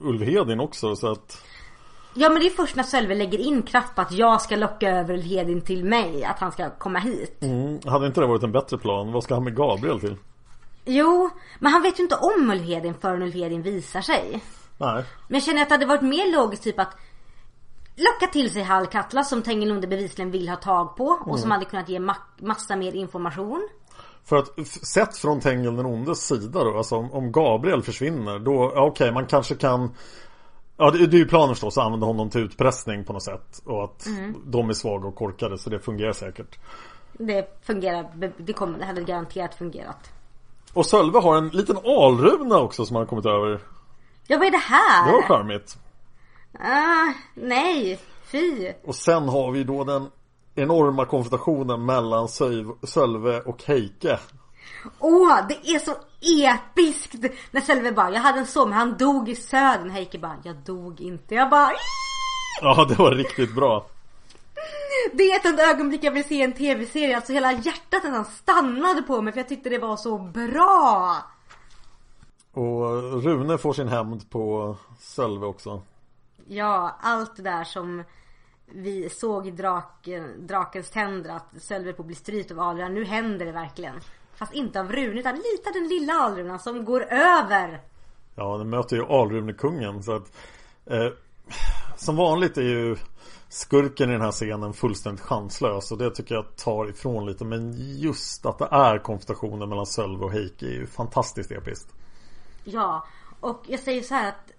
Ulvhedin 0.00 0.60
också 0.60 0.96
så 0.96 1.10
att 1.12 1.44
Ja 2.14 2.28
men 2.30 2.40
det 2.40 2.46
är 2.46 2.50
först 2.50 2.76
när 2.76 2.82
Sölve 2.82 3.14
lägger 3.14 3.38
in 3.38 3.62
kraft 3.62 3.94
på 3.94 4.00
att 4.00 4.12
jag 4.12 4.40
ska 4.42 4.56
locka 4.56 4.90
över 4.90 5.18
Hedin 5.18 5.60
till 5.60 5.84
mig. 5.84 6.24
Att 6.24 6.38
han 6.38 6.52
ska 6.52 6.70
komma 6.70 6.98
hit. 6.98 7.42
mm, 7.42 7.78
Hade 7.86 8.06
inte 8.06 8.20
det 8.20 8.26
varit 8.26 8.42
en 8.42 8.52
bättre 8.52 8.78
plan? 8.78 9.12
Vad 9.12 9.22
ska 9.24 9.34
han 9.34 9.44
med 9.44 9.56
Gabriel 9.56 10.00
till? 10.00 10.16
Jo, 10.84 11.30
men 11.58 11.72
han 11.72 11.82
vet 11.82 11.98
ju 11.98 12.02
inte 12.02 12.16
om 12.16 12.50
Ulfhedin 12.50 12.94
förrän 13.00 13.22
Ulfhedin 13.22 13.62
visar 13.62 14.00
sig. 14.00 14.42
Nej 14.78 15.04
Men 15.28 15.34
jag 15.34 15.42
känner 15.42 15.62
att 15.62 15.68
det 15.68 15.74
hade 15.74 15.86
varit 15.86 16.02
mer 16.02 16.32
logiskt 16.32 16.62
typ 16.62 16.78
att 16.80 16.96
locka 17.98 18.26
till 18.32 18.50
sig 18.50 18.62
Hallkatla 18.62 19.24
som 19.24 19.42
Tengilonde 19.42 19.86
bevisligen 19.86 20.30
vill 20.30 20.48
ha 20.48 20.56
tag 20.56 20.96
på 20.96 21.04
och 21.04 21.38
som 21.40 21.50
hade 21.50 21.64
kunnat 21.64 21.88
ge 21.88 21.98
ma- 21.98 22.14
massa 22.36 22.76
mer 22.76 22.92
information. 22.92 23.68
För 24.24 24.36
att 24.36 24.68
sett 24.68 25.16
från 25.16 25.40
Tengil 25.40 25.76
den 25.76 25.86
ondes 25.86 26.26
sida 26.26 26.64
då, 26.64 26.76
alltså 26.76 26.96
om, 26.96 27.32
Gabriel 27.32 27.82
försvinner 27.82 28.38
då, 28.38 28.72
ja, 28.74 28.84
okej 28.86 29.12
man 29.12 29.26
kanske 29.26 29.54
kan 29.54 29.90
Ja 30.80 30.90
det, 30.90 31.06
det 31.06 31.16
är 31.16 31.18
ju 31.18 31.28
planen 31.28 31.48
förstås 31.48 31.78
att 31.78 31.84
använda 31.84 32.06
honom 32.06 32.30
till 32.30 32.40
utpressning 32.40 33.04
på 33.04 33.12
något 33.12 33.22
sätt 33.22 33.62
och 33.64 33.84
att 33.84 34.06
de 34.44 34.68
är 34.68 34.72
svaga 34.72 35.08
och 35.08 35.14
korkade 35.14 35.58
så 35.58 35.70
det 35.70 35.80
fungerar 35.80 36.12
säkert. 36.12 36.58
Det 37.12 37.60
fungerar, 37.62 38.32
det, 38.38 38.52
kommer, 38.52 38.78
det 38.78 38.84
hade 38.84 39.02
garanterat 39.02 39.54
fungerat. 39.54 40.12
Och 40.72 40.86
Sölve 40.86 41.18
har 41.18 41.36
en 41.36 41.48
liten 41.48 41.76
alruna 41.76 42.58
också 42.58 42.86
som 42.86 42.96
han 42.96 43.02
har 43.02 43.08
kommit 43.08 43.26
över. 43.26 43.60
Ja 44.26 44.38
vad 44.38 44.46
är 44.46 44.50
det 44.50 44.56
här? 44.56 45.06
Det 45.06 45.12
var 45.12 45.22
charmigt. 45.22 45.78
Ah, 46.58 47.12
nej, 47.34 48.00
fy. 48.24 48.72
Och 48.84 48.94
sen 48.94 49.28
har 49.28 49.50
vi 49.50 49.64
då 49.64 49.84
den 49.84 50.10
enorma 50.54 51.04
konfrontationen 51.04 51.86
mellan 51.86 52.28
Sölve 52.82 53.40
och 53.40 53.62
Heike. 53.62 54.18
Åh, 54.98 55.38
det 55.48 55.70
är 55.74 55.78
så 55.78 55.94
episkt! 56.20 57.14
När 57.50 57.60
Sölve 57.60 57.92
bara, 57.92 58.10
jag 58.10 58.20
hade 58.20 58.38
en 58.38 58.46
son 58.46 58.68
men 58.68 58.78
han 58.78 58.96
dog 58.96 59.28
i 59.28 59.34
södern. 59.34 59.90
Heike 59.90 60.18
bara, 60.18 60.36
jag 60.42 60.56
dog 60.56 61.00
inte. 61.00 61.34
Jag 61.34 61.50
bara, 61.50 61.70
Ja 62.60 62.84
det 62.88 62.94
var 62.94 63.10
riktigt 63.10 63.54
bra. 63.54 63.86
Det 65.12 65.22
är 65.22 65.36
ett 65.36 65.42
sånt 65.42 65.60
ögonblick 65.60 66.04
jag 66.04 66.12
vill 66.12 66.24
se 66.24 66.34
i 66.34 66.42
en 66.42 66.52
tv-serie. 66.52 67.16
Alltså 67.16 67.32
hela 67.32 67.52
hjärtat 67.52 68.04
nästan 68.04 68.24
stannade 68.24 69.02
på 69.02 69.22
mig 69.22 69.32
för 69.32 69.40
jag 69.40 69.48
tyckte 69.48 69.68
det 69.68 69.78
var 69.78 69.96
så 69.96 70.18
bra. 70.18 71.16
Och 72.52 73.22
Rune 73.22 73.58
får 73.58 73.72
sin 73.72 73.88
hämnd 73.88 74.30
på 74.30 74.76
Sölve 74.98 75.46
också. 75.46 75.82
Ja, 76.48 76.96
allt 77.00 77.36
det 77.36 77.42
där 77.42 77.64
som 77.64 78.04
vi 78.66 79.08
såg 79.10 79.46
i 79.46 79.50
draken, 79.50 80.46
Drakens 80.46 80.90
tänder 80.90 81.30
att 81.30 81.62
Sölve 81.62 81.92
på 81.92 82.02
att 82.02 82.06
bli 82.06 82.16
strypt 82.16 82.50
av 82.50 82.60
Alrunan. 82.60 82.94
Nu 82.94 83.04
händer 83.04 83.46
det 83.46 83.52
verkligen. 83.52 84.00
Fast 84.34 84.54
inte 84.54 84.80
av 84.80 84.92
Rune 84.92 85.20
utan 85.20 85.34
lite 85.34 85.68
av 85.68 85.72
den 85.72 85.88
lilla 85.88 86.12
Alrunan 86.12 86.58
som 86.58 86.84
går 86.84 87.02
över. 87.12 87.80
Ja, 88.34 88.56
den 88.56 88.70
möter 88.70 88.96
ju 88.96 89.04
Alrunekungen 89.04 90.02
så 90.02 90.12
att 90.12 90.36
eh, 90.86 91.08
Som 91.96 92.16
vanligt 92.16 92.56
är 92.56 92.62
ju 92.62 92.96
Skurken 93.48 94.10
i 94.10 94.12
den 94.12 94.22
här 94.22 94.32
scenen 94.32 94.72
fullständigt 94.72 95.24
chanslös 95.24 95.92
och 95.92 95.98
det 95.98 96.10
tycker 96.10 96.34
jag 96.34 96.56
tar 96.56 96.90
ifrån 96.90 97.26
lite 97.26 97.44
men 97.44 97.74
just 97.76 98.46
att 98.46 98.58
det 98.58 98.68
är 98.70 98.98
konfrontationen 98.98 99.68
mellan 99.68 99.86
Sölve 99.86 100.24
och 100.24 100.32
Heike 100.32 100.66
är 100.66 100.70
ju 100.70 100.86
fantastiskt 100.86 101.50
episkt. 101.50 101.92
Ja, 102.64 103.06
och 103.40 103.62
jag 103.66 103.80
säger 103.80 104.02
så 104.02 104.14
här 104.14 104.28
att 104.28 104.52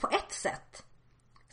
på 0.00 0.08
ett 0.08 0.32
sätt 0.32 0.85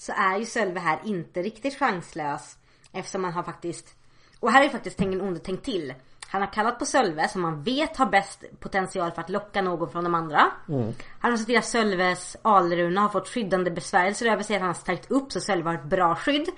så 0.03 0.11
är 0.15 0.37
ju 0.37 0.45
Sölve 0.45 0.79
här 0.79 0.99
inte 1.03 1.41
riktigt 1.41 1.79
chanslös. 1.79 2.57
Eftersom 2.91 3.23
han 3.23 3.33
har 3.33 3.43
faktiskt, 3.43 3.95
och 4.39 4.51
här 4.51 4.59
är 4.59 4.63
ju 4.63 4.69
faktiskt 4.69 4.97
Tengen 4.97 5.21
Onde 5.21 5.39
tänkt 5.39 5.65
till. 5.65 5.93
Han 6.27 6.41
har 6.41 6.53
kallat 6.53 6.79
på 6.79 6.85
Sölve 6.85 7.27
som 7.27 7.43
han 7.43 7.63
vet 7.63 7.97
har 7.97 8.05
bäst 8.05 8.43
potential 8.59 9.11
för 9.11 9.21
att 9.21 9.29
locka 9.29 9.61
någon 9.61 9.89
från 9.89 10.03
de 10.03 10.15
andra. 10.15 10.51
Han 11.19 11.31
har 11.31 11.37
sett 11.37 11.47
till 11.47 11.57
att 11.57 11.65
Sölves 11.65 12.37
alruna 12.41 13.01
har 13.01 13.09
fått 13.09 13.27
skyddande 13.27 13.71
besvärjelser 13.71 14.25
över 14.25 14.43
sig. 14.43 14.55
Att 14.55 14.61
han 14.61 14.69
har 14.69 14.73
stärkt 14.73 15.11
upp 15.11 15.31
så 15.31 15.39
Sölve 15.39 15.69
har 15.69 15.75
ett 15.75 15.83
bra 15.83 16.15
skydd. 16.15 16.49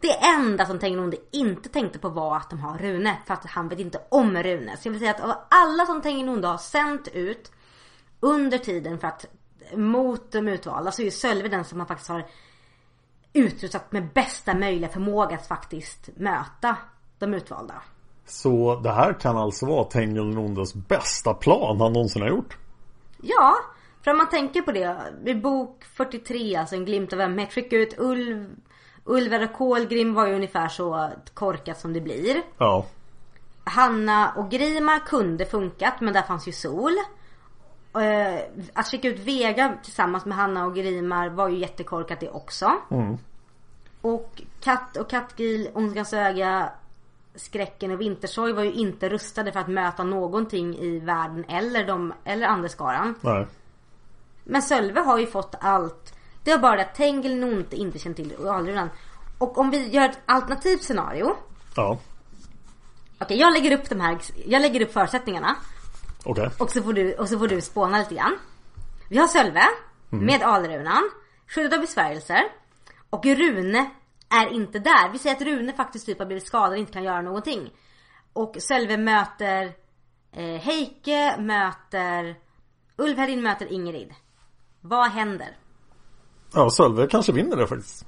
Det 0.00 0.24
enda 0.24 0.66
som 0.66 0.78
Tengen 0.78 1.00
Onde 1.00 1.16
inte 1.32 1.68
tänkte 1.68 1.98
på 1.98 2.08
var 2.08 2.36
att 2.36 2.50
de 2.50 2.60
har 2.60 2.78
Rune. 2.78 3.16
För 3.26 3.34
att 3.34 3.46
han 3.46 3.68
vet 3.68 3.78
inte 3.78 4.00
om 4.08 4.36
Rune. 4.42 4.76
Så 4.76 4.88
jag 4.88 4.92
vill 4.92 5.00
säga 5.00 5.14
att 5.14 5.20
av 5.20 5.32
alla 5.50 5.86
som 5.86 6.02
Tengen 6.02 6.28
Onde 6.28 6.48
har 6.48 6.58
sänt 6.58 7.08
ut 7.08 7.52
under 8.20 8.58
tiden 8.58 8.98
för 8.98 9.08
att 9.08 9.26
mot 9.74 10.32
de 10.32 10.48
utvalda 10.48 10.92
så 10.92 11.02
är 11.02 11.04
ju 11.04 11.10
Sölve 11.10 11.48
den 11.48 11.64
som 11.64 11.78
man 11.78 11.86
faktiskt 11.86 12.10
har 12.10 12.26
utrustat 13.36 13.92
med 13.92 14.08
bästa 14.12 14.54
möjliga 14.54 14.88
förmåga 14.88 15.36
att 15.36 15.46
faktiskt 15.46 16.08
möta 16.16 16.76
de 17.18 17.34
utvalda. 17.34 17.74
Så 18.26 18.76
det 18.76 18.92
här 18.92 19.12
kan 19.12 19.36
alltså 19.36 19.66
vara 19.66 19.84
Tengil 19.84 20.24
Nondes 20.24 20.74
bästa 20.74 21.34
plan 21.34 21.80
han 21.80 21.92
någonsin 21.92 22.22
har 22.22 22.28
gjort. 22.28 22.56
Ja, 23.22 23.56
för 24.04 24.10
om 24.10 24.18
man 24.18 24.28
tänker 24.28 24.62
på 24.62 24.72
det. 24.72 24.96
I 25.26 25.34
bok 25.34 25.84
43, 25.84 26.56
alltså 26.56 26.74
en 26.74 26.84
glimt 26.84 27.12
av 27.12 27.20
ömhet, 27.20 27.52
skicka 27.52 27.76
ut 27.76 27.94
Ulv, 27.98 28.56
Ulver 29.04 29.44
och 29.44 29.52
Kolgrim 29.52 30.14
var 30.14 30.26
ju 30.26 30.34
ungefär 30.34 30.68
så 30.68 31.10
korkat 31.34 31.80
som 31.80 31.92
det 31.92 32.00
blir. 32.00 32.42
Ja. 32.58 32.86
Hanna 33.64 34.32
och 34.36 34.50
Grima 34.50 34.98
kunde 35.00 35.46
funkat 35.46 36.00
men 36.00 36.14
där 36.14 36.22
fanns 36.22 36.48
ju 36.48 36.52
Sol. 36.52 36.92
Eh, 38.02 38.40
Att 38.74 38.86
skicka 38.86 39.08
ut 39.08 39.18
Vega 39.20 39.74
tillsammans 39.82 40.24
med 40.24 40.36
Hanna 40.36 40.64
och 40.66 40.74
Grimar 40.74 41.28
var 41.28 41.48
ju 41.48 41.58
jättekorkat 41.58 42.20
det 42.20 42.30
också. 42.30 42.72
Och 44.00 44.42
Katt 44.60 44.96
och 44.96 45.10
Kattgil, 45.10 45.70
Ondskans 45.74 46.12
öga, 46.12 46.70
Skräcken 47.34 47.90
och 47.90 48.00
Vintersorg 48.00 48.52
var 48.52 48.62
ju 48.62 48.72
inte 48.72 49.08
rustade 49.08 49.52
för 49.52 49.60
att 49.60 49.68
möta 49.68 50.04
någonting 50.04 50.76
i 50.76 50.98
världen 50.98 51.44
eller, 51.48 51.86
de, 51.86 52.12
eller 52.24 52.46
Anderskaran. 52.46 53.14
Nej. 53.20 53.46
Men 54.44 54.62
Sölve 54.62 55.00
har 55.00 55.18
ju 55.18 55.26
fått 55.26 55.54
allt. 55.60 56.14
Det 56.44 56.50
är 56.50 56.58
bara 56.58 56.76
det 56.76 56.82
att 56.82 56.94
Tengil 56.94 57.36
nog 57.36 57.52
inte, 57.52 57.76
inte 57.76 57.98
känt 57.98 58.16
till 58.16 58.46
Alrunan. 58.46 58.90
Och 59.38 59.58
om 59.58 59.70
vi 59.70 59.88
gör 59.88 60.04
ett 60.08 60.18
alternativt 60.26 60.82
scenario. 60.82 61.36
Ja. 61.76 61.98
Okej, 63.18 63.38
jag 63.40 63.52
lägger 63.52 63.78
upp 63.78 63.88
de 63.88 64.00
här, 64.00 64.18
jag 64.46 64.62
lägger 64.62 64.80
upp 64.80 64.92
förutsättningarna. 64.92 65.56
Okej. 66.26 66.50
Och 66.58 66.70
så 66.70 66.82
får 66.82 66.92
du, 66.92 67.14
och 67.14 67.28
så 67.28 67.38
får 67.38 67.48
du 67.48 67.60
spåna 67.60 67.98
lite 67.98 68.14
grann. 68.14 68.38
Vi 69.08 69.18
har 69.18 69.28
Sölve. 69.28 69.62
Med 70.10 70.42
Alrunan. 70.42 71.10
Skyddad 71.46 71.74
av 71.74 71.80
besvärjelser. 71.80 72.42
Och 73.10 73.24
Rune 73.24 73.90
är 74.28 74.46
inte 74.52 74.78
där. 74.78 75.12
Vi 75.12 75.18
säger 75.18 75.36
att 75.36 75.42
Rune 75.42 75.72
faktiskt 75.72 76.06
typ 76.06 76.18
har 76.18 76.26
blivit 76.26 76.46
skadad 76.46 76.70
och 76.70 76.78
inte 76.78 76.92
kan 76.92 77.04
göra 77.04 77.22
någonting. 77.22 77.72
Och 78.32 78.56
Sölve 78.58 78.96
möter 78.96 79.72
eh, 80.32 80.60
Heike, 80.60 81.36
möter 81.38 82.36
Ulfhärdin 82.96 83.42
möter 83.42 83.72
Ingrid. 83.72 84.14
Vad 84.80 85.10
händer? 85.10 85.56
Ja, 86.54 86.70
Sölve 86.70 87.06
kanske 87.06 87.32
vinner 87.32 87.56
det 87.56 87.66
faktiskt. 87.66 88.06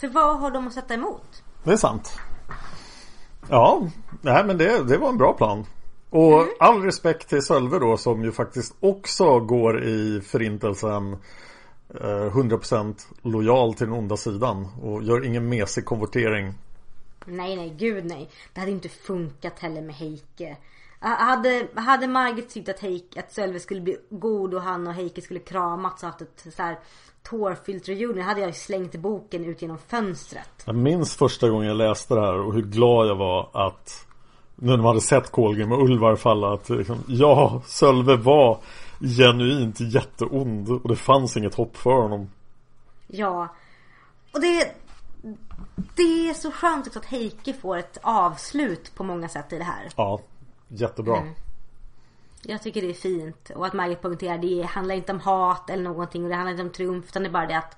För 0.00 0.08
vad 0.08 0.40
har 0.40 0.50
de 0.50 0.66
att 0.66 0.72
sätta 0.72 0.94
emot? 0.94 1.42
Det 1.64 1.72
är 1.72 1.76
sant. 1.76 2.18
Ja, 3.48 3.88
nej 4.20 4.44
men 4.44 4.58
det, 4.58 4.84
det 4.84 4.98
var 4.98 5.08
en 5.08 5.16
bra 5.16 5.32
plan. 5.32 5.66
Och 6.12 6.46
all 6.58 6.82
respekt 6.82 7.28
till 7.28 7.42
Sölve 7.42 7.78
då 7.78 7.96
som 7.96 8.24
ju 8.24 8.32
faktiskt 8.32 8.74
också 8.80 9.40
går 9.40 9.84
i 9.84 10.20
förintelsen 10.20 11.12
eh, 12.00 12.34
100% 12.34 12.94
lojal 13.22 13.74
till 13.74 13.86
den 13.86 13.94
onda 13.94 14.16
sidan 14.16 14.68
och 14.82 15.02
gör 15.02 15.24
ingen 15.24 15.48
mesig 15.48 15.84
konvertering. 15.84 16.54
Nej, 17.26 17.56
nej, 17.56 17.74
gud 17.78 18.04
nej. 18.04 18.30
Det 18.54 18.60
hade 18.60 18.72
inte 18.72 18.88
funkat 18.88 19.58
heller 19.58 19.82
med 19.82 19.94
Heike. 19.94 20.56
Hade, 20.98 21.68
hade 21.74 22.06
Margit 22.06 22.48
tyckt 22.48 22.68
att, 22.68 22.80
Heike, 22.80 23.20
att 23.20 23.32
Sölve 23.32 23.60
skulle 23.60 23.80
bli 23.80 23.96
god 24.10 24.54
och 24.54 24.62
han 24.62 24.86
och 24.86 24.94
Heike 24.94 25.20
skulle 25.20 25.40
kramats 25.40 26.02
och 26.02 26.08
haft 26.08 26.20
ett 26.20 26.46
så 26.56 26.62
här 26.62 26.78
tårfyllt 27.22 27.88
reunion 27.88 28.20
hade 28.20 28.40
jag 28.40 28.56
slängt 28.56 28.96
boken 28.96 29.44
ut 29.44 29.62
genom 29.62 29.78
fönstret. 29.78 30.62
Jag 30.64 30.74
minns 30.74 31.16
första 31.16 31.48
gången 31.48 31.68
jag 31.68 31.76
läste 31.76 32.14
det 32.14 32.20
här 32.20 32.38
och 32.38 32.54
hur 32.54 32.62
glad 32.62 33.08
jag 33.08 33.16
var 33.16 33.50
att 33.52 34.06
när 34.56 34.76
man 34.76 34.86
hade 34.86 35.00
sett 35.00 35.30
Kolgrim 35.30 35.72
och 35.72 35.82
Ulvar 35.82 36.16
falla 36.16 36.52
att 36.52 36.68
liksom, 36.68 36.98
ja, 37.08 37.62
Sölve 37.66 38.16
var 38.16 38.60
genuint 39.00 39.80
jätteond 39.80 40.70
och 40.70 40.88
det 40.88 40.96
fanns 40.96 41.36
inget 41.36 41.54
hopp 41.54 41.76
för 41.76 42.02
honom. 42.02 42.30
Ja. 43.06 43.48
Och 44.32 44.40
det, 44.40 44.74
det 45.94 46.28
är 46.30 46.34
så 46.34 46.50
skönt 46.50 46.86
också 46.86 46.98
att 46.98 47.04
Heike 47.04 47.52
får 47.52 47.76
ett 47.76 47.98
avslut 48.02 48.94
på 48.94 49.04
många 49.04 49.28
sätt 49.28 49.52
i 49.52 49.58
det 49.58 49.64
här. 49.64 49.88
Ja, 49.96 50.20
jättebra. 50.68 51.22
Jag 52.42 52.62
tycker 52.62 52.82
det 52.82 52.90
är 52.90 52.94
fint. 52.94 53.50
Och 53.54 53.66
att 53.66 53.72
Margit 53.72 54.02
poängterar 54.02 54.38
det 54.38 54.62
handlar 54.62 54.94
inte 54.94 55.12
om 55.12 55.20
hat 55.20 55.70
eller 55.70 55.82
någonting. 55.82 56.22
Och 56.22 56.28
det 56.28 56.34
handlar 56.34 56.50
inte 56.50 56.62
om 56.62 56.70
triumf. 56.70 57.04
Utan 57.08 57.22
det 57.22 57.28
är 57.28 57.32
bara 57.32 57.46
det 57.46 57.58
att 57.58 57.76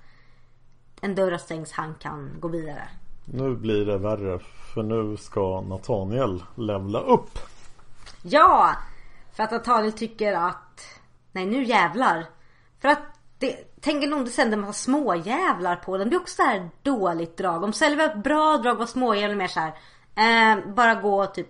en 1.00 1.14
dörr 1.14 1.30
har 1.30 1.38
stängts, 1.38 1.72
han 1.72 1.94
kan 1.94 2.30
gå 2.40 2.48
vidare. 2.48 2.88
Nu 3.24 3.54
blir 3.54 3.86
det 3.86 3.98
värre 3.98 4.38
för 4.74 4.82
nu 4.82 5.16
ska 5.16 5.60
Nathaniel 5.60 6.42
levla 6.54 7.00
upp. 7.00 7.38
Ja! 8.22 8.76
För 9.32 9.42
att 9.42 9.50
Nathaniel 9.50 9.92
tycker 9.92 10.32
att 10.32 10.80
Nej 11.32 11.46
nu 11.46 11.64
jävlar. 11.64 12.26
För 12.80 12.88
att 12.88 13.02
det, 13.38 13.80
Tänker 13.80 14.08
nog 14.08 14.24
det 14.24 14.30
sänder 14.30 14.56
en 14.56 14.60
massa 14.60 14.72
småjävlar 14.72 15.76
på 15.76 15.96
den. 15.98 16.10
Det 16.10 16.16
är 16.16 16.20
också 16.20 16.34
så 16.34 16.42
här 16.42 16.70
dåligt 16.82 17.36
drag. 17.36 17.64
Om 17.64 17.72
Sälve 17.72 18.04
ett 18.04 18.22
bra 18.22 18.58
drag 18.58 18.74
var 18.74 18.86
småjävlar 18.86 19.36
mer 19.36 19.48
så 19.48 19.60
här. 19.60 19.74
Eh, 20.16 20.74
bara 20.74 20.94
gå 20.94 21.22
och 21.22 21.34
typ 21.34 21.48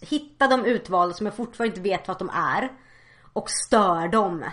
Hitta 0.00 0.48
de 0.48 0.64
utvalda 0.64 1.14
som 1.14 1.26
jag 1.26 1.34
fortfarande 1.34 1.76
inte 1.76 1.90
vet 1.90 2.08
vad 2.08 2.18
de 2.18 2.30
är. 2.30 2.72
Och 3.32 3.50
stör 3.50 4.08
dem. 4.08 4.44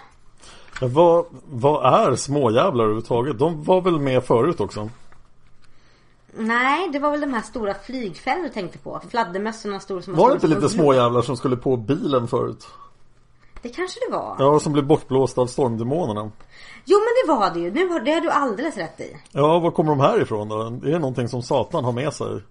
Vad, 0.82 1.26
vad 1.46 2.10
är 2.10 2.16
småjävlar 2.16 2.84
överhuvudtaget? 2.84 3.40
De 3.40 3.64
var 3.64 3.82
väl 3.82 4.00
med 4.00 4.24
förut 4.24 4.60
också? 4.60 4.90
Nej, 6.40 6.90
det 6.90 7.00
var 7.00 7.12
väl 7.12 7.22
de 7.22 7.34
här 7.34 7.42
stora 7.42 7.74
flygfällor 7.74 8.44
du 8.44 8.50
tänkte 8.50 8.78
på. 8.78 9.02
Fladdermössorna 9.10 9.80
stora 9.80 10.02
som 10.02 10.16
Var 10.16 10.30
det 10.30 10.34
inte 10.34 10.48
lite 10.48 10.70
småjävlar 10.70 11.22
som 11.22 11.38
skulle 11.38 11.58
på 11.58 11.78
bilen 11.78 12.28
förut? 12.28 12.68
Det 13.62 13.70
kanske 13.70 14.00
det 14.08 14.18
var. 14.18 14.36
Ja, 14.40 14.60
som 14.60 14.74
blev 14.74 14.86
bortblåsta 14.86 15.42
av 15.42 15.48
stormdemonerna. 15.48 16.32
Jo 16.86 17.00
men 17.00 17.08
det 17.26 17.40
var 17.40 17.54
det 17.54 17.60
ju. 17.60 17.72
Nu 17.72 17.88
har, 17.88 18.00
det 18.00 18.12
har 18.12 18.22
du 18.22 18.30
alldeles 18.30 18.78
rätt 18.78 19.00
i. 19.00 19.18
Ja, 19.32 19.60
var 19.60 19.72
kommer 19.72 19.90
de 19.90 20.00
här 20.00 20.22
ifrån 20.22 20.50
då? 20.50 20.70
Det 20.70 20.94
är 20.94 21.00
någonting 21.00 21.28
som 21.28 21.42
Satan 21.42 21.84
har 21.86 21.92
med 21.92 22.14
sig. 22.14 22.42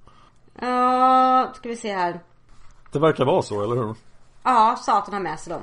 Ja, 0.61 1.53
ska 1.55 1.69
vi 1.69 1.77
se 1.77 1.93
här. 1.93 2.21
Det 2.93 2.99
verkar 2.99 3.25
vara 3.25 3.43
så, 3.43 3.63
eller 3.63 3.77
hur? 3.77 3.95
Ja, 4.43 4.79
Satan 4.83 5.15
har 5.15 5.21
med 5.21 5.41
sig 5.41 5.53
dem. 5.53 5.63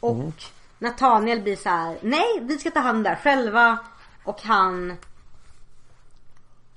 Och 0.00 0.32
Nathaniel 0.78 1.42
blir 1.42 1.56
så 1.56 1.68
här: 1.68 1.98
nej 2.00 2.40
vi 2.40 2.58
ska 2.58 2.70
ta 2.70 2.80
hand 2.80 2.96
om 2.96 3.02
det 3.02 3.08
här 3.08 3.16
själva. 3.16 3.78
Och 4.24 4.42
han... 4.42 4.96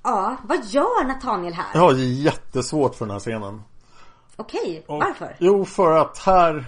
Ja, 0.02 0.36
vad 0.44 0.64
gör 0.64 1.04
Nathaniel 1.04 1.54
här? 1.54 1.66
Jag 1.74 1.80
har 1.80 1.92
jättesvårt 1.94 2.94
för 2.94 3.04
den 3.06 3.12
här 3.12 3.20
scenen. 3.20 3.62
Okej, 4.36 4.84
Och- 4.86 4.98
varför? 4.98 5.36
Jo, 5.38 5.64
för 5.64 5.92
att 5.98 6.18
här 6.18 6.64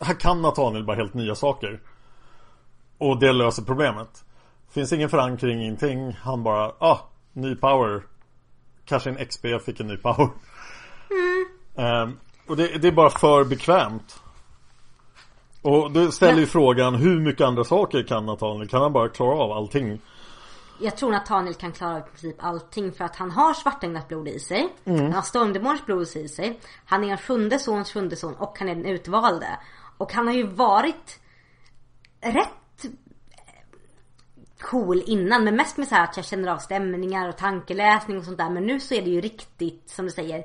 Här 0.00 0.14
kan 0.14 0.42
Nathaniel 0.42 0.84
bara 0.84 0.96
helt 0.96 1.14
nya 1.14 1.34
saker 1.34 1.80
Och 2.98 3.18
det 3.20 3.32
löser 3.32 3.62
problemet 3.62 4.24
Finns 4.70 4.92
ingen 4.92 5.08
förankring, 5.08 5.60
ingenting 5.62 6.12
Han 6.12 6.42
bara, 6.42 6.72
ah, 6.78 6.98
ny 7.32 7.56
power 7.56 8.02
Kanske 8.84 9.10
en 9.10 9.26
XP 9.26 9.46
fick 9.64 9.80
en 9.80 9.86
ny 9.86 9.96
power 9.96 10.28
Ehm, 11.76 12.18
Och 12.48 12.56
det, 12.56 12.68
det 12.82 12.88
är 12.88 12.92
bara 12.92 13.10
för 13.10 13.44
bekvämt 13.44 14.20
Och 15.62 15.90
det 15.90 16.12
ställer 16.12 16.38
ju 16.40 16.46
frågan 16.46 16.94
Hur 16.94 17.20
mycket 17.20 17.46
andra 17.46 17.64
saker 17.64 18.02
kan 18.02 18.26
Nathaniel? 18.26 18.68
Kan 18.68 18.82
han 18.82 18.92
bara 18.92 19.08
klara 19.08 19.34
av 19.38 19.52
allting? 19.52 20.00
Jag 20.80 20.96
tror 20.96 21.12
Nathaniel 21.12 21.54
kan 21.54 21.72
klara 21.72 21.94
av 21.94 21.98
i 21.98 22.02
princip 22.02 22.36
allting 22.44 22.92
för 22.92 23.04
att 23.04 23.16
han 23.16 23.30
har 23.30 23.54
svartänglat 23.54 24.08
blod 24.08 24.28
i 24.28 24.40
sig. 24.40 24.68
Mm. 24.84 25.00
Han 25.00 25.12
har 25.12 25.22
stormdemoners 25.22 25.84
blod 25.84 26.16
i 26.16 26.28
sig. 26.28 26.60
Han 26.84 27.04
är 27.04 27.08
en 27.08 27.18
sjunde 27.18 27.58
sons 27.58 27.92
sjunde 27.92 28.16
son 28.16 28.34
och 28.34 28.58
han 28.58 28.68
är 28.68 28.74
den 28.74 28.86
utvalde. 28.86 29.58
Och 29.98 30.12
han 30.12 30.26
har 30.26 30.34
ju 30.34 30.46
varit 30.46 31.20
rätt 32.20 32.86
cool 34.60 35.02
innan 35.06 35.44
men 35.44 35.56
mest 35.56 35.76
med 35.76 35.88
så 35.88 35.94
här 35.94 36.04
att 36.04 36.16
jag 36.16 36.26
känner 36.26 36.52
av 36.52 36.58
stämningar 36.58 37.28
och 37.28 37.36
tankeläsning 37.36 38.18
och 38.18 38.24
sånt 38.24 38.38
där. 38.38 38.50
Men 38.50 38.66
nu 38.66 38.80
så 38.80 38.94
är 38.94 39.02
det 39.02 39.10
ju 39.10 39.20
riktigt 39.20 39.90
som 39.90 40.04
du 40.04 40.10
säger. 40.10 40.44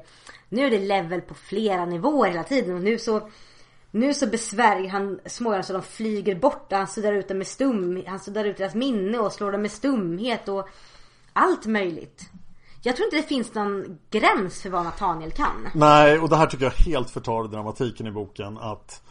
Nu 0.50 0.66
är 0.66 0.72
det 0.72 0.80
level 0.80 1.22
på 1.22 1.34
flera 1.34 1.86
nivåer 1.86 2.30
hela 2.30 2.44
tiden 2.44 2.76
och 2.76 2.82
nu 2.82 2.98
så 2.98 3.30
nu 3.92 4.14
så 4.14 4.28
besvärjer 4.28 4.90
han 4.90 5.20
småjävlarna 5.26 5.64
så 5.64 5.74
de 5.74 5.82
flyger 5.82 6.36
bort. 6.36 6.72
Han 6.72 6.88
suddar 6.88 7.14
ut 7.14 7.28
dem 7.28 7.38
med 7.38 7.48
stum. 7.48 8.04
Han 8.08 8.20
suddar 8.20 8.46
ut 8.46 8.58
deras 8.58 8.76
minne 8.76 9.18
och 9.18 9.32
slår 9.32 9.52
dem 9.52 9.62
med 9.62 9.72
stumhet 9.72 10.48
och 10.48 10.70
allt 11.34 11.66
möjligt. 11.66 12.30
Jag 12.84 12.96
tror 12.96 13.06
inte 13.06 13.18
det 13.18 13.24
finns 13.24 13.54
någon 13.54 14.00
gräns 14.10 14.62
för 14.62 14.70
vad 14.70 14.84
Nathaniel 14.84 15.32
kan. 15.32 15.68
Nej, 15.74 16.20
och 16.20 16.30
det 16.30 16.36
här 16.36 16.48
tycker 16.48 16.66
jag 16.66 16.72
helt 16.72 17.10
förtar 17.10 17.48
dramatiken 17.48 18.08
i 18.08 18.12
boken 18.12 18.58
att 18.58 19.02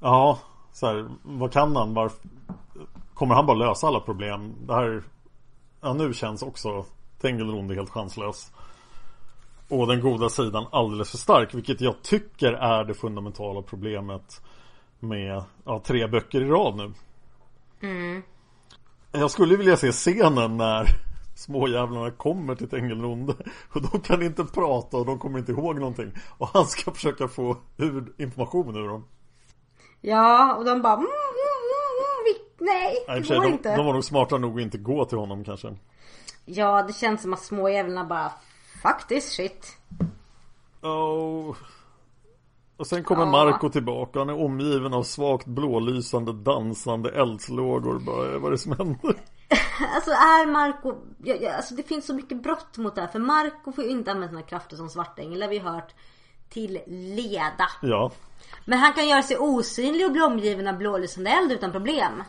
Ja, 0.00 0.38
så 0.72 0.86
här, 0.86 1.08
vad 1.22 1.52
kan 1.52 1.76
han? 1.76 1.94
Varför, 1.94 2.18
kommer 3.14 3.34
han 3.34 3.46
bara 3.46 3.56
lösa 3.56 3.86
alla 3.86 4.00
problem? 4.00 4.54
Det 4.66 4.74
här 4.74 5.02
Ja, 5.80 5.92
nu 5.92 6.14
känns 6.14 6.42
också 6.42 6.84
Tengelronde 7.20 7.74
helt 7.74 7.90
chanslös 7.90 8.52
och 9.68 9.86
den 9.86 10.00
goda 10.00 10.28
sidan 10.28 10.66
alldeles 10.72 11.10
för 11.10 11.18
stark 11.18 11.54
Vilket 11.54 11.80
jag 11.80 12.02
tycker 12.02 12.52
är 12.52 12.84
det 12.84 12.94
fundamentala 12.94 13.62
problemet 13.62 14.42
Med 15.00 15.42
ja, 15.64 15.82
tre 15.84 16.06
böcker 16.06 16.40
i 16.40 16.44
rad 16.44 16.76
nu. 16.76 16.92
Jag 19.12 19.30
skulle 19.30 19.56
vilja 19.56 19.76
se 19.76 19.92
scenen 19.92 20.56
när 20.56 20.86
Småjävlarna 21.34 22.10
kommer 22.10 22.54
till 22.54 22.68
Tengelronde 22.68 23.34
Och 23.72 23.82
de 23.82 24.00
kan 24.00 24.22
inte 24.22 24.44
prata 24.44 24.96
och 24.96 25.06
de 25.06 25.18
kommer 25.18 25.38
inte 25.38 25.52
ihåg 25.52 25.78
någonting. 25.78 26.12
Och 26.38 26.48
han 26.48 26.66
ska 26.66 26.90
försöka 26.94 27.28
få 27.28 27.56
ur 27.76 28.12
information 28.18 28.76
ur 28.76 28.88
dem. 28.88 29.04
Ja, 30.00 30.54
och 30.54 30.64
de 30.64 30.82
bara 30.82 30.92
mm, 30.94 31.06
mm, 31.06 31.10
mm, 31.10 31.68
mm, 32.24 32.48
Nej, 32.60 33.04
Nej, 33.08 33.20
det 33.20 33.26
sig, 33.26 33.36
går 33.36 33.44
de, 33.44 33.52
inte. 33.52 33.76
de 33.76 33.86
var 33.86 33.92
nog 33.92 34.04
smarta 34.04 34.38
nog 34.38 34.56
att 34.56 34.62
inte 34.62 34.78
gå 34.78 35.04
till 35.04 35.18
honom 35.18 35.44
kanske. 35.44 35.76
Ja, 36.44 36.82
det 36.82 36.92
känns 36.92 37.22
som 37.22 37.32
att 37.32 37.42
småjävlarna 37.42 38.04
bara 38.04 38.32
Fuck 38.82 39.08
this 39.08 39.32
shit. 39.32 39.76
Oh. 40.82 41.56
Och 42.76 42.86
sen 42.86 43.04
kommer 43.04 43.22
Ja. 43.22 43.30
Marco 43.30 43.68
tillbaka 43.68 44.18
Han 44.18 44.28
är 44.28 44.44
omgiven 44.44 44.94
av 44.94 45.02
svagt 45.02 45.46
blålysande 45.46 46.32
dansande 46.32 47.10
eldslågor 47.10 47.98
bara, 47.98 48.38
Vad 48.38 48.46
är 48.46 48.50
det 48.50 48.58
som 48.58 48.72
händer? 48.72 49.14
Alltså 49.94 50.10
är 50.10 50.46
Marco... 50.46 50.94
Ja, 51.24 51.34
ja, 51.40 51.52
alltså 51.52 51.74
det 51.74 51.82
finns 51.82 52.06
så 52.06 52.14
mycket 52.14 52.42
brott 52.42 52.76
mot 52.76 52.94
det 52.94 53.00
här. 53.00 53.08
För 53.08 53.18
Marco 53.18 53.72
får 53.72 53.84
ju 53.84 53.90
inte 53.90 54.10
använda 54.10 54.28
sina 54.28 54.42
krafter 54.42 54.76
som 54.76 54.88
svartängel. 54.88 55.42
Har 55.42 55.48
vi 55.48 55.58
hört 55.58 55.94
till 56.48 56.78
leda. 56.86 57.68
Ja. 57.82 58.12
Men 58.64 58.78
han 58.78 58.92
kan 58.92 59.08
göra 59.08 59.22
sig 59.22 59.38
osynlig 59.38 60.06
och 60.06 60.12
bli 60.12 60.22
omgiven 60.22 60.68
av 60.68 60.76
blålysande 60.76 61.30
eld 61.30 61.52
utan 61.52 61.72
problem. 61.72 62.22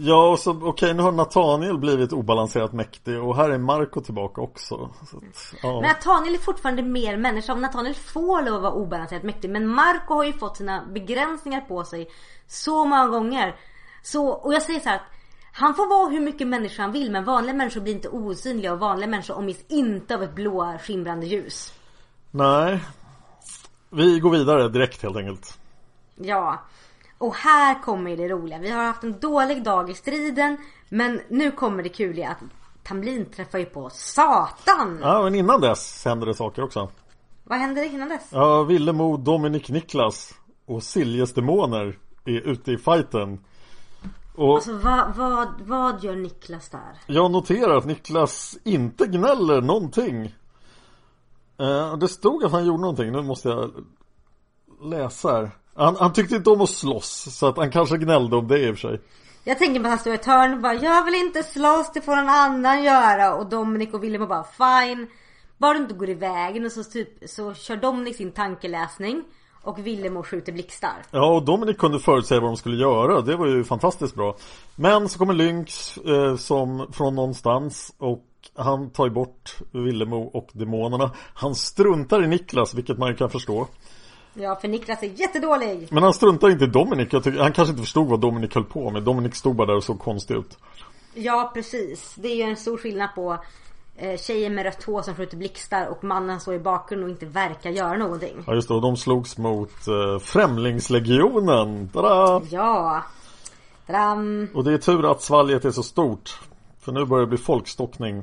Ja, 0.00 0.28
och 0.28 0.38
så 0.38 0.50
okej 0.62 0.94
nu 0.94 1.02
har 1.02 1.12
Nathaniel 1.12 1.78
blivit 1.78 2.12
obalanserat 2.12 2.72
mäktig 2.72 3.22
och 3.22 3.36
här 3.36 3.50
är 3.50 3.58
Marco 3.58 4.00
tillbaka 4.00 4.40
också. 4.40 4.90
Så 5.10 5.16
att, 5.16 5.54
ja. 5.62 5.80
Men 5.80 5.82
Nathaniel 5.82 6.34
är 6.34 6.38
fortfarande 6.38 6.82
mer 6.82 7.16
människa. 7.16 7.52
Om 7.52 7.60
Nathaniel 7.60 7.94
får 7.94 8.42
lov 8.42 8.54
att 8.54 8.62
vara 8.62 8.72
obalanserat 8.72 9.22
mäktig. 9.22 9.50
Men 9.50 9.66
Marco 9.66 10.14
har 10.14 10.24
ju 10.24 10.32
fått 10.32 10.56
sina 10.56 10.84
begränsningar 10.94 11.60
på 11.60 11.84
sig 11.84 12.08
så 12.46 12.84
många 12.84 13.06
gånger. 13.06 13.56
Så, 14.02 14.28
och 14.28 14.54
jag 14.54 14.62
säger 14.62 14.80
så 14.80 14.88
här 14.88 14.96
att 14.96 15.02
han 15.52 15.74
får 15.74 15.86
vara 15.86 16.08
hur 16.10 16.20
mycket 16.20 16.46
människa 16.46 16.82
han 16.82 16.92
vill 16.92 17.10
men 17.10 17.24
vanliga 17.24 17.54
människor 17.54 17.80
blir 17.80 17.94
inte 17.94 18.08
osynliga 18.08 18.72
och 18.72 18.78
vanliga 18.78 19.08
människor 19.08 19.36
omges 19.36 19.64
inte 19.68 20.14
av 20.14 20.22
ett 20.22 20.34
blå 20.34 20.78
skimrande 20.82 21.26
ljus. 21.26 21.72
Nej. 22.30 22.80
Vi 23.90 24.20
går 24.20 24.30
vidare 24.30 24.68
direkt 24.68 25.02
helt 25.02 25.16
enkelt. 25.16 25.58
Ja. 26.16 26.62
Och 27.18 27.34
här 27.34 27.82
kommer 27.82 28.16
det 28.16 28.28
roliga. 28.28 28.58
Vi 28.58 28.70
har 28.70 28.84
haft 28.84 29.04
en 29.04 29.20
dålig 29.20 29.64
dag 29.64 29.90
i 29.90 29.94
striden. 29.94 30.56
Men 30.88 31.20
nu 31.28 31.50
kommer 31.50 31.82
det 31.82 31.88
kuliga 31.88 32.28
att 32.28 32.38
Tamlin 32.82 33.26
träffar 33.30 33.58
ju 33.58 33.64
på 33.64 33.90
Satan. 33.90 34.98
Ja, 35.02 35.22
men 35.22 35.34
innan 35.34 35.60
dess 35.60 36.04
händer 36.04 36.26
det 36.26 36.34
saker 36.34 36.64
också. 36.64 36.88
Vad 37.44 37.58
hände 37.58 37.86
innan 37.86 38.08
dess? 38.08 38.28
Ja, 38.30 38.62
Villemo, 38.62 39.16
Dominic 39.16 39.68
Niklas 39.68 40.34
och 40.66 40.82
Siljes 40.82 41.34
demoner 41.34 41.98
är 42.24 42.40
ute 42.48 42.72
i 42.72 42.78
fighten. 42.78 43.44
Och 44.36 44.54
Alltså 44.54 44.72
vad, 44.72 45.14
vad, 45.16 45.48
vad 45.60 46.04
gör 46.04 46.16
Niklas 46.16 46.68
där? 46.68 47.00
jag 47.06 47.30
noterar 47.30 47.76
att 47.76 47.84
Niklas 47.84 48.58
inte 48.64 49.06
gnäller 49.06 49.60
någonting. 49.60 50.34
Eh, 51.58 51.96
det 51.96 52.08
stod 52.08 52.44
att 52.44 52.52
han 52.52 52.66
gjorde 52.66 52.80
någonting, 52.80 53.12
nu 53.12 53.22
måste 53.22 53.48
jag 53.48 53.70
läsa 54.82 55.32
här. 55.32 55.50
Han, 55.78 55.96
han 55.96 56.12
tyckte 56.12 56.36
inte 56.36 56.50
om 56.50 56.60
att 56.60 56.70
slåss, 56.70 57.36
så 57.38 57.46
att 57.46 57.56
han 57.56 57.70
kanske 57.70 57.98
gnällde 57.98 58.36
om 58.36 58.48
det 58.48 58.58
i 58.58 58.70
och 58.70 58.78
för 58.78 58.88
sig. 58.88 59.00
Jag 59.44 59.58
tänker 59.58 59.80
på 59.80 59.86
att 59.86 59.90
han 59.90 59.98
står 59.98 60.12
i 60.12 60.16
ett 60.16 60.26
hörn 60.26 60.54
och 60.54 60.60
bara 60.60 60.74
Jag 60.74 61.04
vill 61.04 61.14
inte 61.14 61.42
slåss, 61.42 61.90
det 61.94 62.00
får 62.00 62.16
någon 62.16 62.28
annan 62.28 62.82
göra. 62.84 63.34
Och 63.34 63.46
Dominic 63.46 63.94
och 63.94 64.04
Willem 64.04 64.28
bara 64.28 64.44
fine. 64.44 65.06
Bara 65.58 65.72
du 65.74 65.78
inte 65.78 65.94
går 65.94 66.08
i 66.08 66.14
vägen 66.14 66.66
och 66.66 66.72
så, 66.72 66.84
typ, 66.84 67.08
så 67.30 67.54
kör 67.54 67.76
Dominic 67.76 68.16
sin 68.16 68.32
tankeläsning. 68.32 69.24
Och 69.62 69.78
Willem 69.78 70.22
skjuter 70.22 70.52
blixtar. 70.52 70.96
Ja, 71.10 71.34
och 71.34 71.42
Dominic 71.42 71.76
kunde 71.76 71.98
förutsäga 71.98 72.40
vad 72.40 72.50
de 72.50 72.56
skulle 72.56 72.76
göra. 72.76 73.20
Det 73.20 73.36
var 73.36 73.46
ju 73.46 73.64
fantastiskt 73.64 74.14
bra. 74.14 74.36
Men 74.76 75.08
så 75.08 75.18
kommer 75.18 75.34
Lynx 75.34 75.96
eh, 75.96 76.36
som 76.36 76.92
från 76.92 77.14
någonstans 77.14 77.94
och 77.98 78.24
han 78.56 78.90
tar 78.90 79.04
ju 79.04 79.10
bort 79.10 79.56
Villemo 79.72 80.22
och 80.22 80.48
demonerna. 80.52 81.10
Han 81.34 81.54
struntar 81.54 82.24
i 82.24 82.26
Niklas, 82.26 82.74
vilket 82.74 82.98
man 82.98 83.08
ju 83.08 83.16
kan 83.16 83.30
förstå. 83.30 83.66
Ja 84.40 84.56
för 84.56 84.68
Niklas 84.68 85.02
är 85.02 85.06
jättedålig. 85.06 85.88
Men 85.90 86.02
han 86.02 86.14
struntar 86.14 86.50
inte 86.50 86.64
i 86.64 86.68
Dominic. 86.68 87.08
Tycker, 87.10 87.38
han 87.38 87.52
kanske 87.52 87.70
inte 87.70 87.82
förstod 87.82 88.08
vad 88.08 88.20
Dominic 88.20 88.54
höll 88.54 88.64
på 88.64 88.90
med. 88.90 89.02
Dominic 89.02 89.34
stod 89.34 89.56
bara 89.56 89.66
där 89.66 89.76
och 89.76 89.84
såg 89.84 89.98
konstig 89.98 90.34
ut. 90.34 90.58
Ja 91.14 91.50
precis. 91.54 92.14
Det 92.14 92.28
är 92.28 92.36
ju 92.36 92.42
en 92.42 92.56
stor 92.56 92.76
skillnad 92.76 93.08
på 93.14 93.38
eh, 93.96 94.18
tjejen 94.18 94.54
med 94.54 94.64
rött 94.64 94.84
hår 94.84 95.02
som 95.02 95.14
skjuter 95.14 95.36
blixtar 95.36 95.86
och 95.86 96.04
mannen 96.04 96.40
står 96.40 96.54
i 96.54 96.58
bakgrunden 96.58 97.04
och 97.04 97.10
inte 97.10 97.26
verkar 97.26 97.70
göra 97.70 97.96
någonting. 97.96 98.44
Ja 98.46 98.54
just 98.54 98.68
det, 98.68 98.74
och 98.74 98.82
de 98.82 98.96
slogs 98.96 99.38
mot 99.38 99.88
eh, 99.88 100.18
Främlingslegionen. 100.18 101.88
Tada! 101.88 102.42
Ja. 102.50 103.02
Tadam. 103.86 104.48
Och 104.54 104.64
det 104.64 104.72
är 104.72 104.78
tur 104.78 105.10
att 105.10 105.22
svalget 105.22 105.64
är 105.64 105.70
så 105.70 105.82
stort. 105.82 106.40
För 106.80 106.92
nu 106.92 107.04
börjar 107.04 107.24
det 107.24 107.28
bli 107.30 107.38
folkstockning. 107.38 108.22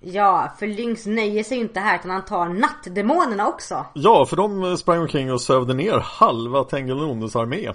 Ja, 0.00 0.52
för 0.58 0.66
Lynx 0.66 1.06
nöjer 1.06 1.44
sig 1.44 1.58
inte 1.58 1.80
här 1.80 1.98
utan 1.98 2.10
han 2.10 2.24
tar 2.24 2.48
nattdemonerna 2.48 3.48
också. 3.48 3.86
Ja, 3.94 4.26
för 4.26 4.36
de 4.36 4.76
sprang 4.76 5.00
omkring 5.00 5.32
och 5.32 5.40
sövde 5.40 5.74
ner 5.74 5.98
halva 5.98 6.64
Tengilondes 6.64 7.36
armé. 7.36 7.72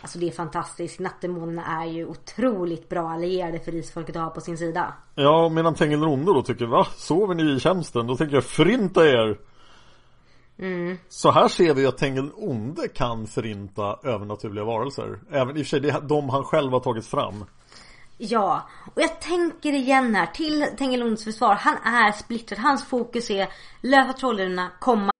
Alltså 0.00 0.18
det 0.18 0.26
är 0.26 0.30
fantastiskt. 0.30 1.00
Nattdemonerna 1.00 1.82
är 1.82 1.86
ju 1.86 2.06
otroligt 2.06 2.88
bra 2.88 3.10
allierade 3.10 3.60
för 3.60 3.72
risfolket 3.72 4.16
att 4.16 4.22
ha 4.22 4.30
på 4.30 4.40
sin 4.40 4.58
sida. 4.58 4.94
Ja, 5.14 5.48
medan 5.48 5.74
Tengilonde 5.74 6.32
då 6.32 6.42
tycker 6.42 6.66
va? 6.66 6.86
Sover 6.96 7.34
ni 7.34 7.52
i 7.52 7.60
tjänsten? 7.60 8.06
Då 8.06 8.16
tänker 8.16 8.34
jag 8.34 8.44
förinta 8.44 9.06
er! 9.06 9.38
Så 11.08 11.30
här 11.30 11.48
ser 11.48 11.74
vi 11.74 11.86
att 11.86 11.98
Tengilonde 11.98 12.88
kan 12.88 13.26
förinta 13.26 13.98
övernaturliga 14.02 14.64
varelser. 14.64 15.18
Även 15.30 15.56
i 15.56 15.62
och 15.62 15.66
för 15.66 15.70
sig 15.70 15.80
det 15.80 15.90
är 15.90 16.00
de 16.00 16.28
han 16.28 16.44
själv 16.44 16.72
har 16.72 16.80
tagit 16.80 17.06
fram. 17.06 17.44
Ja, 18.20 18.68
och 18.94 19.02
jag 19.02 19.20
tänker 19.20 19.72
igen 19.72 20.14
här 20.14 20.26
till 20.26 20.66
Tengilunds 20.78 21.24
försvar. 21.24 21.54
Han 21.54 21.76
är 21.84 22.12
splittrad. 22.12 22.58
Hans 22.58 22.84
fokus 22.84 23.30
är 23.30 23.48
lösa 23.82 24.12
trollorna, 24.12 24.70
komma 24.80 25.10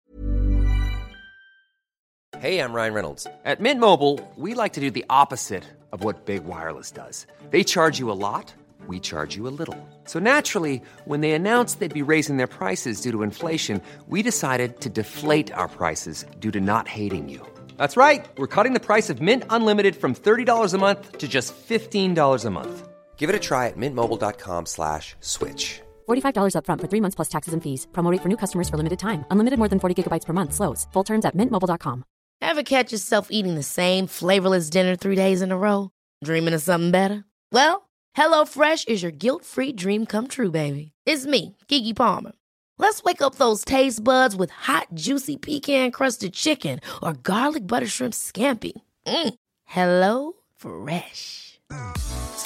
Hej, 2.40 2.54
jag 2.54 2.74
Ryan 2.74 2.94
Reynolds. 2.94 3.26
At 3.44 3.60
Mint 3.60 3.80
Mobile, 3.80 4.18
we 4.36 4.62
like 4.62 4.74
to 4.74 4.80
do 4.80 4.90
the 4.90 5.04
opposite 5.08 5.64
of 5.92 6.04
what 6.04 6.26
Big 6.26 6.44
Wireless 6.44 6.92
does. 6.92 7.26
They 7.50 7.64
charge 7.64 7.98
you 7.98 8.12
a 8.12 8.18
lot, 8.18 8.54
we 8.86 9.00
charge 9.00 9.36
you 9.36 9.48
a 9.48 9.54
little. 9.58 9.76
So 10.04 10.20
naturally, 10.20 10.80
when 11.04 11.20
they 11.20 11.32
announced 11.32 11.80
they'd 11.80 12.06
be 12.06 12.12
raising 12.12 12.36
their 12.36 12.46
prices 12.46 13.00
due 13.00 13.10
to 13.10 13.22
inflation, 13.22 13.80
we 14.08 14.22
decided 14.22 14.80
to 14.80 14.88
deflate 14.88 15.52
our 15.52 15.68
prices 15.68 16.26
due 16.38 16.52
to 16.52 16.60
not 16.60 16.86
hating 16.86 17.28
you. 17.28 17.40
That's 17.76 17.96
right. 17.96 18.24
We're 18.36 18.54
cutting 18.54 18.74
the 18.74 18.86
price 18.86 19.10
of 19.10 19.20
Mint 19.20 19.44
Unlimited 19.50 19.96
from 19.96 20.14
$30 20.14 20.74
a 20.74 20.78
month 20.78 21.18
to 21.18 21.26
just 21.26 21.54
$15 21.68 22.44
a 22.44 22.50
month. 22.50 22.87
Give 23.18 23.28
it 23.30 23.36
a 23.36 23.40
try 23.40 23.66
at 23.66 23.76
mintmobile.com 23.76 24.66
slash 24.66 25.16
switch. 25.20 25.82
$45 26.08 26.54
upfront 26.54 26.80
for 26.80 26.88
three 26.88 27.02
months 27.02 27.16
plus 27.16 27.28
taxes 27.28 27.52
and 27.54 27.62
fees. 27.62 27.86
Promo 27.92 28.10
rate 28.12 28.22
for 28.22 28.28
new 28.28 28.36
customers 28.44 28.68
for 28.68 28.76
limited 28.76 28.98
time. 28.98 29.24
Unlimited 29.30 29.58
more 29.58 29.68
than 29.68 29.80
40 29.80 29.94
gigabytes 30.02 30.24
per 30.24 30.32
month. 30.32 30.54
Slows. 30.54 30.86
Full 30.92 31.04
terms 31.04 31.24
at 31.24 31.36
mintmobile.com. 31.36 32.04
Ever 32.40 32.62
catch 32.62 32.92
yourself 32.92 33.28
eating 33.30 33.56
the 33.56 33.62
same 33.62 34.06
flavorless 34.06 34.70
dinner 34.70 34.94
three 34.96 35.16
days 35.16 35.42
in 35.42 35.50
a 35.52 35.58
row? 35.58 35.90
Dreaming 36.24 36.54
of 36.54 36.62
something 36.62 36.92
better? 36.92 37.24
Well, 37.52 37.88
HelloFresh 38.16 38.88
is 38.88 39.02
your 39.02 39.12
guilt 39.12 39.44
free 39.44 39.72
dream 39.72 40.06
come 40.06 40.28
true, 40.28 40.50
baby. 40.50 40.92
It's 41.04 41.26
me, 41.26 41.56
Gigi 41.66 41.94
Palmer. 41.94 42.32
Let's 42.78 43.02
wake 43.02 43.22
up 43.22 43.34
those 43.34 43.64
taste 43.64 44.02
buds 44.04 44.36
with 44.36 44.50
hot, 44.50 44.86
juicy 44.94 45.36
pecan 45.36 45.90
crusted 45.90 46.32
chicken 46.32 46.78
or 47.02 47.12
garlic 47.12 47.66
butter 47.66 47.88
shrimp 47.88 48.14
scampi. 48.14 48.72
Mm. 49.06 49.34
Hello 49.64 50.32
Fresh. 50.56 51.47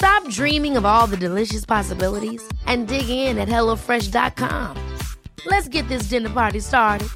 Stop 0.03 0.27
dreaming 0.27 0.75
of 0.75 0.85
all 0.85 1.07
the 1.07 1.15
delicious 1.15 1.65
possibilities 1.65 2.43
and 2.67 2.89
dig 2.89 3.07
in 3.07 3.37
at 3.37 3.47
HelloFresh.com. 3.47 4.75
Let's 5.45 5.69
get 5.69 5.87
this 5.87 6.09
dinner 6.09 6.29
party 6.29 6.59
started. 6.59 7.07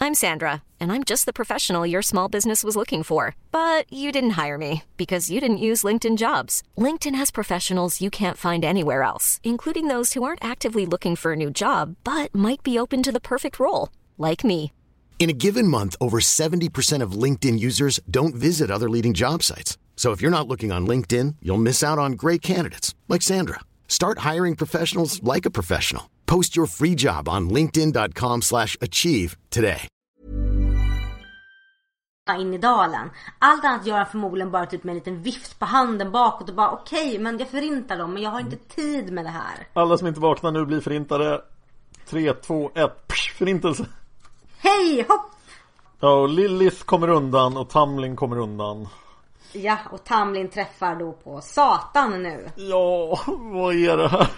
I'm 0.00 0.14
Sandra, 0.14 0.62
and 0.80 0.90
I'm 0.90 1.04
just 1.04 1.26
the 1.26 1.34
professional 1.34 1.86
your 1.86 2.00
small 2.00 2.30
business 2.30 2.64
was 2.64 2.74
looking 2.74 3.02
for. 3.02 3.36
But 3.50 3.84
you 3.92 4.12
didn't 4.12 4.30
hire 4.30 4.56
me 4.56 4.84
because 4.96 5.30
you 5.30 5.40
didn't 5.40 5.66
use 5.68 5.82
LinkedIn 5.82 6.16
jobs. 6.16 6.62
LinkedIn 6.78 7.16
has 7.16 7.30
professionals 7.30 8.00
you 8.00 8.08
can't 8.08 8.38
find 8.38 8.64
anywhere 8.64 9.02
else, 9.02 9.40
including 9.44 9.88
those 9.88 10.14
who 10.14 10.22
aren't 10.22 10.44
actively 10.44 10.86
looking 10.86 11.16
for 11.16 11.32
a 11.32 11.36
new 11.36 11.50
job 11.50 11.96
but 12.02 12.34
might 12.34 12.62
be 12.62 12.78
open 12.78 13.02
to 13.02 13.12
the 13.12 13.20
perfect 13.20 13.60
role, 13.60 13.90
like 14.16 14.42
me. 14.42 14.72
In 15.18 15.28
a 15.28 15.34
given 15.34 15.68
month, 15.68 15.96
over 16.00 16.18
70% 16.18 17.02
of 17.02 17.12
LinkedIn 17.12 17.58
users 17.60 18.00
don't 18.10 18.34
visit 18.34 18.70
other 18.70 18.90
leading 18.90 19.12
job 19.12 19.42
sites. 19.42 19.76
So 20.02 20.10
if 20.10 20.20
you're 20.20 20.38
not 20.38 20.48
looking 20.48 20.72
on 20.72 20.84
LinkedIn, 20.84 21.36
you'll 21.40 21.68
miss 21.68 21.84
out 21.84 21.96
on 21.96 22.16
great 22.16 22.42
candidates 22.42 22.96
like 23.06 23.22
Sandra. 23.22 23.60
Start 23.86 24.32
hiring 24.32 24.56
professionals 24.56 25.22
like 25.22 25.46
a 25.46 25.50
professional. 25.58 26.10
Post 26.26 26.56
your 26.56 26.66
free 26.66 26.96
job 26.96 27.28
on 27.28 27.50
linkedin.com/achieve 27.50 28.42
slash 28.42 28.76
achieve 28.80 29.36
today. 29.50 29.88
in 32.40 32.54
i 32.54 32.58
dalen. 32.58 33.10
Allt 33.38 33.64
annat 33.64 33.86
gör 33.86 33.96
han 33.96 34.06
förmodligen 34.06 34.50
bara 34.50 34.66
typ 34.66 34.84
med 34.84 34.92
en 34.92 34.98
liten 34.98 35.22
vift 35.22 35.58
på 35.58 35.66
handen 35.66 36.12
bakåt 36.12 36.48
och 36.48 36.54
bara 36.54 36.70
okej 36.70 37.18
men 37.18 37.38
jag 37.38 37.48
förintar 37.48 37.98
dem 37.98 38.14
men 38.14 38.22
jag 38.22 38.30
har 38.30 38.40
inte 38.40 38.56
tid 38.56 39.12
med 39.12 39.24
det 39.24 39.30
här. 39.30 39.66
Alla 39.72 39.98
som 39.98 40.06
inte 40.06 40.20
vaknar 40.20 40.50
nu 40.50 40.64
blir 40.64 40.80
förintade. 40.80 41.40
3, 42.06 42.32
2, 42.32 42.70
1, 42.74 42.92
förintelse. 43.38 43.86
Hej 44.58 45.06
hopp! 45.08 45.30
Ja, 46.00 46.14
och 46.14 46.28
Lilith 46.28 46.84
kommer 46.84 47.08
undan 47.08 47.56
och 47.56 47.70
Tamlin 47.70 48.16
kommer 48.16 48.38
undan. 48.38 48.88
Ja 49.52 49.78
och 49.90 50.04
Tamlin 50.04 50.48
träffar 50.48 50.96
då 50.96 51.12
på 51.12 51.40
Satan 51.40 52.22
nu. 52.22 52.50
Ja, 52.56 53.20
vad 53.26 53.74
är 53.74 53.96
det 53.96 54.08
här? 54.08 54.30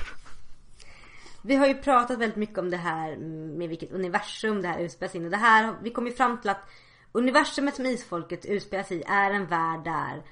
Vi 1.42 1.56
har 1.56 1.66
ju 1.66 1.74
pratat 1.74 2.18
väldigt 2.18 2.36
mycket 2.36 2.58
om 2.58 2.70
det 2.70 2.76
här 2.76 3.16
med 3.56 3.68
vilket 3.68 3.92
universum 3.92 4.62
det 4.62 4.68
här 4.68 4.78
utspelas 4.78 5.14
in. 5.14 5.24
Och 5.24 5.30
det 5.30 5.36
här, 5.36 5.74
vi 5.82 5.90
kom 5.90 6.06
ju 6.06 6.12
fram 6.12 6.40
till 6.40 6.50
att 6.50 6.68
universumet 7.12 7.76
som 7.76 7.86
isfolket 7.86 8.44
utspelas 8.44 8.92
i 8.92 9.02
är 9.06 9.30
en 9.30 9.46
värld 9.46 9.84
där 9.84 10.22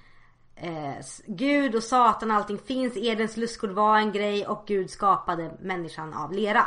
eh, 0.57 1.05
Gud 1.27 1.75
och 1.75 1.83
Satan 1.83 2.31
och 2.31 2.37
allting 2.37 2.59
finns. 2.59 2.97
Edens 2.97 3.37
lustgård 3.37 3.71
var 3.71 3.99
en 3.99 4.13
grej 4.13 4.47
och 4.47 4.65
Gud 4.67 4.91
skapade 4.91 5.51
människan 5.61 6.15
av 6.15 6.33
lera. 6.33 6.65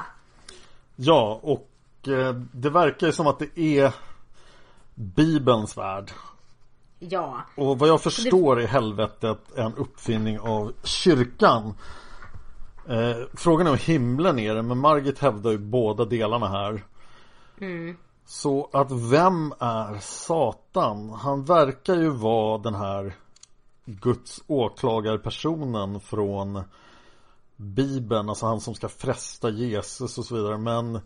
Ja, 0.95 1.39
och 1.43 1.69
eh, 2.07 2.33
det 2.33 2.69
verkar 2.69 3.07
ju 3.07 3.13
som 3.13 3.27
att 3.27 3.39
det 3.39 3.59
är 3.59 3.93
Bibelns 4.93 5.77
värld. 5.77 6.11
Ja. 7.09 7.41
Och 7.55 7.79
vad 7.79 7.89
jag 7.89 8.01
förstår 8.01 8.59
är 8.59 8.67
helvetet 8.67 9.57
en 9.57 9.75
uppfinning 9.75 10.39
av 10.39 10.73
kyrkan. 10.83 11.73
Eh, 12.89 13.27
frågan 13.33 13.67
är 13.67 13.71
om 13.71 13.77
himlen 13.77 14.39
är 14.39 14.55
det, 14.55 14.61
men 14.61 14.77
Margit 14.77 15.19
hävdar 15.19 15.51
ju 15.51 15.57
båda 15.57 16.05
delarna 16.05 16.47
här. 16.47 16.83
Mm. 17.61 17.97
Så 18.25 18.69
att 18.73 18.91
vem 18.91 19.53
är 19.59 19.99
Satan? 19.99 21.09
Han 21.09 21.45
verkar 21.45 21.95
ju 21.95 22.09
vara 22.09 22.57
den 22.57 22.75
här 22.75 23.15
Guds 23.85 24.43
åklagarpersonen 24.47 25.99
från 25.99 26.63
Bibeln, 27.55 28.29
alltså 28.29 28.45
han 28.45 28.61
som 28.61 28.75
ska 28.75 28.89
fresta 28.89 29.49
Jesus 29.49 30.17
och 30.17 30.25
så 30.25 30.35
vidare. 30.35 30.57
Men 30.57 30.99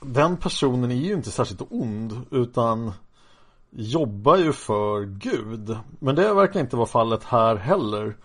den 0.00 0.36
personen 0.36 0.90
är 0.90 0.94
ju 0.94 1.12
inte 1.12 1.30
särskilt 1.30 1.62
ond 1.70 2.26
utan 2.30 2.92
jobbar 3.70 4.36
ju 4.36 4.52
för 4.52 5.04
Gud. 5.04 5.78
Men 5.98 6.14
det 6.14 6.34
verkar 6.34 6.60
inte 6.60 6.76
vara 6.76 6.86
fallet 6.86 7.24
här 7.24 7.56
heller. 7.56 8.16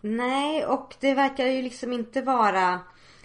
Nej, 0.00 0.66
och 0.66 0.96
det 1.00 1.14
verkar 1.14 1.46
ju 1.46 1.62
liksom 1.62 1.92
inte 1.92 2.22
vara... 2.22 2.80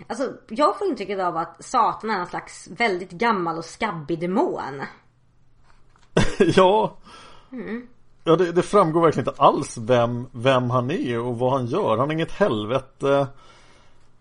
Alltså, 0.08 0.34
jag 0.50 0.78
får 0.78 0.88
intrycket 0.88 1.20
av 1.20 1.38
att 1.38 1.66
Satan 1.66 2.10
är 2.10 2.20
en 2.20 2.28
slags 2.28 2.68
väldigt 2.68 3.12
gammal 3.12 3.58
och 3.58 3.66
skabbig 3.66 4.20
demon. 4.20 4.82
ja. 6.40 6.98
Mm. 7.52 7.88
Ja, 8.24 8.36
det, 8.36 8.52
det, 8.52 8.62
framgår 8.62 9.02
verkligen 9.02 9.30
inte 9.30 9.42
alls 9.42 9.78
vem, 9.78 10.28
vem 10.32 10.70
han 10.70 10.92
är 10.92 11.20
och 11.20 11.40
vad 11.40 11.52
han 11.52 11.66
gör. 11.66 11.98
Han 11.98 12.10
är 12.10 12.14
inget 12.14 12.32
helvete. 12.32 13.28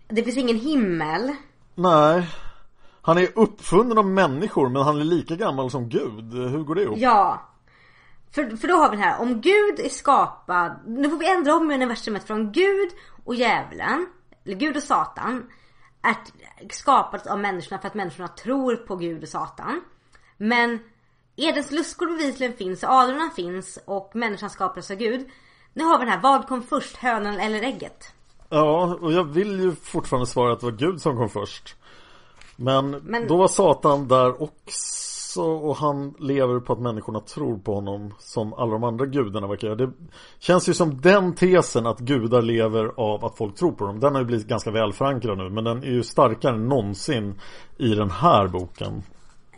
Det 0.07 0.23
finns 0.23 0.37
ingen 0.37 0.59
himmel. 0.59 1.35
Nej. 1.75 2.27
Han 3.05 3.17
är 3.17 3.29
uppfunnen 3.35 3.97
av 3.97 4.05
människor 4.05 4.69
men 4.69 4.81
han 4.81 4.99
är 4.99 5.03
lika 5.03 5.35
gammal 5.35 5.71
som 5.71 5.89
Gud. 5.89 6.33
Hur 6.33 6.63
går 6.63 6.75
det 6.75 6.81
ihop? 6.81 6.97
Ja. 6.97 7.49
För, 8.31 8.57
för 8.57 8.67
då 8.67 8.75
har 8.75 8.89
vi 8.89 8.97
det 8.97 9.03
här. 9.03 9.21
Om 9.21 9.41
Gud 9.41 9.79
är 9.79 9.89
skapad. 9.89 10.79
Nu 10.85 11.09
får 11.09 11.17
vi 11.17 11.31
ändra 11.31 11.55
om 11.55 11.71
universumet 11.71 12.23
från 12.23 12.51
Gud 12.51 12.89
och 13.25 13.35
djävulen. 13.35 14.07
Eller 14.45 14.55
Gud 14.55 14.77
och 14.77 14.83
Satan. 14.83 15.45
Är 16.01 16.15
skapat 16.69 17.27
av 17.27 17.39
människorna 17.39 17.81
för 17.81 17.87
att 17.87 17.93
människorna 17.93 18.27
tror 18.27 18.75
på 18.75 18.95
Gud 18.95 19.23
och 19.23 19.29
Satan. 19.29 19.81
Men 20.37 20.79
Edens 21.35 21.71
lustkor 21.71 22.07
bevisligen 22.07 22.53
finns, 22.53 22.83
adlarna 22.83 23.29
finns 23.35 23.79
och 23.85 24.11
människan 24.13 24.49
skapades 24.49 24.91
av 24.91 24.97
Gud. 24.97 25.29
Nu 25.73 25.83
har 25.83 25.99
vi 25.99 26.05
den 26.05 26.13
här, 26.13 26.21
vad 26.21 26.47
kom 26.47 26.63
först, 26.63 26.97
hönan 26.97 27.39
eller 27.39 27.61
ägget? 27.61 28.13
Ja, 28.49 28.97
och 29.01 29.13
jag 29.13 29.23
vill 29.23 29.59
ju 29.59 29.75
fortfarande 29.75 30.27
svara 30.27 30.53
att 30.53 30.59
det 30.59 30.65
var 30.65 30.73
Gud 30.73 31.01
som 31.01 31.17
kom 31.17 31.29
först. 31.29 31.75
Men, 32.55 32.89
Men, 32.91 33.27
då 33.27 33.37
var 33.37 33.47
Satan 33.47 34.07
där 34.07 34.41
också 34.41 35.41
och 35.41 35.75
han 35.75 36.13
lever 36.19 36.59
på 36.59 36.73
att 36.73 36.79
människorna 36.79 37.19
tror 37.19 37.57
på 37.57 37.75
honom 37.75 38.13
som 38.19 38.53
alla 38.53 38.71
de 38.71 38.83
andra 38.83 39.05
gudarna 39.05 39.47
verkar 39.47 39.67
göra. 39.67 39.75
Det 39.75 39.91
känns 40.39 40.69
ju 40.69 40.73
som 40.73 41.01
den 41.01 41.35
tesen 41.35 41.85
att 41.85 41.99
gudar 41.99 42.41
lever 42.41 42.91
av 42.97 43.25
att 43.25 43.37
folk 43.37 43.55
tror 43.55 43.71
på 43.71 43.85
dem. 43.85 43.99
Den 43.99 44.13
har 44.13 44.21
ju 44.21 44.27
blivit 44.27 44.47
ganska 44.47 44.71
väl 44.71 44.93
förankrad 44.93 45.37
nu 45.37 45.49
men 45.49 45.63
den 45.63 45.83
är 45.83 45.91
ju 45.91 46.03
starkare 46.03 46.55
än 46.55 46.67
någonsin 46.67 47.39
i 47.77 47.95
den 47.95 48.11
här 48.11 48.47
boken. 48.47 49.03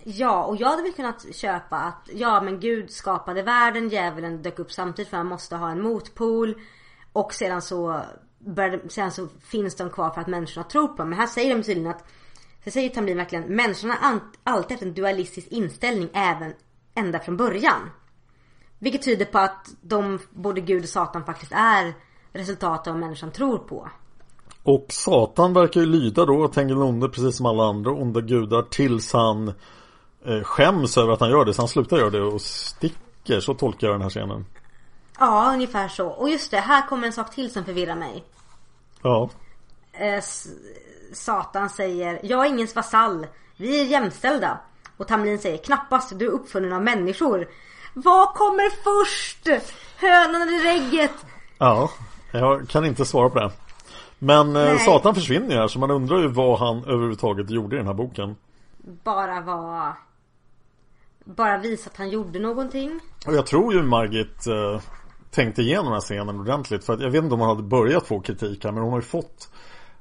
Ja, 0.03 0.43
och 0.43 0.55
jag 0.55 0.67
hade 0.67 0.81
väl 0.81 0.93
kunnat 0.93 1.35
köpa 1.35 1.75
att 1.75 2.09
ja 2.13 2.41
men 2.41 2.59
Gud 2.59 2.91
skapade 2.91 3.41
världen, 3.41 3.89
djävulen 3.89 4.41
dök 4.41 4.59
upp 4.59 4.71
samtidigt 4.71 5.09
för 5.09 5.17
han 5.17 5.27
måste 5.27 5.55
ha 5.55 5.71
en 5.71 5.81
motpol. 5.81 6.55
Och 7.13 7.33
sedan 7.33 7.61
så, 7.61 8.01
började, 8.39 8.89
sedan 8.89 9.11
så 9.11 9.27
finns 9.41 9.75
de 9.75 9.89
kvar 9.89 10.09
för 10.09 10.21
att 10.21 10.27
människorna 10.27 10.63
tror 10.63 10.87
på 10.87 10.97
dem. 10.97 11.09
Men 11.09 11.19
här 11.19 11.27
säger 11.27 11.55
de 11.55 11.63
tydligen 11.63 11.91
att 11.91 12.03
så 12.65 12.71
säger 12.71 12.89
Tamlin 12.89 13.17
verkligen, 13.17 13.43
människorna 13.43 13.93
har 13.93 14.19
alltid 14.43 14.71
haft 14.71 14.83
en 14.83 14.93
dualistisk 14.93 15.47
inställning 15.47 16.09
även 16.13 16.53
ända 16.95 17.19
från 17.19 17.37
början. 17.37 17.89
Vilket 18.79 19.01
tyder 19.01 19.25
på 19.25 19.37
att 19.37 19.69
de, 19.81 20.19
både 20.29 20.61
Gud 20.61 20.83
och 20.83 20.89
Satan 20.89 21.25
faktiskt 21.25 21.51
är 21.51 21.93
resultat 22.33 22.87
av 22.87 22.93
vad 22.93 22.99
människan 22.99 23.31
tror 23.31 23.57
på. 23.57 23.89
Och 24.63 24.85
Satan 24.89 25.53
verkar 25.53 25.81
ju 25.81 25.85
lyda 25.85 26.25
då, 26.25 26.47
tänker 26.47 26.75
den 26.75 26.83
onde 26.83 27.09
precis 27.09 27.37
som 27.37 27.45
alla 27.45 27.63
andra 27.63 27.91
onda 27.91 28.21
gudar 28.21 28.61
tills 28.61 29.13
han 29.13 29.47
eh, 30.25 30.43
skäms 30.43 30.97
över 30.97 31.13
att 31.13 31.19
han 31.19 31.29
gör 31.29 31.45
det. 31.45 31.53
Så 31.53 31.61
han 31.61 31.67
slutar 31.67 31.97
göra 31.97 32.09
det 32.09 32.21
och 32.21 32.41
sticker. 32.41 33.39
Så 33.39 33.53
tolkar 33.53 33.87
jag 33.87 33.93
den 33.93 34.01
här 34.01 34.09
scenen. 34.09 34.45
Ja, 35.19 35.51
ungefär 35.53 35.87
så. 35.87 36.07
Och 36.07 36.29
just 36.29 36.51
det, 36.51 36.57
här 36.57 36.87
kommer 36.87 37.07
en 37.07 37.13
sak 37.13 37.35
till 37.35 37.51
som 37.51 37.65
förvirrar 37.65 37.95
mig. 37.95 38.23
Ja. 39.01 39.29
Satan 41.15 41.69
säger 41.69 42.19
Jag 42.23 42.45
är 42.45 42.49
ingens 42.49 42.75
vasall. 42.75 43.27
Vi 43.57 43.81
är 43.81 43.85
jämställda. 43.85 44.59
Och 44.97 45.07
Tamlin 45.07 45.39
säger 45.39 45.57
knappast, 45.57 46.19
du 46.19 46.25
är 46.25 46.31
uppfunnen 46.31 46.73
av 46.73 46.83
människor. 46.83 47.47
Vad 47.93 48.33
kommer 48.33 48.69
först? 48.69 49.63
Hönan 49.97 50.41
eller 50.41 50.65
ägget? 50.65 51.25
Ja, 51.57 51.89
jag 52.31 52.69
kan 52.69 52.85
inte 52.85 53.05
svara 53.05 53.29
på 53.29 53.39
det. 53.39 53.51
Men 54.19 54.47
eh, 54.55 54.63
Nej. 54.63 54.79
Satan 54.79 55.15
försvinner 55.15 55.49
ju 55.49 55.55
här 55.55 55.67
så 55.67 55.79
man 55.79 55.91
undrar 55.91 56.19
ju 56.19 56.27
vad 56.27 56.59
han 56.59 56.83
överhuvudtaget 56.83 57.49
gjorde 57.49 57.75
i 57.75 57.77
den 57.77 57.87
här 57.87 57.93
boken. 57.93 58.35
Bara 59.03 59.41
var... 59.41 59.93
Bara 61.23 61.57
visa 61.57 61.89
att 61.89 61.97
han 61.97 62.09
gjorde 62.09 62.39
någonting. 62.39 62.99
Och 63.27 63.33
jag 63.33 63.45
tror 63.45 63.73
ju 63.73 63.83
Margit 63.83 64.47
eh, 64.47 64.81
tänkte 65.31 65.61
igenom 65.61 65.85
den 65.85 65.93
här 65.93 66.01
scenen 66.01 66.39
ordentligt. 66.39 66.85
För 66.85 66.93
att 66.93 67.01
jag 67.01 67.09
vet 67.09 67.23
inte 67.23 67.33
om 67.33 67.39
hon 67.39 67.49
hade 67.49 67.63
börjat 67.63 68.07
få 68.07 68.19
kritik 68.19 68.63
här 68.63 68.71
men 68.71 68.83
hon 68.83 68.91
har 68.91 68.99
ju 68.99 69.05
fått 69.05 69.49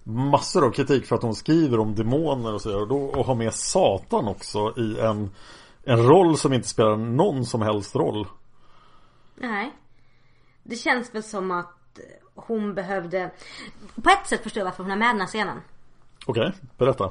massor 0.05 0.67
av 0.67 0.71
kritik 0.71 1.07
för 1.07 1.17
att 1.17 1.23
hon 1.23 1.35
skriver 1.35 1.79
om 1.79 1.95
demoner 1.95 2.55
och 2.55 2.63
så 2.63 2.81
och, 2.81 2.89
då, 2.89 3.05
och 3.05 3.27
har 3.27 3.35
med 3.35 3.55
Satan 3.55 4.29
också 4.29 4.75
i 4.77 5.01
en, 5.01 5.31
en 5.85 6.07
roll 6.07 6.39
som 6.39 6.53
inte 6.53 6.69
spelar 6.69 6.97
någon 6.97 7.45
som 7.45 7.63
helst 7.63 7.97
roll. 7.97 8.27
Nej. 9.35 9.73
Det 10.63 10.77
känns 10.77 11.15
väl 11.15 11.23
som 11.23 11.51
att 11.51 11.99
hon 12.35 12.75
behövde... 12.75 13.31
På 14.03 14.11
ett 14.11 14.27
sätt 14.27 14.43
förstår 14.43 14.61
jag 14.61 14.65
varför 14.65 14.83
hon 14.83 14.91
har 14.91 14.99
med 14.99 15.09
den 15.09 15.21
här 15.21 15.27
scenen. 15.27 15.61
Okej, 16.27 16.53
berätta. 16.79 17.11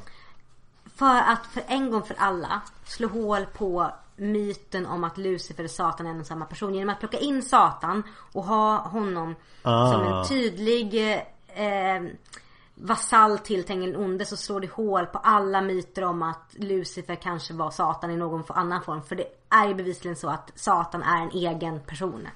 För 0.95 1.19
att 1.19 1.45
för 1.45 1.63
en 1.67 1.91
gång 1.91 2.03
för 2.03 2.15
alla 2.19 2.61
slå 2.85 3.07
hål 3.07 3.45
på 3.45 3.91
myten 4.15 4.85
om 4.85 5.03
att 5.03 5.17
Lucifer 5.17 5.63
och 5.63 5.69
Satan 5.69 6.05
är 6.05 6.11
en 6.11 6.19
och 6.19 6.25
samma 6.25 6.45
person. 6.45 6.73
Genom 6.73 6.93
att 6.93 6.99
plocka 6.99 7.17
in 7.17 7.41
Satan 7.41 8.03
och 8.33 8.43
ha 8.43 8.77
honom 8.77 9.35
Ah. 9.63 9.91
som 9.91 10.01
en 10.01 10.27
tydlig 10.27 10.95
eh, 11.47 12.01
vasall 12.85 13.39
till 13.39 13.63
Tängeln 13.63 13.95
onde 13.95 14.25
så 14.25 14.37
slår 14.37 14.59
det 14.59 14.71
hål 14.71 15.05
på 15.05 15.17
alla 15.17 15.61
myter 15.61 16.03
om 16.03 16.21
att 16.23 16.55
Lucifer 16.57 17.15
kanske 17.15 17.53
var 17.53 17.71
Satan 17.71 18.11
i 18.11 18.15
någon 18.17 18.43
annan 18.47 18.81
form. 18.81 19.01
För 19.03 19.15
det 19.15 19.25
är 19.49 19.67
ju 19.67 19.73
bevisligen 19.73 20.15
så 20.15 20.29
att 20.29 20.51
Satan 20.55 21.03
är 21.03 21.21
en 21.21 21.31
egen 21.31 21.79
person. 21.79 22.27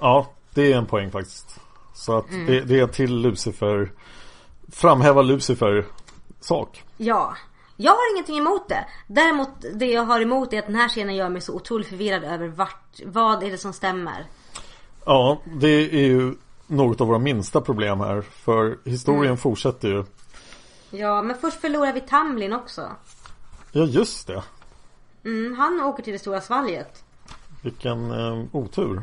Ja, 0.00 0.30
det 0.54 0.72
är 0.72 0.76
en 0.78 0.86
poäng 0.86 1.10
faktiskt. 1.10 1.60
Så 1.94 2.16
att 2.18 2.30
Mm. 2.30 2.46
det, 2.46 2.60
det 2.60 2.80
är 2.80 2.86
till 2.86 3.16
Lucifer 3.16 3.92
Framhäva 4.72 5.22
Lucifer 5.22 5.86
sak. 6.40 6.84
Ja. 6.96 7.36
Jag 7.76 7.92
har 7.92 8.14
ingenting 8.14 8.38
emot 8.38 8.68
det. 8.68 8.86
Däremot 9.06 9.48
det 9.74 9.86
jag 9.86 10.04
har 10.04 10.20
emot 10.20 10.52
är 10.52 10.58
att 10.58 10.66
den 10.66 10.74
här 10.76 10.88
scenen 10.88 11.14
gör 11.16 11.28
mig 11.28 11.40
så 11.40 11.54
otroligt 11.54 11.88
förvirrad 11.88 12.24
över 12.24 12.48
vart, 12.48 13.00
vad 13.06 13.42
är 13.42 13.50
det 13.50 13.58
som 13.58 13.72
stämmer. 13.72 14.26
Ja, 15.04 15.40
det 15.44 15.68
är 15.94 16.06
ju 16.06 16.34
något 16.70 17.00
av 17.00 17.06
våra 17.06 17.18
minsta 17.18 17.60
problem 17.60 18.00
här. 18.00 18.20
För 18.20 18.78
historien 18.84 19.24
Mm. 19.24 19.36
fortsätter 19.36 19.88
ju. 19.88 20.04
Ja, 20.90 21.22
men 21.22 21.36
först 21.36 21.60
förlorar 21.60 21.92
vi 21.92 22.00
Tamlin 22.00 22.52
också. 22.52 22.88
Ja, 23.72 23.84
just 23.84 24.26
det. 24.26 24.42
Mm, 25.24 25.58
han 25.58 25.80
åker 25.80 26.02
till 26.02 26.12
det 26.12 26.18
stora 26.18 26.40
svalget. 26.40 27.04
Vilken 27.62 28.10
eh, 28.10 28.44
otur. 28.52 29.02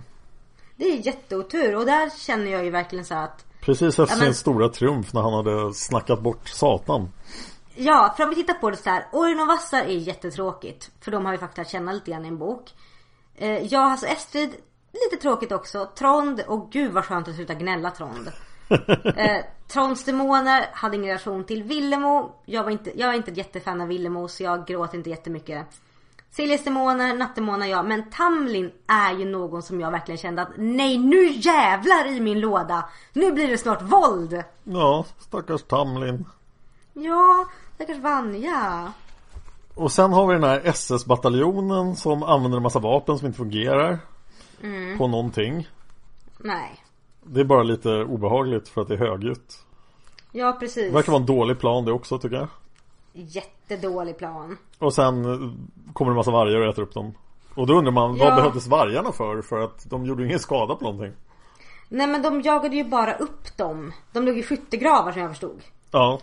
Det 0.76 0.86
är 0.86 1.06
jätteotur 1.06 1.76
och 1.76 1.86
där 1.86 2.10
känner 2.20 2.52
jag 2.52 2.64
ju 2.66 2.70
verkligen 2.70 3.06
så 3.06 3.16
att 3.16 3.46
Precis 3.62 4.00
efter 4.00 4.04
Ja, 4.04 4.18
men- 4.20 4.26
sin 4.26 4.34
stora 4.34 4.70
triumf 4.70 5.14
när 5.14 5.22
han 5.22 5.34
hade 5.34 5.74
snackat 5.74 6.22
bort 6.22 6.50
Satan. 6.50 7.12
Ja, 7.76 8.14
för 8.18 8.24
om 8.24 8.30
vi 8.30 8.36
tittar 8.36 8.54
på 8.54 8.70
det 8.70 8.78
så 8.78 8.90
här. 8.90 9.06
Orien 9.12 9.40
och 9.40 9.48
Vassar 9.48 9.82
är 9.82 9.88
jättetråkigt. 9.98 10.92
För 11.02 11.12
de 11.12 11.26
har 11.26 11.32
vi 11.32 11.38
faktiskt 11.38 11.58
lärt 11.58 11.70
känna 11.70 11.92
lite 11.92 12.12
grann 12.12 12.26
i 12.26 12.28
en 12.28 12.38
bok. 12.38 12.74
Eh, 13.36 13.64
ja, 13.64 13.92
alltså 13.92 14.06
Estrid, 14.06 14.50
lite 15.06 15.22
tråkigt 15.22 15.52
också. 15.52 15.90
Trond, 15.96 16.42
och 16.48 16.72
gud 16.72 16.92
vad 16.92 17.06
skönt 17.06 17.28
att 17.28 17.36
sluta 17.36 17.54
gnälla 17.54 17.92
Trond. 17.92 18.32
Eh, 19.18 19.46
Tronds 19.68 20.04
demoner 20.04 20.66
hade 20.74 20.96
ingen 20.96 21.08
relation 21.08 21.44
till 21.44 21.64
Villemo. 21.64 22.32
Jag 22.46 22.64
var 22.64 22.72
inte, 22.72 23.00
jag 23.00 23.10
är 23.10 23.14
inte 23.14 23.32
ett 23.32 23.38
jättefan 23.38 23.82
av 23.82 23.88
Villemo 23.88 24.28
så 24.28 24.44
jag 24.44 24.68
gråter 24.68 24.98
inte 24.98 25.10
jättemycket. 25.10 25.66
Siljes 26.32 26.64
demoner, 26.64 27.14
nattdemoner 27.14 27.68
ja. 27.68 27.84
Men 27.84 28.10
Tamlin 28.10 28.72
är 28.88 29.14
ju 29.14 29.26
någon 29.26 29.62
som 29.62 29.82
jag 29.82 29.92
verkligen 29.92 30.18
kände 30.18 30.42
att 30.42 30.52
nej 30.58 30.98
nu 30.98 31.28
jävlar 31.28 32.08
i 32.08 32.20
min 32.20 32.40
låda. 32.40 32.90
Nu 33.14 33.32
blir 33.32 33.48
det 33.48 33.58
snart 33.58 33.82
våld. 33.82 34.44
Ja, 34.64 35.06
stackars 35.20 35.64
Tamlin. 35.64 36.26
Ja, 36.94 37.46
stackars 37.76 37.98
Vanja. 37.98 38.92
Och 39.76 39.92
sen 39.92 40.14
har 40.14 40.28
vi 40.28 40.34
den 40.34 40.44
här 40.44 40.62
SS-bataljonen 40.64 41.96
som 41.96 42.24
använder 42.24 42.58
en 42.58 42.64
massa 42.64 42.80
vapen 42.80 43.18
som 43.18 43.28
inte 43.28 43.38
fungerar. 43.38 44.00
Mm. 44.64 44.98
På 44.98 45.08
någonting. 45.08 45.68
Nej. 46.38 46.84
Det 47.24 47.40
är 47.40 47.46
bara 47.46 47.64
lite 47.64 47.90
obehagligt 48.04 48.70
för 48.70 48.82
att 48.82 48.88
det 48.88 48.94
är 48.94 48.98
högljutt. 48.98 49.64
Ja 50.32 50.52
Det 50.52 50.60
precis. 50.60 50.94
verkar 50.94 51.12
vara 51.12 51.20
en 51.22 51.26
dålig 51.28 51.60
plan 51.60 51.86
det 51.86 51.92
också 51.92 52.20
tycker 52.20 52.36
jag. 52.36 52.48
Jättedålig 53.14 54.18
plan. 54.18 54.58
Och 54.80 54.94
sen 54.94 55.26
eh, 55.26 55.52
kommer 55.94 56.12
det 56.12 56.14
en 56.14 56.18
massa 56.18 56.32
vargar 56.32 56.60
och 56.62 56.68
äter 56.74 56.82
upp 56.84 56.94
dem. 56.94 57.14
Och 57.56 57.68
då 57.68 57.74
undrar 57.78 57.92
man, 57.92 58.18
vad 58.18 58.28
Ja. 58.28 58.36
behövdes 58.36 58.68
vargarna 58.68 59.12
för? 59.12 59.42
För 59.42 59.60
att 59.60 59.90
de 59.90 60.06
gjorde 60.06 60.22
ju 60.22 60.28
ingen 60.28 60.40
skada 60.40 60.76
på 60.76 60.84
någonting. 60.84 61.14
Nej 61.90 62.08
men 62.08 62.22
de 62.22 62.42
jagade 62.42 62.76
ju 62.76 62.84
bara 62.84 63.14
upp 63.14 63.58
dem. 63.58 63.94
De 64.14 64.26
låg 64.26 64.38
i 64.38 64.44
skyttegravar 64.44 65.12
som 65.12 65.22
jag 65.22 65.32
förstod. 65.32 65.62
Ja. 65.92 66.20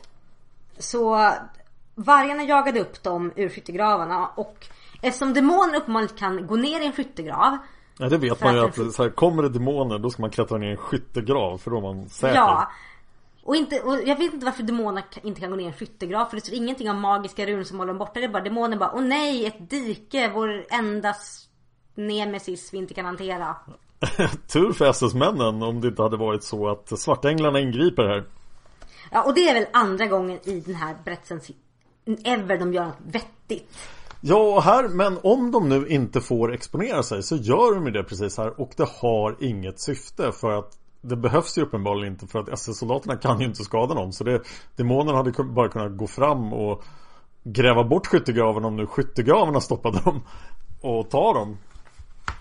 Så 0.78 1.32
vargarna 1.94 2.43
jagade 2.43 2.81
upp 2.81 3.02
dem 3.02 3.32
ur 3.36 3.48
skyttegravarna 3.48 4.27
och 4.35 4.66
eftersom 5.02 5.35
demoner 5.35 5.77
uppenbarligen 5.77 6.16
kan 6.16 6.47
gå 6.47 6.56
ner 6.56 6.81
i 6.81 6.86
en 6.86 6.93
skyttegrav. 6.93 7.59
Ja 7.99 8.09
det 8.09 8.19
vet 8.19 8.41
man 8.41 8.55
ju 8.55 8.61
att 8.61 8.79
att 8.79 8.93
så 8.93 9.03
här, 9.03 9.11
kommer 9.11 9.43
det 9.43 9.49
demoner 9.49 9.99
då 9.99 10.11
ska 10.11 10.23
man 10.23 10.31
klättra 10.31 10.59
ner 10.59 10.69
i 10.69 10.71
en 10.71 10.77
skyttegrav 10.77 11.59
för 11.59 11.71
då 11.71 11.77
är 11.77 11.81
man 11.81 12.09
säker. 12.09 12.37
Ja. 12.37 12.71
Och, 13.43 13.57
inte, 13.57 13.81
och 13.81 13.99
jag 14.07 14.16
vet 14.16 14.35
inte 14.35 14.47
varför 14.47 14.62
demoner 14.62 15.05
inte 15.23 15.41
kan 15.41 15.51
gå 15.51 15.57
ner 15.57 15.65
i 15.65 15.66
en 15.66 15.73
skyttegrav. 15.73 16.27
För 16.27 16.37
det 16.37 16.41
står 16.41 16.55
ingenting 16.55 16.91
om 16.91 17.01
magiska 17.01 17.47
runor 17.47 17.62
som 17.62 17.79
håller 17.79 17.93
dem 17.93 17.99
borta. 17.99 18.21
Det 18.21 18.27
är 18.27 18.29
bara 18.29 18.43
demoner 18.43 18.77
bara, 18.77 18.93
åh 18.95 19.03
nej, 19.03 19.47
ett 19.47 19.71
dike, 19.71 20.31
vår 20.35 20.65
enda 20.71 21.15
nemesis 21.95 22.73
vi 22.73 22.79
inte 22.79 22.95
kan 22.95 23.05
hantera. 23.05 23.57
Tur 24.53 24.73
för 24.73 24.85
SS-männen 24.85 25.62
om 25.62 25.81
det 25.81 25.89
inte 25.89 26.03
hade 26.03 26.16
varit 26.16 26.43
så 26.43 26.69
att 26.69 27.01
svartänglarna 27.01 27.61
ingriper 27.61 28.05
här. 28.05 28.25
Ja, 29.11 29.23
och 29.23 29.35
det 29.35 29.49
är 29.49 29.55
väl 29.55 29.66
andra 29.73 30.07
gången 30.07 30.39
i 30.45 30.61
den 30.61 30.75
här 30.75 30.97
berättelsen 31.05 31.41
ever 32.25 32.59
de 32.59 32.73
gör 32.73 32.85
något 32.85 32.97
vettigt. 33.07 33.79
Ja, 34.27 34.37
och 34.37 34.63
här, 34.63 34.89
men 34.89 35.19
om 35.23 35.51
de 35.51 35.69
nu 35.69 35.87
inte 35.89 36.21
får 36.21 36.55
exponera 36.55 37.03
sig 37.03 37.23
så 37.23 37.37
gör 37.37 37.75
de 37.75 37.87
ju 37.87 37.93
det 37.93 38.05
precis 38.05 38.39
här 38.39 38.61
och 38.61 38.73
det 38.77 38.89
har 39.01 39.37
inget 39.41 39.81
syfte 39.81 40.33
för 40.33 40.59
att 40.59 40.79
det 41.01 41.17
behövs 41.17 41.59
ju 41.59 41.63
uppenbarligen 41.63 42.13
inte 42.13 42.27
för 42.27 42.39
att 42.39 42.49
SS-soldaterna 42.49 43.17
kan 43.17 43.41
ju 43.41 43.47
inte 43.47 43.65
skada 43.65 43.95
någon 43.95 44.13
så 44.13 44.25
det, 44.25 44.43
demonerna 44.77 45.17
hade 45.17 45.33
bara 45.43 45.69
kunnat 45.69 45.97
gå 45.97 46.07
fram 46.07 46.53
och 46.53 46.85
gräva 47.43 47.85
bort 47.85 48.07
skyttegraven 48.07 48.65
om 48.65 48.77
nu 48.77 48.87
skyttegravarna 48.87 49.61
stoppade 49.61 50.01
dem 50.01 50.23
och 50.81 51.11
ta 51.11 51.33
dem. 51.33 51.59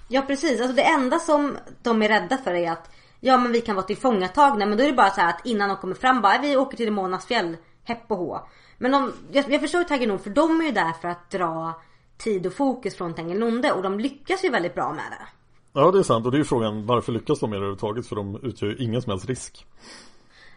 Ja 0.07 0.21
precis, 0.21 0.61
alltså 0.61 0.75
det 0.75 0.83
enda 0.83 1.19
som 1.19 1.57
de 1.81 2.01
är 2.01 2.07
rädda 2.09 2.37
för 2.37 2.53
är 2.53 2.71
att 2.71 2.89
Ja 3.19 3.37
men 3.37 3.51
vi 3.51 3.61
kan 3.61 3.75
vara 3.75 3.85
tillfångatagna 3.85 4.65
men 4.65 4.77
då 4.77 4.83
är 4.83 4.87
det 4.87 4.93
bara 4.93 5.09
så 5.09 5.21
här 5.21 5.29
att 5.29 5.45
innan 5.45 5.69
de 5.69 5.77
kommer 5.77 5.95
fram 5.95 6.21
bara 6.21 6.41
vi 6.41 6.57
åker 6.57 6.77
till 6.77 6.85
Demonas 6.85 7.25
fjäll 7.25 7.57
Hepp 7.83 8.11
och 8.11 8.17
hå. 8.17 8.47
Men 8.77 8.91
de, 8.91 9.13
jag, 9.31 9.51
jag 9.51 9.61
förstår 9.61 9.81
ju 9.81 9.85
Taggenon 9.87 10.19
för 10.19 10.29
de 10.29 10.61
är 10.61 10.65
ju 10.65 10.71
där 10.71 10.91
för 11.01 11.07
att 11.07 11.29
dra 11.31 11.81
tid 12.17 12.45
och 12.45 12.53
fokus 12.53 12.95
från 12.95 13.13
Tengilonde 13.13 13.71
och 13.71 13.83
de 13.83 13.99
lyckas 13.99 14.43
ju 14.43 14.49
väldigt 14.49 14.75
bra 14.75 14.93
med 14.93 15.03
det. 15.11 15.27
Ja, 15.73 15.91
det 15.91 15.99
är 15.99 16.03
sant 16.03 16.25
och 16.25 16.31
det 16.31 16.35
är 16.37 16.39
ju 16.39 16.45
frågan 16.45 16.85
varför 16.85 17.11
lyckas 17.11 17.39
de 17.39 17.49
med 17.49 17.57
det 17.57 17.59
överhuvudtaget 17.59 18.07
för 18.07 18.15
de 18.15 18.39
utgör 18.43 18.69
ju 18.69 18.75
ingen 18.77 19.01
som 19.01 19.09
helst 19.09 19.25
risk. 19.25 19.65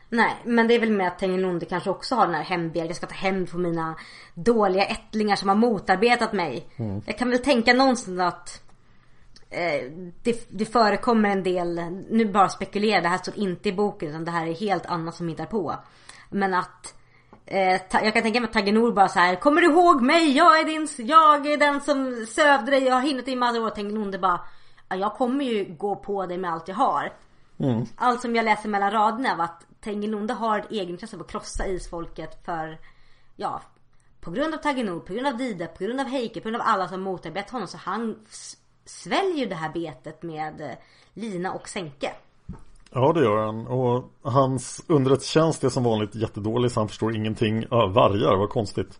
Nej 0.08 0.36
men 0.44 0.68
det 0.68 0.74
är 0.74 0.80
väl 0.80 0.90
med 0.90 1.08
att 1.08 1.18
Tengilonde 1.18 1.66
kanske 1.66 1.90
också 1.90 2.14
har 2.14 2.26
den 2.26 2.34
här 2.34 2.42
hämndbegäret. 2.42 2.88
Jag 2.88 2.96
ska 2.96 3.06
ta 3.06 3.14
hämnd 3.14 3.50
på 3.50 3.58
mina 3.58 3.96
dåliga 4.34 4.84
ättlingar 4.84 5.36
som 5.36 5.48
har 5.48 5.56
motarbetat 5.56 6.32
mig. 6.32 6.68
Mm. 6.76 7.02
Jag 7.06 7.18
kan 7.18 7.30
väl 7.30 7.38
tänka 7.38 7.74
någonstans 7.74 8.20
att 8.20 8.62
eh, 9.50 9.92
det, 10.22 10.46
det 10.48 10.64
förekommer 10.64 11.30
en 11.30 11.42
del, 11.42 11.80
nu 12.10 12.32
bara 12.32 12.48
spekulerar, 12.48 13.02
det 13.02 13.08
här 13.08 13.18
står 13.18 13.38
inte 13.38 13.68
i 13.68 13.72
boken 13.72 14.08
utan 14.08 14.24
det 14.24 14.30
här 14.30 14.46
är 14.46 14.54
helt 14.54 14.86
annat 14.86 15.14
som 15.14 15.28
hittar 15.28 15.46
på. 15.46 15.74
Men 16.30 16.54
att 16.54 16.94
eh, 17.46 17.80
jag 17.92 18.12
kan 18.14 18.22
tänka 18.22 18.40
mig 18.40 18.48
att 18.48 18.52
Taggenor 18.52 18.92
bara 18.92 19.08
så 19.08 19.18
här, 19.18 19.36
Kommer 19.36 19.60
du 19.60 19.66
ihåg 19.66 20.02
mig? 20.02 20.36
Jag 20.36 20.60
är 20.60 20.64
din, 20.64 20.88
jag 21.08 21.46
är 21.46 21.56
den 21.56 21.80
som 21.80 22.26
sövde 22.28 22.70
dig, 22.70 22.84
jag 22.84 22.94
har 22.94 23.02
hindrat 23.02 23.24
dig 23.24 23.34
i 23.34 23.36
massa 23.36 23.60
år. 23.60 23.70
Taggenor 23.70 24.18
bara 24.18 24.40
"Ja, 24.88 24.96
Jag 24.96 25.14
kommer 25.14 25.44
ju 25.44 25.64
gå 25.64 25.96
på 25.96 26.26
dig 26.26 26.38
med 26.38 26.52
allt 26.52 26.68
jag 26.68 26.76
har. 26.76 27.12
Mm. 27.58 27.84
Allt 27.96 28.20
som 28.20 28.36
jag 28.36 28.44
läser 28.44 28.68
mellan 28.68 28.90
raderna 28.90 29.32
av 29.32 29.40
att 29.40 29.66
Tengilonde 29.80 30.34
har 30.34 30.58
ett 30.58 30.70
egenintresse 30.70 31.16
av 31.16 31.22
att 31.22 31.30
krossa 31.30 31.66
isfolket 31.66 32.44
för 32.44 32.78
Ja 33.36 33.62
På 34.20 34.30
grund 34.30 34.54
av 34.54 34.58
Taggenor, 34.58 35.00
på 35.00 35.12
grund 35.12 35.26
av 35.26 35.36
Dide, 35.36 35.66
på 35.66 35.84
grund 35.84 36.00
av 36.00 36.06
Heike, 36.06 36.40
på 36.40 36.48
grund 36.48 36.62
av 36.62 36.68
alla 36.68 36.88
som 36.88 37.02
motarbetar 37.02 37.52
honom 37.52 37.68
så 37.68 37.78
han 37.78 38.26
sväljer 38.84 39.46
det 39.46 39.54
här 39.54 39.72
betet 39.72 40.22
med 40.22 40.60
eh, 40.60 40.70
lina 41.14 41.52
och 41.52 41.68
sänke. 41.68 42.12
Ja, 42.98 43.12
det 43.12 43.20
gör 43.20 43.46
han. 43.46 43.66
Och 43.66 44.10
hans 44.22 44.82
underrättelsetjänst 44.86 45.64
är 45.64 45.68
som 45.68 45.84
vanligt 45.84 46.14
jättedålig 46.14 46.70
så 46.70 46.80
han 46.80 46.88
förstår 46.88 47.16
ingenting. 47.16 47.64
Ja, 47.70 47.86
vargar, 47.86 48.36
vad 48.36 48.50
konstigt. 48.50 48.98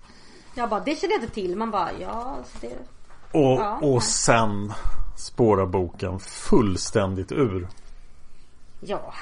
Jag 0.54 0.68
bara, 0.70 0.80
det 0.80 0.96
känner 1.00 1.14
jag 1.14 1.22
inte 1.22 1.34
till. 1.34 1.56
Man 1.56 1.70
bara, 1.70 1.88
ja 2.00 2.36
det... 2.60 2.78
Och, 3.32 3.60
Ja. 3.60 3.78
och 3.82 4.02
sen 4.02 4.72
spårar 5.16 5.66
boken 5.66 6.18
fullständigt 6.18 7.32
ur. 7.32 7.68
Ja. 8.80 9.12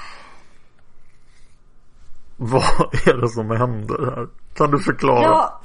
Vad 2.37 2.63
är 3.07 3.21
det 3.21 3.29
som 3.29 3.51
händer 3.51 4.11
här? 4.17 4.29
Kan 4.55 4.71
du 4.71 4.79
förklara? 4.79 5.23
Ja. 5.23 5.61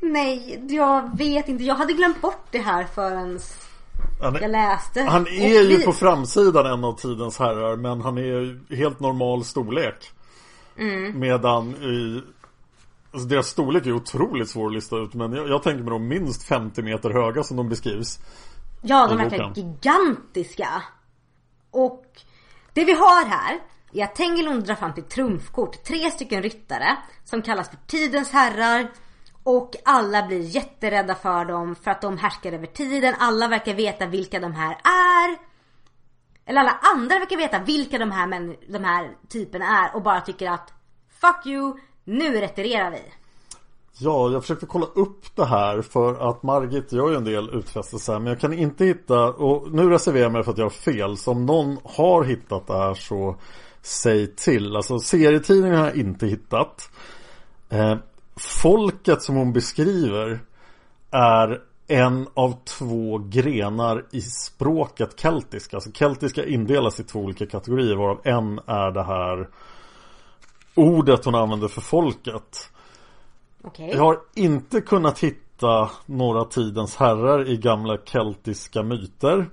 Nej, 0.00 0.64
jag 0.68 1.18
vet 1.18 1.48
inte. 1.48 1.64
Jag 1.64 1.74
hade 1.74 1.92
glömt 1.92 2.20
bort 2.20 2.46
det 2.50 2.58
här 2.58 2.84
förrän 2.84 3.40
Han 4.22 4.36
är- 4.36 4.40
jag 4.40 4.50
läste. 4.50 5.02
Han 5.02 5.26
är 5.26 5.62
ju 5.62 5.78
på 5.82 5.92
framsidan 5.92 6.66
en 6.66 6.84
av 6.84 6.92
tidens 6.92 7.38
herrar 7.38 7.76
men 7.76 8.00
han 8.00 8.18
är 8.18 8.22
ju 8.22 8.60
helt 8.70 9.00
normal 9.00 9.44
storlek. 9.44 10.10
Mm. 10.78 11.18
Medan 11.20 11.68
i 11.74 12.22
Alltså 13.12 13.28
deras 13.28 13.46
storlek 13.46 13.86
är 13.86 13.92
otroligt 13.92 14.48
svår 14.50 14.66
att 14.66 14.72
lista 14.72 14.96
ut 14.96 15.14
men 15.14 15.32
jag, 15.32 15.48
jag 15.48 15.62
tänker 15.62 15.82
mig 15.82 15.90
de 15.90 16.08
minst 16.08 16.42
50 16.42 16.82
meter 16.82 17.10
höga 17.10 17.42
som 17.42 17.56
de 17.56 17.68
beskrivs. 17.68 18.18
Ja, 18.82 19.06
de 19.06 19.18
boken. 19.24 19.52
gigantiska. 19.54 20.82
Och 21.70 22.04
det 22.72 22.84
vi 22.84 22.92
har 22.92 23.24
här 23.26 23.60
är 23.92 24.04
att 24.04 24.14
Tengilund 24.14 24.64
drar 24.64 24.74
fram 24.74 24.94
till 24.94 25.02
trumfkort. 25.04 25.84
Tre 25.84 26.10
stycken 26.10 26.42
ryttare 26.42 26.96
som 27.24 27.42
kallas 27.42 27.68
för 27.68 27.78
tidens 27.86 28.30
herrar. 28.32 28.90
Och 29.44 29.76
alla 29.84 30.26
blir 30.26 30.40
jätterädda 30.40 31.14
för 31.14 31.44
dem 31.44 31.74
för 31.74 31.90
att 31.90 32.00
de 32.00 32.18
härskar 32.18 32.52
över 32.52 32.66
tiden. 32.66 33.14
Alla 33.18 33.48
verkar 33.48 33.74
veta 33.74 34.06
vilka 34.06 34.40
de 34.40 34.52
här 34.52 34.72
är. 34.84 35.38
Eller 36.46 36.60
alla 36.60 36.78
andra 36.94 37.18
verkar 37.18 37.36
veta 37.36 37.58
vilka 37.58 37.98
de 37.98 38.10
här, 38.10 38.26
män, 38.26 38.56
de 38.68 38.84
här 38.84 39.10
typerna 39.28 39.64
är 39.64 39.96
och 39.96 40.02
bara 40.02 40.20
tycker 40.20 40.50
att 40.50 40.72
Fuck 41.20 41.46
you, 41.46 41.76
nu 42.04 42.40
retirerar 42.40 42.90
vi. 42.90 43.02
Ja, 43.98 44.30
jag 44.30 44.42
försökte 44.42 44.66
kolla 44.66 44.86
upp 44.86 45.36
det 45.36 45.44
här 45.44 45.82
för 45.82 46.30
att 46.30 46.42
Margit 46.42 46.92
gör 46.92 47.10
ju 47.10 47.16
en 47.16 47.24
del 47.24 47.50
utfästelser 47.50 48.18
men 48.18 48.26
jag 48.26 48.40
kan 48.40 48.52
inte 48.52 48.84
hitta 48.84 49.24
och 49.24 49.72
nu 49.72 49.90
reserverar 49.90 50.22
jag 50.22 50.32
mig 50.32 50.42
för 50.42 50.52
att 50.52 50.58
jag 50.58 50.64
har 50.64 50.70
fel 50.70 51.16
så 51.16 51.30
om 51.30 51.46
någon 51.46 51.78
har 51.84 52.24
hittat 52.24 52.66
det 52.66 52.78
här 52.78 52.94
så 52.94 53.36
säg 53.82 54.26
till. 54.26 54.76
Alltså 54.76 54.98
serietidningen 54.98 55.78
har 55.78 55.86
jag 55.86 55.96
inte 55.96 56.26
hittat. 56.26 56.90
Eh, 57.68 57.96
folket 58.36 59.22
som 59.22 59.36
hon 59.36 59.52
beskriver 59.52 60.40
är 61.10 61.60
en 61.86 62.28
av 62.34 62.54
två 62.64 63.18
grenar 63.18 64.04
i 64.10 64.20
språket 64.20 65.20
keltiska. 65.20 65.76
Alltså 65.76 65.92
keltiska 65.92 66.46
indelas 66.46 67.00
i 67.00 67.04
två 67.04 67.20
olika 67.20 67.46
kategorier 67.46 67.96
varav 67.96 68.20
en 68.24 68.60
är 68.66 68.90
det 68.90 69.02
här 69.04 69.48
ordet 70.74 71.24
hon 71.24 71.34
använder 71.34 71.68
för 71.68 71.80
folket. 71.80 72.70
Okej. 73.62 73.90
Jag 73.92 73.98
har 73.98 74.18
inte 74.34 74.80
kunnat 74.80 75.18
hitta 75.18 75.90
några 76.06 76.44
tidens 76.44 76.96
herrar 76.96 77.48
i 77.48 77.56
gamla 77.56 77.98
keltiska 78.04 78.82
myter. 78.82 79.50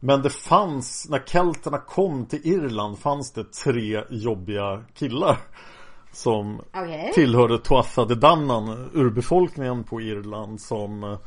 Men 0.00 0.22
det 0.22 0.30
fanns, 0.30 1.06
när 1.10 1.18
kelterna 1.26 1.78
kom 1.78 2.26
till 2.26 2.40
Irland 2.46 2.98
fanns 2.98 3.32
det 3.32 3.52
tre 3.52 4.04
jobbiga 4.10 4.84
killar. 4.94 5.38
Som 6.12 6.60
Okej. 6.74 7.10
tillhörde 7.14 7.58
Tuatha 7.58 8.04
de 8.04 8.14
Danann, 8.14 8.90
urbefolkningen 8.94 9.84
på 9.84 10.00
Irland 10.00 10.60
som 10.60 11.04
eh, 11.04 11.18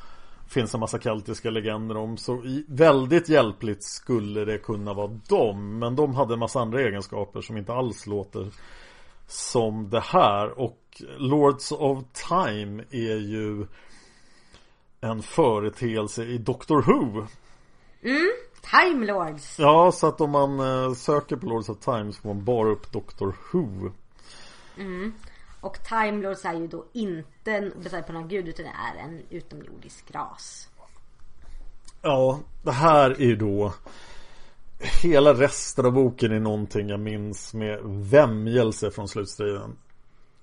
finns 0.48 0.74
en 0.74 0.80
massa 0.80 1.00
keltiska 1.00 1.50
legender 1.50 1.98
om. 1.98 2.18
Så 2.18 2.44
väldigt 2.68 3.30
hjälpligt 3.30 3.84
skulle 3.84 4.46
det 4.46 4.58
kunna 4.58 4.94
vara 4.94 5.20
dem. 5.30 5.80
Men 5.80 5.96
de 5.96 6.16
hade 6.16 6.34
en 6.34 6.40
massa 6.40 6.60
andra 6.60 6.82
egenskaper 6.82 7.42
som 7.42 7.58
inte 7.58 7.74
alls 7.74 8.08
låter 8.08 8.48
som 9.28 9.90
det 9.90 10.00
här. 10.00 10.60
Och 10.60 11.02
Lords 11.18 11.72
of 11.72 12.04
Time 12.28 12.84
är 12.92 13.18
ju 13.18 13.68
en 15.02 15.22
företeelse 15.22 16.24
i 16.24 16.38
Doctor 16.38 16.82
Who. 16.82 17.28
Mm, 18.04 18.32
Time 18.62 19.06
Lords. 19.06 19.60
Ja, 19.60 19.92
så 19.92 20.08
att 20.08 20.22
om 20.22 20.32
man 20.32 20.60
eh, 20.60 20.94
söker 20.94 21.36
på 21.36 21.46
Lords 21.46 21.70
of 21.70 21.80
Time 21.80 22.14
så 22.14 22.22
får 22.22 22.34
man 22.34 22.46
bara 22.46 22.70
upp 22.70 22.92
Doctor 22.92 23.36
Who. 23.52 23.92
Mm. 24.78 25.14
Och 25.62 25.84
Time 25.84 26.22
Lords 26.22 26.46
är 26.46 26.54
ju 26.54 26.68
då 26.68 26.86
inte 26.94 27.52
en 27.52 28.04
på 28.08 28.14
någon 28.14 28.28
gud 28.28 28.48
utan 28.48 28.66
det 28.66 28.72
är 28.72 29.04
en 29.04 29.22
utomjordisk 29.30 30.12
ras. 30.12 30.70
Ja, 32.02 32.40
det 32.64 32.72
här 32.72 33.10
är 33.12 33.26
ju 33.26 33.36
då 33.36 33.74
Hela 35.02 35.34
resten 35.34 35.86
av 35.86 35.92
boken 35.92 36.32
är 36.32 36.40
någonting 36.40 36.90
jag 36.90 37.00
minns 37.00 37.54
med 37.54 37.80
vämjelse 37.84 38.92
från 38.92 39.08
slutstriden. 39.08 39.78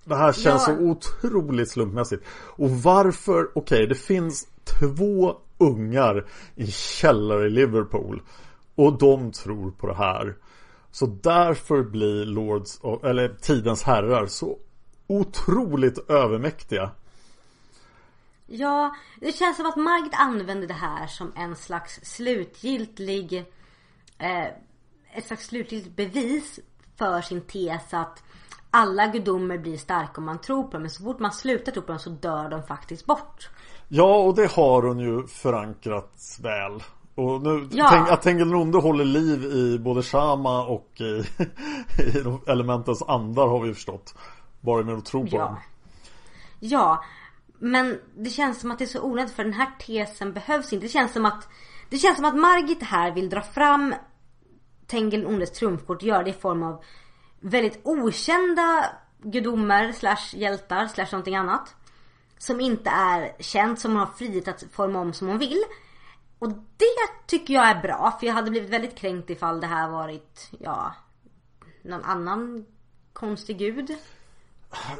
Det 0.04 0.16
här 0.16 0.32
känns 0.32 0.68
Ja. 0.68 0.74
så 0.74 0.78
otroligt 0.78 1.70
slumpmässigt. 1.70 2.24
Och 2.30 2.70
varför, 2.70 3.48
okej 3.54 3.86
det 3.86 3.94
finns 3.94 4.48
två 4.64 5.36
ungar 5.58 6.26
i 6.54 6.66
källare 6.66 7.46
i 7.46 7.50
Liverpool. 7.50 8.22
Och 8.74 8.98
de 8.98 9.32
tror 9.32 9.70
på 9.70 9.86
det 9.86 9.94
här. 9.94 10.36
Så 10.90 11.06
därför 11.06 11.82
blir 11.82 12.24
Lords, 12.24 12.78
of, 12.80 13.04
eller 13.04 13.28
Tidens 13.28 13.82
herrar 13.82 14.26
så 14.26 14.58
otroligt 15.06 16.10
övermäktiga. 16.10 16.90
Ja, 18.46 18.96
det 19.20 19.32
känns 19.32 19.56
som 19.56 19.66
att 19.66 19.76
Margit 19.76 20.14
använder 20.14 20.68
det 20.68 20.74
här 20.74 21.06
som 21.06 21.32
en 21.36 21.56
slags 21.56 22.00
slutgiltig 22.02 23.44
eh, 24.18 24.46
ett 25.12 25.26
slags 25.26 25.46
slutgiltigt 25.46 25.96
bevis 25.96 26.60
för 26.96 27.20
sin 27.20 27.40
tes 27.40 27.94
att 27.94 28.22
alla 28.70 29.06
gudomar 29.06 29.58
blir 29.58 29.76
starka 29.76 30.12
om 30.16 30.24
man 30.24 30.40
tror 30.40 30.62
på 30.62 30.70
dem. 30.70 30.82
Men 30.82 30.90
så 30.90 31.02
fort 31.02 31.18
man 31.18 31.32
slutar 31.32 31.72
tro 31.72 31.82
på 31.82 31.92
dem 31.92 31.98
så 31.98 32.10
dör 32.10 32.48
de 32.48 32.62
faktiskt 32.62 33.06
bort. 33.06 33.48
Ja, 33.88 34.16
och 34.16 34.34
det 34.34 34.52
har 34.52 34.82
hon 34.82 34.98
ju 34.98 35.26
förankrat 35.26 36.38
väl. 36.42 36.82
Och 37.18 37.42
nu, 37.42 37.68
Ja. 37.70 37.88
tänk, 37.90 38.08
att 38.08 38.22
Tengil 38.22 38.46
Nonde 38.46 38.78
håller 38.78 39.04
liv 39.04 39.44
i 39.44 39.78
både 39.78 40.02
Shama 40.02 40.64
och 40.66 41.00
i, 41.00 41.04
i 42.02 42.50
elementens 42.50 43.02
andar 43.02 43.46
har 43.46 43.60
vi 43.60 43.74
förstått. 43.74 44.14
Bara 44.60 44.82
med 44.82 44.94
att 44.94 45.04
tro 45.04 45.22
på 45.26 45.36
Ja. 45.36 45.44
dem. 45.44 45.56
Ja, 46.60 47.04
men 47.58 47.98
det 48.16 48.30
känns 48.30 48.60
som 48.60 48.70
att 48.70 48.78
det 48.78 48.84
är 48.84 48.86
så 48.86 49.02
onödigt 49.02 49.34
för 49.34 49.44
den 49.44 49.52
här 49.52 49.70
tesen 49.78 50.32
behövs 50.32 50.72
inte. 50.72 50.86
Det 50.86 50.90
känns 50.90 51.12
som 51.12 51.24
att 51.26 51.48
det 51.90 51.98
känns 51.98 52.16
som 52.16 52.24
att 52.24 52.36
Margit 52.36 52.82
här 52.82 53.14
vill 53.14 53.28
dra 53.30 53.40
fram 53.42 53.94
Tengil 54.86 55.26
Ondes 55.26 55.52
trumfkort, 55.52 56.02
gör 56.02 56.22
det 56.24 56.30
i 56.30 56.32
form 56.32 56.62
av 56.62 56.82
väldigt 57.40 57.80
okända 57.84 58.84
gudomar 59.22 59.92
slash 59.92 60.34
hjältar 60.36 60.86
slash 60.86 61.08
någonting 61.12 61.36
annat. 61.36 61.74
Som 62.38 62.60
inte 62.60 62.90
är 62.90 63.42
känt, 63.42 63.80
som 63.80 63.90
hon 63.90 64.00
har 64.00 64.06
frihet 64.06 64.48
att 64.48 64.64
forma 64.72 65.00
om 65.00 65.12
som 65.12 65.28
hon 65.28 65.38
vill. 65.38 65.62
Och 66.38 66.48
det 66.48 67.26
tycker 67.26 67.54
jag 67.54 67.68
är 67.68 67.82
bra, 67.82 68.16
för 68.20 68.26
jag 68.26 68.34
hade 68.34 68.50
blivit 68.50 68.70
väldigt 68.70 68.96
kränkt 68.96 69.30
ifall 69.30 69.60
det 69.60 69.66
här 69.66 69.90
varit, 69.90 70.50
ja, 70.58 70.94
någon 71.82 72.04
annan 72.04 72.66
konstig 73.12 73.58
gud. 73.58 73.94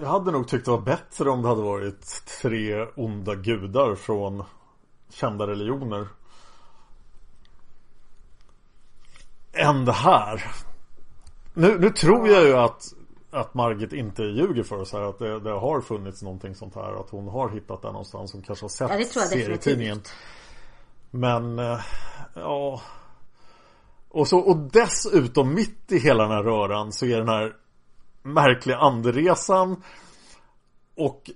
Jag 0.00 0.08
hade 0.08 0.30
nog 0.30 0.48
tyckt 0.48 0.64
det 0.64 0.70
var 0.70 0.80
bättre 0.80 1.30
om 1.30 1.42
det 1.42 1.48
hade 1.48 1.62
varit 1.62 2.26
tre 2.42 2.86
onda 2.96 3.34
gudar 3.34 3.94
från 3.94 4.44
kända 5.10 5.46
religioner. 5.46 6.08
Än 9.52 9.84
det 9.84 9.92
här. 9.92 10.44
Nu, 11.54 11.78
nu 11.78 11.90
tror 11.90 12.28
jag 12.28 12.44
ju 12.44 12.56
att, 12.56 12.82
att 13.30 13.54
Margit 13.54 13.92
inte 13.92 14.22
ljuger 14.22 14.62
för 14.62 14.76
oss 14.76 14.92
här. 14.92 15.00
Att 15.00 15.18
det, 15.18 15.40
det 15.40 15.50
har 15.50 15.80
funnits 15.80 16.22
någonting 16.22 16.54
sånt 16.54 16.74
här. 16.74 17.00
Att 17.00 17.10
hon 17.10 17.28
har 17.28 17.48
hittat 17.48 17.82
det 17.82 17.88
någonstans. 17.88 18.32
Hon 18.32 18.42
kanske 18.42 18.64
har 18.64 18.68
sett 18.68 18.90
Ja, 18.90 18.96
det 18.96 19.04
tror 19.04 19.22
jag 19.22 19.30
serietidningen. 19.30 19.98
definitivt. 19.98 20.14
Men, 21.10 21.58
eh, 21.58 21.80
ja. 22.34 22.82
Och, 24.08 24.28
så, 24.28 24.38
och 24.38 24.56
dessutom 24.56 25.54
mitt 25.54 25.92
i 25.92 25.98
hela 25.98 26.22
den 26.22 26.32
här 26.32 26.42
röran 26.42 26.92
så 26.92 27.06
är 27.06 27.18
den 27.18 27.28
här 27.28 27.56
märkliga 28.22 28.78
anderesan 28.78 29.82
och 30.96 31.30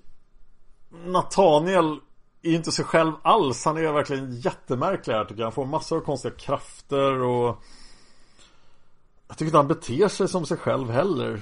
Nathaniel 0.90 2.00
är 2.42 2.50
ju 2.50 2.56
inte 2.56 2.72
sig 2.72 2.84
själv 2.84 3.12
alls. 3.22 3.64
Han 3.64 3.76
är 3.76 3.92
verkligen 3.92 4.32
jättemärklig 4.32 5.14
här 5.14 5.24
tycker 5.24 5.40
jag. 5.40 5.46
Han 5.46 5.52
får 5.52 5.66
massor 5.66 5.96
av 5.96 6.00
konstiga 6.00 6.34
krafter 6.34 7.22
och 7.22 7.62
jag 9.28 9.38
tycker 9.38 9.44
inte 9.44 9.56
han 9.56 9.68
beter 9.68 10.08
sig 10.08 10.28
som 10.28 10.46
sig 10.46 10.56
själv 10.56 10.90
heller. 10.90 11.40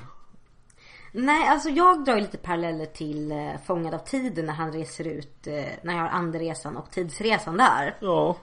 Nej, 1.13 1.49
alltså 1.49 1.69
jag 1.69 2.05
drar 2.05 2.21
lite 2.21 2.39
paralleller 2.39 2.87
till 2.87 3.33
eh, 3.33 3.57
Fångad 3.67 3.95
av 3.95 3.99
tiden 3.99 4.47
när 4.47 4.53
han 4.53 4.73
reser 4.73 5.07
ut, 5.07 5.47
eh, 5.47 5.65
när 5.83 5.95
jag 5.95 6.03
har 6.03 6.09
andresan 6.09 6.77
och 6.77 6.91
tidsresan 6.91 7.57
där. 7.57 7.97
Ja. 8.01 8.37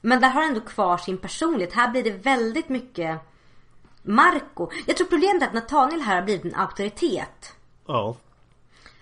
Men 0.00 0.20
där 0.20 0.28
har 0.28 0.40
han 0.40 0.48
ändå 0.48 0.60
kvar 0.60 0.96
sin 0.96 1.18
personlighet. 1.18 1.74
Här 1.74 1.90
blir 1.90 2.02
det 2.02 2.10
väldigt 2.10 2.68
mycket 2.68 3.20
Marco. 4.02 4.70
Jag 4.86 4.96
tror 4.96 5.06
problemet 5.06 5.42
är 5.42 5.46
att 5.46 5.54
Nathaniel 5.54 6.00
här 6.00 6.14
har 6.14 6.22
blivit 6.22 6.44
en 6.44 6.54
auktoritet. 6.54 7.56
Ja. 7.86 8.16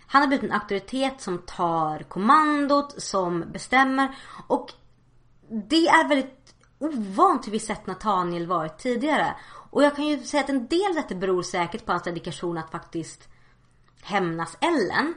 Han 0.06 0.22
har 0.22 0.28
blivit 0.28 0.50
en 0.50 0.52
auktoritet 0.52 1.20
som 1.20 1.38
tar 1.38 1.98
kommandot, 1.98 3.02
som 3.02 3.44
bestämmer. 3.52 4.16
Och 4.46 4.72
det 5.48 5.88
är 5.88 6.08
väldigt 6.08 6.54
ovant 6.78 7.46
hur 7.46 7.52
vi 7.52 7.58
sett 7.58 7.86
Nathaniel 7.86 8.46
varit 8.46 8.78
tidigare. 8.78 9.34
Och 9.72 9.82
jag 9.82 9.96
kan 9.96 10.06
ju 10.06 10.18
säga 10.18 10.42
att 10.42 10.50
en 10.50 10.66
del 10.66 10.88
av 10.88 10.94
detta 10.94 11.14
beror 11.14 11.42
säkert 11.42 11.86
på 11.86 11.92
hans 11.92 12.02
dedikation 12.02 12.58
att 12.58 12.70
faktiskt 12.70 13.28
hämnas 14.02 14.58
Ellen. 14.60 15.14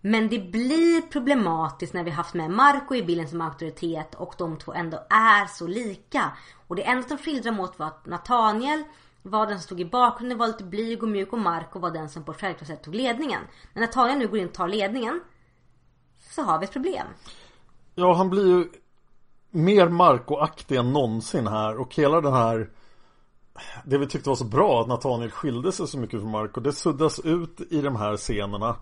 Men 0.00 0.28
det 0.28 0.38
blir 0.38 1.02
problematiskt 1.02 1.94
när 1.94 2.04
vi 2.04 2.10
haft 2.10 2.34
med 2.34 2.50
Marco 2.50 2.94
i 2.94 3.02
bilden 3.02 3.28
som 3.28 3.40
auktoritet 3.40 4.14
och 4.14 4.34
de 4.38 4.58
två 4.58 4.72
ändå 4.72 4.96
är 5.10 5.46
så 5.46 5.66
lika. 5.66 6.32
Och 6.66 6.76
det 6.76 6.82
enda 6.82 7.08
som 7.08 7.18
skildrar 7.18 7.52
mot 7.52 7.78
var 7.78 7.86
att 7.86 8.06
Nathaniel 8.06 8.84
var 9.22 9.46
den 9.46 9.58
som 9.58 9.62
stod 9.62 9.80
i 9.80 9.84
bakgrunden, 9.84 10.38
var 10.38 10.46
lite 10.46 10.64
blyg 10.64 11.02
och 11.02 11.08
mjuk 11.08 11.32
och 11.32 11.38
Marco 11.38 11.78
var 11.78 11.90
den 11.90 12.08
som 12.08 12.24
på 12.24 12.32
ett 12.32 12.40
självklart 12.40 12.68
sätt 12.68 12.82
tog 12.82 12.94
ledningen. 12.94 13.42
När 13.72 13.82
Nathaniel 13.82 14.18
nu 14.18 14.28
går 14.28 14.38
in 14.38 14.46
och 14.46 14.54
tar 14.54 14.68
ledningen 14.68 15.20
så 16.18 16.42
har 16.42 16.58
vi 16.58 16.64
ett 16.64 16.72
problem. 16.72 17.06
Ja, 17.94 18.14
han 18.14 18.30
blir 18.30 18.46
ju 18.46 18.68
mer 19.50 19.88
Marco-aktig 19.88 20.76
än 20.76 20.92
någonsin 20.92 21.46
här 21.46 21.80
och 21.80 21.94
hela 21.94 22.20
den 22.20 22.32
här 22.32 22.70
det 23.84 23.98
vi 23.98 24.06
tyckte 24.06 24.28
var 24.28 24.36
så 24.36 24.44
bra 24.44 24.80
att 24.80 24.88
Nathaniel 24.88 25.30
skilde 25.30 25.72
sig 25.72 25.86
så 25.88 25.98
mycket 25.98 26.20
från 26.20 26.30
Marco 26.30 26.60
Det 26.60 26.72
suddas 26.72 27.18
ut 27.20 27.60
i 27.70 27.80
de 27.80 27.96
här 27.96 28.16
scenerna. 28.16 28.76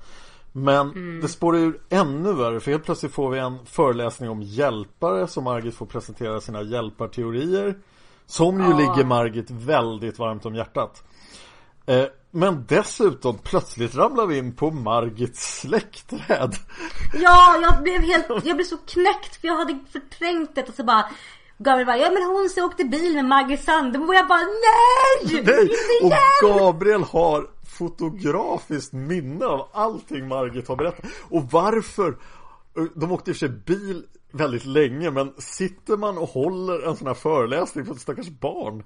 Men 0.53 1.21
det 1.21 1.29
spårar 1.29 1.59
ur 1.59 1.81
ännu 1.89 2.33
värre 2.33 2.61
för 2.61 2.71
helt 2.71 2.85
plötsligt 2.85 3.13
får 3.13 3.31
vi 3.31 3.39
en 3.39 3.67
föreläsning 3.67 4.31
om 4.31 4.43
hjälpare 4.43 5.27
som 5.27 5.45
Margit 5.45 5.75
får 5.75 5.87
presentera 5.87 6.41
sina 6.41 6.63
hjälparteorier 6.63 7.79
Som 8.27 8.59
ju 8.61 8.71
Ja. 8.71 8.77
ligger 8.79 9.05
Margit 9.05 9.51
väldigt 9.51 10.19
varmt 10.19 10.47
om 10.47 10.55
hjärtat. 10.55 11.03
Eh, 11.87 12.05
Men 12.31 12.65
dessutom 12.69 13.39
plötsligt 13.39 13.95
ramlar 13.95 14.27
vi 14.27 14.39
in 14.39 14.57
på 14.57 14.71
Margits 14.71 15.61
släktträd. 15.61 16.55
Ja, 17.15 17.57
jag 17.63 17.83
blev 17.83 18.01
helt, 18.03 18.27
jag 18.29 18.57
blev 18.57 18.65
så 18.65 18.77
knäckt 18.77 19.37
för 19.41 19.49
jag 19.49 19.57
hade 19.57 19.79
förträngt 19.93 20.55
det 20.55 20.69
och 20.69 20.75
så 20.75 20.85
bara 20.85 21.05
Gabriel 21.59 21.87
bara, 21.87 21.97
ja 21.97 22.11
men 22.11 22.23
hon 22.23 22.49
som 22.49 22.65
åkte 22.65 22.85
bil 22.85 23.15
med 23.15 23.25
Margit 23.25 23.65
Sandemo 23.65 24.07
och 24.07 24.15
jag 24.15 24.29
bara 24.29 24.41
nej! 24.41 25.43
Nej! 25.45 25.71
Och! 26.03 26.13
Gabriel 26.49 27.03
har 27.03 27.51
fotografiskt 27.79 28.93
minne 28.93 29.47
av 29.47 29.69
allting 29.73 30.29
Margit 30.29 30.69
har 30.69 30.77
berättat. 30.77 31.05
Och 31.29 31.45
varför? 31.53 32.19
De 32.95 33.13
åkte 33.13 33.31
i 33.31 33.33
och 33.33 33.37
för 33.37 33.47
sig 33.47 33.49
bil 33.49 34.07
väldigt 34.33 34.65
länge 34.65 35.11
men 35.11 35.35
sitter 35.39 35.97
man 35.97 36.19
och 36.19 36.29
håller 36.29 36.89
en 36.89 36.97
sån 36.97 37.07
här 37.07 37.15
föreläsning 37.15 37.87
för 37.87 37.93
ett 37.93 38.01
stackars 38.01 38.29
barn? 38.29 38.85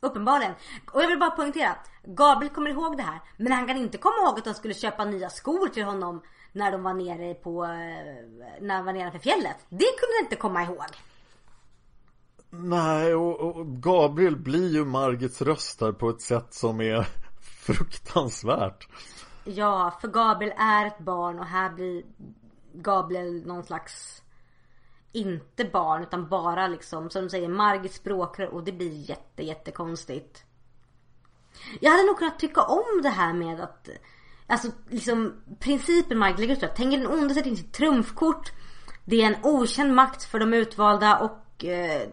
Uppenbarligen. 0.00 0.54
Och 0.92 1.02
jag 1.02 1.08
vill 1.08 1.18
bara 1.18 1.30
poängtera. 1.30 1.76
Gabriel 2.04 2.54
kommer 2.54 2.70
ihåg 2.70 2.96
det 2.96 3.02
här. 3.02 3.20
Men 3.36 3.52
han 3.52 3.66
kan 3.66 3.76
inte 3.76 3.98
komma 3.98 4.16
ihåg 4.24 4.38
att 4.38 4.44
de 4.44 4.54
skulle 4.54 4.74
köpa 4.74 5.04
nya 5.04 5.30
skor 5.30 5.68
till 5.68 5.84
honom 5.84 6.22
när 6.52 6.72
de 6.72 6.82
var 6.82 6.94
nere 6.94 7.34
på, 7.34 7.64
eh, 7.64 7.70
när 8.60 8.76
de 8.76 8.84
var 8.84 8.92
nere 8.92 9.10
för 9.10 9.18
fjället. 9.18 9.56
Det 9.68 9.84
kunde 9.98 10.14
han 10.18 10.24
inte 10.24 10.36
komma 10.36 10.62
ihåg. 10.62 10.86
Nej, 12.50 13.14
och, 13.14 13.40
och 13.40 13.66
Gabriel 13.66 14.36
blir 14.36 14.72
ju 14.72 14.84
Margits 14.84 15.42
röst 15.42 15.80
här 15.80 15.92
på 15.92 16.10
ett 16.10 16.20
sätt 16.20 16.54
som 16.54 16.80
är 16.80 17.06
fruktansvärt. 17.40 18.88
Ja, 19.44 19.98
för 20.00 20.08
Gabriel 20.08 20.54
är 20.58 20.86
ett 20.86 20.98
barn 20.98 21.38
och 21.38 21.46
här 21.46 21.70
blir 21.70 22.02
Gabriel 22.72 23.46
någon 23.46 23.64
slags 23.64 24.22
inte 25.12 25.64
barn 25.64 26.02
utan 26.02 26.28
bara 26.28 26.68
liksom 26.68 27.10
som 27.10 27.22
de 27.22 27.30
säger 27.30 27.48
Margits 27.48 27.96
språkrör 27.96 28.48
och 28.48 28.64
det 28.64 28.72
blir 28.72 29.10
jätte 29.10 29.42
jättekonstigt. 29.42 30.44
Jag 31.80 31.90
hade 31.90 32.06
nog 32.06 32.18
kunnat 32.18 32.38
tycka 32.38 32.62
om 32.62 33.02
det 33.02 33.08
här 33.08 33.32
med 33.32 33.60
att 33.60 33.88
Alltså 34.46 34.68
liksom 34.88 35.42
principen 35.58 36.18
Margit 36.18 36.38
lägger 36.38 36.52
ut 36.52 36.60
Tänk 36.60 36.76
tänker 36.76 36.98
den 36.98 37.06
onde 37.06 37.34
sätter 37.34 37.50
in 37.50 37.56
sitt 37.56 37.72
trumfkort 37.72 38.52
Det 39.04 39.22
är 39.22 39.26
en 39.26 39.44
okänd 39.44 39.94
makt 39.94 40.24
för 40.24 40.38
de 40.38 40.54
utvalda 40.54 41.18
och 41.18 41.64
eh, 41.64 42.08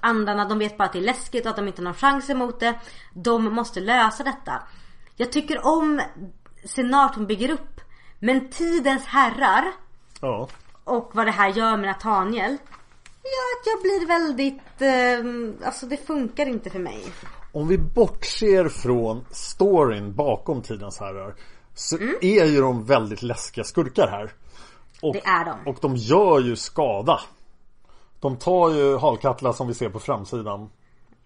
andarna 0.00 0.44
de 0.48 0.58
vet 0.58 0.78
bara 0.78 0.84
att 0.84 0.92
det 0.92 0.98
är 0.98 1.02
läskigt 1.02 1.44
och 1.44 1.50
att 1.50 1.56
de 1.56 1.66
inte 1.68 1.80
har 1.80 1.84
någon 1.84 1.94
chans 1.94 2.30
emot 2.30 2.60
det. 2.60 2.74
De 3.14 3.44
måste 3.54 3.80
lösa 3.80 4.24
detta. 4.24 4.62
Jag 5.16 5.32
tycker 5.32 5.66
om 5.66 6.00
scenariot 6.64 7.14
hon 7.14 7.26
bygger 7.26 7.50
upp. 7.50 7.80
Men 8.18 8.48
tidens 8.50 9.04
herrar 9.06 9.72
Ja. 10.20 10.48
och 10.84 11.10
vad 11.14 11.26
det 11.26 11.30
här 11.30 11.48
gör 11.48 11.76
med 11.76 11.86
Nathaniel. 11.86 12.56
Ja, 13.22 13.42
att 13.60 13.66
jag 13.66 13.82
blir 13.82 14.06
väldigt... 14.06 14.82
Eh, 14.82 15.66
alltså 15.66 15.86
det 15.86 16.06
funkar 16.06 16.46
inte 16.46 16.70
för 16.70 16.78
mig. 16.78 17.04
Om 17.52 17.68
vi 17.68 17.78
bortser 17.78 18.68
från 18.68 19.24
storyn 19.30 20.14
bakom 20.14 20.62
Tidens 20.62 21.00
herrar 21.00 21.34
så 21.74 21.96
är 22.20 22.44
ju 22.44 22.60
de 22.60 22.84
väldigt 22.84 23.22
läskiga 23.22 23.64
skurkar 23.64 24.08
här. 24.08 24.32
Och, 25.02 25.14
Det 25.14 25.26
är 25.26 25.44
de. 25.44 25.70
Och 25.70 25.78
de 25.80 25.96
gör 25.96 26.40
ju 26.40 26.56
skada. 26.56 27.20
De 28.26 28.36
tar 28.36 28.70
ju 28.70 28.96
Halkatla 28.96 29.52
som 29.52 29.68
vi 29.68 29.74
ser 29.74 29.88
på 29.90 29.98
framsidan. 29.98 30.70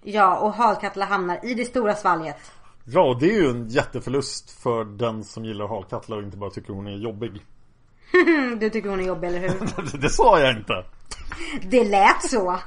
Ja, 0.02 0.38
och 0.38 0.52
Halkatla 0.52 1.04
hamnar 1.04 1.44
i 1.44 1.54
det 1.54 1.64
stora 1.64 1.94
svalget. 1.94 2.36
Ja, 2.84 3.08
och 3.08 3.20
det 3.20 3.26
är 3.26 3.42
ju 3.42 3.50
en 3.50 3.68
jätteförlust 3.68 4.50
för 4.50 4.84
den 4.84 5.24
som 5.24 5.44
gillar 5.44 5.68
Halkatla 5.68 6.16
och 6.16 6.22
inte 6.22 6.36
bara 6.36 6.50
tycker 6.50 6.72
hon 6.72 6.86
är 6.86 6.96
jobbig. 6.96 7.32
Du 8.60 8.70
tycker 8.70 8.88
hon 8.88 9.00
är 9.00 9.04
jobbig, 9.04 9.28
eller 9.28 9.38
hur? 9.38 9.98
det 10.00 10.10
sa 10.10 10.40
jag 10.40 10.56
inte! 10.56 10.84
Det 11.62 11.84
lät 11.84 12.30
så. 12.30 12.46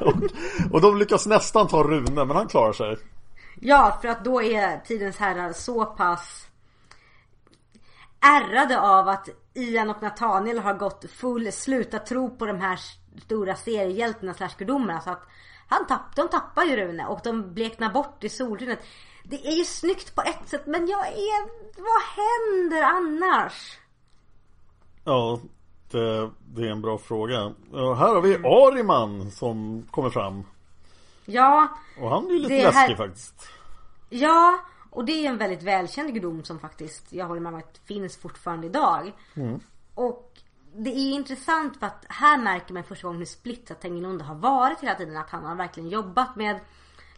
Och, 0.00 0.14
och 0.72 0.80
de 0.80 0.98
lyckas 0.98 1.26
nästan 1.26 1.68
ta 1.68 1.82
Rune, 1.82 2.24
men 2.24 2.36
han 2.36 2.48
klarar 2.48 2.72
sig. 2.72 2.96
Ja, 3.60 3.98
för 4.02 4.08
att 4.08 4.24
då 4.24 4.42
är 4.42 4.78
tidens 4.78 5.16
herrar 5.16 5.52
så 5.52 5.84
pass... 5.84 6.48
ärrade 8.20 8.80
av 8.80 9.08
att 9.08 9.28
Ian 9.54 9.90
och 9.90 10.02
Nathaniel 10.02 10.58
har 10.58 10.74
gått 10.74 11.04
full 11.10 11.52
sluta 11.52 11.98
tro 11.98 12.36
på 12.36 12.46
de 12.46 12.60
här 12.60 12.78
stora 13.24 13.54
seriehjältarna 13.54 14.34
slash 14.34 14.50
gudomarna. 14.58 15.00
Så 15.00 15.10
att 15.10 15.22
han 15.68 15.86
tapp, 15.86 16.16
de 16.16 16.28
tappar 16.28 16.64
ju 16.64 16.76
Rune 16.76 17.06
och 17.06 17.20
de 17.24 17.54
bleknar 17.54 17.90
bort 17.92 18.24
i 18.24 18.28
solskenet. 18.28 18.78
Det 19.24 19.46
är 19.46 19.52
ju 19.52 19.64
snyggt 19.64 20.14
på 20.14 20.22
ett 20.22 20.48
sätt 20.48 20.66
men 20.66 20.86
jag 20.86 21.06
är... 21.06 21.48
Vad 21.82 22.02
händer 22.02 22.82
annars? 22.82 23.78
Ja, 25.04 25.40
det, 25.90 26.30
det 26.54 26.66
är 26.66 26.70
en 26.70 26.80
bra 26.82 26.98
fråga. 26.98 27.52
Ja, 27.72 27.94
här 27.94 28.14
har 28.14 28.20
vi 28.20 28.34
Ariman 28.34 29.30
som 29.30 29.86
kommer 29.90 30.10
fram. 30.10 30.44
Ja. 31.24 31.68
Och 32.00 32.10
han 32.10 32.26
är 32.26 32.30
ju 32.30 32.38
lite 32.38 32.62
läskig 32.62 32.78
här- 32.78 32.96
faktiskt. 32.96 33.48
Ja, 34.08 34.58
och 34.90 35.04
det 35.04 35.12
är 35.12 35.28
en 35.28 35.38
väldigt 35.38 35.62
välkänd 35.62 36.14
gudom 36.14 36.44
som 36.44 36.58
faktiskt, 36.58 37.12
jag 37.12 37.26
håller 37.26 37.40
med 37.40 37.52
om 37.52 37.58
att 37.58 37.80
finns 37.84 38.16
fortfarande 38.16 38.66
idag. 38.66 39.12
Mm. 39.34 39.60
Och 39.94 40.27
det 40.78 40.90
är 40.90 41.12
intressant 41.12 41.78
för 41.78 41.86
att 41.86 42.04
här 42.08 42.38
märker 42.38 42.74
man 42.74 42.84
första 42.84 43.06
gången 43.06 43.18
hur 43.18 43.26
splittrat 43.26 43.80
Tengilonde 43.80 44.24
har 44.24 44.34
varit 44.34 44.80
hela 44.80 44.94
tiden. 44.94 45.16
Att 45.16 45.30
han 45.30 45.44
har 45.44 45.56
verkligen 45.56 45.88
jobbat 45.88 46.36
med 46.36 46.60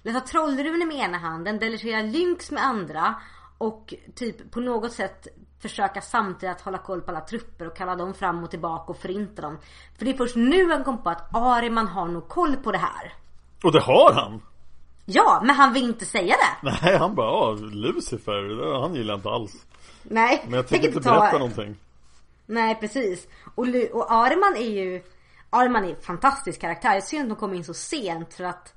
läsa 0.03 0.21
trollrunor 0.21 0.87
med 0.87 0.97
ena 0.97 1.19
handen, 1.19 1.59
delegera 1.59 2.03
lynx 2.03 2.51
med 2.51 2.65
andra 2.65 3.15
och 3.59 3.95
typ 4.15 4.51
på 4.51 4.61
något 4.61 4.93
sätt 4.93 5.27
försöka 5.63 6.01
samtidigt 6.01 6.57
att 6.57 6.63
hålla 6.63 6.79
koll 6.79 7.01
på 7.01 7.11
alla 7.11 7.21
trupper 7.21 7.67
och 7.67 7.77
kalla 7.77 7.97
dem 7.97 8.15
fram 8.15 8.45
och 8.45 8.51
tillbaka 8.51 8.93
och 8.93 8.99
förinta 8.99 9.43
dem. 9.43 9.59
För 9.99 10.05
det 10.05 10.11
är 10.11 10.17
först 10.17 10.37
nu 10.37 10.71
han 10.71 10.85
kom 10.85 11.03
på 11.03 11.11
att 11.11 11.35
Ariman 11.35 11.87
har 11.87 12.09
nog 12.09 12.29
koll 12.29 12.57
på 12.57 12.73
det 12.73 12.79
här. 12.79 13.15
Och 13.63 13.73
det 13.73 13.81
har 13.81 14.13
han! 14.13 14.43
Ja, 15.05 15.41
men 15.45 15.57
han 15.57 15.73
vill 15.73 15.85
inte 15.85 16.05
säga 16.05 16.35
det. 16.37 16.71
Nej, 16.83 16.97
han 16.97 17.15
bara, 17.15 17.27
ja, 17.27 17.53
Lucifer, 17.61 18.81
han 18.81 18.95
gillar 18.95 19.15
inte 19.15 19.29
alls. 19.29 19.67
Nej, 20.03 20.43
Men 20.45 20.55
jag 20.55 20.69
tänker 20.69 20.89
inte 20.89 21.01
berätta 21.01 21.39
någonting. 21.39 21.77
Nej 22.51 22.75
precis. 22.75 23.29
Och, 23.55 23.67
Lu- 23.67 23.91
och 23.91 24.13
Arman 24.13 24.57
är 24.57 24.71
ju 24.71 25.03
Arman 25.51 25.85
är 25.85 25.89
en 25.89 26.01
fantastisk 26.01 26.61
karaktär. 26.61 26.95
Jag 26.95 27.05
synd 27.05 27.23
att 27.23 27.29
de 27.29 27.41
kom 27.41 27.55
in 27.55 27.65
så 27.65 27.75
sent 27.75 28.35
för 28.35 28.45
att 28.45 28.75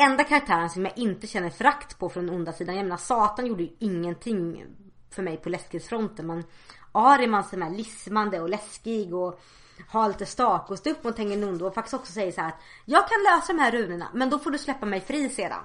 Enda 0.00 0.24
karaktären 0.24 0.70
som 0.70 0.84
jag 0.84 0.98
inte 0.98 1.26
känner 1.26 1.50
förakt 1.50 1.98
på 1.98 2.08
från 2.08 2.26
den 2.26 2.34
onda 2.34 2.52
sidan. 2.52 2.76
Jag 2.76 2.84
menar 2.84 2.96
Satan 2.96 3.46
gjorde 3.46 3.62
ju 3.62 3.70
ingenting 3.78 4.64
för 5.10 5.22
mig 5.22 5.36
på 5.36 5.48
läskighetsfronten. 5.48 6.26
Men 6.26 6.44
Ariman 6.92 7.44
som 7.44 7.62
är 7.62 7.70
lismande 7.70 8.40
och 8.40 8.48
läskig 8.48 9.14
och 9.14 9.40
har 9.88 10.08
lite 10.08 10.26
stak 10.26 10.70
och 10.70 10.86
upp 10.86 11.04
mot 11.04 11.16
Tengenondo 11.16 11.66
och 11.66 11.74
faktiskt 11.74 11.94
också 11.94 12.12
säger 12.12 12.32
så 12.32 12.40
här 12.40 12.48
att 12.48 12.60
Jag 12.84 13.08
kan 13.08 13.18
lösa 13.22 13.52
de 13.52 13.58
här 13.58 13.72
runorna 13.72 14.08
men 14.14 14.30
då 14.30 14.38
får 14.38 14.50
du 14.50 14.58
släppa 14.58 14.86
mig 14.86 15.00
fri 15.00 15.28
sedan. 15.28 15.64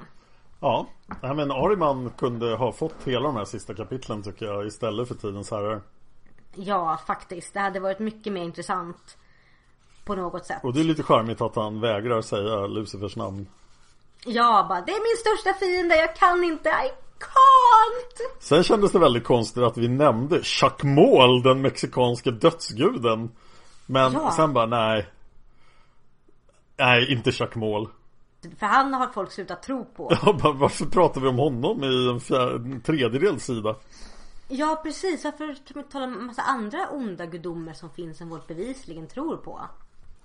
Ja, 0.59 0.87
nej, 1.21 1.35
men 1.35 1.51
Ariman 1.51 2.09
kunde 2.09 2.55
ha 2.55 2.71
fått 2.71 3.07
hela 3.07 3.27
de 3.27 3.35
här 3.35 3.45
sista 3.45 3.73
kapitlen 3.73 4.23
tycker 4.23 4.45
jag 4.45 4.67
istället 4.67 5.07
för 5.07 5.15
Tidens 5.15 5.51
herrar. 5.51 5.81
Ja 6.55 6.99
faktiskt. 7.07 7.53
Det 7.53 7.59
hade 7.59 7.79
varit 7.79 7.99
mycket 7.99 8.33
mer 8.33 8.43
intressant. 8.43 9.17
På 10.05 10.15
något 10.15 10.45
sätt. 10.45 10.59
Och 10.63 10.73
det 10.73 10.79
är 10.79 10.83
lite 10.83 11.03
charmigt 11.03 11.41
att 11.41 11.55
han 11.55 11.81
vägrar 11.81 12.21
säga 12.21 12.67
Lucifers 12.67 13.15
namn. 13.15 13.47
Ja, 14.25 14.65
bara 14.69 14.81
det 14.81 14.91
är 14.91 14.99
min 15.03 15.17
största 15.41 15.59
fiende, 15.65 15.95
jag 15.95 16.15
kan 16.15 16.43
inte, 16.43 16.69
I 16.69 16.89
can't! 17.19 18.39
Sen 18.39 18.63
kändes 18.63 18.91
det 18.91 18.99
väldigt 18.99 19.23
konstigt 19.23 19.63
att 19.63 19.77
vi 19.77 19.87
nämnde 19.87 20.43
Chacmol, 20.43 21.43
den 21.43 21.61
mexikanske 21.61 22.31
dödsguden. 22.31 23.31
Men 23.85 24.13
Ja. 24.13 24.31
sen 24.35 24.53
bara 24.53 24.65
nej. 24.65 25.07
Nej, 26.77 27.11
inte 27.13 27.31
Chacmol. 27.31 27.89
För 28.59 28.65
han 28.65 28.93
har 28.93 29.07
folk 29.07 29.31
slutat 29.31 29.63
tro 29.63 29.85
på. 29.85 30.17
Ja, 30.25 30.33
bara, 30.43 30.53
varför 30.53 30.85
pratar 30.85 31.21
vi 31.21 31.27
om 31.27 31.37
honom 31.37 31.83
i 31.83 32.09
en, 32.09 32.19
fjär, 32.19 32.55
en 32.55 32.81
tredjedel 32.81 33.39
sida? 33.39 33.75
Ja, 34.47 34.81
precis. 34.83 35.23
Varför 35.23 35.45
kan 35.47 35.75
man 35.75 35.83
tala 35.83 36.05
om 36.05 36.13
en 36.13 36.25
massa 36.25 36.41
andra 36.41 36.89
onda 36.91 37.25
gudomar 37.25 37.73
som 37.73 37.89
finns 37.89 38.17
som 38.17 38.29
folk 38.29 38.47
bevisligen 38.47 39.07
tror 39.07 39.37
på? 39.37 39.61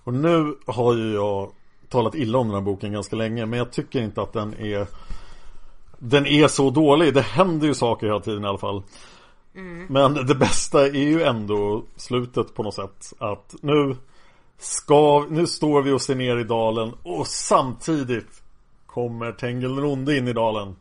Och 0.04 0.14
nu 0.14 0.58
har 0.66 0.94
ju 0.94 1.14
jag 1.14 1.52
talat 1.88 2.14
illa 2.14 2.38
om 2.38 2.46
den 2.46 2.54
här 2.54 2.62
boken 2.62 2.92
ganska 2.92 3.16
länge 3.16 3.46
Men 3.46 3.58
jag 3.58 3.72
tycker 3.72 4.02
inte 4.02 4.22
att 4.22 4.32
den 4.32 4.54
är 4.54 4.86
Den 5.98 6.26
är 6.26 6.48
så 6.48 6.70
dålig. 6.70 7.14
Det 7.14 7.20
händer 7.20 7.66
ju 7.66 7.74
saker 7.74 8.06
hela 8.06 8.20
tiden 8.20 8.44
i 8.44 8.46
alla 8.46 8.58
fall. 8.58 8.82
Men 9.88 10.14
det 10.14 10.34
bästa 10.34 10.86
är 10.86 10.92
ju 10.92 11.22
ändå 11.22 11.84
slutet 11.96 12.54
på 12.54 12.62
något 12.62 12.74
sätt. 12.74 13.12
Att 13.18 13.54
nu 13.60 13.96
ska, 14.58 15.26
Nu 15.30 15.46
står 15.46 15.82
vi 15.82 15.92
och 15.92 16.02
ser 16.02 16.14
ner 16.14 16.36
i 16.36 16.44
dalen 16.44 16.92
Och 17.02 17.26
samtidigt 17.26 18.42
Kommer 18.86 19.32
Tengil 19.32 19.76
den 19.76 19.84
onde 19.84 20.16
in 20.16 20.28
i 20.28 20.32
dalen 20.32 20.76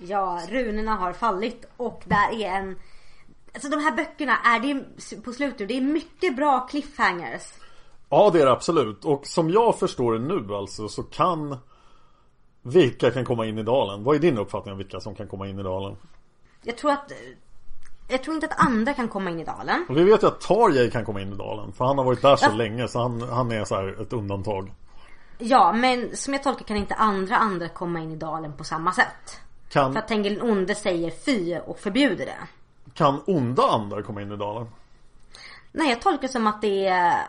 Ja, 0.00 0.40
runorna 0.48 0.94
har 0.94 1.12
fallit 1.12 1.64
och 1.76 2.02
där 2.04 2.40
är 2.40 2.50
en... 2.50 2.78
Alltså 3.54 3.68
de 3.68 3.76
här 3.80 3.96
böckerna 3.96 4.36
är 4.44 4.60
det 4.60 4.84
på 5.22 5.32
slutet, 5.32 5.68
det 5.68 5.76
är 5.76 5.80
mycket 5.80 6.36
bra 6.36 6.60
cliffhangers. 6.60 7.42
Ja 8.08 8.30
det 8.32 8.40
är 8.40 8.46
det 8.46 8.52
absolut 8.52 9.04
Och 9.04 9.26
som 9.26 9.50
jag 9.50 9.78
förstår 9.78 10.12
det 10.12 10.18
nu 10.18 10.54
alltså 10.54 10.88
så 10.88 11.02
kan 11.02 11.56
Vilka 12.62 13.10
kan 13.10 13.24
komma 13.24 13.46
in 13.46 13.58
i 13.58 13.62
dalen? 13.62 14.04
Vad 14.04 14.16
är 14.16 14.20
din 14.20 14.38
uppfattning 14.38 14.72
om 14.72 14.78
vilka 14.78 15.00
som 15.00 15.14
kan 15.14 15.28
komma 15.28 15.48
in 15.48 15.58
i 15.58 15.62
dalen? 15.62 15.96
Jag 16.62 16.76
tror 16.76 16.90
att... 16.90 17.12
Jag 18.08 18.22
tror 18.22 18.34
inte 18.34 18.46
att 18.46 18.66
andra 18.66 18.94
kan 18.94 19.08
komma 19.08 19.30
in 19.30 19.40
i 19.40 19.44
dalen. 19.44 19.86
Och 19.88 19.96
vi 19.96 20.04
vet 20.04 20.22
ju 20.22 20.26
att 20.26 20.40
Tarjei 20.40 20.90
kan 20.90 21.04
komma 21.04 21.20
in 21.20 21.32
i 21.32 21.36
dalen 21.36 21.72
För 21.72 21.84
han 21.84 21.98
har 21.98 22.04
varit 22.04 22.22
där 22.22 22.36
så 22.36 22.46
Ja. 22.50 22.54
länge 22.54 22.88
så 22.88 22.98
han, 22.98 23.20
han 23.22 23.52
är 23.52 23.64
så 23.64 23.74
här 23.74 24.02
ett 24.02 24.12
undantag 24.12 24.72
Ja, 25.38 25.72
men 25.72 26.16
som 26.16 26.32
jag 26.34 26.42
tolkar 26.42 26.64
kan 26.64 26.76
inte 26.76 26.94
andra 26.94 27.36
andra 27.36 27.68
komma 27.68 28.00
in 28.00 28.12
i 28.12 28.16
dalen 28.16 28.52
på 28.56 28.64
samma 28.64 28.92
sätt. 28.92 29.40
För 29.68 29.80
Kan, 29.80 29.96
att 29.96 30.08
Tengil 30.08 30.38
den 30.38 30.50
onde 30.50 30.74
säger 30.74 31.10
fy 31.10 31.58
och 31.58 31.78
förbjuder 31.78 32.26
det. 32.26 32.38
kan 32.94 33.20
onda 33.26 33.62
andar 33.62 34.02
komma 34.02 34.22
in 34.22 34.32
i 34.32 34.36
dalen? 34.36 34.66
Nej, 35.72 35.88
jag 35.88 36.02
tolkar 36.02 36.28
som 36.28 36.46
att 36.46 36.62
det 36.62 36.86
är 36.86 37.26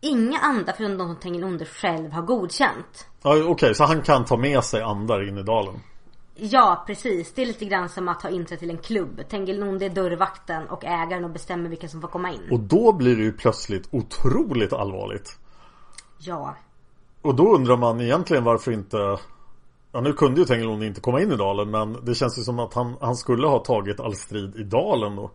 inga 0.00 0.38
andra 0.38 0.72
förutom 0.76 0.98
de 0.98 1.08
som 1.08 1.16
Tengil 1.16 1.44
onde 1.44 1.64
själv 1.64 2.12
har 2.12 2.22
godkänt. 2.22 3.06
Ja, 3.22 3.44
Okej, 3.44 3.74
så 3.74 3.84
han 3.84 4.02
kan 4.02 4.24
ta 4.24 4.36
med 4.36 4.64
sig 4.64 4.82
andar 4.82 5.28
in 5.28 5.38
i 5.38 5.42
dalen 5.42 5.80
Ja, 6.34 6.84
precis. 6.86 7.32
Det 7.34 7.42
är 7.42 7.46
lite 7.46 7.64
grann 7.64 7.88
som 7.88 8.08
att 8.08 8.22
ha 8.22 8.30
inträde 8.30 8.58
till 8.60 8.70
en 8.70 8.78
klubb. 8.78 9.20
Tengil 9.28 9.62
onde 9.62 9.84
är 9.86 9.90
dörrvakten 9.90 10.68
och 10.68 10.84
ägaren 10.84 11.24
och 11.24 11.30
bestämmer 11.30 11.68
vilka 11.68 11.88
som 11.88 12.00
får 12.00 12.08
komma 12.08 12.30
in. 12.30 12.48
Och 12.50 12.60
då 12.60 12.92
blir 12.92 13.16
det 13.16 13.22
ju 13.22 13.32
plötsligt 13.32 13.88
otroligt 13.90 14.72
allvarligt 14.72 15.38
Ja. 16.18 16.56
Och 17.22 17.34
då 17.34 17.54
undrar 17.54 17.76
man 17.76 18.00
egentligen 18.00 18.44
varför 18.44 18.72
inte 18.72 19.18
Ja 19.92 20.00
nu 20.00 20.12
kunde 20.12 20.40
ju 20.40 20.46
Tengilon 20.46 20.82
inte 20.82 21.00
komma 21.00 21.20
in 21.20 21.32
i 21.32 21.36
dalen 21.36 21.70
men 21.70 22.04
det 22.04 22.14
känns 22.14 22.38
ju 22.38 22.42
som 22.42 22.58
att 22.58 22.74
han, 22.74 22.96
han 23.00 23.16
skulle 23.16 23.46
ha 23.46 23.58
tagit 23.58 24.00
all 24.00 24.14
strid 24.14 24.56
i 24.56 24.62
dalen 24.62 25.16
då 25.16 25.30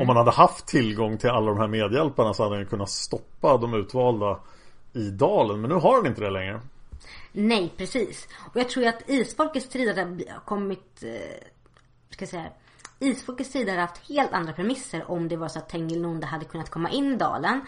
Om 0.00 0.06
man 0.06 0.16
hade 0.16 0.30
haft 0.30 0.66
tillgång 0.66 1.18
till 1.18 1.30
alla 1.30 1.50
de 1.50 1.58
här 1.58 1.68
medhjälparna 1.68 2.34
så 2.34 2.42
hade 2.42 2.54
han 2.54 2.62
ju 2.62 2.68
kunnat 2.68 2.90
stoppa 2.90 3.56
de 3.56 3.74
utvalda 3.74 4.40
i 4.92 5.10
dalen 5.10 5.60
men 5.60 5.70
nu 5.70 5.76
har 5.76 5.96
han 5.96 6.06
inte 6.06 6.20
det 6.20 6.30
längre 6.30 6.60
Nej, 7.32 7.74
precis. 7.76 8.28
Och 8.52 8.60
jag 8.60 8.68
tror 8.68 8.82
ju 8.82 8.88
att 8.88 9.10
Isfolkets 9.10 9.66
strid 9.66 9.98
hade 9.98 10.24
kommit... 10.44 11.02
Eh, 11.02 11.46
ska 12.10 12.22
jag 12.22 12.28
säga... 12.28 12.46
Isfolkets 12.98 13.50
strid 13.50 13.68
hade 13.68 13.80
haft 13.80 14.08
helt 14.08 14.32
andra 14.32 14.52
premisser 14.52 15.10
om 15.10 15.28
det 15.28 15.36
var 15.36 15.48
så 15.48 15.58
att 15.58 15.68
Tengil 15.68 16.02
Nonde 16.02 16.26
hade 16.26 16.44
kunnat 16.44 16.70
komma 16.70 16.90
in 16.90 17.12
i 17.12 17.16
dalen. 17.16 17.60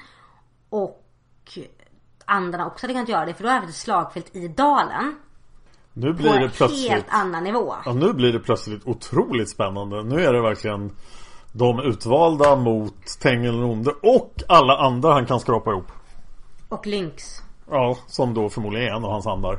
Och 0.69 1.05
andarna 2.25 2.67
också 2.67 2.87
hade 2.87 2.95
kunnat 2.95 3.09
göra 3.09 3.27
det. 3.27 3.35
För 3.35 3.45
då 3.45 3.51
hade 3.51 3.67
vi 3.67 3.71
ett 3.71 3.77
slagfält 3.77 4.37
i 4.37 4.49
dalen. 4.49 5.15
Nu 6.01 6.13
På 6.13 6.19
blir 6.19 6.33
det 6.33 6.45
en 6.45 6.51
plötsligt 6.51 6.91
helt 6.91 7.07
annan 7.09 7.45
nivå. 7.45 7.75
Ja 7.85 7.93
nu 7.93 8.13
blir 8.13 8.33
det 8.33 8.39
plötsligt 8.41 8.87
otroligt 8.87 9.51
spännande 9.51 10.03
Nu 10.03 10.25
är 10.25 10.33
det 10.33 10.43
verkligen 10.43 10.91
De 11.53 11.81
utvalda 11.81 12.57
mot 12.57 13.07
Tengilonde 13.21 13.91
och 14.03 14.43
alla 14.49 14.77
andra 14.77 15.13
han 15.13 15.27
kan 15.27 15.41
skrapa 15.41 15.71
ihop 15.71 15.93
Och 16.69 16.87
Lynx. 16.87 17.43
Ja, 17.71 17.99
som 18.07 18.35
då 18.35 18.49
förmodligen 18.49 18.89
är 18.89 18.97
en 18.97 19.05
av 19.05 19.11
hans 19.11 19.27
andar 19.27 19.59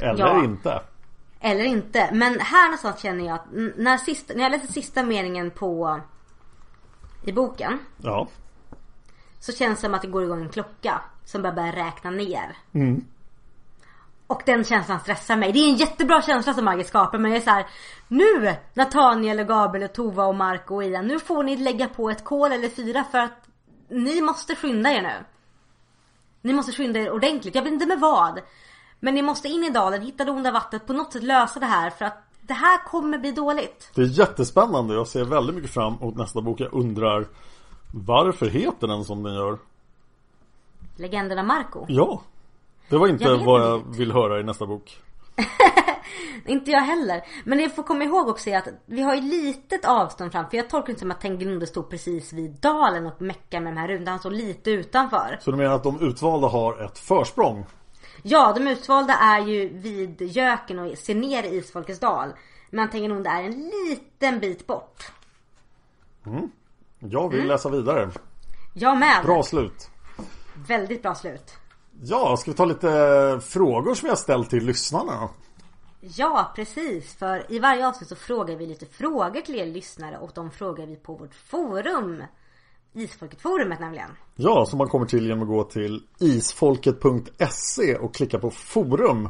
Eller 0.00 0.26
Ja. 0.26 0.44
inte 0.44 0.80
Eller 1.40 1.64
inte. 1.64 2.08
Men 2.12 2.40
här 2.40 2.64
någonstans 2.64 3.02
känner 3.02 3.26
jag 3.26 3.34
att 3.34 3.46
när, 3.76 3.96
sista, 3.96 4.34
när 4.34 4.42
jag 4.42 4.52
läste 4.52 4.72
sista 4.72 5.02
meningen 5.02 5.50
på... 5.50 6.00
I 7.24 7.32
boken. 7.32 7.78
Ja 7.96 8.28
Så 9.38 9.52
känns 9.52 9.78
det 9.78 9.86
som 9.86 9.94
att 9.94 10.02
det 10.02 10.08
går 10.08 10.24
igång 10.24 10.42
en 10.42 10.48
klocka. 10.48 11.00
Som 11.24 11.42
bara 11.42 11.52
börjar 11.52 11.72
räkna 11.72 12.10
ner. 12.10 12.56
Mm. 12.72 13.04
Och 14.28 14.42
den 14.46 14.64
känslan 14.64 15.00
stressar 15.00 15.36
mig. 15.36 15.52
Det 15.52 15.58
är 15.58 15.68
en 15.68 15.76
jättebra 15.76 16.22
känsla 16.22 16.54
som 16.54 16.64
Margit 16.64 16.86
skapar 16.86 17.18
men 17.18 17.30
jag 17.30 17.40
är 17.40 17.44
så 17.44 17.50
här. 17.50 17.66
Nu 18.08 18.54
Nathaniel 18.74 19.40
och 19.40 19.46
Gabriel 19.46 19.88
och 19.88 19.94
Tova 19.94 20.24
och 20.24 20.34
Marco 20.34 20.74
och 20.74 20.84
Ian. 20.84 21.06
Nu 21.06 21.18
får 21.18 21.42
ni 21.42 21.56
lägga 21.56 21.88
på 21.88 22.10
ett 22.10 22.24
kol 22.24 22.52
eller 22.52 22.68
fyra 22.68 23.04
för 23.10 23.18
att 23.18 23.48
ni 23.88 24.20
måste 24.20 24.56
skynda 24.56 24.90
er 24.90 25.02
nu. 25.02 25.24
Ni 26.42 26.52
måste 26.52 26.72
skynda 26.72 27.00
er 27.00 27.10
ordentligt. 27.10 27.54
Jag 27.54 27.62
vet 27.62 27.72
inte 27.72 27.86
med 27.86 28.00
vad. 28.00 28.40
Men 29.00 29.14
ni 29.14 29.22
måste 29.22 29.48
in 29.48 29.64
i 29.64 29.70
dalen, 29.70 30.02
hitta 30.02 30.24
det 30.24 30.30
onda 30.30 30.52
vattnet, 30.52 30.86
på 30.86 30.92
något 30.92 31.12
sätt 31.12 31.22
lösa 31.22 31.60
det 31.60 31.66
här 31.66 31.90
för 31.90 32.04
att 32.04 32.24
det 32.40 32.54
här 32.54 32.84
kommer 32.84 33.18
bli 33.18 33.32
dåligt. 33.32 33.90
Det 33.94 34.02
är 34.02 34.06
jättespännande 34.06 34.94
Jag 34.94 35.08
ser 35.08 35.24
väldigt 35.24 35.54
mycket 35.54 35.70
fram 35.70 35.94
emot 35.94 36.16
nästa 36.16 36.40
bok 36.40 36.60
Jag 36.60 36.72
undrar 36.72 37.26
Varför 37.94 38.46
heter 38.46 38.86
den 38.86 39.04
som 39.04 39.22
den 39.22 39.34
gör? 39.34 39.58
Legenderna 40.96 41.42
Marco. 41.42 41.84
Ja 41.88 42.22
Det 42.88 42.98
var 42.98 43.08
inte 43.08 43.24
Jag 43.24 43.38
vad 43.44 43.60
jag 43.62 43.78
inte. 43.80 43.98
vill 43.98 44.12
höra 44.12 44.40
i 44.40 44.42
nästa 44.42 44.66
bok 44.66 44.98
Inte 46.46 46.70
jag 46.70 46.80
heller. 46.80 47.22
Men 47.44 47.58
det 47.58 47.64
jag 47.64 47.74
får 47.76 47.82
komma 47.82 48.04
ihåg 48.04 48.28
också 48.28 48.50
är 48.50 48.58
att 48.58 48.68
vi 48.86 49.02
har 49.02 49.14
ju 49.14 49.20
litet 49.20 49.84
avstånd 49.84 50.32
fram. 50.32 50.50
För 50.50 50.56
jag 50.56 50.70
tolkar 50.70 50.92
det 50.92 50.98
som 50.98 51.10
att 51.10 51.20
Tengilonde 51.20 51.66
stod 51.66 51.90
precis 51.90 52.32
vid 52.32 52.50
dalen 52.50 53.06
och 53.06 53.22
meckade 53.22 53.64
med 53.64 53.72
de 53.74 53.80
här 53.80 53.88
rundan. 53.88 54.08
Han 54.08 54.18
står 54.18 54.30
lite 54.30 54.70
utanför. 54.70 55.38
Så 55.40 55.50
du 55.50 55.56
menar 55.56 55.74
att 55.74 55.82
de 55.82 56.00
utvalda 56.00 56.48
har 56.48 56.84
ett 56.84 56.98
försprång? 56.98 57.66
Ja, 58.22 58.52
de 58.56 58.68
utvalda 58.68 59.12
är 59.14 59.40
ju 59.40 59.68
vid 59.68 60.22
Göken 60.22 60.78
och 60.78 60.98
ser 60.98 61.14
ner 61.14 61.42
i 61.42 61.56
Isfolkets 61.56 62.00
dal. 62.00 62.28
Men 62.70 62.90
Tengilonde 62.90 63.30
är 63.30 63.42
en 63.42 63.70
liten 63.88 64.40
bit 64.40 64.66
bort. 64.66 65.12
Mm. 66.26 66.50
Jag 66.98 67.28
vill 67.28 67.38
Mm. 67.38 67.48
läsa 67.48 67.68
vidare. 67.68 68.10
Jag 68.74 68.98
med. 68.98 69.22
Bra 69.24 69.42
slut. 69.42 69.90
Väldigt 70.68 71.02
bra 71.02 71.14
slut. 71.14 71.56
Ja, 72.02 72.36
ska 72.36 72.50
vi 72.50 72.56
ta 72.56 72.64
lite 72.64 73.40
frågor 73.42 73.94
som 73.94 74.08
jag 74.08 74.18
ställt 74.18 74.50
till 74.50 74.66
lyssnarna? 74.66 75.28
Ja, 76.00 76.52
precis. 76.56 77.14
För 77.14 77.52
i 77.52 77.58
varje 77.58 77.88
avsnitt 77.88 78.08
så 78.08 78.16
frågar 78.16 78.56
vi 78.56 78.66
lite 78.66 78.86
frågor 78.86 79.40
till 79.40 79.54
er 79.54 79.66
lyssnare 79.66 80.18
och 80.18 80.30
de 80.34 80.50
frågar 80.50 80.86
vi 80.86 80.96
på 80.96 81.14
vårt 81.14 81.34
forum. 81.34 82.22
Isfolket-forumet 82.92 83.80
nämligen. 83.80 84.10
Ja, 84.36 84.66
som 84.66 84.78
man 84.78 84.88
kommer 84.88 85.06
till 85.06 85.26
genom 85.26 85.42
att 85.42 85.48
gå 85.48 85.64
till 85.64 86.02
isfolket.se 86.18 87.96
och 87.96 88.14
klicka 88.14 88.38
på 88.38 88.50
forum. 88.50 89.28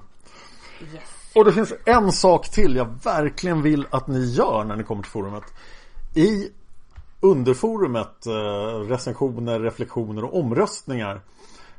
Yes. 0.94 1.02
Och 1.34 1.44
det 1.44 1.52
finns 1.52 1.72
en 1.84 2.12
sak 2.12 2.50
till 2.50 2.76
jag 2.76 3.04
verkligen 3.04 3.62
vill 3.62 3.86
att 3.90 4.06
ni 4.06 4.24
gör 4.24 4.64
när 4.64 4.76
ni 4.76 4.84
kommer 4.84 5.02
till 5.02 5.12
forumet. 5.12 5.44
I 6.14 6.50
underforumet, 7.20 8.26
eh, 8.26 8.80
recensioner, 8.88 9.60
reflektioner 9.60 10.24
och 10.24 10.38
omröstningar 10.38 11.20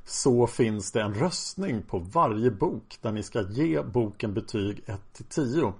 så 0.05 0.47
finns 0.47 0.91
det 0.91 1.01
en 1.01 1.13
röstning 1.13 1.81
på 1.81 1.99
varje 1.99 2.51
bok 2.51 2.97
där 3.01 3.11
ni 3.11 3.23
ska 3.23 3.41
ge 3.41 3.81
boken 3.81 4.33
betyg 4.33 4.83
1 4.85 4.99
till 5.13 5.25
10. 5.25 5.73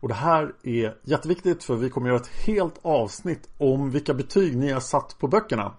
Och 0.00 0.08
det 0.08 0.14
här 0.14 0.54
är 0.62 0.96
jätteviktigt 1.02 1.64
för 1.64 1.76
vi 1.76 1.90
kommer 1.90 2.08
göra 2.08 2.20
ett 2.20 2.46
helt 2.46 2.78
avsnitt 2.82 3.48
om 3.58 3.90
vilka 3.90 4.14
betyg 4.14 4.56
ni 4.56 4.72
har 4.72 4.80
satt 4.80 5.16
på 5.18 5.28
böckerna. 5.28 5.72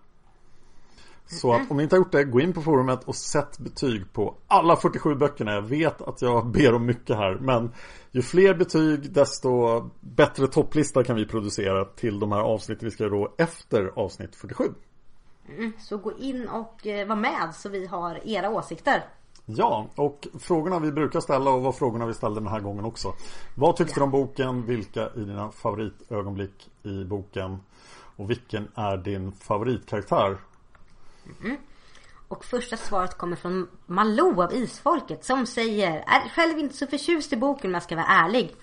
Så 1.28 1.54
att 1.54 1.72
om 1.72 1.78
ni 1.78 1.84
inte 1.84 1.96
har 1.96 2.00
gjort 2.00 2.12
det, 2.12 2.24
gå 2.24 2.40
in 2.40 2.54
på 2.54 2.62
forumet 2.62 3.04
och 3.04 3.16
sätt 3.16 3.60
betyg 3.60 4.14
på 4.14 4.36
alla 4.48 4.76
47 4.76 5.16
böckerna. 5.16 5.52
Jag 5.52 5.62
vet 5.62 6.02
att 6.02 6.22
jag 6.22 6.48
ber 6.48 6.74
om 6.74 6.86
mycket 6.86 7.16
här, 7.16 7.38
men 7.42 7.72
ju 8.12 8.22
fler 8.22 8.54
betyg 8.54 9.14
desto 9.14 9.82
bättre 10.00 10.48
topplista 10.48 11.04
kan 11.04 11.16
vi 11.16 11.26
producera 11.26 11.86
till 11.86 12.20
de 12.20 12.32
här 12.32 12.40
avsnitten 12.40 12.86
vi 12.86 12.92
ska 12.92 13.04
göra 13.04 13.16
då 13.16 13.34
efter 13.38 13.92
avsnitt 13.96 14.36
47. 14.36 14.64
Mm, 15.50 15.74
så 15.80 15.98
gå 15.98 16.18
in 16.18 16.50
och 16.50 16.88
eh, 16.88 17.08
var 17.08 17.16
med 17.16 17.56
så 17.56 17.70
vi 17.70 17.86
har 17.86 18.28
era 18.28 18.50
åsikter. 18.50 19.04
Ja, 19.46 19.88
och 19.96 20.28
frågorna 20.40 20.80
vi 20.80 20.92
brukar 20.92 21.20
ställa 21.20 21.52
och 21.52 21.62
vad 21.62 21.76
frågorna 21.76 22.06
vi 22.06 22.14
ställde 22.14 22.40
den 22.40 22.50
här 22.50 22.60
gången 22.60 22.86
också. 22.86 23.14
Vad 23.56 23.76
tyckte 23.76 24.00
du 24.00 24.04
om 24.04 24.12
boken? 24.12 24.66
Vilka 24.66 25.02
är 25.04 25.26
dina 25.26 25.52
favoritögonblick 25.52 26.70
i 26.84 27.04
boken? 27.04 27.60
Och 28.16 28.30
vilken 28.30 28.68
är 28.76 28.98
din 28.98 29.32
favoritkaraktär? 29.32 30.38
Mm. 31.44 31.58
Och 32.28 32.46
första 32.46 32.78
svaret 32.78 33.18
kommer 33.18 33.36
från 33.36 33.68
Malou 33.86 34.42
av 34.42 34.54
Isfolket 34.54 35.26
som 35.26 35.46
säger 35.46 36.04
Är 36.08 36.30
själv 36.30 36.60
inte 36.60 36.78
så 36.78 36.88
förtjust 36.88 37.34
i 37.34 37.38
boken 37.38 37.70
om 37.70 37.74
jag 37.74 37.84
ska 37.84 37.96
vara 37.96 38.06
ärlig. 38.06 38.56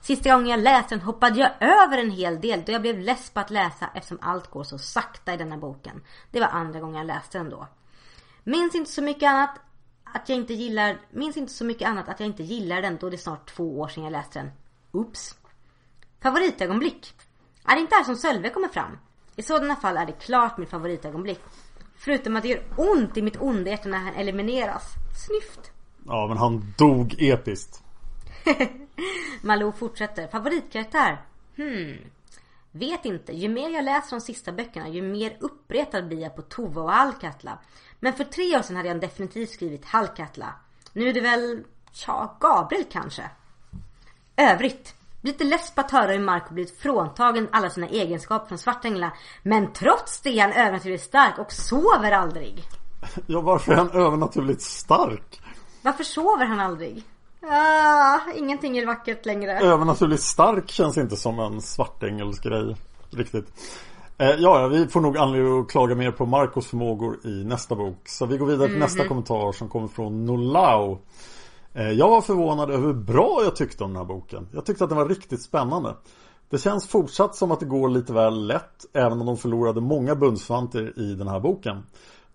Sista 0.00 0.32
gången 0.32 0.48
jag 0.48 0.60
läste 0.60 0.94
den 0.94 1.04
hoppade 1.04 1.40
jag 1.40 1.50
över 1.60 1.98
en 1.98 2.10
hel 2.10 2.40
del 2.40 2.62
då 2.66 2.72
jag 2.72 2.82
blev 2.82 2.98
less 2.98 3.30
på 3.30 3.40
att 3.40 3.50
läsa 3.50 3.90
eftersom 3.94 4.18
allt 4.22 4.50
går 4.50 4.64
så 4.64 4.78
sakta 4.78 5.34
i 5.34 5.36
denna 5.36 5.56
boken. 5.56 6.02
Det 6.30 6.40
var 6.40 6.46
andra 6.46 6.80
gången 6.80 6.96
jag 6.96 7.06
läste 7.06 7.38
den 7.38 7.50
då. 7.50 7.68
Minns 8.44 8.74
inte 8.74 8.90
så 8.90 9.02
mycket 9.02 9.30
annat 9.30 9.50
att 10.04 10.28
jag 10.28 10.38
inte 10.38 10.54
gillar, 10.54 11.00
minns 11.10 11.36
inte 11.36 11.52
så 11.52 11.64
mycket 11.64 11.88
annat 11.88 12.08
att 12.08 12.20
jag 12.20 12.26
inte 12.26 12.42
gillar 12.42 12.82
den 12.82 12.96
då 12.96 13.10
det 13.10 13.16
är 13.16 13.18
snart 13.18 13.54
två 13.54 13.80
år 13.80 13.88
sedan 13.88 14.04
jag 14.04 14.12
läste 14.12 14.38
den. 14.38 14.50
Oops. 14.92 15.36
Favoritögonblick. 16.22 17.14
Är 17.64 17.74
det 17.74 17.80
inte 17.80 17.94
här 17.94 18.04
som 18.04 18.16
Sölve 18.16 18.50
kommer 18.50 18.68
fram? 18.68 18.98
I 19.36 19.42
sådana 19.42 19.76
fall 19.76 19.96
är 19.96 20.06
det 20.06 20.12
klart 20.12 20.58
mitt 20.58 20.70
favoritögonblick. 20.70 21.40
Förutom 21.96 22.36
att 22.36 22.42
det 22.42 22.48
gör 22.48 22.62
ont 22.76 23.16
i 23.16 23.22
mitt 23.22 23.40
onda 23.40 23.70
hjärta 23.70 23.88
när 23.88 23.98
han 23.98 24.14
elimineras. 24.14 24.94
Snyft. 25.26 25.72
Ja, 26.06 26.26
men 26.28 26.36
han 26.36 26.74
dog 26.78 27.14
episkt. 27.18 27.82
Malou 29.42 29.72
fortsätter. 29.72 30.28
Favoritkaraktär? 30.28 31.24
Hmm. 31.56 31.96
Vet 32.72 33.04
inte. 33.04 33.32
Ju 33.32 33.48
mer 33.48 33.70
jag 33.70 33.84
läser 33.84 34.10
de 34.10 34.20
sista 34.20 34.52
böckerna 34.52 34.88
ju 34.88 35.02
mer 35.02 35.36
uppretad 35.40 36.08
blir 36.08 36.22
jag 36.22 36.36
på 36.36 36.42
Tova 36.42 36.82
och 36.82 36.94
Alcatla. 36.94 37.58
Men 38.00 38.12
för 38.12 38.24
tre 38.24 38.58
år 38.58 38.62
sedan 38.62 38.76
hade 38.76 38.88
jag 38.88 39.00
definitivt 39.00 39.50
skrivit 39.50 39.84
Halkatla. 39.84 40.54
Nu 40.92 41.08
är 41.08 41.12
det 41.12 41.20
väl, 41.20 41.64
ja, 42.06 42.36
Gabriel 42.40 42.84
kanske. 42.90 43.30
Övrigt. 44.36 44.94
Blir 45.20 45.32
lite 45.32 45.44
less 45.44 45.74
på 45.74 45.80
att 45.80 45.90
höra 45.90 46.12
hur 46.12 46.18
Marco 46.18 46.54
blivit 46.54 46.78
fråntagen 46.78 47.48
alla 47.52 47.70
sina 47.70 47.88
egenskaper 47.88 48.46
från 48.46 48.58
Svartänglarna. 48.58 49.12
Men 49.42 49.72
trots 49.72 50.20
det 50.20 50.38
är 50.38 50.42
han 50.42 50.52
övernaturligt 50.52 51.04
stark 51.04 51.38
och 51.38 51.52
sover 51.52 52.12
aldrig. 52.12 52.64
Ja, 53.26 53.40
varför 53.40 53.72
är 53.72 53.76
han 53.76 53.90
övernaturligt 53.90 54.62
stark? 54.62 55.40
Varför 55.82 56.04
sover 56.04 56.44
han 56.44 56.60
aldrig? 56.60 57.04
Ah, 57.42 58.18
ingenting 58.36 58.78
är 58.78 58.86
vackert 58.86 59.26
längre. 59.26 59.58
Övernaturligt 59.58 60.22
stark 60.22 60.70
känns 60.70 60.98
inte 60.98 61.16
som 61.16 61.38
en 61.38 61.60
svartängelsgrej 61.60 62.76
riktigt. 63.10 63.46
Eh, 64.18 64.30
ja, 64.30 64.68
vi 64.68 64.86
får 64.88 65.00
nog 65.00 65.18
anledning 65.18 65.60
att 65.60 65.68
klaga 65.70 65.94
mer 65.94 66.10
på 66.10 66.26
Marcos 66.26 66.66
förmågor 66.66 67.18
i 67.26 67.44
nästa 67.44 67.74
bok. 67.74 68.08
Så 68.08 68.26
vi 68.26 68.38
går 68.38 68.46
vidare 68.46 68.66
till 68.68 68.76
Mhm. 68.76 68.80
nästa 68.80 69.08
kommentar 69.08 69.52
som 69.52 69.68
kommer 69.68 69.88
från 69.88 70.24
Nolau. 70.26 70.98
Eh, 71.74 71.90
jag 71.90 72.08
var 72.10 72.20
förvånad 72.20 72.70
över 72.70 72.86
hur 72.86 72.94
bra 72.94 73.40
jag 73.44 73.56
tyckte 73.56 73.84
om 73.84 73.90
den 73.90 73.96
här 73.96 74.04
boken. 74.04 74.48
Jag 74.52 74.64
tyckte 74.66 74.84
att 74.84 74.90
den 74.90 74.98
var 74.98 75.08
riktigt 75.08 75.42
spännande. 75.42 75.94
Det 76.50 76.58
känns 76.58 76.88
fortsatt 76.88 77.36
som 77.36 77.50
att 77.50 77.60
det 77.60 77.66
går 77.66 77.88
lite 77.88 78.12
väl 78.12 78.46
lätt 78.46 78.86
även 78.92 79.20
om 79.20 79.26
de 79.26 79.36
förlorade 79.36 79.80
många 79.80 80.14
bundsförvanter 80.14 80.98
i 81.00 81.14
den 81.14 81.28
här 81.28 81.40
boken. 81.40 81.82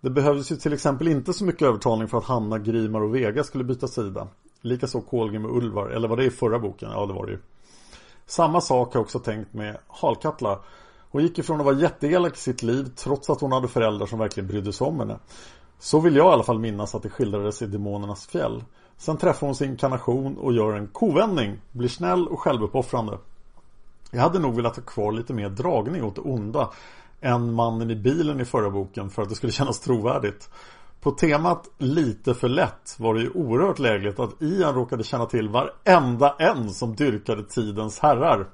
Det 0.02 0.10
behövdes 0.10 0.52
ju 0.52 0.56
till 0.56 0.74
exempel 0.74 1.08
inte 1.08 1.34
så 1.34 1.46
mycket 1.46 1.62
övertalning 1.62 2.08
för 2.08 2.18
att 2.18 2.24
Hanna, 2.24 2.60
Grimar 2.60 3.02
och 3.02 3.16
Vega 3.16 3.44
skulle 3.44 3.64
byta 3.64 3.88
sida. 3.88 4.28
Likaså 4.62 5.02
Kolgrim 5.02 5.46
och 5.46 5.58
Ulvar, 5.58 5.90
eller 5.90 6.08
var 6.08 6.18
det 6.18 6.26
i 6.26 6.30
förra 6.30 6.60
boken? 6.60 6.92
Ja, 6.92 7.06
det 7.06 7.14
var 7.14 7.26
det 7.26 7.32
ju. 7.32 7.40
Samma 8.26 8.62
sak 8.62 8.94
har 8.94 9.00
jag 9.00 9.06
också 9.06 9.20
tänkt 9.20 9.54
med 9.54 9.78
Halkatla. 9.88 10.60
Hon 11.12 11.22
gick 11.22 11.40
ifrån 11.40 11.60
att 11.60 11.66
vara 11.66 11.76
jätteelak 11.76 12.34
i 12.34 12.40
sitt 12.40 12.64
liv 12.64 12.92
trots 12.96 13.30
att 13.30 13.42
hon 13.42 13.52
hade 13.52 13.68
föräldrar 13.68 14.06
som 14.08 14.20
verkligen 14.20 14.48
brydde 14.48 14.74
sig 14.74 14.88
om 14.88 15.00
henne. 15.00 15.20
Så 15.80 16.00
vill 16.00 16.16
jag 16.16 16.26
i 16.26 16.34
alla 16.34 16.44
fall 16.44 16.60
minnas 16.60 16.96
att 16.96 17.04
det 17.04 17.10
skildrades 17.10 17.62
i 17.62 17.66
Demonernas 17.66 18.28
fjäll. 18.28 18.64
Sen 18.98 19.18
träffar 19.18 19.48
hon 19.48 19.56
sin 19.56 19.70
inkarnation 19.72 20.38
och 20.38 20.54
gör 20.54 20.74
en 20.74 20.88
kovändning, 20.88 21.62
blir 21.72 21.90
snäll 21.90 22.28
och 22.28 22.40
självuppoffrande. 22.40 23.18
Jag 24.12 24.22
hade 24.22 24.40
nog 24.40 24.56
velat 24.56 24.76
ha 24.76 24.84
kvar 24.84 25.12
lite 25.12 25.34
mer 25.34 25.50
dragning 25.50 26.04
åt 26.04 26.16
det 26.16 26.22
onda 26.22 26.70
än 27.22 27.54
mannen 27.54 27.92
i 27.92 27.96
bilen 27.96 28.42
i 28.42 28.46
förra 28.46 28.70
boken 28.70 29.10
för 29.10 29.22
att 29.22 29.30
det 29.30 29.36
skulle 29.36 29.52
kännas 29.52 29.80
trovärdigt. 29.80 30.50
På 31.06 31.12
temat 31.12 31.70
lite 31.78 32.34
för 32.34 32.50
lätt 32.50 32.96
var 33.00 33.14
det 33.14 33.22
ju 33.22 33.30
oerhört 33.30 33.80
lägligt 33.80 34.20
att 34.20 34.42
Ian 34.42 34.76
råkade 34.76 35.04
känna 35.04 35.26
till 35.26 35.50
varenda 35.50 36.36
en 36.40 36.70
som 36.70 36.96
dyrkade 36.96 37.44
tidens 37.44 38.00
herrar. 38.00 38.48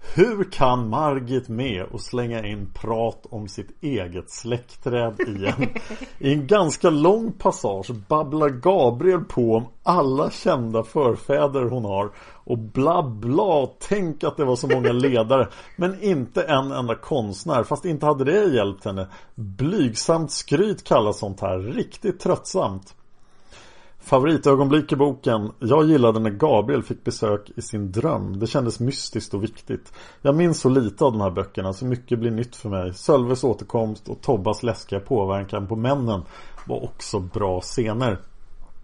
Hur 0.00 0.50
kan 0.50 0.88
Margit 0.88 1.48
med 1.48 1.82
och 1.82 2.00
slänga 2.00 2.46
in 2.46 2.72
prat 2.74 3.26
om 3.30 3.48
sitt 3.48 3.82
eget 3.82 4.30
släktträd 4.30 5.20
igen? 5.20 5.68
I 6.18 6.32
en 6.32 6.46
ganska 6.46 6.90
lång 6.90 7.32
passage 7.32 7.90
babblar 8.08 8.48
Gabriel 8.48 9.24
på 9.24 9.54
om 9.54 9.66
alla 9.82 10.30
kända 10.30 10.82
förfäder 10.82 11.62
hon 11.62 11.84
har 11.84 12.10
och 12.44 12.58
bla 12.58 13.02
bla, 13.02 13.68
tänk 13.78 14.24
att 14.24 14.36
det 14.36 14.44
var 14.44 14.56
så 14.56 14.68
många 14.68 14.92
ledare 14.92 15.48
men 15.76 16.02
inte 16.02 16.42
en 16.42 16.72
enda 16.72 16.94
konstnär 16.94 17.62
fast 17.62 17.84
inte 17.84 18.06
hade 18.06 18.24
det 18.24 18.54
hjälpt 18.54 18.84
henne. 18.84 19.08
Blygsamt 19.34 20.30
skryt 20.30 20.84
kallas 20.84 21.18
sånt 21.18 21.40
här, 21.40 21.58
riktigt 21.58 22.20
tröttsamt. 22.20 22.94
Favoritögonblick 24.08 24.92
i 24.92 24.96
boken. 24.96 25.52
Jag 25.58 25.84
gillade 25.84 26.20
när 26.20 26.30
Gabriel 26.30 26.82
fick 26.82 27.04
besök 27.04 27.50
i 27.56 27.62
sin 27.62 27.92
dröm. 27.92 28.38
Det 28.38 28.46
kändes 28.46 28.80
mystiskt 28.80 29.34
och 29.34 29.42
viktigt. 29.42 29.92
Jag 30.22 30.36
minns 30.36 30.60
så 30.60 30.68
lite 30.68 31.04
av 31.04 31.12
de 31.12 31.20
här 31.20 31.30
böckerna 31.30 31.72
så 31.72 31.84
mycket 31.84 32.18
blir 32.18 32.30
nytt 32.30 32.56
för 32.56 32.68
mig. 32.68 32.94
Sölves 32.94 33.44
återkomst 33.44 34.08
och 34.08 34.20
Tobbas 34.20 34.62
läskiga 34.62 35.00
påverkan 35.00 35.66
på 35.66 35.76
männen 35.76 36.22
var 36.66 36.84
också 36.84 37.20
bra 37.20 37.60
scener. 37.60 38.18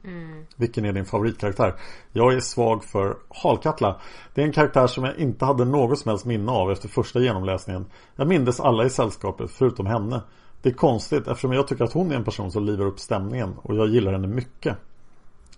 Mm. 0.04 0.44
Vilken 0.56 0.84
är 0.84 0.92
din 0.92 1.04
favoritkaraktär? 1.04 1.74
Jag 2.12 2.34
är 2.34 2.40
svag 2.40 2.84
för 2.84 3.16
Halkatla. 3.28 4.00
Det 4.34 4.42
är 4.42 4.46
en 4.46 4.52
karaktär 4.52 4.86
som 4.86 5.04
jag 5.04 5.18
inte 5.18 5.44
hade 5.44 5.64
något 5.64 5.98
som 5.98 6.08
helst 6.08 6.24
minne 6.24 6.52
av 6.52 6.72
efter 6.72 6.88
första 6.88 7.20
genomläsningen. 7.20 7.86
Jag 8.16 8.28
mindes 8.28 8.60
alla 8.60 8.84
i 8.84 8.90
sällskapet 8.90 9.50
förutom 9.50 9.86
henne. 9.86 10.20
Det 10.62 10.68
är 10.68 10.74
konstigt 10.74 11.28
eftersom 11.28 11.52
jag 11.52 11.68
tycker 11.68 11.84
att 11.84 11.92
hon 11.92 12.12
är 12.12 12.16
en 12.16 12.24
person 12.24 12.50
som 12.50 12.64
livar 12.64 12.86
upp 12.86 13.00
stämningen 13.00 13.54
och 13.62 13.76
jag 13.76 13.88
gillar 13.88 14.12
henne 14.12 14.28
mycket. 14.28 14.78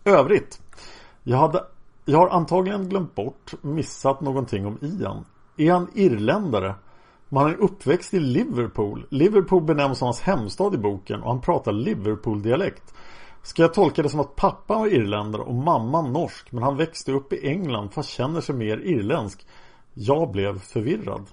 Övrigt. 0.07 0.61
Jag, 1.23 1.37
hade, 1.37 1.65
jag 2.05 2.19
har 2.19 2.28
antagligen 2.28 2.89
glömt 2.89 3.15
bort, 3.15 3.53
missat 3.62 4.20
någonting 4.20 4.66
om 4.66 4.78
Ian. 4.83 5.24
Är 5.57 5.73
han 5.73 5.89
irländare? 5.95 6.74
Man 7.28 7.51
är 7.51 7.57
uppväxt 7.57 8.15
i 8.15 8.20
Liverpool. 8.20 9.07
Liverpool 9.11 9.62
benämns 9.62 9.99
som 9.99 10.07
hans 10.07 10.20
hemstad 10.20 10.74
i 10.74 10.78
boken 10.78 11.23
och 11.23 11.28
han 11.28 11.41
pratar 11.41 11.73
Liverpool-dialekt. 11.73 12.95
Ska 13.43 13.62
jag 13.62 13.74
tolka 13.74 14.03
det 14.03 14.09
som 14.09 14.20
att 14.20 14.37
pappa 14.37 14.78
var 14.78 14.87
irländare 14.87 15.43
och 15.43 15.55
mamman 15.55 16.12
norsk 16.12 16.53
men 16.53 16.62
han 16.62 16.77
växte 16.77 17.12
upp 17.12 17.33
i 17.33 17.49
England 17.49 17.93
fast 17.93 18.09
känner 18.09 18.41
sig 18.41 18.55
mer 18.55 18.78
irländsk? 18.78 19.47
Jag 19.95 20.31
blev 20.31 20.59
förvirrad. 20.59 21.27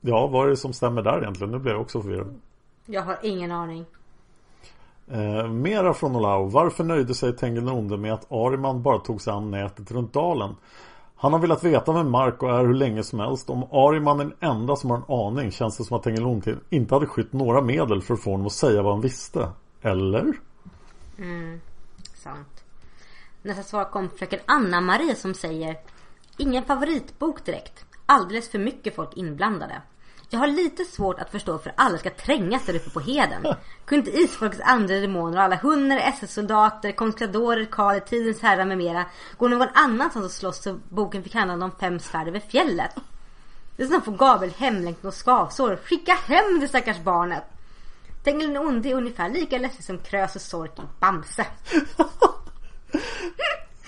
Ja, 0.00 0.26
vad 0.26 0.46
är 0.46 0.50
det 0.50 0.56
som 0.56 0.72
stämmer 0.72 1.02
där 1.02 1.22
egentligen? 1.22 1.52
Nu 1.52 1.58
blev 1.58 1.74
jag 1.74 1.82
också 1.82 2.02
förvirrad. 2.02 2.40
Jag 2.86 3.02
har 3.02 3.18
ingen 3.22 3.52
aning. 3.52 3.84
Eh, 5.10 5.48
mera 5.48 5.94
från 5.94 6.16
Olau. 6.16 6.48
Varför 6.50 6.84
nöjde 6.84 7.14
sig 7.14 7.36
Tengil 7.36 7.68
Onde 7.68 7.96
med 7.96 8.12
att 8.14 8.32
Ariman 8.32 8.82
bara 8.82 8.98
tog 8.98 9.20
sig 9.20 9.32
an 9.32 9.50
nätet 9.50 9.90
runt 9.90 10.12
dalen? 10.12 10.56
Han 11.16 11.32
har 11.32 11.40
velat 11.40 11.64
veta 11.64 11.92
vem 11.92 12.10
Marco 12.10 12.46
är 12.46 12.64
hur 12.64 12.74
länge 12.74 13.02
som 13.02 13.20
helst. 13.20 13.50
Om 13.50 13.62
Ariman 13.62 14.20
är 14.20 14.24
den 14.24 14.34
enda 14.40 14.76
som 14.76 14.90
har 14.90 14.96
en 14.96 15.14
aning 15.14 15.50
känns 15.50 15.76
det 15.76 15.84
som 15.84 15.96
att 15.96 16.02
Tengilonde 16.02 16.56
inte 16.70 16.94
hade 16.94 17.06
skytt 17.06 17.32
några 17.32 17.60
medel 17.60 18.02
för 18.02 18.14
att 18.14 18.22
få 18.22 18.30
honom 18.30 18.46
att 18.46 18.52
säga 18.52 18.82
vad 18.82 18.92
han 18.92 19.00
visste. 19.00 19.48
Eller? 19.82 20.32
Mm, 21.18 21.60
sant. 22.14 22.64
Nästa 23.42 23.62
svar 23.62 23.84
kom 23.84 24.10
fröken 24.10 24.40
Anna-Marie 24.46 25.14
som 25.14 25.34
säger 25.34 25.76
Ingen 26.36 26.64
favoritbok 26.64 27.44
direkt. 27.44 27.84
Alldeles 28.06 28.50
för 28.50 28.58
mycket 28.58 28.94
folk 28.94 29.16
inblandade. 29.16 29.82
Jag 30.34 30.38
har 30.40 30.46
lite 30.46 30.84
svårt 30.84 31.18
att 31.18 31.30
förstå 31.30 31.58
för 31.58 31.72
alla 31.76 31.98
ska 31.98 32.10
trängas 32.10 32.66
där 32.66 32.76
uppe 32.76 32.90
på 32.90 33.00
heden. 33.00 33.42
Kunde 33.84 34.10
inte 34.10 34.20
isfolkets 34.20 34.62
andra 34.64 34.94
demoner 34.94 35.36
och 35.36 35.42
alla 35.42 35.56
hundar, 35.56 35.96
SS-soldater, 35.96 36.92
konskadorer, 36.92 37.64
karl, 37.64 38.00
tidens 38.00 38.42
herrar 38.42 38.64
med 38.64 38.78
mera 38.78 39.04
gå 39.38 39.48
någon 39.48 39.68
annanstans 39.74 40.26
och 40.26 40.30
slåss 40.30 40.62
så 40.62 40.78
boken 40.88 41.22
fick 41.22 41.34
handla 41.34 41.64
om 41.64 41.72
fem 41.80 41.98
svärd 42.00 42.28
över 42.28 42.40
fjället? 42.40 42.90
Dessutom 43.76 44.02
får 44.02 44.12
Gabriel 44.12 44.54
hemlängtan 44.56 45.08
och 45.08 45.14
skavsår. 45.14 45.76
Skicka 45.84 46.14
hem 46.14 46.60
det 46.60 46.68
stackars 46.68 47.00
barnet! 47.00 47.44
Tengil 48.24 48.52
den 48.52 48.66
onde 48.66 48.88
är 48.88 48.94
ungefär 48.94 49.28
lika 49.28 49.58
ledsen 49.58 49.82
som 49.82 49.98
Krösus 49.98 50.48
Sork 50.48 50.78
i 50.78 50.82
Bamse. 51.00 51.46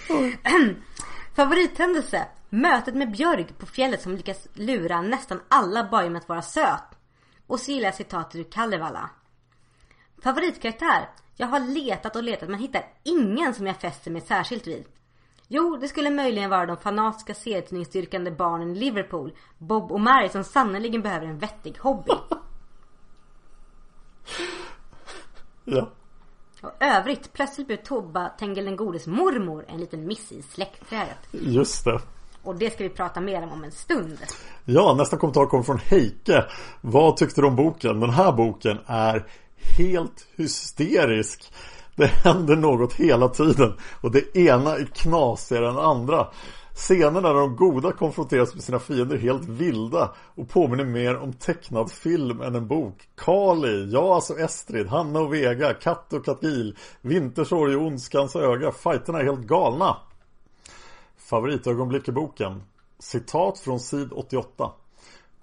Favorithändelse. 1.36 2.26
Mötet 2.48 2.94
med 2.94 3.10
Björg 3.10 3.46
på 3.58 3.66
fjället 3.66 4.02
som 4.02 4.16
lyckas 4.16 4.48
lura 4.54 5.00
nästan 5.00 5.40
alla 5.48 5.88
bara 5.90 6.10
med 6.10 6.22
att 6.22 6.28
vara 6.28 6.42
söt. 6.42 6.98
Och 7.46 7.60
så 7.60 7.70
gillar 7.70 7.86
jag 7.86 7.94
citatet 7.94 8.36
ur 8.36 8.44
Kalevala. 8.44 9.10
Favoritkaraktär. 10.22 11.08
Jag 11.36 11.46
har 11.46 11.60
letat 11.60 12.16
och 12.16 12.22
letat 12.22 12.48
men 12.48 12.60
hittar 12.60 12.84
ingen 13.02 13.54
som 13.54 13.66
jag 13.66 13.80
fäster 13.80 14.10
mig 14.10 14.20
särskilt 14.20 14.66
vid. 14.66 14.84
Jo, 15.48 15.76
det 15.76 15.88
skulle 15.88 16.10
möjligen 16.10 16.50
vara 16.50 16.66
de 16.66 16.76
fanatiska 16.76 17.34
serietidningsdyrkande 17.34 18.30
barnen 18.30 18.70
i 18.70 18.74
Liverpool, 18.74 19.32
Bob 19.58 19.92
och 19.92 20.00
Mary 20.00 20.28
som 20.28 20.44
sannerligen 20.44 21.02
behöver 21.02 21.26
en 21.26 21.38
vettig 21.38 21.78
hobby. 21.78 22.12
Ja. 25.68 25.90
Och 26.62 26.72
övrigt, 26.80 27.32
plötsligt 27.32 27.66
blev 27.66 27.76
Tobba 27.76 28.28
Tengil 28.28 28.64
den 28.64 28.76
godes 28.76 29.06
mormor 29.06 29.64
en 29.68 29.80
liten 29.80 30.06
miss 30.06 30.32
i 30.32 30.42
släktträdet. 30.42 31.28
Just 31.30 31.84
det. 31.84 32.00
Och 32.46 32.56
det 32.56 32.70
ska 32.70 32.84
vi 32.84 32.90
prata 32.90 33.20
mer 33.20 33.42
om 33.42 33.52
om 33.52 33.64
en 33.64 33.72
stund. 33.72 34.18
Ja, 34.64 34.94
nästa 34.98 35.16
kommentar 35.16 35.46
kommer 35.46 35.64
från 35.64 35.78
Heike. 35.78 36.44
Vad 36.80 37.16
tyckte 37.16 37.40
du 37.40 37.46
om 37.46 37.56
boken? 37.56 38.00
Den 38.00 38.10
här 38.10 38.32
boken 38.32 38.78
är 38.86 39.26
helt 39.78 40.26
hysterisk. 40.36 41.52
Det 41.96 42.06
händer 42.06 42.56
något 42.56 42.92
hela 42.94 43.28
tiden 43.28 43.72
och 44.00 44.10
det 44.10 44.36
ena 44.36 44.76
är 44.76 44.84
knasigare 44.84 45.68
än 45.68 45.74
det 45.74 45.82
andra. 45.82 46.26
Scenerna 46.74 47.32
där 47.32 47.40
de 47.40 47.56
goda 47.56 47.92
konfronteras 47.92 48.54
med 48.54 48.62
sina 48.62 48.78
fiender 48.78 49.16
helt 49.16 49.48
vilda 49.48 50.14
och 50.34 50.48
påminner 50.48 50.84
mer 50.84 51.16
om 51.16 51.32
tecknad 51.32 51.92
film 51.92 52.40
än 52.40 52.54
en 52.54 52.68
bok. 52.68 53.08
Kali, 53.16 53.90
ja 53.92 54.14
alltså 54.14 54.38
Estrid, 54.38 54.86
Hanna 54.86 55.20
och 55.20 55.34
Vega, 55.34 55.74
Katt 55.74 56.12
och 56.12 56.24
Katil, 56.24 56.76
Vintersorg 57.00 57.76
och 57.76 57.82
Ondskans 57.82 58.36
öga. 58.36 58.72
Fighterna 58.72 59.18
är 59.18 59.24
helt 59.24 59.46
galna. 59.46 59.96
Favoritögonblick 61.26 62.08
i 62.08 62.12
boken. 62.12 62.62
Citat 62.98 63.58
från 63.58 63.80
sid 63.80 64.08
88. 64.12 64.70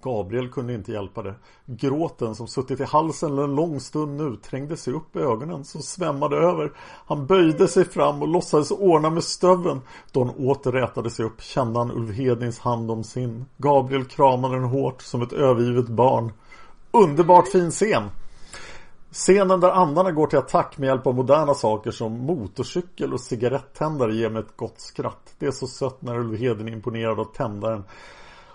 Gabriel 0.02 0.48
kunde 0.48 0.74
inte 0.74 0.92
hjälpa 0.92 1.22
det. 1.22 1.34
Gråten 1.66 2.34
som 2.34 2.48
suttit 2.48 2.80
i 2.80 2.84
halsen 2.84 3.38
en 3.38 3.54
lång 3.54 3.80
stund 3.80 4.16
nu 4.16 4.36
trängde 4.36 4.76
sig 4.76 4.92
upp 4.92 5.16
i 5.16 5.18
ögonen 5.18 5.64
som 5.64 5.82
svämmade 5.82 6.36
över. 6.36 6.72
Han 7.06 7.26
böjde 7.26 7.68
sig 7.68 7.84
fram 7.84 8.22
och 8.22 8.28
låtsades 8.28 8.70
ordna 8.70 9.10
med 9.10 9.24
stöven. 9.24 9.80
Då 10.12 10.24
han 10.24 10.34
åter 10.34 10.72
rätade 10.72 11.10
sig 11.10 11.24
upp 11.24 11.42
kände 11.42 11.78
han 11.78 11.90
Ulf 11.90 12.16
Hednings 12.16 12.58
hand 12.58 12.90
om 12.90 13.04
sin. 13.04 13.44
Gabriel 13.56 14.04
kramade 14.04 14.54
den 14.54 14.64
hårt 14.64 15.02
som 15.02 15.22
ett 15.22 15.32
övergivet 15.32 15.88
barn. 15.88 16.32
Underbart 16.90 17.48
fin 17.48 17.70
scen! 17.70 18.02
Scenen 19.14 19.60
där 19.60 19.70
andarna 19.70 20.12
går 20.12 20.26
till 20.26 20.38
attack 20.38 20.78
med 20.78 20.86
hjälp 20.86 21.06
av 21.06 21.14
moderna 21.14 21.54
saker 21.54 21.90
som 21.90 22.12
motorcykel 22.12 23.12
och 23.12 23.20
cigarettändare 23.20 24.14
ger 24.14 24.30
mig 24.30 24.42
ett 24.42 24.56
gott 24.56 24.80
skratt. 24.80 25.34
Det 25.38 25.46
är 25.46 25.50
så 25.50 25.66
sött 25.66 26.02
när 26.02 26.18
Ulvheden 26.18 26.68
är 26.68 26.72
imponerad 26.72 27.20
av 27.20 27.24
tändaren. 27.24 27.84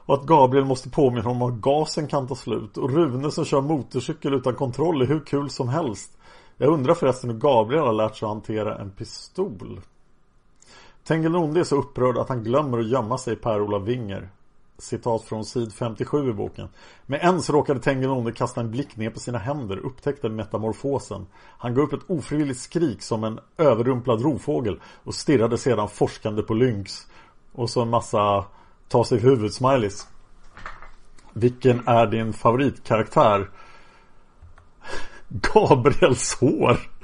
Och 0.06 0.14
att 0.16 0.26
Gabriel 0.26 0.66
måste 0.66 0.90
påminna 0.90 1.30
om 1.30 1.42
att 1.42 1.54
gasen 1.54 2.08
kan 2.08 2.28
ta 2.28 2.36
slut. 2.36 2.78
Och 2.78 2.90
Rune 2.90 3.32
som 3.32 3.46
kör 3.46 3.62
motorcykel 3.62 4.34
utan 4.34 4.56
kontroll 4.56 5.02
är 5.02 5.06
hur 5.06 5.20
kul 5.20 5.50
som 5.50 5.70
helst. 5.70 6.18
Jag 6.58 6.74
undrar 6.74 6.94
förresten 6.94 7.30
hur 7.30 7.38
Gabriel 7.38 7.86
har 7.86 7.94
lärt 7.94 8.16
sig 8.16 8.26
att 8.26 8.34
hantera 8.34 8.78
en 8.78 8.92
pistol. 8.92 9.82
Tengil 11.04 11.36
Onde 11.36 11.60
är 11.60 11.64
så 11.64 11.76
upprörd 11.76 12.18
att 12.18 12.30
han 12.30 12.44
glömmer 12.44 12.80
att 12.80 12.90
gömma 12.90 13.18
sig 13.18 13.34
i 13.34 13.38
Per-Ola 13.38 13.80
Winger. 13.80 14.30
Citat 14.80 15.24
från 15.24 15.46
sid 15.46 15.74
57 15.74 16.30
i 16.30 16.34
boken. 16.34 16.68
Med 17.06 17.20
ens 17.22 17.50
råkade 17.50 17.80
Tengilonde 17.80 18.32
kasta 18.32 18.62
en 18.62 18.72
blick 18.72 18.96
ner 18.96 19.10
på 19.10 19.20
sina 19.20 19.38
händer, 19.38 19.78
upptäckte 19.78 20.30
metamorfosen. 20.30 21.28
Han 21.58 21.74
gav 21.74 21.84
upp 21.84 21.94
ett 21.94 22.10
ofrivilligt 22.10 22.60
skrik 22.60 23.02
som 23.02 23.24
en 23.24 23.40
överrumplad 23.58 24.22
rovfågel 24.22 24.80
och 25.04 25.16
stirrade 25.16 25.58
sedan 25.58 25.90
forskande 25.90 26.42
på 26.42 26.54
Lynx. 26.54 27.08
Och 27.52 27.70
så 27.70 27.82
en 27.82 27.90
massa 27.90 28.46
ta 28.88 29.04
sig 29.04 29.20
huvudsmileys. 29.20 30.08
Vilken 31.34 31.88
är 31.88 32.08
din 32.08 32.34
favoritkaraktär? 32.34 33.50
Gabriels 35.28 36.34
hår. 36.34 36.99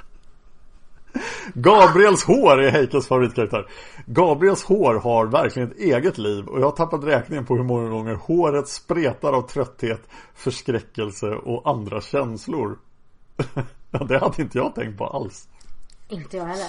Gabriels 1.54 2.24
hår 2.24 2.62
är 2.62 2.70
Heikes 2.70 3.06
favoritkaraktär. 3.06 3.66
Gabriels 4.06 4.64
hår 4.64 4.94
har 4.94 5.26
verkligen 5.26 5.70
ett 5.70 5.78
eget 5.78 6.18
liv 6.18 6.46
och 6.46 6.60
jag 6.60 6.64
har 6.64 6.72
tappat 6.72 7.04
räkningen 7.04 7.46
på 7.46 7.56
hur 7.56 7.64
många 7.64 7.88
gånger 7.88 8.14
håret 8.14 8.68
spretar 8.68 9.32
av 9.32 9.42
trötthet, 9.42 10.00
förskräckelse 10.34 11.26
och 11.26 11.70
andra 11.70 12.00
känslor. 12.00 12.78
det 14.08 14.18
hade 14.18 14.42
inte 14.42 14.58
jag 14.58 14.74
tänkt 14.74 14.98
på 14.98 15.06
alls. 15.06 15.48
Inte 16.08 16.36
jag 16.36 16.44
heller. 16.44 16.68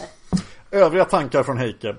Övriga 0.71 1.05
tankar 1.05 1.43
från 1.43 1.57
Heike. 1.57 1.95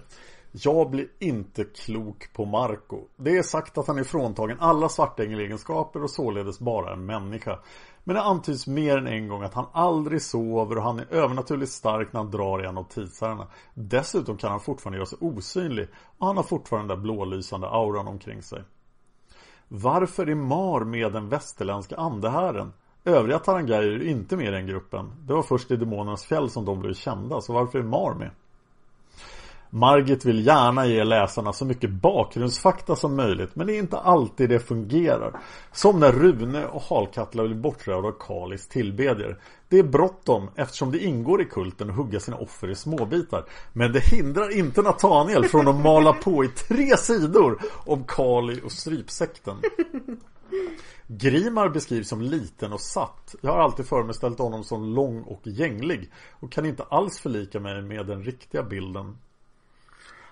Jag 0.53 0.91
blir 0.91 1.07
inte 1.19 1.65
klok 1.65 2.33
på 2.33 2.45
Marco. 2.45 3.01
Det 3.17 3.37
är 3.37 3.43
sagt 3.43 3.79
att 3.79 3.87
han 3.87 3.99
är 3.99 4.05
fråntagen 4.05 4.57
alla 4.61 4.89
svartängelegenskaper 4.89 6.03
och 6.03 6.11
således 6.11 6.59
bara 6.59 6.93
en 6.93 7.07
människa. 7.07 7.59
Men 8.05 8.15
det 8.15 8.23
antyds 8.23 8.67
mer 8.67 8.97
än 8.99 9.07
en 9.07 9.29
gång 9.29 9.43
att 9.43 9.55
han 9.55 9.67
aldrig 9.73 10.23
sover 10.23 10.77
och 10.77 10.83
han 10.83 10.99
är 10.99 11.07
övernaturligt 11.11 11.73
stark 11.73 12.13
när 12.13 12.21
han 12.21 12.31
drar 12.31 12.65
i 12.65 12.67
en 12.67 12.79
av 12.79 12.85
tidsherrarna. 12.85 13.47
Dessutom 13.75 14.37
kan 14.37 14.51
han 14.51 14.61
fortfarande 14.61 14.97
göra 14.97 15.07
sig 15.07 15.19
osynlig 15.21 15.89
och 16.19 16.27
han 16.27 16.37
har 16.37 16.45
fortfarande 16.45 16.95
den 16.95 17.03
blålysande 17.03 17.69
auran 17.69 18.09
omkring 18.09 18.43
sig. 18.43 18.63
Varför 19.69 20.27
är 20.27 20.35
Mar 20.35 20.85
med 20.85 21.13
den 21.13 21.29
västerländska 21.29 21.97
andehären? 21.97 22.73
Övriga 23.05 23.39
Tarangayer 23.39 23.91
är 23.91 24.09
inte 24.09 24.37
med 24.37 24.47
i 24.47 24.51
den 24.51 24.67
gruppen. 24.67 25.13
Det 25.21 25.33
var 25.33 25.43
först 25.43 25.71
i 25.71 25.77
Demonernas 25.77 26.25
fjäll 26.25 26.51
som 26.51 26.65
de 26.65 26.81
blev 26.81 26.95
kända, 26.95 27.41
så 27.41 27.53
varför 27.53 27.79
är 27.79 27.83
Mar 27.83 28.15
med? 28.15 28.31
Margit 29.71 30.25
vill 30.25 30.47
gärna 30.47 30.87
ge 30.87 31.05
läsarna 31.05 31.53
så 31.53 31.65
mycket 31.65 31.91
bakgrundsfakta 31.91 32.97
som 32.97 33.17
möjligt 33.17 33.57
men 33.57 33.67
det 33.67 33.77
är 33.77 33.79
inte 33.79 33.99
alltid 33.99 34.49
det 34.49 34.61
fungerar. 34.61 35.41
Som 35.73 36.01
när 36.01 36.13
Rune 36.13 36.67
och 36.67 36.83
Halkatla 36.83 37.45
blir 37.45 37.55
bortrövade 37.55 38.09
av 38.09 38.13
Kalis 38.13 38.69
tillbedjare. 38.69 39.37
Det 39.69 39.79
är 39.79 39.83
bråttom 39.83 40.51
eftersom 40.57 40.93
det 40.93 40.99
ingår 40.99 41.43
i 41.43 41.45
kulten 41.45 41.91
att 41.91 41.97
hugga 41.97 42.21
sina 42.21 42.37
offer 42.37 42.71
i 42.71 42.75
småbitar. 42.75 43.45
Men 43.73 43.93
det 43.93 44.01
hindrar 44.01 44.59
inte 44.59 44.83
Nathaniel 44.83 45.45
från 45.45 45.69
att 45.69 45.83
mala 45.83 46.13
på 46.13 46.45
i 46.45 46.49
tre 46.49 46.97
sidor 46.97 47.59
om 47.87 48.05
Kali 48.05 48.61
och 48.65 48.73
strypsekten. 48.73 49.57
Grimar 51.07 51.69
beskrivs 51.69 52.09
som 52.09 52.23
liten 52.23 52.73
och 52.73 52.81
satt. 52.81 53.35
Jag 53.41 53.51
har 53.51 53.59
alltid 53.59 53.87
föreställt 53.87 54.39
honom 54.39 54.65
som 54.65 54.95
lång 54.95 55.23
och 55.23 55.41
gänglig 55.45 56.13
och 56.33 56.53
kan 56.53 56.67
inte 56.67 56.83
alls 56.83 57.19
förlika 57.19 57.61
mig 57.61 57.83
med 57.83 58.07
den 58.07 58.25
riktiga 58.25 58.63
bilden 58.63 59.17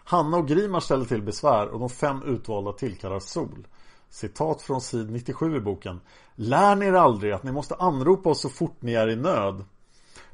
Hanna 0.09 0.37
och 0.37 0.49
Grimar 0.49 0.81
ställer 0.81 1.05
till 1.05 1.23
besvär 1.23 1.69
och 1.69 1.81
de 1.81 1.91
fem 1.91 2.23
utvalda 2.23 2.73
tillkallar 2.73 3.21
Sol. 3.21 3.67
Citat 4.11 4.63
från 4.63 4.81
sid 4.81 5.11
97 5.11 5.57
i 5.57 5.61
boken. 5.61 6.01
Lär 6.35 6.77
ni 6.77 6.87
er 6.87 6.93
aldrig 6.93 7.33
att 7.33 7.43
ni 7.43 7.53
måste 7.53 7.75
anropa 7.75 8.29
oss 8.29 8.41
så 8.41 8.49
fort 8.49 8.77
ni 8.81 8.93
är 8.93 9.09
i 9.09 9.17
nöd. 9.17 9.65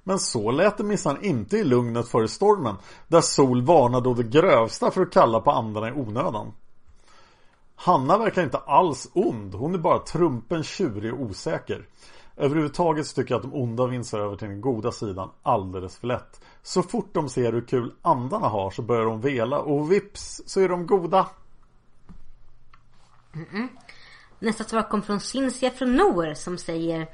Men 0.02 0.18
så 0.18 0.50
lät 0.50 0.78
det 0.78 0.84
minsann 0.84 1.24
inte 1.24 1.56
i 1.56 1.64
lugnet 1.64 2.08
före 2.08 2.28
stormen, 2.28 2.76
där 3.08 3.20
Sol 3.20 3.62
varnade 3.62 4.08
å 4.08 4.14
det 4.14 4.22
grövsta 4.22 4.90
för 4.90 5.02
att 5.02 5.12
kalla 5.12 5.40
på 5.40 5.50
andarna 5.50 5.88
i 5.88 5.92
onödan. 5.92 6.52
Hanna 7.74 8.18
verkar 8.18 8.42
inte 8.42 8.58
alls 8.58 9.10
ond, 9.12 9.54
hon 9.54 9.74
är 9.74 9.78
bara 9.78 9.98
trumpen, 9.98 10.62
tjurig 10.62 11.14
och 11.14 11.20
osäker. 11.20 11.86
Överhuvudtaget 12.42 13.06
så 13.06 13.14
tycker 13.14 13.34
jag 13.34 13.38
att 13.38 13.50
de 13.50 13.62
onda 13.62 13.86
vinner 13.86 14.18
över 14.18 14.36
till 14.36 14.48
den 14.48 14.60
goda 14.60 14.92
sidan 14.92 15.30
alldeles 15.42 15.96
för 15.96 16.06
lätt. 16.06 16.40
Så 16.62 16.82
fort 16.82 17.10
de 17.12 17.28
ser 17.28 17.52
hur 17.52 17.66
kul 17.66 17.94
andarna 18.02 18.48
har 18.48 18.70
så 18.70 18.82
börjar 18.82 19.04
de 19.04 19.20
vela 19.20 19.58
och 19.58 19.92
vips 19.92 20.42
så 20.46 20.60
är 20.60 20.68
de 20.68 20.86
goda. 20.86 21.28
Mm-mm. 23.32 23.68
Nästa 24.38 24.64
svar 24.64 24.82
kom 24.82 25.02
från 25.02 25.20
Cinzia 25.20 25.70
från 25.70 25.96
Noor 25.96 26.34
som 26.34 26.58
säger 26.58 27.06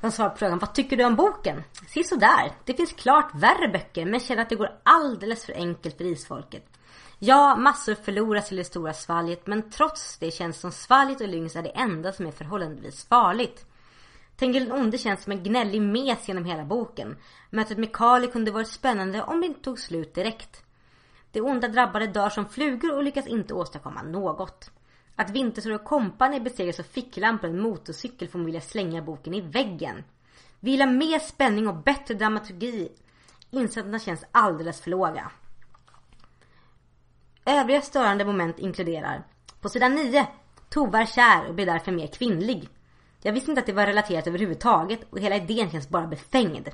De 0.00 0.10
svarar 0.10 0.30
på 0.30 0.36
frågan, 0.36 0.58
vad 0.58 0.74
tycker 0.74 0.96
du 0.96 1.04
om 1.04 1.16
boken? 1.16 1.62
Se 1.88 2.04
sådär, 2.04 2.52
det 2.64 2.74
finns 2.74 2.92
klart 2.92 3.30
värre 3.34 3.68
böcker 3.68 4.06
men 4.06 4.20
känner 4.20 4.42
att 4.42 4.48
det 4.48 4.56
går 4.56 4.70
alldeles 4.82 5.46
för 5.46 5.52
enkelt 5.52 5.96
för 5.96 6.04
isfolket. 6.04 6.64
Ja, 7.18 7.56
massor 7.56 7.94
förloras 7.94 8.52
i 8.52 8.56
det 8.56 8.64
stora 8.64 8.92
svalget 8.92 9.46
men 9.46 9.70
trots 9.70 10.18
det 10.18 10.30
känns 10.30 10.60
som 10.60 10.72
svalget 10.72 11.20
och 11.20 11.28
Lynx 11.28 11.56
är 11.56 11.62
det 11.62 11.68
enda 11.68 12.12
som 12.12 12.26
är 12.26 12.30
förhållandevis 12.30 13.04
farligt. 13.04 13.66
Tengil 14.36 14.68
den 14.68 14.72
onde 14.72 14.98
känns 14.98 15.22
som 15.22 15.32
en 15.32 15.42
gnällig 15.42 15.82
mes 15.82 16.28
genom 16.28 16.44
hela 16.44 16.64
boken. 16.64 17.16
Mötet 17.50 17.78
med 17.78 17.92
Kali 17.92 18.26
kunde 18.26 18.50
varit 18.50 18.68
spännande 18.68 19.22
om 19.22 19.40
det 19.40 19.46
inte 19.46 19.60
tog 19.60 19.78
slut 19.78 20.14
direkt. 20.14 20.64
De 21.32 21.40
onda 21.40 21.68
drabbade 21.68 22.06
dör 22.06 22.30
som 22.30 22.48
flugor 22.48 22.96
och 22.96 23.02
lyckas 23.02 23.26
inte 23.26 23.54
åstadkomma 23.54 24.02
något. 24.02 24.70
Att 25.16 25.30
Vintersor 25.30 25.72
och 25.72 25.84
kompani 25.84 26.40
besegras 26.40 26.80
av 26.80 26.82
ficklampor 26.82 27.48
och 27.48 27.54
en 27.54 27.60
motorcykel 27.60 28.28
får 28.28 28.38
man 28.38 28.46
vilja 28.46 28.60
slänga 28.60 29.02
boken 29.02 29.34
i 29.34 29.40
väggen. 29.40 30.04
Vi 30.60 30.70
vill 30.70 30.80
ha 30.80 30.86
mer 30.86 31.18
spänning 31.18 31.68
och 31.68 31.76
bättre 31.76 32.14
dramaturgi. 32.14 32.88
Insatserna 33.50 33.98
känns 33.98 34.24
alldeles 34.30 34.80
för 34.80 34.90
låga. 34.90 35.30
Övriga 37.46 37.82
störande 37.82 38.24
moment 38.24 38.58
inkluderar 38.58 39.24
På 39.60 39.68
sidan 39.68 39.94
9 39.94 40.26
Tova 40.68 41.00
är 41.00 41.06
kär 41.06 41.48
och 41.48 41.54
blir 41.54 41.66
därför 41.66 41.92
mer 41.92 42.06
kvinnlig. 42.06 42.68
Jag 43.26 43.32
visste 43.32 43.50
inte 43.50 43.60
att 43.60 43.66
det 43.66 43.72
var 43.72 43.86
relaterat 43.86 44.26
överhuvudtaget 44.26 45.00
och 45.10 45.18
hela 45.18 45.36
idén 45.36 45.70
känns 45.70 45.88
bara 45.88 46.06
befängd. 46.06 46.68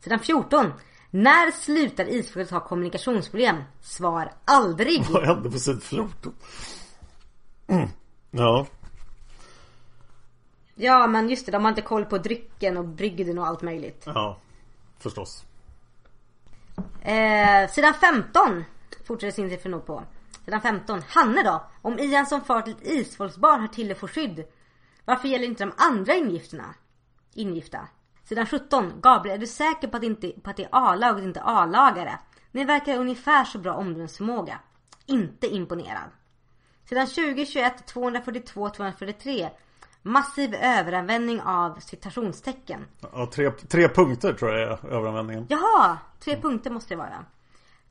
Sidan 0.00 0.18
14 0.18 0.72
När 1.10 1.50
slutar 1.50 2.08
isfolket 2.08 2.50
ha 2.50 2.60
kommunikationsproblem? 2.60 3.56
Svar 3.80 4.32
aldrig! 4.44 5.04
Vad 5.10 5.24
hände 5.24 5.50
på 5.50 5.58
sidan 5.58 5.80
14? 5.80 6.34
Mm. 7.66 7.88
Ja. 8.30 8.66
Ja 10.74 11.06
men 11.06 11.28
just 11.28 11.46
det, 11.46 11.52
de 11.52 11.62
har 11.62 11.68
inte 11.68 11.82
koll 11.82 12.04
på 12.04 12.18
drycken 12.18 12.76
och 12.76 12.84
brygden 12.84 13.38
och 13.38 13.46
allt 13.46 13.62
möjligt. 13.62 14.02
Ja, 14.06 14.38
förstås. 14.98 15.44
Eh, 17.02 17.70
sidan 17.70 17.94
15 17.94 18.64
fortsätter 19.04 19.34
Cinzia 19.34 19.58
för 19.58 19.78
på. 19.78 20.02
Sidan 20.44 20.60
15. 20.60 21.02
Hanne 21.08 21.42
då? 21.42 21.64
Om 21.82 21.98
Ian 21.98 22.26
som 22.26 22.40
far 22.40 22.62
till 22.62 22.72
ett 22.72 22.86
isfolksbarn 22.86 23.60
har 23.60 23.68
till 23.68 23.94
får 23.94 24.08
skydd. 24.08 24.44
Varför 25.04 25.28
gäller 25.28 25.46
inte 25.46 25.64
de 25.64 25.72
andra 25.76 26.14
ingifterna? 26.14 26.74
Ingifta. 27.34 27.88
Sidan 28.24 28.46
17. 28.46 28.92
Gabriel, 29.00 29.36
är 29.36 29.40
du 29.40 29.46
säker 29.46 29.88
på 29.88 29.96
att, 29.96 30.02
inte, 30.02 30.28
på 30.28 30.50
att 30.50 30.56
det 30.56 30.64
är 30.64 30.68
A-lag 30.72 31.16
och 31.16 31.22
inte 31.22 31.40
A-lagare? 31.42 32.18
Ni 32.52 32.64
verkar 32.64 32.98
ungefär 32.98 33.44
så 33.44 33.58
bra 33.58 33.74
omdömesförmåga. 33.74 34.58
Inte 35.06 35.46
imponerad. 35.46 36.10
Sidan 36.88 37.06
20, 37.06 37.46
21, 37.46 37.86
242, 37.86 38.70
243. 38.70 39.50
Massiv 40.02 40.54
överanvändning 40.54 41.40
av 41.40 41.80
citationstecken. 41.80 42.86
Ja, 43.12 43.30
tre, 43.32 43.50
tre 43.50 43.88
punkter 43.88 44.32
tror 44.32 44.50
jag 44.50 44.62
är 44.62 44.86
överanvändningen. 44.86 45.46
Jaha! 45.48 45.98
Tre 46.20 46.40
punkter 46.40 46.70
måste 46.70 46.94
det 46.94 46.98
vara. 46.98 47.24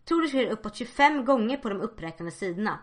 Tror 0.06 0.22
det 0.22 0.28
sker 0.28 0.52
uppåt 0.52 0.76
25 0.76 1.26
gånger 1.26 1.58
på 1.58 1.70
de 1.70 1.82
uppräknade 1.82 2.32
sidorna. 2.32 2.80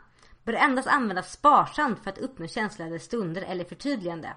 Bör 0.51 0.57
endast 0.57 0.89
användas 0.89 1.33
sparsamt 1.33 2.03
för 2.05 2.11
att 2.11 2.19
uppnå 2.19 2.47
känsliga 2.47 2.99
stunder 2.99 3.43
eller 3.43 3.65
förtydligande. 3.65 4.33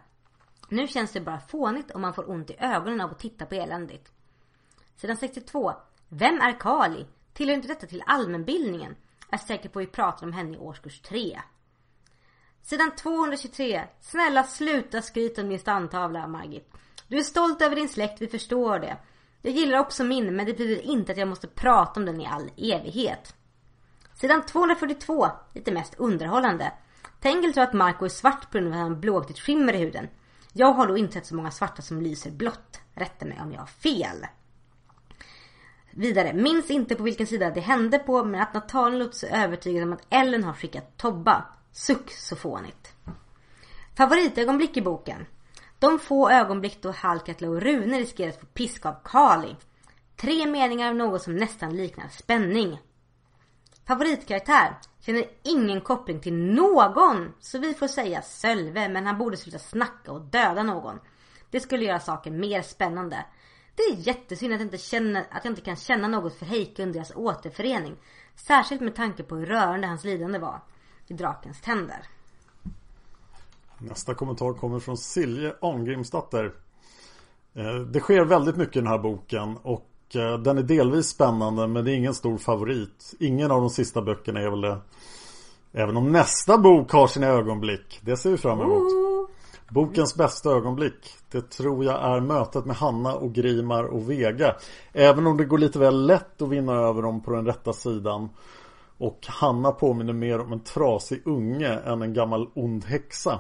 Nu 0.70 0.88
känns 0.88 1.12
det 1.12 1.22
bara 1.22 1.40
fånigt 1.40 1.92
och 1.92 2.00
man 2.00 2.14
får 2.14 2.30
ont 2.30 2.50
i 2.50 2.56
ögonen 2.60 3.02
av 3.02 3.12
att 3.12 3.20
titta 3.20 3.46
på 3.46 3.56
eländigt. 3.56 4.12
Sidan 4.96 5.18
62. 5.18 5.74
Vem 6.10 6.42
är 6.42 6.60
Kali? 6.60 7.06
Tillhör 7.34 7.56
inte 7.56 7.68
detta 7.68 7.88
till 7.88 8.04
allmänbildningen? 8.06 8.96
Är 9.30 9.38
säker 9.38 9.70
på 9.70 9.80
att 9.80 9.86
vi 9.86 9.90
pratar 9.90 10.28
om 10.28 10.34
henne 10.34 10.58
i 10.58 10.60
årskurs 10.60 11.02
3. 11.02 11.42
Sidan 12.62 12.96
223. 12.96 13.84
Snälla 14.02 14.44
sluta 14.44 15.02
skryta 15.02 15.42
om 15.42 15.50
din 15.50 15.60
stamtavla, 15.60 16.28
Margit. 16.28 16.74
Du 17.08 17.18
är 17.18 17.24
stolt 17.24 17.62
över 17.62 17.76
din 17.76 17.90
släkt, 17.90 18.22
vi 18.22 18.28
förstår 18.28 18.80
det. 18.80 18.98
Jag 19.42 19.54
gillar 19.54 19.80
också 19.80 20.04
min, 20.04 20.36
men 20.36 20.46
det 20.46 20.52
betyder 20.52 20.82
inte 20.82 21.12
att 21.12 21.18
jag 21.18 21.28
måste 21.28 21.48
prata 21.48 22.00
om 22.00 22.06
den 22.06 22.22
i 22.22 22.28
all 22.28 22.52
evighet. 22.58 23.36
Sidan 24.16 24.46
242. 24.46 25.28
Lite 25.54 25.72
mest 25.72 25.96
underhållande. 25.98 26.72
Tengel 27.20 27.54
tror 27.54 27.64
att 27.64 27.74
Marco 27.74 28.06
är 28.06 28.10
svart 28.10 28.52
på 28.52 28.58
grund 28.58 28.68
av 28.68 28.74
att 28.74 28.80
han 28.80 29.14
har 29.14 29.34
skimmer 29.34 29.74
i 29.74 29.78
huden. 29.78 30.08
Jag 30.54 30.74
har 30.74 30.88
då 30.88 30.98
inte 30.98 31.14
sett 31.14 31.26
så 31.26 31.36
många 31.36 31.52
svarta 31.52 31.82
som 31.82 32.02
lyser 32.02 32.32
blått. 32.32 32.80
Rätta 32.94 33.26
mig 33.26 33.40
om 33.42 33.52
jag 33.52 33.60
har 33.60 33.68
fel. 33.68 34.28
Vidare, 35.92 36.34
minns 36.34 36.70
inte 36.70 36.96
på 36.96 37.04
vilken 37.04 37.28
sida 37.28 37.50
det 37.50 37.60
hände 37.60 38.00
på 38.00 38.24
men 38.24 38.42
att 38.42 38.54
Nathaniel 38.54 39.00
låter 39.00 39.18
sig 39.18 39.30
övertygad 39.30 39.84
om 39.84 39.94
att 39.94 40.06
Ellen 40.10 40.44
har 40.44 40.54
skickat 40.54 40.98
Tobba. 40.98 41.46
Suck 41.72 42.12
så 42.12 42.36
fånigt. 42.36 42.94
Favoritögonblick 43.98 44.78
i 44.78 44.82
boken. 44.82 45.26
De 45.80 46.00
få 46.00 46.30
ögonblick 46.30 46.82
då 46.82 46.92
Halkatla 46.92 47.50
och 47.50 47.62
Rune 47.62 48.00
riskerar 48.00 48.30
att 48.30 48.40
få 48.40 48.46
piska 48.46 48.90
av 48.90 48.96
Kali. 49.04 49.56
Tre 50.16 50.46
meningar 50.46 50.90
av 50.90 50.96
något 50.96 51.22
som 51.22 51.36
nästan 51.36 51.76
liknar 51.76 52.08
spänning. 52.08 52.80
Favoritkaraktär. 53.86 54.78
Känner 55.00 55.26
ingen 55.44 55.82
koppling 55.82 56.20
till 56.20 56.34
någon. 56.34 57.34
Så 57.40 57.60
vi 57.60 57.74
får 57.74 57.88
säga 57.88 58.22
Sölve 58.22 58.90
men 58.90 59.06
han 59.06 59.18
borde 59.18 59.38
sluta 59.38 59.60
snacka 59.60 60.12
och 60.12 60.22
döda 60.22 60.64
någon. 60.64 61.00
Det 61.50 61.60
skulle 61.60 61.86
göra 61.86 62.00
saken 62.00 62.40
mer 62.40 62.62
spännande. 62.62 63.26
Det 63.76 63.84
är 63.84 64.08
jättesynd 64.08 64.54
att 64.54 64.60
jag 64.60 64.68
inte, 64.68 64.78
känner, 64.78 65.26
att 65.32 65.46
jag 65.46 65.52
inte 65.52 65.62
kan 65.62 65.76
känna 65.76 66.08
något 66.08 66.36
för 66.36 66.46
Heike 66.46 66.84
under 66.84 66.94
deras 66.94 67.16
återförening. 67.16 67.96
Särskilt 68.36 68.82
med 68.82 68.96
tanke 68.96 69.24
på 69.24 69.36
hur 69.36 69.46
rörande 69.46 69.88
hans 69.88 70.04
lidande 70.04 70.40
var. 70.40 70.62
I 71.08 71.14
drakens 71.14 71.62
tänder. 71.62 72.08
Nästa 73.78 74.16
kommentar 74.16 74.54
kommer 74.54 74.80
från 74.80 74.98
Silje 74.98 75.56
Angrimsdatter. 75.62 76.54
Eh, 77.54 77.76
det 77.76 78.00
sker 78.00 78.26
väldigt 78.26 78.56
mycket 78.56 78.76
i 78.76 78.80
den 78.80 78.88
här 78.88 79.00
boken 79.00 79.58
och 79.58 79.93
den 80.20 80.58
är 80.58 80.64
delvis 80.64 81.08
spännande 81.08 81.68
men 81.68 81.86
det 81.86 81.92
är 81.92 81.96
ingen 81.96 82.14
stor 82.14 82.38
favorit. 82.38 83.14
Ingen 83.20 83.52
av 83.52 83.62
de 83.62 83.70
sista 83.70 84.02
böckerna 84.02 84.40
är 84.40 84.50
väl 84.50 84.62
det. 84.62 84.78
Även 85.72 85.98
om 85.98 86.12
nästa 86.12 86.58
bok 86.58 86.92
har 86.92 87.08
sina 87.08 87.28
ögonblick. 87.28 88.00
Det 88.02 88.18
ser 88.18 88.32
vi 88.32 88.38
fram 88.38 88.62
emot. 88.62 88.92
Bokens 89.70 90.16
bästa 90.16 90.50
ögonblick. 90.50 91.16
Det 91.32 91.50
tror 91.50 91.86
jag 91.86 92.04
är 92.04 92.20
mötet 92.20 92.66
med 92.66 92.76
Hanna 92.76 93.16
och 93.16 93.34
Grimar 93.34 93.84
och 93.84 94.10
Vega. 94.10 94.56
Även 94.94 95.28
om 95.28 95.38
det 95.38 95.46
går 95.46 95.58
lite 95.58 95.80
väl 95.80 96.06
lätt 96.06 96.42
att 96.42 96.50
vinna 96.50 96.74
över 96.74 97.02
dem 97.02 97.24
på 97.24 97.32
den 97.32 97.46
rätta 97.46 97.74
sidan. 97.74 98.30
Och 98.98 99.20
Hanna 99.28 99.72
påminner 99.72 100.14
mer 100.14 100.40
om 100.40 100.54
en 100.54 100.60
trasig 100.60 101.22
unge 101.26 101.80
än 101.86 102.02
en 102.02 102.14
gammal 102.14 102.50
ond 102.54 102.86
häxa. 102.86 103.40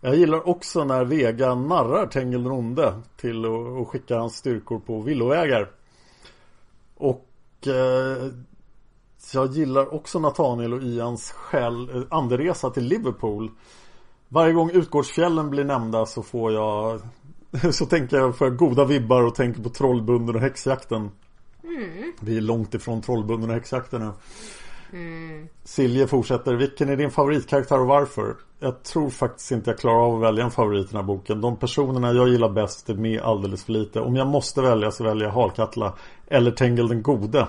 Jag 0.00 0.16
gillar 0.16 0.48
också 0.48 0.84
när 0.84 1.04
Vega 1.04 1.54
narrar 1.54 2.06
Tengil 2.06 2.42
den 2.42 2.52
onde 2.52 2.94
till 3.16 3.44
att 3.80 3.88
skicka 3.88 4.18
hans 4.18 4.36
styrkor 4.36 4.78
på 4.78 5.00
villovägar. 5.00 5.70
Och 6.96 7.26
eh, 7.66 8.30
jag 9.34 9.52
gillar 9.52 9.94
också 9.94 10.18
Nathaniel 10.18 10.74
och 10.74 10.82
Ians 10.82 11.30
själ, 11.30 11.96
eh, 11.96 12.02
anderesa 12.10 12.70
till 12.70 12.84
Liverpool. 12.84 13.50
Varje 14.28 14.52
gång 14.52 14.70
Utgårdsfjällen 14.70 15.50
blir 15.50 15.64
nämnda 15.64 16.06
så 16.06 16.22
får 16.22 16.52
jag 16.52 17.00
Så 17.72 17.86
tänker 17.86 18.16
jag 18.16 18.36
för 18.36 18.50
goda 18.50 18.84
vibbar 18.84 19.22
och 19.22 19.34
tänker 19.34 19.62
på 19.62 19.68
Trollbunden 19.68 20.34
och 20.34 20.40
häxjakten. 20.40 21.10
Mm. 21.64 22.12
Vi 22.20 22.36
är 22.36 22.40
långt 22.40 22.74
ifrån 22.74 23.02
Trollbunden 23.02 23.50
och 23.50 23.56
häxjakten 23.56 24.00
nu. 24.00 24.12
Mm. 24.92 25.48
Silje 25.64 26.06
fortsätter. 26.06 26.54
Vilken 26.54 26.88
är 26.88 26.96
din 26.96 27.10
favoritkaraktär 27.10 27.80
och 27.80 27.86
varför? 27.86 28.36
Jag 28.58 28.82
tror 28.82 29.10
faktiskt 29.10 29.50
inte 29.50 29.70
jag 29.70 29.78
klarar 29.78 30.06
av 30.06 30.14
att 30.14 30.22
välja 30.22 30.44
en 30.44 30.50
favorit 30.50 30.86
i 30.86 30.88
den 30.88 30.96
här 30.96 31.06
boken. 31.06 31.40
De 31.40 31.56
personerna 31.56 32.12
jag 32.12 32.28
gillar 32.28 32.48
bäst 32.48 32.90
är 32.90 32.94
med 32.94 33.20
alldeles 33.20 33.64
för 33.64 33.72
lite. 33.72 34.00
Om 34.00 34.16
jag 34.16 34.26
måste 34.26 34.62
välja 34.62 34.90
så 34.90 35.04
väljer 35.04 35.24
jag 35.24 35.34
Halkatla 35.34 35.94
eller 36.26 36.50
Tengel 36.50 36.88
den 36.88 37.02
gode. 37.02 37.48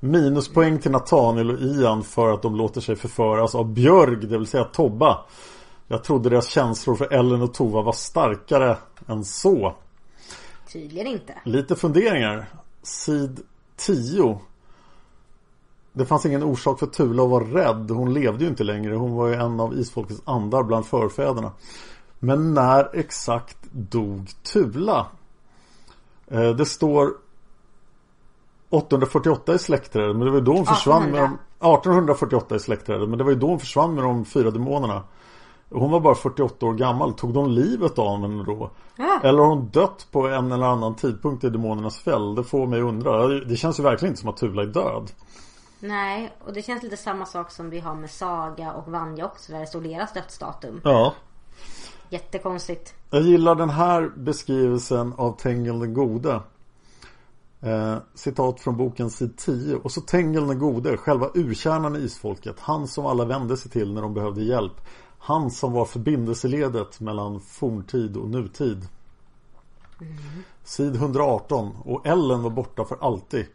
Minuspoäng 0.00 0.78
till 0.78 0.90
Nathaniel 0.90 1.50
och 1.50 1.60
Ian 1.60 2.02
för 2.02 2.32
att 2.32 2.42
de 2.42 2.56
låter 2.56 2.80
sig 2.80 2.96
förföras 2.96 3.54
av 3.54 3.72
Björg, 3.72 4.16
det 4.16 4.38
vill 4.38 4.46
säga 4.46 4.64
Tobba. 4.64 5.24
Jag 5.88 6.04
trodde 6.04 6.30
deras 6.30 6.48
känslor 6.48 6.96
för 6.96 7.12
Ellen 7.12 7.42
och 7.42 7.54
Tova 7.54 7.82
var 7.82 7.92
starkare 7.92 8.76
än 9.06 9.24
så. 9.24 9.76
Tydligen 10.72 11.06
inte. 11.06 11.34
Lite 11.44 11.76
funderingar. 11.76 12.48
Sid 12.82 13.40
10 13.76 14.40
det 15.94 16.06
fanns 16.06 16.26
ingen 16.26 16.42
orsak 16.42 16.78
för 16.78 16.86
Tula 16.86 17.22
att 17.22 17.30
vara 17.30 17.44
rädd. 17.44 17.90
Hon 17.90 18.14
levde 18.14 18.44
ju 18.44 18.50
inte 18.50 18.64
längre. 18.64 18.94
Hon 18.94 19.14
var 19.14 19.28
ju 19.28 19.34
en 19.34 19.60
av 19.60 19.78
isfolkets 19.78 20.22
andar 20.24 20.62
bland 20.62 20.86
förfäderna. 20.86 21.52
Men 22.18 22.54
när 22.54 22.90
exakt 22.92 23.58
dog 23.70 24.30
Tula? 24.42 25.06
Eh, 26.26 26.50
det 26.50 26.66
står 26.66 27.10
848 28.70 29.54
i 29.54 29.58
släktträdet. 29.58 30.16
Men 30.16 30.24
det 30.24 30.30
var 30.30 30.38
ju 30.38 30.44
då 30.44 30.52
hon 30.52 30.66
försvann 30.66 31.02
1800. 31.02 31.20
med 31.20 31.38
de, 31.60 31.74
1848 31.74 32.56
i 32.56 32.58
släktträdet. 32.58 33.08
Men 33.08 33.18
det 33.18 33.24
var 33.24 33.30
ju 33.30 33.38
då 33.38 33.46
hon 33.46 33.60
försvann 33.60 33.94
med 33.94 34.04
de 34.04 34.24
fyra 34.24 34.50
demonerna. 34.50 35.02
Hon 35.70 35.90
var 35.90 36.00
bara 36.00 36.14
48 36.14 36.66
år 36.66 36.72
gammal. 36.72 37.12
Tog 37.12 37.32
de 37.34 37.50
livet 37.50 37.98
av 37.98 38.20
henne 38.20 38.44
då? 38.44 38.70
Ja. 38.96 39.20
Eller 39.22 39.38
har 39.38 39.46
hon 39.46 39.68
dött 39.68 40.06
på 40.10 40.28
en 40.28 40.52
eller 40.52 40.66
annan 40.66 40.94
tidpunkt 40.94 41.44
i 41.44 41.50
Demonernas 41.50 41.98
fäll? 41.98 42.34
Det 42.34 42.44
får 42.44 42.66
mig 42.66 42.80
undra. 42.80 43.28
Det 43.28 43.56
känns 43.56 43.78
ju 43.78 43.82
verkligen 43.82 44.12
inte 44.12 44.20
som 44.20 44.30
att 44.30 44.36
Tula 44.36 44.62
är 44.62 44.66
död. 44.66 45.10
Nej, 45.86 46.36
och 46.44 46.52
det 46.52 46.62
känns 46.62 46.82
lite 46.82 46.96
samma 46.96 47.26
sak 47.26 47.50
som 47.50 47.70
vi 47.70 47.80
har 47.80 47.94
med 47.94 48.10
Saga 48.10 48.72
och 48.72 48.92
Vanja 48.92 49.26
också. 49.26 49.52
Där 49.52 49.60
det 49.60 49.66
står 49.66 49.80
deras 49.80 50.12
dödsdatum. 50.12 50.80
Ja. 50.84 51.14
Jättekonstigt. 52.08 52.94
Jag 53.10 53.22
gillar 53.22 53.54
den 53.54 53.70
här 53.70 54.12
beskrivelsen 54.16 55.12
av 55.16 55.36
Tengel 55.36 55.78
den 55.78 55.94
gode. 55.94 56.40
Eh, 57.60 57.96
citat 58.14 58.60
från 58.60 58.76
boken 58.76 59.10
sid 59.10 59.36
10. 59.36 59.76
Och 59.76 59.92
så 59.92 60.00
Tengel 60.00 60.46
den 60.46 60.58
gode, 60.58 60.96
själva 60.96 61.30
urkärnan 61.34 61.96
i 61.96 61.98
isfolket. 61.98 62.60
Han 62.60 62.88
som 62.88 63.06
alla 63.06 63.24
vände 63.24 63.56
sig 63.56 63.70
till 63.70 63.94
när 63.94 64.02
de 64.02 64.14
behövde 64.14 64.42
hjälp. 64.42 64.80
Han 65.18 65.50
som 65.50 65.72
var 65.72 65.84
förbindelseledet 65.84 67.00
mellan 67.00 67.40
forntid 67.40 68.16
och 68.16 68.28
nutid. 68.28 68.88
Sid 70.64 70.96
118. 70.96 71.76
Och 71.84 72.06
Ellen 72.06 72.42
var 72.42 72.50
borta 72.50 72.84
för 72.84 72.96
alltid. 73.00 73.46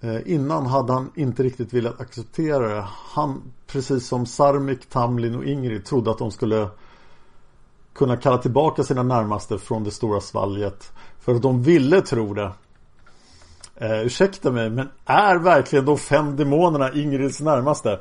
Eh, 0.00 0.32
innan 0.32 0.66
hade 0.66 0.92
han 0.92 1.10
inte 1.14 1.42
riktigt 1.42 1.74
velat 1.74 2.00
acceptera 2.00 2.74
det. 2.74 2.84
Han, 2.88 3.42
precis 3.66 4.06
som 4.06 4.26
Sarmik, 4.26 4.88
Tamlin 4.88 5.34
och 5.34 5.44
Ingrid, 5.44 5.84
trodde 5.84 6.10
att 6.10 6.18
de 6.18 6.30
skulle 6.30 6.68
kunna 7.94 8.16
kalla 8.16 8.38
tillbaka 8.38 8.84
sina 8.84 9.02
närmaste 9.02 9.58
från 9.58 9.84
det 9.84 9.90
stora 9.90 10.20
svalget. 10.20 10.92
För 11.18 11.34
att 11.34 11.42
de 11.42 11.62
ville 11.62 12.00
tro 12.00 12.34
det. 12.34 12.52
Eh, 13.74 14.00
ursäkta 14.06 14.50
mig, 14.50 14.70
men 14.70 14.88
är 15.04 15.36
verkligen 15.36 15.84
de 15.84 15.98
fem 15.98 16.36
demonerna 16.36 16.92
Ingrids 16.92 17.40
närmaste? 17.40 18.00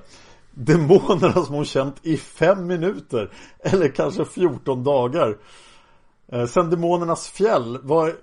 Demonerna 0.51 1.33
som 1.45 1.55
hon 1.55 1.65
känt 1.65 1.95
i 2.01 2.17
fem 2.17 2.67
minuter. 2.67 3.31
Eller 3.59 3.87
kanske 3.87 4.25
14 4.25 4.83
dagar. 4.83 5.37
Eh, 6.31 6.45
sen 6.45 6.69
demonernas 6.69 7.29
fjäll. 7.29 7.79
Var, 7.83 8.13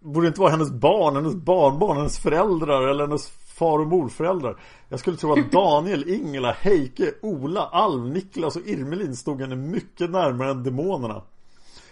borde 0.00 0.28
inte 0.28 0.40
vara 0.40 0.50
hennes 0.50 0.70
barn, 0.70 1.16
hennes 1.16 1.34
barnbarn, 1.34 1.96
hennes 1.96 2.18
föräldrar 2.18 2.88
eller 2.88 3.06
hennes 3.06 3.28
far 3.28 3.78
och 3.78 3.86
morföräldrar. 3.86 4.60
Jag 4.88 5.00
skulle 5.00 5.16
tro 5.16 5.32
att 5.32 5.52
Daniel, 5.52 6.08
Ingela, 6.08 6.52
Heike, 6.52 7.12
Ola, 7.22 7.66
Alv, 7.66 8.08
Niklas 8.08 8.56
och 8.56 8.66
Irmelin 8.66 9.16
stod 9.16 9.40
henne 9.40 9.56
mycket 9.56 10.10
närmare 10.10 10.50
än 10.50 10.62
demonerna. 10.62 11.22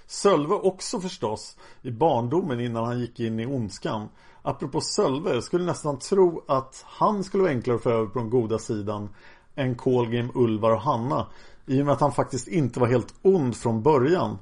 Sölve 0.06 0.54
också 0.54 1.00
förstås 1.00 1.56
i 1.82 1.90
barndomen 1.90 2.60
innan 2.60 2.84
han 2.84 3.00
gick 3.00 3.20
in 3.20 3.40
i 3.40 3.46
ondskan. 3.46 4.08
Apropå 4.42 4.80
Sölve, 4.80 5.34
jag 5.34 5.44
skulle 5.44 5.64
nästan 5.64 5.98
tro 5.98 6.44
att 6.48 6.84
han 6.86 7.24
skulle 7.24 7.42
vara 7.42 7.52
enklare 7.52 7.76
att 7.76 7.82
få 7.82 7.90
över 7.90 8.06
på 8.06 8.18
den 8.18 8.30
goda 8.30 8.58
sidan 8.58 9.08
än 9.54 9.74
Kolgrim, 9.74 10.30
Ulvar 10.34 10.70
och 10.70 10.80
Hanna. 10.80 11.26
I 11.66 11.82
och 11.82 11.86
med 11.86 11.92
att 11.92 12.00
han 12.00 12.12
faktiskt 12.12 12.48
inte 12.48 12.80
var 12.80 12.86
helt 12.86 13.14
ond 13.22 13.56
från 13.56 13.82
början. 13.82 14.38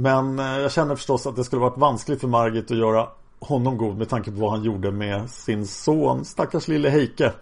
Men 0.00 0.38
eh, 0.38 0.58
jag 0.58 0.72
känner 0.72 0.96
förstås 0.96 1.26
att 1.26 1.36
det 1.36 1.44
skulle 1.44 1.60
varit 1.60 1.78
vanskligt 1.78 2.20
för 2.20 2.28
Margit 2.28 2.70
att 2.70 2.76
göra 2.76 3.08
honom 3.40 3.78
god 3.78 3.98
med 3.98 4.08
tanke 4.08 4.30
på 4.30 4.36
vad 4.36 4.50
han 4.50 4.62
gjorde 4.62 4.90
med 4.90 5.30
sin 5.30 5.66
son, 5.66 6.24
stackars 6.24 6.68
lille 6.68 6.88
Heike. 6.88 7.32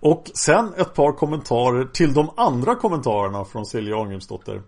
Och 0.00 0.30
sen 0.34 0.74
ett 0.76 0.94
par 0.94 1.12
kommentarer 1.12 1.84
till 1.84 2.14
de 2.14 2.30
andra 2.36 2.74
kommentarerna 2.74 3.44
från 3.44 3.66
Silja 3.66 3.96
Ångrimsdotter. 3.96 4.62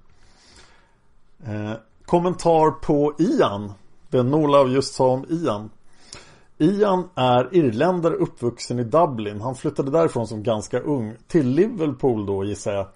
Eh, 1.46 1.72
kommentar 2.06 2.70
på 2.70 3.14
Ian. 3.18 3.72
Den 4.10 4.34
Olav 4.34 4.68
just 4.68 4.94
sa 4.94 5.06
om 5.06 5.26
Ian. 5.28 5.70
Ian 6.58 7.08
är 7.14 7.48
irländare 7.52 8.14
uppvuxen 8.14 8.78
i 8.78 8.84
Dublin. 8.84 9.40
Han 9.40 9.54
flyttade 9.54 9.90
därifrån 9.90 10.26
som 10.26 10.42
ganska 10.42 10.80
ung. 10.80 11.16
Till 11.26 11.48
Liverpool 11.48 12.26
då 12.26 12.44
gissar 12.44 12.72
jag. 12.72 12.86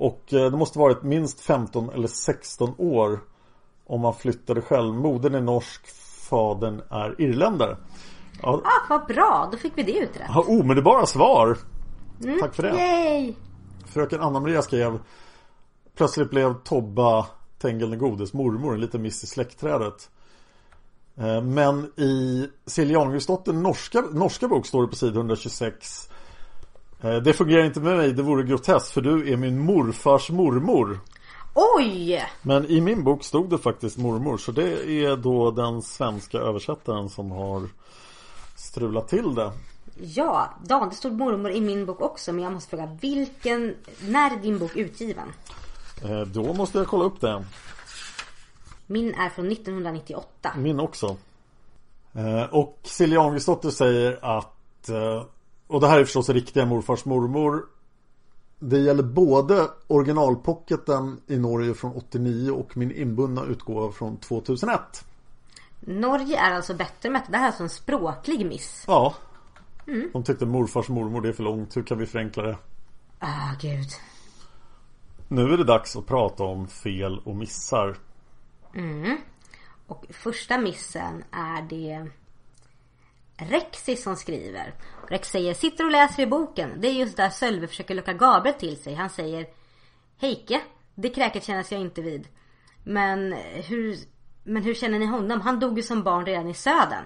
Och 0.00 0.32
eh, 0.34 0.50
det 0.50 0.56
måste 0.56 0.78
varit 0.78 1.02
minst 1.02 1.40
15 1.40 1.90
eller 1.90 2.08
16 2.08 2.74
år. 2.78 3.20
Om 3.86 4.00
man 4.00 4.14
flyttade 4.14 4.60
själv. 4.62 4.94
Modern 4.94 5.34
är 5.34 5.40
norsk. 5.40 5.86
Fadern 6.30 6.82
är 6.90 7.20
irländare. 7.20 7.76
Ja, 8.42 8.60
Ah, 8.64 8.86
vad 8.88 9.06
bra! 9.06 9.48
Då 9.52 9.58
fick 9.58 9.72
vi 9.76 9.82
det 9.82 9.98
utrett. 9.98 10.28
har 10.30 10.50
omedelbara 10.50 11.06
svar. 11.06 11.58
Tack 12.40 12.54
för 12.54 12.62
det. 12.62 12.68
Yay! 12.68 13.34
Fröken 13.86 14.20
Anna-Maria 14.20 14.62
skrev 14.62 14.98
Plötsligt 15.96 16.30
blev 16.30 16.54
Tobba 16.64 17.26
Tengel 17.58 17.90
den 17.90 17.98
godes 17.98 18.32
mormor 18.32 18.74
en 18.74 18.80
liten 18.80 19.02
miss 19.02 19.24
i 19.24 19.26
släktträdet. 19.26 20.10
Eh, 21.16 21.42
Men 21.42 21.84
i 21.96 22.48
Silja 22.66 22.98
norska, 23.46 24.00
norska 24.12 24.48
bok 24.48 24.66
står 24.66 24.82
det 24.82 24.88
på 24.88 24.96
sid 24.96 25.16
126 25.16 26.09
eh, 26.09 26.09
Det 27.00 27.32
fungerar 27.32 27.64
inte 27.64 27.80
med 27.80 27.96
mig, 27.96 28.12
det 28.12 28.22
vore 28.22 28.42
groteskt 28.42 28.90
för 28.90 29.00
du 29.00 29.32
är 29.32 29.36
min 29.36 29.58
morfars 29.58 30.30
mormor. 30.30 31.00
Oj! 31.54 32.24
Men 32.42 32.66
i 32.66 32.80
min 32.80 33.04
bok 33.04 33.24
stod 33.24 33.50
det 33.50 33.58
faktiskt 33.58 33.98
mormor 33.98 34.36
så 34.38 34.52
det 34.52 34.90
är 35.04 35.16
då 35.16 35.50
den 35.50 35.82
svenska 35.82 36.38
översättaren 36.38 37.08
som 37.08 37.30
har 37.30 37.68
strulat 38.56 39.08
till 39.08 39.34
det. 39.34 39.52
Ja, 40.02 40.54
Dan, 40.64 40.88
det 40.88 40.94
stod 40.94 41.12
mormor 41.12 41.50
i 41.50 41.60
min 41.60 41.86
bok 41.86 42.00
också. 42.00 42.32
Men 42.32 42.44
jag 42.44 42.52
måste 42.52 42.70
fråga, 42.70 42.96
vilken... 43.00 43.74
När 44.00 44.30
är 44.36 44.42
din 44.42 44.58
bok 44.58 44.76
utgiven? 44.76 45.28
Eh, 46.04 46.20
Då 46.20 46.52
måste 46.52 46.78
jag 46.78 46.86
kolla 46.86 47.04
upp 47.04 47.20
det. 47.20 47.44
Min 48.86 49.14
är 49.14 49.28
från 49.28 49.52
1998. 49.52 50.52
Min 50.56 50.80
också. 50.80 51.16
Eh, 52.14 52.42
Och 52.54 52.78
Silja 52.82 53.20
Arngridsdotter 53.22 53.70
säger 53.70 54.18
att 54.38 54.88
eh, 54.88 55.22
Och 55.70 55.80
det 55.80 55.88
här 55.88 55.98
är 55.98 56.04
förstås 56.04 56.28
riktiga 56.28 56.66
morfars 56.66 57.04
mormor 57.04 57.66
Det 58.58 58.78
gäller 58.78 59.02
både 59.02 59.68
originalpocketen 59.86 61.20
i 61.26 61.38
Norge 61.38 61.74
från 61.74 61.92
89 61.96 62.50
och 62.50 62.76
min 62.76 62.92
inbundna 62.92 63.44
utgåva 63.44 63.92
från 63.92 64.16
2001 64.16 64.80
Norge 65.80 66.38
är 66.38 66.54
alltså 66.54 66.74
bättre 66.74 67.10
med 67.10 67.22
det. 67.28 67.36
Här 67.36 67.44
är 67.44 67.46
alltså 67.46 67.62
en 67.62 67.68
språklig 67.68 68.46
miss. 68.46 68.84
Ja 68.86 69.14
De 70.12 70.22
tyckte 70.24 70.46
morfars 70.46 70.88
mormor 70.88 71.20
det 71.20 71.28
är 71.28 71.32
för 71.32 71.42
långt, 71.42 71.76
hur 71.76 71.82
kan 71.82 71.98
vi 71.98 72.06
förenkla 72.06 72.42
det? 72.42 72.58
Ah, 73.18 73.52
gud. 73.60 73.88
Nu 75.28 75.52
är 75.52 75.56
det 75.56 75.64
dags 75.64 75.96
att 75.96 76.06
prata 76.06 76.44
om 76.44 76.68
fel 76.68 77.18
och 77.24 77.36
missar 77.36 77.96
Och 79.86 80.06
första 80.10 80.58
missen 80.58 81.24
är 81.30 81.62
det 81.62 82.10
Rexi 83.48 83.96
som 83.96 84.16
skriver. 84.16 84.74
Rex 85.08 85.28
säger 85.28 85.54
sitter 85.54 85.84
och 85.84 85.90
läser 85.90 86.22
i 86.22 86.26
boken. 86.26 86.80
Det 86.80 86.88
är 86.88 86.92
just 86.92 87.16
där 87.16 87.30
Sölve 87.30 87.66
försöker 87.66 87.94
locka 87.94 88.12
Gabriel 88.12 88.58
till 88.58 88.82
sig. 88.82 88.94
Han 88.94 89.10
säger 89.10 89.46
Heike, 90.20 90.60
det 90.94 91.08
kräket 91.08 91.44
känner 91.44 91.66
jag 91.70 91.80
inte 91.80 92.02
vid. 92.02 92.28
Men 92.84 93.32
hur, 93.68 93.96
men 94.44 94.62
hur 94.62 94.74
känner 94.74 94.98
ni 94.98 95.06
honom? 95.06 95.40
Han 95.40 95.60
dog 95.60 95.76
ju 95.76 95.82
som 95.82 96.02
barn 96.02 96.26
redan 96.26 96.48
i 96.48 96.54
södern. 96.54 97.04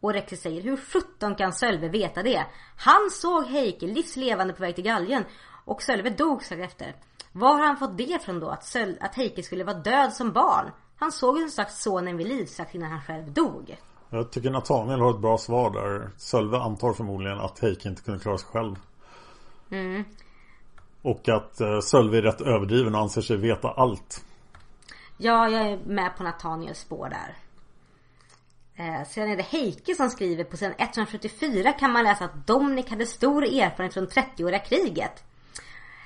Och 0.00 0.12
Rexi 0.12 0.36
säger 0.36 0.62
hur 0.62 0.76
sjutton 0.76 1.34
kan 1.34 1.52
Sölve 1.52 1.88
veta 1.88 2.22
det? 2.22 2.46
Han 2.76 3.10
såg 3.10 3.46
Heike 3.46 3.86
livslevande 3.86 4.54
på 4.54 4.62
väg 4.62 4.74
till 4.74 4.84
galgen. 4.84 5.24
Och 5.64 5.82
Sölve 5.82 6.10
dog 6.10 6.42
strax 6.42 6.62
efter. 6.62 6.96
Var 7.32 7.54
har 7.54 7.66
han 7.66 7.76
fått 7.76 7.98
det 7.98 8.22
från 8.22 8.40
då? 8.40 8.48
Att, 8.48 8.64
Söl, 8.64 8.96
att 9.00 9.14
Heike 9.14 9.42
skulle 9.42 9.64
vara 9.64 9.78
död 9.78 10.12
som 10.12 10.32
barn? 10.32 10.70
Han 10.96 11.12
såg 11.12 11.38
ju 11.38 11.42
som 11.42 11.50
sagt 11.50 11.74
sonen 11.74 12.16
vid 12.16 12.28
liv 12.28 12.46
strax 12.46 12.74
innan 12.74 12.90
han 12.90 13.02
själv 13.02 13.32
dog. 13.32 13.76
Jag 14.14 14.30
tycker 14.30 14.50
Nathaniel 14.50 15.00
har 15.00 15.10
ett 15.10 15.20
bra 15.20 15.38
svar 15.38 15.70
där 15.70 16.10
Sölve 16.16 16.58
antar 16.58 16.92
förmodligen 16.92 17.40
att 17.40 17.58
Heike 17.58 17.88
inte 17.88 18.02
kunde 18.02 18.20
klara 18.20 18.38
sig 18.38 18.48
själv 18.48 18.76
Och 21.02 21.28
att 21.28 21.60
eh, 21.60 21.80
Sölve 21.80 22.18
är 22.18 22.22
rätt 22.22 22.40
överdriven 22.40 22.94
och 22.94 23.00
anser 23.00 23.20
sig 23.20 23.36
veta 23.36 23.70
allt 23.70 24.24
Ja, 25.16 25.48
jag 25.48 25.70
är 25.70 25.78
med 25.86 26.16
på 26.16 26.22
Nathaniels 26.22 26.78
spår 26.78 27.08
där. 27.08 27.36
Eh, 28.76 29.06
sen 29.08 29.30
är 29.30 29.36
det 29.36 29.42
Heike 29.42 29.94
som 29.94 30.10
skriver 30.10 30.44
på 30.44 30.56
sidan 30.56 30.74
174 30.78 31.72
kan 31.72 31.92
man 31.92 32.04
läsa 32.04 32.24
att 32.24 32.46
Dominic 32.46 32.90
hade 32.90 33.06
stor 33.06 33.44
erfarenhet 33.44 33.94
från 33.94 34.08
30-åriga 34.08 34.58
kriget. 34.58 35.24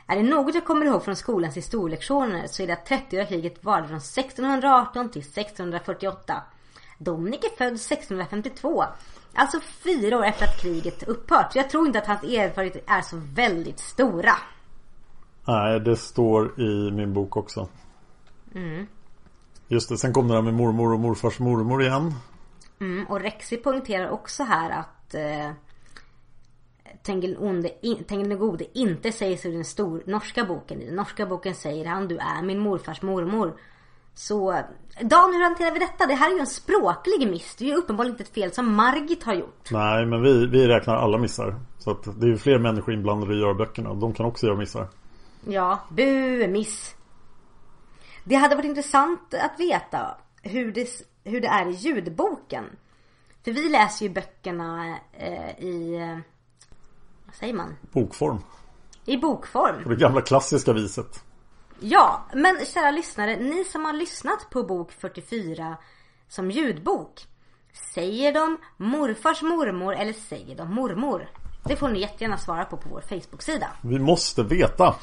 Är 0.06 0.16
det 0.16 0.22
något 0.22 0.55
jag 0.55 0.64
kommer 0.64 0.86
ihåg 0.86 1.05
från 1.05 1.16
skolans 1.16 1.56
historielektioner 1.56 2.47
så 2.47 2.62
är 2.62 2.66
det 2.66 2.72
att 2.72 2.89
30-åriga 2.89 3.26
kriget 3.26 3.64
varade 3.64 3.89
från 3.89 3.97
1618 3.97 5.10
till 5.10 5.22
1648. 5.22 6.43
Dominic 6.99 7.45
är 7.45 7.57
född 7.57 7.75
1652. 7.75 8.85
Alltså 9.35 9.61
fyra 9.61 10.19
år 10.19 10.25
efter 10.25 10.45
att 10.45 10.61
kriget 10.61 11.03
upphört. 11.03 11.53
Så 11.53 11.59
jag 11.59 11.70
tror 11.70 11.87
inte 11.87 11.99
att 11.99 12.07
hans 12.07 12.23
erfarenheter 12.23 12.83
är 12.87 13.03
så 13.03 13.16
väldigt 13.35 13.79
stora. 13.79 14.33
Nej, 15.45 15.81
det 15.81 15.97
står 15.97 16.61
i 16.61 16.91
min 16.91 17.12
bok 17.12 17.37
också 17.37 17.69
Just 19.69 19.89
det, 19.89 19.99
sen 19.99 20.12
kom 20.12 20.29
det 20.29 20.35
där 20.35 20.43
med 20.43 20.55
mormor 20.55 20.93
och 20.93 21.01
morfars 21.01 21.39
mormor 21.39 21.83
igen 21.83 22.15
Mm, 22.81 23.07
och 23.07 23.20
Rexi 23.20 23.57
poängterar 23.57 24.09
också 24.09 24.43
här 24.43 24.70
att 24.70 25.15
eh, 25.15 25.51
Tengil 27.03 27.37
onde, 27.39 27.87
in, 27.87 28.05
Tengil 28.05 28.29
den 28.29 28.39
gode 28.39 28.79
inte 28.79 29.12
sägs 29.12 29.47
i 29.47 29.53
den 29.53 29.65
stor, 29.65 30.03
norska 30.07 30.45
boken. 30.45 30.83
I 30.83 30.87
den 30.87 30.97
norska 30.97 31.27
boken 31.27 31.55
säger 31.55 31.85
han 31.85 32.09
du 32.09 32.19
är 32.19 32.43
min 32.43 32.59
morfars 32.59 33.03
mormor. 33.03 33.57
Så 34.19 34.62
Dan, 35.01 35.32
hur 35.35 35.43
hanterar 35.43 35.73
vi 35.73 35.78
detta? 35.78 36.07
Det 36.07 36.15
här 36.15 36.31
är 36.31 36.35
ju 36.35 36.40
en 36.40 36.47
språklig 36.47 37.31
miss. 37.31 37.55
Det 37.55 37.65
är 37.65 37.69
ju 37.69 37.74
uppenbarligen 37.74 38.15
inte 38.15 38.23
ett 38.23 38.35
fel 38.35 38.53
som 38.53 38.74
Margit 38.74 39.24
har 39.24 39.35
gjort. 39.35 39.70
Nej, 39.70 40.07
men 40.07 40.23
vi, 40.23 40.47
vi 40.47 40.69
räknar 40.69 40.97
alla 40.97 41.19
missar 41.19 41.61
Så 41.78 41.90
att 41.90 42.20
det 42.20 42.27
är 42.27 42.31
ju 42.31 42.36
fler 42.36 42.59
människor 42.59 42.95
inblandade 42.95 43.32
i 43.32 43.36
att 43.36 43.40
göra 43.40 43.55
böckerna 43.55 43.95
De 43.95 44.15
kan 44.15 44.27
också 44.27 44.47
göra 44.47 44.57
missar 44.57 44.89
Ja, 45.47 45.81
bu, 45.90 46.49
miss. 46.49 46.95
Det 48.24 48.35
hade 48.35 48.57
varit 48.57 48.66
intressant 48.66 49.35
att 49.35 49.61
veta 49.61 50.16
hur 50.43 50.73
det, 50.73 50.89
hur 51.24 51.40
det 51.40 51.49
är 51.49 51.66
i 51.66 51.73
ljudboken. 51.73 52.65
För 53.45 53.53
vi 53.53 53.69
läser 53.69 54.07
ju 54.07 54.12
böckerna 54.12 54.97
eh, 55.12 55.65
i, 55.65 55.95
eh, 55.95 56.19
vad 57.27 57.35
säger 57.35 57.55
man? 57.55 57.77
Bokform. 57.93 58.39
I 59.05 59.16
bokform. 59.16 59.82
På 59.82 59.89
det 59.89 59.97
gamla 59.97 60.20
klassiska 60.20 60.73
viset. 60.73 61.24
Ja, 61.80 62.26
men 62.32 62.64
kära 62.64 62.90
lyssnare, 62.90 63.36
ni 63.36 63.64
som 63.64 63.84
har 63.84 63.92
lyssnat 63.92 64.50
på 64.50 64.62
bok 64.62 64.92
44 64.92 65.76
som 66.28 66.50
ljudbok. 66.50 67.26
Säger 67.94 68.32
de 68.32 68.59
morfars 68.76 69.42
mormor 69.42 69.94
eller 69.94 70.12
säger 70.12 70.56
de 70.56 70.74
mormor? 70.74 71.28
Det 71.64 71.76
får 71.76 71.88
ni 71.88 72.00
jättegärna 72.00 72.36
svara 72.36 72.64
på 72.64 72.76
på 72.76 72.88
vår 72.88 73.00
Facebook-sida. 73.00 73.70
Vi 73.82 73.98
måste 73.98 74.42
veta. 74.42 74.94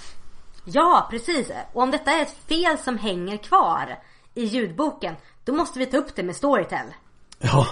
Ja, 0.66 1.08
precis. 1.10 1.52
Och 1.74 1.84
om 1.84 1.92
detta 1.92 2.12
är 2.12 2.22
ett 2.22 2.38
fel 2.48 2.78
som 2.78 2.98
hänger 2.98 3.38
kvar 3.38 4.00
i 4.34 4.46
ljudboken, 4.46 5.16
då 5.44 5.54
måste 5.54 5.80
vi 5.80 5.86
ta 5.86 5.98
upp 5.98 6.16
det 6.16 6.24
med 6.24 6.36
Storytel. 6.36 6.86
Ja. 7.40 7.68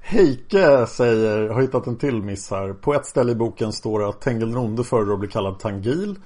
Heike 0.00 0.86
säger, 0.86 1.48
har 1.48 1.60
hittat 1.60 1.86
en 1.86 1.96
till 1.96 2.22
miss 2.22 2.50
här. 2.50 2.72
På 2.72 2.94
ett 2.94 3.06
ställe 3.06 3.32
i 3.32 3.34
boken 3.34 3.72
står 3.72 4.00
det 4.00 4.08
att 4.08 4.20
Tengil 4.20 4.54
Ronde 4.54 4.84
föredrar 4.84 5.12
att 5.12 5.20
bli 5.20 5.28
kallad 5.28 5.58
Tangil. 5.58 6.18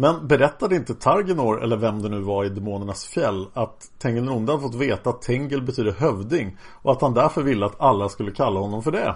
Men 0.00 0.26
berättade 0.28 0.76
inte 0.76 0.94
Targenor, 0.94 1.62
eller 1.62 1.76
vem 1.76 2.02
det 2.02 2.08
nu 2.08 2.20
var 2.20 2.44
i 2.44 2.48
Demonernas 2.48 3.06
fjäll, 3.06 3.48
att 3.54 3.90
Tengil 3.98 4.28
Ronde 4.28 4.52
hade 4.52 4.62
fått 4.62 4.74
veta 4.74 5.10
att 5.10 5.22
Tengil 5.22 5.62
betyder 5.62 5.92
hövding 5.92 6.58
och 6.82 6.92
att 6.92 7.00
han 7.00 7.14
därför 7.14 7.42
ville 7.42 7.66
att 7.66 7.80
alla 7.80 8.08
skulle 8.08 8.30
kalla 8.30 8.60
honom 8.60 8.82
för 8.82 8.90
det? 8.92 9.14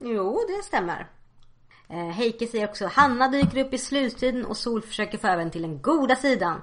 Jo, 0.00 0.40
det 0.48 0.62
stämmer. 0.64 1.06
Eh, 1.88 1.96
Heike 2.08 2.46
säger 2.46 2.68
också 2.68 2.86
Hanna 2.92 3.28
dyker 3.28 3.64
upp 3.64 3.74
i 3.74 3.78
slutstriden 3.78 4.46
och 4.46 4.56
Sol 4.56 4.82
försöker 4.82 5.18
få 5.18 5.26
den 5.26 5.50
till 5.50 5.62
den 5.62 5.82
goda 5.82 6.16
sidan. 6.16 6.60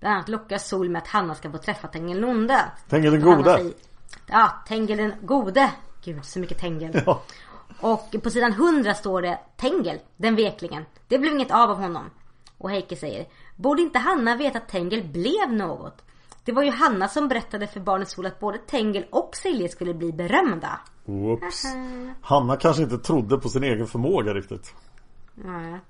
Bland 0.00 0.14
annat 0.14 0.28
lockar 0.28 0.58
Sol 0.58 0.88
med 0.88 1.02
att 1.02 1.08
Hanna 1.08 1.34
ska 1.34 1.50
få 1.50 1.58
träffa 1.58 1.88
Tengil 1.88 2.20
Nonde. 2.20 2.64
Tengil 2.88 3.12
den 3.12 3.22
gode? 3.22 3.54
säger- 3.56 3.72
Ja, 4.26 4.50
Tengil 4.68 4.96
den 4.96 5.12
gode. 5.22 5.70
Gud, 6.04 6.24
så 6.24 6.38
mycket 6.38 6.58
Tengil. 6.58 7.02
Ja. 7.06 7.22
Och 7.80 8.22
på 8.22 8.30
sidan 8.30 8.52
100 8.52 8.94
står 8.94 9.22
det 9.22 9.38
Tengel, 9.56 9.98
den 10.16 10.36
veklingen. 10.36 10.84
Det 11.08 11.18
blev 11.18 11.32
inget 11.32 11.50
av 11.50 11.70
av 11.70 11.76
honom. 11.76 12.10
Och 12.58 12.70
Heike 12.70 12.96
säger 12.96 13.26
Borde 13.56 13.82
inte 13.82 13.98
Hanna 13.98 14.36
veta 14.36 14.58
att 14.58 14.68
Tengel 14.68 15.08
blev 15.08 15.52
något? 15.52 16.02
Det 16.44 16.52
var 16.52 16.62
ju 16.62 16.70
Hanna 16.70 17.08
som 17.08 17.28
berättade 17.28 17.66
för 17.66 17.80
barnet 17.80 18.08
Sol 18.08 18.26
att 18.26 18.40
både 18.40 18.58
Tengel 18.58 19.06
och 19.10 19.36
Silje 19.36 19.68
skulle 19.68 19.94
bli 19.94 20.12
berömda. 20.12 20.80
Whoops. 21.04 21.64
Hanna 22.22 22.56
kanske 22.56 22.82
inte 22.82 22.98
trodde 22.98 23.38
på 23.38 23.48
sin 23.48 23.64
egen 23.64 23.86
förmåga 23.86 24.34
riktigt. 24.34 24.74
Nej. 25.34 25.80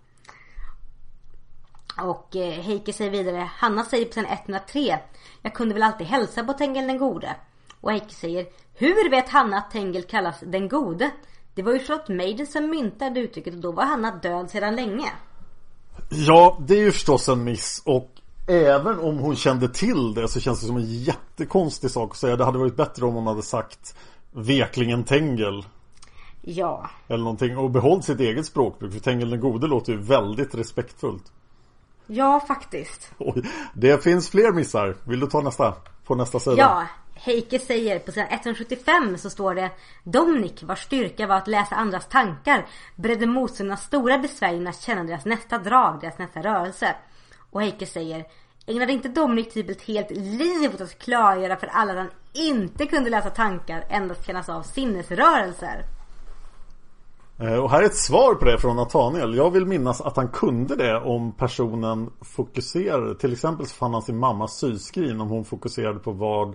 Och 2.02 2.36
eh, 2.36 2.60
Heike 2.60 2.92
säger 2.92 3.10
vidare 3.10 3.50
Hanna 3.56 3.84
säger 3.84 4.04
på 4.06 4.12
sidan 4.12 4.30
103 4.30 4.98
Jag 5.42 5.54
kunde 5.54 5.74
väl 5.74 5.82
alltid 5.82 6.06
hälsa 6.06 6.44
på 6.44 6.52
Tengel 6.52 6.86
den 6.86 6.98
gode. 6.98 7.36
Och 7.80 7.92
Heike 7.92 8.14
säger 8.14 8.46
Hur 8.74 9.10
vet 9.10 9.28
Hanna 9.28 9.56
att 9.56 9.70
Tengel 9.70 10.02
kallas 10.02 10.40
den 10.40 10.68
gode? 10.68 11.10
Det 11.58 11.62
var 11.62 11.72
ju 11.72 11.78
Charlotte 11.78 12.08
Maiden 12.08 12.46
som 12.46 12.70
myntade 12.70 13.20
uttrycket 13.20 13.54
och 13.54 13.60
då 13.60 13.72
var 13.72 13.84
Hanna 13.84 14.16
död 14.16 14.50
sedan 14.50 14.76
länge. 14.76 15.12
Ja, 16.08 16.58
det 16.60 16.74
är 16.74 16.78
ju 16.80 16.92
förstås 16.92 17.28
en 17.28 17.44
miss 17.44 17.82
och 17.84 18.10
även 18.48 18.98
om 18.98 19.18
hon 19.18 19.36
kände 19.36 19.68
till 19.68 20.14
det 20.14 20.28
så 20.28 20.40
känns 20.40 20.60
det 20.60 20.66
som 20.66 20.76
en 20.76 21.02
jättekonstig 21.02 21.90
sak 21.90 22.10
att 22.10 22.16
säga. 22.16 22.36
Det 22.36 22.44
hade 22.44 22.58
varit 22.58 22.76
bättre 22.76 23.06
om 23.06 23.14
hon 23.14 23.26
hade 23.26 23.42
sagt 23.42 23.96
Veklingen 24.32 25.04
Tengel 25.04 25.64
Ja. 26.42 26.90
eller 27.08 27.24
någonting 27.24 27.58
och 27.58 27.70
behållit 27.70 28.04
sitt 28.04 28.20
eget 28.20 28.46
språkbruk. 28.46 28.92
För 28.92 29.00
Tengel 29.00 29.30
den 29.30 29.40
gode 29.40 29.66
låter 29.66 29.92
ju 29.92 29.98
väldigt 29.98 30.54
respektfullt. 30.54 31.32
Ja, 32.06 32.40
faktiskt. 32.48 33.10
Oj, 33.18 33.42
det 33.74 34.04
finns 34.04 34.30
fler 34.30 34.52
missar. 34.52 34.96
Vill 35.04 35.20
du 35.20 35.26
ta 35.26 35.40
nästa? 35.40 35.74
På 36.04 36.14
nästa 36.14 36.40
sida? 36.40 36.56
Ja, 36.56 36.86
Heike 37.20 37.58
säger 37.58 37.98
på 37.98 38.12
sidan 38.12 38.28
175 38.30 39.18
så 39.18 39.30
står 39.30 39.54
det 39.54 39.70
Domnik 40.04 40.62
vars 40.62 40.82
styrka 40.82 41.26
var 41.26 41.36
att 41.36 41.48
läsa 41.48 41.74
andras 41.74 42.08
tankar 42.08 42.66
beredde 42.96 43.26
motståndarna 43.26 43.76
stora 43.76 44.18
besvär 44.18 44.52
genom 44.52 44.66
att 44.66 44.80
känna 44.80 45.04
deras 45.04 45.24
nästa 45.24 45.58
drag, 45.58 46.00
deras 46.00 46.18
nästa 46.18 46.42
rörelse. 46.42 46.94
Och 47.50 47.62
Heike 47.62 47.86
säger 47.86 48.24
Ägnade 48.66 48.92
inte 48.92 49.08
Domnik 49.08 49.52
typ 49.52 49.70
ett 49.70 49.82
helt 49.82 50.10
liv 50.10 50.74
åt 50.74 50.80
att 50.80 50.98
klargöra 50.98 51.56
för 51.56 51.66
alla 51.66 51.92
att 51.92 51.98
han 51.98 52.10
inte 52.32 52.86
kunde 52.86 53.10
läsa 53.10 53.30
tankar, 53.30 53.84
endast 53.88 54.26
kännas 54.26 54.48
av 54.48 54.62
sinnesrörelser? 54.62 55.84
Eh, 57.40 57.54
och 57.54 57.70
här 57.70 57.82
är 57.82 57.86
ett 57.86 57.96
svar 57.96 58.34
på 58.34 58.44
det 58.44 58.58
från 58.58 58.76
Nathaniel. 58.76 59.36
Jag 59.36 59.50
vill 59.50 59.66
minnas 59.66 60.00
att 60.00 60.16
han 60.16 60.28
kunde 60.28 60.76
det 60.76 61.00
om 61.00 61.32
personen 61.32 62.10
fokuserade. 62.20 63.14
Till 63.14 63.32
exempel 63.32 63.66
så 63.66 63.74
fann 63.74 63.92
han 63.92 64.02
sin 64.02 64.18
mammas 64.18 64.58
syskrin 64.58 65.20
om 65.20 65.28
hon 65.28 65.44
fokuserade 65.44 65.98
på 65.98 66.12
vad 66.12 66.54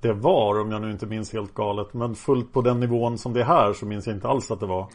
det 0.00 0.12
var. 0.12 0.60
Om 0.60 0.72
jag 0.72 0.82
nu 0.82 0.90
inte 0.90 1.06
minns 1.06 1.32
helt 1.32 1.54
galet. 1.54 1.94
Men 1.94 2.14
fullt 2.14 2.52
på 2.52 2.62
den 2.62 2.80
nivån 2.80 3.18
som 3.18 3.32
det 3.32 3.40
är 3.40 3.44
här 3.44 3.72
så 3.72 3.86
minns 3.86 4.06
jag 4.06 4.16
inte 4.16 4.28
alls 4.28 4.50
att 4.50 4.60
det 4.60 4.66
var. 4.66 4.86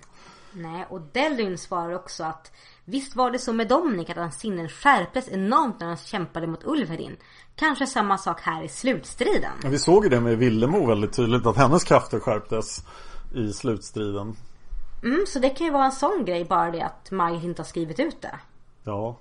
Nej, 0.53 0.85
och 0.89 1.01
Delrin 1.01 1.57
svarar 1.57 1.95
också 1.95 2.23
att 2.23 2.51
Visst 2.85 3.15
var 3.15 3.31
det 3.31 3.39
så 3.39 3.53
med 3.53 3.67
Dominic 3.67 4.09
att 4.09 4.15
hans 4.15 4.39
sinnen 4.39 4.69
skärptes 4.69 5.29
enormt 5.29 5.79
när 5.79 5.87
han 5.87 5.97
kämpade 5.97 6.47
mot 6.47 6.63
Ulverin. 6.63 7.17
Kanske 7.55 7.87
samma 7.87 8.17
sak 8.17 8.41
här 8.41 8.63
i 8.63 8.67
slutstriden. 8.67 9.51
Men 9.61 9.71
Vi 9.71 9.79
såg 9.79 10.03
ju 10.03 10.09
det 10.09 10.19
med 10.19 10.37
Villemo 10.37 10.85
väldigt 10.85 11.13
tydligt. 11.13 11.45
Att 11.45 11.57
hennes 11.57 11.83
krafter 11.83 12.19
skärptes 12.19 12.85
i 13.35 13.53
slutstriden. 13.53 14.35
Mm, 15.03 15.25
så 15.27 15.39
det 15.39 15.49
kan 15.49 15.67
ju 15.67 15.73
vara 15.73 15.85
en 15.85 15.91
sån 15.91 16.25
grej 16.25 16.45
bara 16.45 16.71
det 16.71 16.81
att 16.81 17.11
Margit 17.11 17.43
inte 17.43 17.61
har 17.61 17.67
skrivit 17.67 17.99
ut 17.99 18.21
det. 18.21 18.39
Ja. 18.83 19.17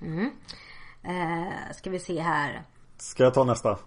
Mm. 0.00 0.30
Eh, 1.02 1.74
ska 1.74 1.90
vi 1.90 1.98
se 1.98 2.20
här. 2.20 2.62
Ska 2.96 3.24
jag 3.24 3.34
ta 3.34 3.44
nästa? 3.44 3.78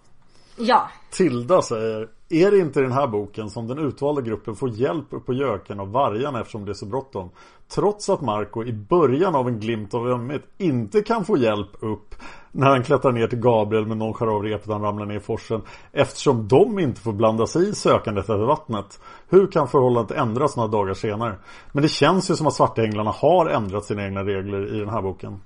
Ja, 0.57 0.89
Tilda 1.09 1.61
säger 1.61 2.09
Är 2.29 2.51
det 2.51 2.57
inte 2.57 2.79
i 2.79 2.83
den 2.83 2.91
här 2.91 3.07
boken 3.07 3.49
som 3.49 3.67
den 3.67 3.79
utvalda 3.79 4.21
gruppen 4.21 4.55
får 4.55 4.69
hjälp 4.69 5.05
upp 5.09 5.25
på 5.25 5.33
göken 5.33 5.79
av 5.79 5.91
vargarna 5.91 6.39
eftersom 6.39 6.65
det 6.65 6.71
är 6.71 6.73
så 6.73 6.85
bråttom? 6.85 7.29
Trots 7.67 8.09
att 8.09 8.21
Marco 8.21 8.63
i 8.63 8.73
början 8.73 9.35
av 9.35 9.47
en 9.47 9.59
glimt 9.59 9.93
av 9.93 10.07
ömhet 10.07 10.41
inte 10.57 11.01
kan 11.01 11.25
få 11.25 11.37
hjälp 11.37 11.69
upp 11.79 12.15
när 12.51 12.69
han 12.69 12.83
klättrar 12.83 13.11
ner 13.11 13.27
till 13.27 13.39
Gabriel 13.39 13.85
med 13.87 13.97
någon 13.97 14.13
skär 14.13 14.27
av 14.27 14.43
repet 14.43 14.67
han 14.67 14.81
ramlar 14.81 15.05
ner 15.05 15.15
i 15.15 15.19
forsen 15.19 15.61
eftersom 15.91 16.47
de 16.47 16.79
inte 16.79 17.01
får 17.01 17.13
blanda 17.13 17.47
sig 17.47 17.69
i 17.69 17.73
sökandet 17.75 18.23
efter 18.23 18.45
vattnet. 18.45 18.99
Hur 19.29 19.51
kan 19.51 19.67
förhållandet 19.67 20.17
ändras 20.17 20.55
några 20.55 20.69
dagar 20.69 20.93
senare? 20.93 21.35
Men 21.71 21.81
det 21.81 21.89
känns 21.89 22.31
ju 22.31 22.35
som 22.35 22.47
att 22.47 22.53
Svartänglarna 22.53 23.11
har 23.11 23.49
ändrat 23.49 23.85
sina 23.85 24.05
egna 24.05 24.23
regler 24.23 24.75
i 24.75 24.79
den 24.79 24.89
här 24.89 25.01
boken. 25.01 25.41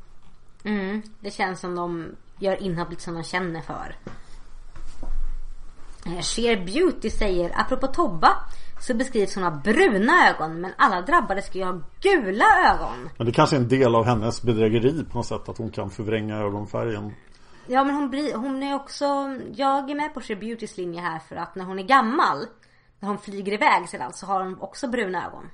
mm, 0.63 1.01
det 1.19 1.31
känns 1.31 1.59
som 1.59 1.75
de 1.75 2.05
gör 2.39 2.63
inhopp 2.63 2.87
som 2.97 3.13
de 3.13 3.23
känner 3.23 3.61
för. 3.61 3.95
Eh, 6.07 6.21
Cher 6.21 6.65
Beauty 6.65 7.09
säger, 7.09 7.51
apropå 7.55 7.87
Tobba 7.87 8.37
så 8.79 8.93
beskrivs 8.93 9.35
hon 9.35 9.43
ha 9.43 9.51
bruna 9.51 10.29
ögon 10.29 10.61
men 10.61 10.71
alla 10.77 11.01
drabbade 11.01 11.41
ska 11.41 11.57
ju 11.57 11.63
ha 11.63 11.81
gula 12.01 12.45
ögon. 12.73 13.09
Men 13.17 13.25
det 13.25 13.33
kanske 13.33 13.55
är 13.55 13.59
en 13.59 13.67
del 13.67 13.95
av 13.95 14.05
hennes 14.05 14.41
bedrägeri 14.41 15.05
på 15.11 15.17
något 15.17 15.25
sätt 15.25 15.49
att 15.49 15.57
hon 15.57 15.71
kan 15.71 15.89
förvränga 15.89 16.37
ögonfärgen. 16.37 17.13
Ja 17.67 17.83
men 17.83 17.95
hon 17.95 18.09
blir, 18.09 18.35
hon 18.35 18.63
är 18.63 18.75
också, 18.75 19.05
jag 19.55 19.89
är 19.89 19.95
med 19.95 20.13
på 20.13 20.21
Cher 20.21 20.35
Beautys 20.35 20.77
linje 20.77 21.01
här 21.01 21.19
för 21.19 21.35
att 21.35 21.55
när 21.55 21.65
hon 21.65 21.79
är 21.79 21.83
gammal, 21.83 22.45
när 22.99 23.09
hon 23.09 23.17
flyger 23.17 23.53
iväg 23.53 23.89
sedan 23.89 24.13
så 24.13 24.25
har 24.25 24.43
hon 24.43 24.61
också 24.61 24.87
bruna 24.87 25.25
ögon. 25.27 25.49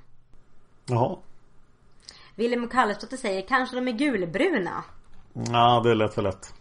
Jaha. 0.86 1.16
Willem 2.34 2.68
Kallesdotter 2.68 3.16
säger, 3.16 3.42
kanske 3.48 3.76
de 3.76 3.88
är 3.88 3.92
gulbruna. 3.92 4.84
Ja, 5.32 5.80
det 5.84 5.90
är 5.90 5.94
lätt 5.94 6.14
för 6.14 6.22
lätt. 6.22 6.54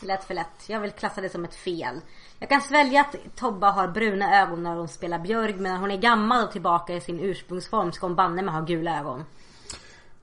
Lätt 0.00 0.24
för 0.24 0.34
lätt. 0.34 0.68
Jag 0.68 0.80
vill 0.80 0.90
klassa 0.90 1.20
det 1.20 1.28
som 1.28 1.44
ett 1.44 1.54
fel. 1.54 2.00
Jag 2.38 2.48
kan 2.48 2.60
svälja 2.60 3.00
att 3.00 3.16
Tobba 3.36 3.70
har 3.70 3.88
bruna 3.88 4.42
ögon 4.42 4.62
när 4.62 4.76
hon 4.76 4.88
spelar 4.88 5.18
Björg 5.18 5.54
men 5.54 5.62
när 5.72 5.80
hon 5.80 5.90
är 5.90 5.96
gammal 5.96 6.44
och 6.44 6.52
tillbaka 6.52 6.94
i 6.94 7.00
sin 7.00 7.20
ursprungsform 7.20 7.92
ska 7.92 8.06
hon 8.06 8.16
banne 8.16 8.42
med 8.42 8.54
ha 8.54 8.60
gula 8.60 9.00
ögon. 9.00 9.24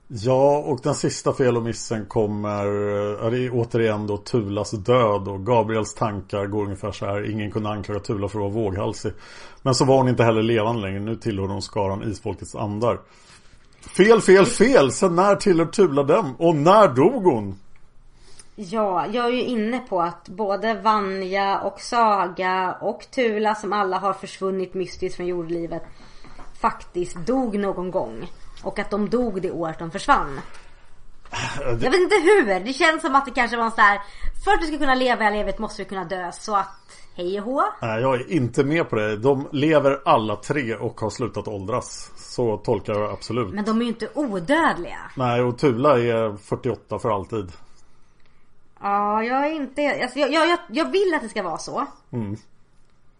Ja, 0.08 0.58
och 0.58 0.80
den 0.82 0.94
sista 0.94 1.32
fel 1.32 1.56
och 1.56 1.62
missen 1.62 2.06
kommer 2.06 2.66
ja, 3.22 3.30
Det 3.30 3.38
är 3.38 3.50
återigen 3.52 4.06
då 4.06 4.16
Tulas 4.16 4.70
död 4.70 5.28
och 5.28 5.46
Gabriels 5.46 5.94
tankar 5.94 6.46
går 6.46 6.64
ungefär 6.64 6.92
så 6.92 7.06
här 7.06 7.30
Ingen 7.30 7.50
kunde 7.50 7.68
anklaga 7.68 8.00
Tula 8.00 8.28
för 8.28 8.38
att 8.38 8.52
vara 8.52 8.64
våghalsig 8.64 9.12
Men 9.62 9.74
så 9.74 9.84
var 9.84 9.96
hon 9.96 10.08
inte 10.08 10.24
heller 10.24 10.42
levande 10.42 10.82
längre 10.82 11.00
Nu 11.00 11.16
tillhör 11.16 11.46
hon 11.46 11.62
skaran 11.62 12.10
isfolkets 12.10 12.54
andar 12.54 12.98
Fel, 13.96 14.20
fel, 14.20 14.46
fel! 14.46 14.92
Sen 14.92 15.14
när 15.14 15.36
tillhör 15.36 15.66
Tula 15.66 16.02
dem? 16.02 16.34
Och 16.38 16.54
när 16.54 16.88
dog 16.88 17.24
hon? 17.24 17.58
Ja, 18.56 19.06
jag 19.06 19.24
är 19.26 19.30
ju 19.30 19.42
inne 19.42 19.78
på 19.78 20.02
att 20.02 20.28
både 20.28 20.74
Vanja 20.74 21.58
och 21.60 21.80
Saga 21.80 22.76
och 22.80 23.06
Tula 23.10 23.54
som 23.54 23.72
alla 23.72 23.98
har 23.98 24.12
försvunnit 24.12 24.74
mystiskt 24.74 25.16
från 25.16 25.26
jordlivet 25.26 25.82
faktiskt 26.60 27.16
dog 27.16 27.58
någon 27.58 27.90
gång. 27.90 28.30
Och 28.62 28.78
att 28.78 28.90
de 28.90 29.08
dog 29.08 29.42
det 29.42 29.50
året 29.50 29.78
de 29.78 29.90
försvann. 29.90 30.40
Jag 31.60 31.90
vet 31.90 31.94
inte 31.94 32.14
hur. 32.14 32.60
Det 32.60 32.72
känns 32.72 33.02
som 33.02 33.14
att 33.14 33.24
det 33.24 33.30
kanske 33.30 33.56
var 33.56 33.64
en 33.64 33.70
sån 33.70 33.84
här 33.84 34.00
För 34.44 34.52
att 34.52 34.60
du 34.60 34.66
ska 34.66 34.78
kunna 34.78 34.94
leva 34.94 35.28
i 35.28 35.32
livet 35.32 35.58
måste 35.58 35.82
du 35.82 35.88
kunna 35.88 36.04
dö. 36.04 36.32
Så 36.32 36.56
att 36.56 36.68
hej 37.14 37.40
och 37.40 37.46
hå. 37.46 37.62
Nej, 37.82 38.00
jag 38.00 38.14
är 38.14 38.32
inte 38.32 38.64
med 38.64 38.90
på 38.90 38.96
det 38.96 39.16
De 39.16 39.48
lever 39.52 40.00
alla 40.04 40.36
tre 40.36 40.74
och 40.74 41.00
har 41.00 41.10
slutat 41.10 41.48
åldras 41.48 42.10
Så 42.16 42.56
tolkar 42.56 42.94
jag 42.94 43.10
absolut. 43.10 43.54
Men 43.54 43.64
de 43.64 43.78
är 43.80 43.82
ju 43.82 43.88
inte 43.88 44.08
odödliga. 44.14 44.98
Nej, 45.16 45.42
och 45.42 45.58
Tula 45.58 45.98
är 45.98 46.36
48 46.36 46.98
för 46.98 47.10
alltid. 47.10 47.52
Ja, 48.84 49.22
jag 49.22 49.46
är 49.46 49.52
inte... 49.52 50.02
Alltså, 50.02 50.18
jag, 50.18 50.48
jag, 50.48 50.58
jag, 50.68 50.90
vill 50.90 51.14
att 51.14 51.22
det 51.22 51.28
ska 51.28 51.42
vara 51.42 51.58
så. 51.58 51.86
Mm. 52.12 52.36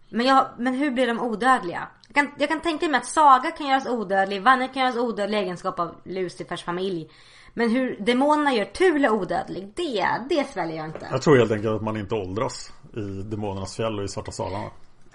Men, 0.09 0.25
jag, 0.25 0.45
men 0.57 0.73
hur 0.73 0.91
blir 0.91 1.07
de 1.07 1.19
odödliga? 1.19 1.87
Jag 2.07 2.15
kan, 2.15 2.31
jag 2.37 2.49
kan 2.49 2.61
tänka 2.61 2.87
mig 2.87 2.97
att 2.97 3.05
Saga 3.05 3.51
kan 3.51 3.67
göras 3.67 3.87
odödlig, 3.87 4.41
Vanja 4.41 4.67
kan 4.67 4.81
göras 4.81 4.97
odödlig 4.97 5.37
i 5.37 5.41
egenskap 5.41 5.79
av 5.79 5.95
Lucifers 6.03 6.63
familj. 6.63 7.09
Men 7.53 7.69
hur 7.69 7.97
demonerna 7.99 8.53
gör 8.53 8.65
Tula 8.65 9.11
odödlig, 9.11 9.71
det, 9.75 10.07
det 10.29 10.47
sväljer 10.53 10.77
jag 10.77 10.85
inte. 10.85 11.07
Jag 11.11 11.21
tror 11.21 11.37
helt 11.37 11.51
enkelt 11.51 11.75
att 11.75 11.83
man 11.83 11.97
inte 11.97 12.15
åldras 12.15 12.73
i 12.93 13.23
Demonernas 13.23 13.75
fjäll 13.75 13.99
och 13.99 14.05
i 14.05 14.07
Svarta 14.07 14.31
salarna. 14.31 14.69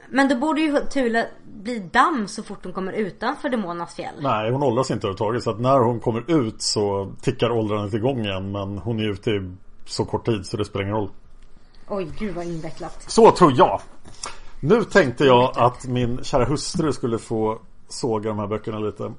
Men 0.09 0.29
då 0.29 0.37
borde 0.37 0.61
ju 0.61 0.81
Tula 0.81 1.25
bli 1.45 1.79
damm 1.79 2.29
så 2.29 2.43
fort 2.43 2.65
hon 2.65 2.73
kommer 2.73 2.93
utanför 2.93 3.49
Demonernas 3.49 3.95
fjäll. 3.95 4.15
Nej, 4.21 4.51
hon 4.51 4.63
åldras 4.63 4.91
inte 4.91 5.07
överhuvudtaget. 5.07 5.43
Så 5.43 5.51
att 5.51 5.61
när 5.61 5.79
hon 5.79 6.01
kommer 6.01 6.31
ut 6.31 6.63
så 6.63 7.13
tickar 7.21 7.51
åldrandet 7.51 7.95
igång 7.95 8.21
igen. 8.21 8.53
Men 8.53 8.79
hon 8.79 9.01
är 9.01 9.11
ute 9.11 9.31
i 9.31 9.51
så 9.91 10.05
kort 10.05 10.27
tid 10.27 10.47
så 10.47 10.57
det 10.57 10.65
spelar 10.65 10.85
ingen 10.85 10.97
roll. 10.97 11.11
Oj, 11.89 12.11
gud 12.19 12.35
vad 12.35 12.45
invecklat. 12.45 13.05
Så 13.07 13.31
tror 13.31 13.53
jag. 13.57 13.81
Nu 14.61 14.85
tänkte 14.85 15.25
jag 15.25 15.59
att 15.59 15.87
min 15.87 16.25
kära 16.25 16.45
hustru 16.45 16.93
skulle 16.93 17.19
få 17.19 17.59
såga 17.89 18.29
de 18.29 18.39
här 18.39 18.47
böckerna 18.47 18.79
lite. 18.79 19.13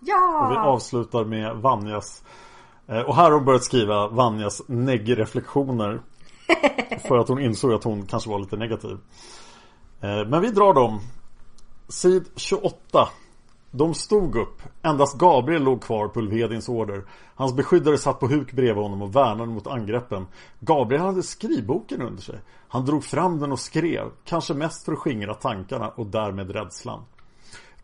Ja! 0.00 0.46
Och 0.46 0.52
vi 0.52 0.56
avslutar 0.56 1.24
med 1.24 1.56
Vanjas 1.56 2.22
eh, 2.86 3.00
Och 3.00 3.16
här 3.16 3.24
har 3.24 3.32
hon 3.32 3.44
börjat 3.44 3.64
skriva 3.64 4.08
Vanjas 4.08 4.62
negg-reflektioner 4.66 6.00
För 7.08 7.18
att 7.18 7.28
hon 7.28 7.40
insåg 7.40 7.72
att 7.72 7.84
hon 7.84 8.06
kanske 8.06 8.30
var 8.30 8.38
lite 8.38 8.56
negativ 8.56 8.98
Eh, 10.00 10.26
Men 10.26 10.40
vi 10.40 10.50
drar 10.50 10.74
dem 10.74 11.00
Sid 11.88 12.24
28 12.36 13.08
de 13.70 13.94
stod 13.94 14.36
upp. 14.36 14.62
Endast 14.82 15.18
Gabriel 15.18 15.62
låg 15.62 15.82
kvar 15.82 16.08
på 16.08 16.20
Ulvedins 16.20 16.68
order. 16.68 17.04
Hans 17.34 17.56
beskyddare 17.56 17.98
satt 17.98 18.20
på 18.20 18.26
huk 18.26 18.52
bredvid 18.52 18.82
honom 18.82 19.02
och 19.02 19.16
värnade 19.16 19.52
mot 19.52 19.66
angreppen. 19.66 20.26
Gabriel 20.60 21.02
hade 21.02 21.22
skrivboken 21.22 22.02
under 22.02 22.22
sig. 22.22 22.38
Han 22.68 22.84
drog 22.84 23.04
fram 23.04 23.40
den 23.40 23.52
och 23.52 23.60
skrev 23.60 24.10
Kanske 24.24 24.54
mest 24.54 24.84
för 24.84 24.92
att 24.92 24.98
skingra 24.98 25.34
tankarna 25.34 25.88
och 25.88 26.06
därmed 26.06 26.50
rädslan. 26.50 27.02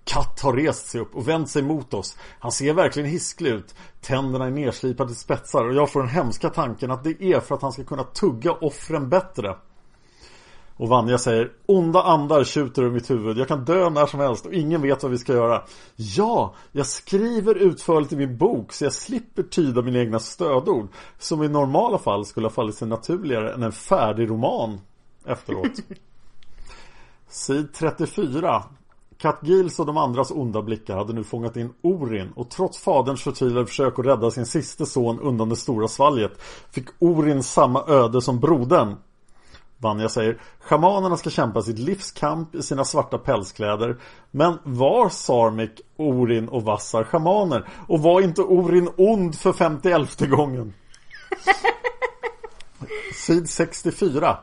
Katt 0.04 0.40
har 0.40 0.52
rest 0.52 0.86
sig 0.86 1.00
upp 1.00 1.16
och 1.16 1.28
vänt 1.28 1.50
sig 1.50 1.62
mot 1.62 1.94
oss. 1.94 2.16
Han 2.38 2.52
ser 2.52 2.74
verkligen 2.74 3.08
hisklig 3.08 3.50
ut. 3.50 3.74
Tänderna 4.00 4.46
är 4.46 4.50
nerslipade 4.50 5.08
till 5.08 5.18
spetsar 5.18 5.64
och 5.64 5.74
jag 5.74 5.90
får 5.90 6.00
den 6.00 6.08
hemska 6.08 6.50
tanken 6.50 6.90
att 6.90 7.04
det 7.04 7.22
är 7.22 7.40
för 7.40 7.54
att 7.54 7.62
han 7.62 7.72
ska 7.72 7.84
kunna 7.84 8.04
tugga 8.04 8.52
offren 8.52 9.08
bättre 9.08 9.56
och 10.76 10.88
Vanja 10.88 11.18
säger 11.18 11.52
Onda 11.66 12.02
andar 12.02 12.44
tjuter 12.44 12.82
ur 12.82 12.90
mitt 12.90 13.10
huvud. 13.10 13.38
Jag 13.38 13.48
kan 13.48 13.64
dö 13.64 13.90
när 13.90 14.06
som 14.06 14.20
helst 14.20 14.46
och 14.46 14.52
ingen 14.52 14.82
vet 14.82 15.02
vad 15.02 15.12
vi 15.12 15.18
ska 15.18 15.32
göra. 15.32 15.62
Ja, 15.96 16.54
jag 16.72 16.86
skriver 16.86 17.54
utförligt 17.54 18.12
i 18.12 18.16
min 18.16 18.36
bok 18.36 18.72
Så 18.72 18.84
jag 18.84 18.92
slipper 18.92 19.42
tyda 19.42 19.82
mina 19.82 19.98
egna 19.98 20.18
stödord 20.18 20.88
Som 21.18 21.42
i 21.42 21.48
normala 21.48 21.98
fall 21.98 22.24
skulle 22.24 22.46
ha 22.46 22.52
fallit 22.52 22.74
sig 22.74 22.88
naturligare 22.88 23.54
än 23.54 23.62
en 23.62 23.72
färdig 23.72 24.30
roman 24.30 24.80
Efteråt. 25.26 25.72
Sid 27.28 27.74
34 27.74 28.64
Kat 29.18 29.38
Gils 29.42 29.78
och 29.78 29.86
de 29.86 29.96
andras 29.96 30.30
onda 30.30 30.62
blickar 30.62 30.96
hade 30.96 31.12
nu 31.12 31.24
fångat 31.24 31.56
in 31.56 31.72
Orin 31.82 32.32
och 32.36 32.50
trots 32.50 32.78
faderns 32.78 33.22
förtvivlade 33.22 33.66
försök 33.66 33.98
att 33.98 34.06
rädda 34.06 34.30
sin 34.30 34.46
siste 34.46 34.86
son 34.86 35.20
undan 35.20 35.48
det 35.48 35.56
stora 35.56 35.88
svalget 35.88 36.32
fick 36.70 36.88
Orin 36.98 37.42
samma 37.42 37.84
öde 37.86 38.22
som 38.22 38.40
brodern 38.40 38.96
Vanja 39.78 40.08
säger 40.08 40.40
Schamanerna 40.60 41.16
ska 41.16 41.30
kämpa 41.30 41.62
sitt 41.62 41.78
livskamp 41.78 42.54
i 42.54 42.62
sina 42.62 42.84
svarta 42.84 43.18
pälskläder. 43.18 43.96
Men 44.30 44.58
var 44.64 45.08
Sarmik, 45.08 45.80
Orin 45.96 46.48
och 46.48 46.62
Vassar 46.62 47.04
schamaner? 47.04 47.68
Och 47.88 48.00
var 48.00 48.20
inte 48.20 48.42
Orin 48.42 48.88
ond 48.96 49.38
för 49.38 49.52
51 49.52 50.20
gången? 50.20 50.74
Sid 53.14 53.50
64 53.50 54.38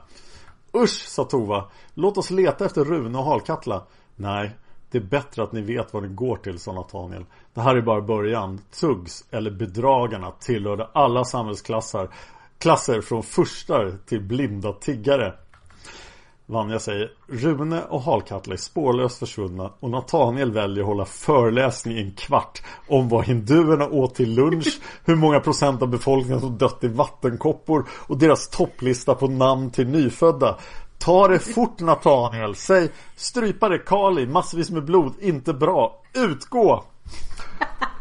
Usch, 0.78 1.08
sa 1.08 1.24
Tova. 1.24 1.66
Låt 1.94 2.18
oss 2.18 2.32
leta 2.32 2.66
efter 2.66 2.84
Rune 2.84 3.18
och 3.18 3.24
Halkatla. 3.24 3.84
Nej, 4.16 4.58
det 4.92 4.98
är 4.98 5.02
bättre 5.04 5.44
att 5.44 5.52
ni 5.52 5.62
vet 5.62 5.94
vad 5.94 6.04
det 6.04 6.10
går 6.10 6.36
till, 6.36 6.60
sa 6.60 6.74
Nathaniel. 6.74 7.26
Det 7.54 7.62
här 7.62 7.76
är 7.76 7.82
bara 7.82 8.02
början. 8.02 8.62
Tugs, 8.80 9.26
eller 9.32 9.52
bedragarna, 9.52 10.32
tillhörde 10.32 10.88
alla 10.94 11.24
samhällsklasser 11.24 12.10
Klasser 12.64 13.02
från 13.02 13.24
furstar 13.24 13.98
till 14.06 14.22
blinda 14.22 14.74
tiggare. 14.74 15.34
Vanja 16.46 16.80
säger 16.80 17.12
Rune 17.28 17.82
och 17.84 18.02
Halkatla 18.02 18.54
är 18.54 18.58
spårlöst 18.58 19.20
försvunna 19.20 19.72
och 19.80 19.90
Nathaniel 19.90 20.52
väljer 20.52 20.84
att 20.84 20.88
hålla 20.88 21.06
föreläsning 21.06 21.98
i 21.98 22.02
en 22.02 22.12
kvart 22.12 22.62
om 22.88 23.10
vad 23.10 23.26
hinduerna 23.26 23.88
åt 23.88 24.16
till 24.16 24.36
lunch, 24.36 24.80
hur 25.06 25.16
många 25.16 25.40
procent 25.40 25.82
av 25.82 25.88
befolkningen 25.88 26.40
som 26.40 26.58
dött 26.58 26.84
i 26.84 26.88
vattenkoppor 26.88 27.86
och 28.08 28.18
deras 28.18 28.50
topplista 28.50 29.16
på 29.16 29.28
namn 29.28 29.72
till 29.72 29.88
nyfödda. 29.88 30.58
Ta 30.98 31.28
det 31.28 31.40
fort 31.40 31.80
Nathaniel, 31.80 32.56
säg 32.56 32.90
strypare 33.16 33.78
Kali, 33.78 34.28
massvis 34.28 34.70
med 34.70 34.86
blod, 34.86 35.14
inte 35.20 35.54
bra, 35.54 36.02
utgå! 36.14 36.84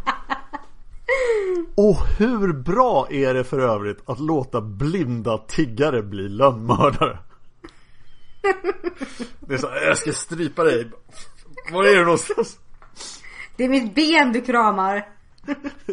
Och 1.74 2.06
hur 2.18 2.52
bra 2.52 3.06
är 3.10 3.34
det 3.34 3.44
för 3.44 3.58
övrigt 3.58 3.98
att 4.06 4.20
låta 4.20 4.60
blinda 4.60 5.38
tiggare 5.38 6.02
bli 6.02 6.28
lönnmördare? 6.28 7.18
Det 9.40 9.54
är 9.54 9.58
så 9.58 9.68
jag 9.86 9.98
ska 9.98 10.12
strypa 10.12 10.64
dig. 10.64 10.90
Var 11.72 11.84
är 11.84 11.96
du 11.96 12.04
någonstans? 12.04 12.58
Det 13.56 13.64
är 13.64 13.68
mitt 13.68 13.94
ben 13.94 14.32
du 14.32 14.40
kramar. 14.40 15.08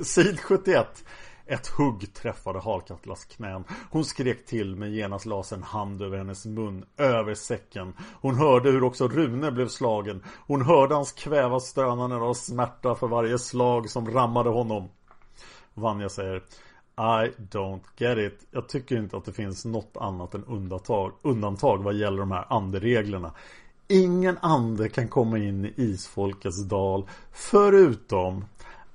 Sid 0.03 0.39
71. 0.39 1.03
Ett 1.45 1.67
hugg 1.67 2.13
träffade 2.13 2.59
Halkatlas 2.59 3.25
knän. 3.25 3.63
Hon 3.89 4.05
skrek 4.05 4.45
till 4.45 4.75
men 4.75 4.93
genast 4.93 5.25
lades 5.25 5.51
en 5.51 5.63
hand 5.63 6.01
över 6.01 6.17
hennes 6.17 6.45
mun, 6.45 6.85
över 6.97 7.33
säcken. 7.33 7.93
Hon 8.21 8.35
hörde 8.35 8.71
hur 8.71 8.83
också 8.83 9.07
Rune 9.07 9.51
blev 9.51 9.67
slagen. 9.67 10.23
Hon 10.47 10.61
hörde 10.61 10.95
hans 10.95 11.11
kväva 11.11 11.59
stönanden 11.59 12.21
av 12.21 12.33
smärta 12.33 12.95
för 12.95 13.07
varje 13.07 13.39
slag 13.39 13.89
som 13.89 14.11
rammade 14.11 14.49
honom. 14.49 14.89
Vanja 15.79 16.09
säger 16.09 16.37
I 16.97 17.31
don't 17.51 17.81
get 17.97 18.17
it. 18.17 18.47
Jag 18.51 18.69
tycker 18.69 18.97
inte 18.97 19.17
att 19.17 19.25
det 19.25 19.33
finns 19.33 19.65
något 19.65 19.97
annat 19.97 20.33
än 20.33 20.43
undantag, 20.45 21.11
undantag 21.21 21.83
vad 21.83 21.93
gäller 21.93 22.17
de 22.17 22.31
här 22.31 22.45
andereglerna. 22.49 23.31
Ingen 23.87 24.37
ande 24.41 24.89
kan 24.89 25.07
komma 25.07 25.37
in 25.37 25.65
i 25.65 25.73
isfolkets 25.75 26.63
dal 26.63 27.07
förutom 27.31 28.45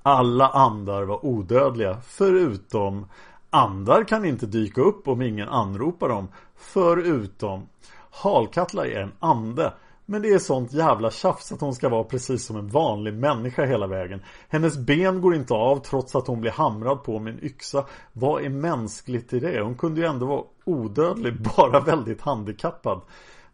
alla 0.02 0.48
andar 0.48 1.02
var 1.02 1.26
odödliga 1.26 1.98
förutom 2.06 3.06
andar 3.50 4.04
kan 4.04 4.24
inte 4.24 4.46
dyka 4.46 4.80
upp 4.80 5.08
om 5.08 5.22
ingen 5.22 5.48
anropar 5.48 6.08
dem 6.08 6.28
förutom 6.56 7.68
Halkatla 8.10 8.86
är 8.86 9.00
en 9.00 9.12
ande 9.18 9.72
men 10.06 10.22
det 10.22 10.28
är 10.28 10.38
sånt 10.38 10.72
jävla 10.72 11.10
tjafs 11.10 11.52
att 11.52 11.60
hon 11.60 11.74
ska 11.74 11.88
vara 11.88 12.04
precis 12.04 12.44
som 12.44 12.56
en 12.56 12.68
vanlig 12.68 13.14
människa 13.14 13.64
hela 13.64 13.86
vägen. 13.86 14.22
Hennes 14.48 14.78
ben 14.78 15.20
går 15.20 15.34
inte 15.34 15.54
av 15.54 15.78
trots 15.78 16.16
att 16.16 16.26
hon 16.26 16.40
blir 16.40 16.50
hamrad 16.50 17.04
på 17.04 17.18
med 17.18 17.34
en 17.34 17.44
yxa. 17.44 17.86
Vad 18.12 18.44
är 18.44 18.48
mänskligt 18.48 19.32
i 19.32 19.40
det? 19.40 19.60
Hon 19.60 19.74
kunde 19.74 20.00
ju 20.00 20.06
ändå 20.06 20.26
vara 20.26 20.42
odödlig, 20.64 21.42
bara 21.56 21.80
väldigt 21.80 22.20
handikappad. 22.20 23.00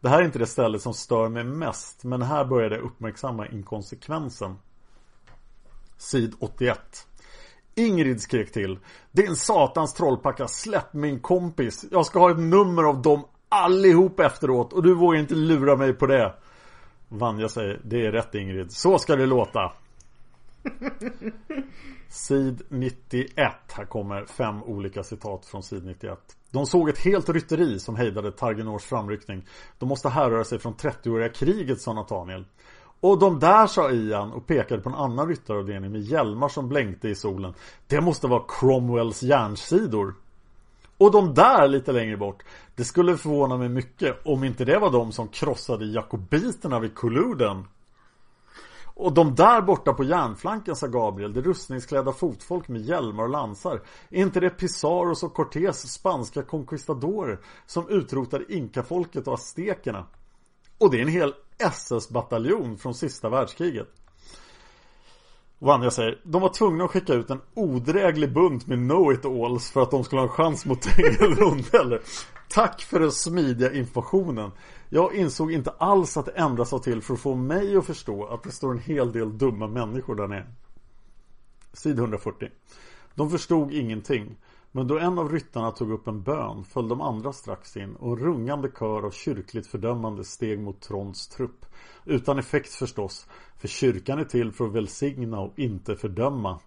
Det 0.00 0.08
här 0.08 0.20
är 0.20 0.24
inte 0.24 0.38
det 0.38 0.46
stället 0.46 0.82
som 0.82 0.94
stör 0.94 1.28
mig 1.28 1.44
mest, 1.44 2.04
men 2.04 2.22
här 2.22 2.44
börjar 2.44 2.70
jag 2.70 2.80
uppmärksamma 2.80 3.46
inkonsekvensen. 3.46 4.56
Sid 5.96 6.34
81 6.40 7.06
Ingrid 7.74 8.20
skrek 8.20 8.52
till 8.52 8.78
Din 9.12 9.36
satans 9.36 9.94
trollpacka, 9.94 10.48
släpp 10.48 10.92
min 10.92 11.20
kompis 11.20 11.84
Jag 11.90 12.06
ska 12.06 12.18
ha 12.18 12.30
ett 12.30 12.38
nummer 12.38 12.82
av 12.82 13.02
dem 13.02 13.24
allihop 13.50 14.20
efteråt 14.20 14.72
och 14.72 14.82
du 14.82 14.94
vågar 14.94 15.20
inte 15.20 15.34
lura 15.34 15.76
mig 15.76 15.92
på 15.92 16.06
det. 16.06 16.34
Vanja 17.08 17.48
säger, 17.48 17.80
det 17.84 18.06
är 18.06 18.12
rätt 18.12 18.34
Ingrid, 18.34 18.72
så 18.72 18.98
ska 18.98 19.16
det 19.16 19.26
låta. 19.26 19.72
Sid 22.08 22.62
91, 22.68 23.52
här 23.72 23.84
kommer 23.84 24.24
fem 24.24 24.62
olika 24.62 25.02
citat 25.02 25.46
från 25.46 25.62
sid 25.62 25.84
91. 25.84 26.18
De 26.50 26.66
såg 26.66 26.88
ett 26.88 26.98
helt 26.98 27.28
rytteri 27.28 27.78
som 27.78 27.96
hejdade 27.96 28.32
Targenors 28.32 28.84
framryckning. 28.84 29.46
De 29.78 29.88
måste 29.88 30.08
härröra 30.08 30.44
sig 30.44 30.58
från 30.58 30.74
30-åriga 30.74 31.28
kriget, 31.28 31.80
sa 31.80 31.92
Nathaniel. 31.92 32.44
Och 33.00 33.18
de 33.18 33.38
där, 33.38 33.66
sa 33.66 33.90
Ian 33.90 34.32
och 34.32 34.46
pekade 34.46 34.82
på 34.82 34.88
en 34.88 34.94
annan 34.94 35.28
ryttaravdelning 35.28 35.92
med 35.92 36.00
hjälmar 36.00 36.48
som 36.48 36.68
blänkte 36.68 37.08
i 37.08 37.14
solen. 37.14 37.54
Det 37.86 38.00
måste 38.00 38.26
vara 38.26 38.42
Cromwells 38.48 39.22
järnsidor. 39.22 40.14
Och 41.00 41.10
de 41.10 41.34
där 41.34 41.68
lite 41.68 41.92
längre 41.92 42.16
bort 42.16 42.42
Det 42.74 42.84
skulle 42.84 43.16
förvåna 43.16 43.56
mig 43.56 43.68
mycket 43.68 44.26
om 44.26 44.44
inte 44.44 44.64
det 44.64 44.78
var 44.78 44.90
de 44.90 45.12
som 45.12 45.28
krossade 45.28 45.86
jakobiterna 45.86 46.80
vid 46.80 46.94
Kuluden 46.94 47.64
och 48.94 49.14
de 49.14 49.34
där 49.34 49.62
borta 49.62 49.92
på 49.92 50.04
järnflanken, 50.04 50.76
sa 50.76 50.86
Gabriel, 50.86 51.32
det 51.32 51.40
rustningsklädda 51.40 52.12
fotfolk 52.12 52.68
med 52.68 52.80
hjälmar 52.80 53.22
och 53.22 53.28
lansar. 53.28 53.82
Är 54.10 54.22
inte 54.22 54.40
det 54.40 54.50
Pizarros 54.50 55.22
och 55.22 55.34
Cortés 55.34 55.92
spanska 55.92 56.42
conquistadorer 56.42 57.40
som 57.66 57.88
utrotade 57.88 58.54
inkafolket 58.54 59.28
och 59.28 59.34
aztekerna? 59.34 60.06
Och 60.78 60.90
det 60.90 60.98
är 60.98 61.02
en 61.02 61.08
hel 61.08 61.34
SS-bataljon 61.58 62.78
från 62.78 62.94
sista 62.94 63.28
världskriget. 63.28 63.99
Vanja 65.62 65.90
säger, 65.90 66.20
de 66.24 66.42
var 66.42 66.48
tvungna 66.48 66.84
att 66.84 66.90
skicka 66.90 67.14
ut 67.14 67.30
en 67.30 67.40
odräglig 67.54 68.32
bunt 68.32 68.66
med 68.66 68.78
know-it-alls 68.78 69.70
för 69.70 69.82
att 69.82 69.90
de 69.90 70.04
skulle 70.04 70.20
ha 70.20 70.28
en 70.28 70.32
chans 70.32 70.66
mot 70.66 70.86
rondeller. 71.20 72.00
Tack 72.48 72.82
för 72.82 73.00
den 73.00 73.12
smidiga 73.12 73.72
informationen. 73.72 74.50
Jag 74.88 75.14
insåg 75.14 75.52
inte 75.52 75.70
alls 75.70 76.16
att 76.16 76.26
det 76.26 76.32
ändras 76.32 76.68
sa 76.68 76.78
till 76.78 77.02
för 77.02 77.14
att 77.14 77.20
få 77.20 77.34
mig 77.34 77.76
att 77.76 77.86
förstå 77.86 78.26
att 78.26 78.42
det 78.42 78.50
står 78.50 78.70
en 78.72 78.78
hel 78.78 79.12
del 79.12 79.38
dumma 79.38 79.66
människor 79.66 80.14
där 80.14 80.26
nere. 80.26 80.46
Sid 81.72 81.98
140. 81.98 82.48
De 83.14 83.30
förstod 83.30 83.72
ingenting. 83.72 84.36
Men 84.72 84.86
då 84.86 84.98
en 84.98 85.18
av 85.18 85.32
ryttarna 85.32 85.70
tog 85.70 85.90
upp 85.90 86.08
en 86.08 86.22
bön 86.22 86.64
föll 86.64 86.88
de 86.88 87.00
andra 87.00 87.32
strax 87.32 87.76
in 87.76 87.96
och 87.96 88.12
en 88.12 88.24
rungande 88.24 88.70
kör 88.78 89.06
av 89.06 89.10
kyrkligt 89.10 89.66
fördömande 89.66 90.24
steg 90.24 90.60
mot 90.60 90.80
Trons 90.80 91.28
trupp. 91.28 91.66
Utan 92.04 92.38
effekt 92.38 92.72
förstås, 92.72 93.26
för 93.56 93.68
kyrkan 93.68 94.18
är 94.18 94.24
till 94.24 94.52
för 94.52 94.66
att 94.66 94.72
välsigna 94.72 95.40
och 95.40 95.58
inte 95.58 95.96
fördöma. 95.96 96.58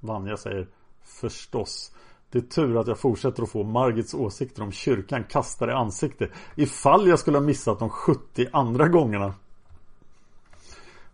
Vanja 0.00 0.36
säger 0.36 0.68
Förstås. 1.02 1.92
Det 2.30 2.38
är 2.38 2.42
tur 2.42 2.76
att 2.76 2.86
jag 2.86 2.98
fortsätter 2.98 3.42
att 3.42 3.50
få 3.50 3.64
Margits 3.64 4.14
åsikter 4.14 4.62
om 4.62 4.72
kyrkan 4.72 5.24
kastade 5.24 5.72
i 5.72 5.74
ansikte 5.74 6.30
ifall 6.54 7.08
jag 7.08 7.18
skulle 7.18 7.38
ha 7.38 7.44
missat 7.44 7.78
de 7.78 7.90
70 7.90 8.46
andra 8.52 8.88
gångerna. 8.88 9.34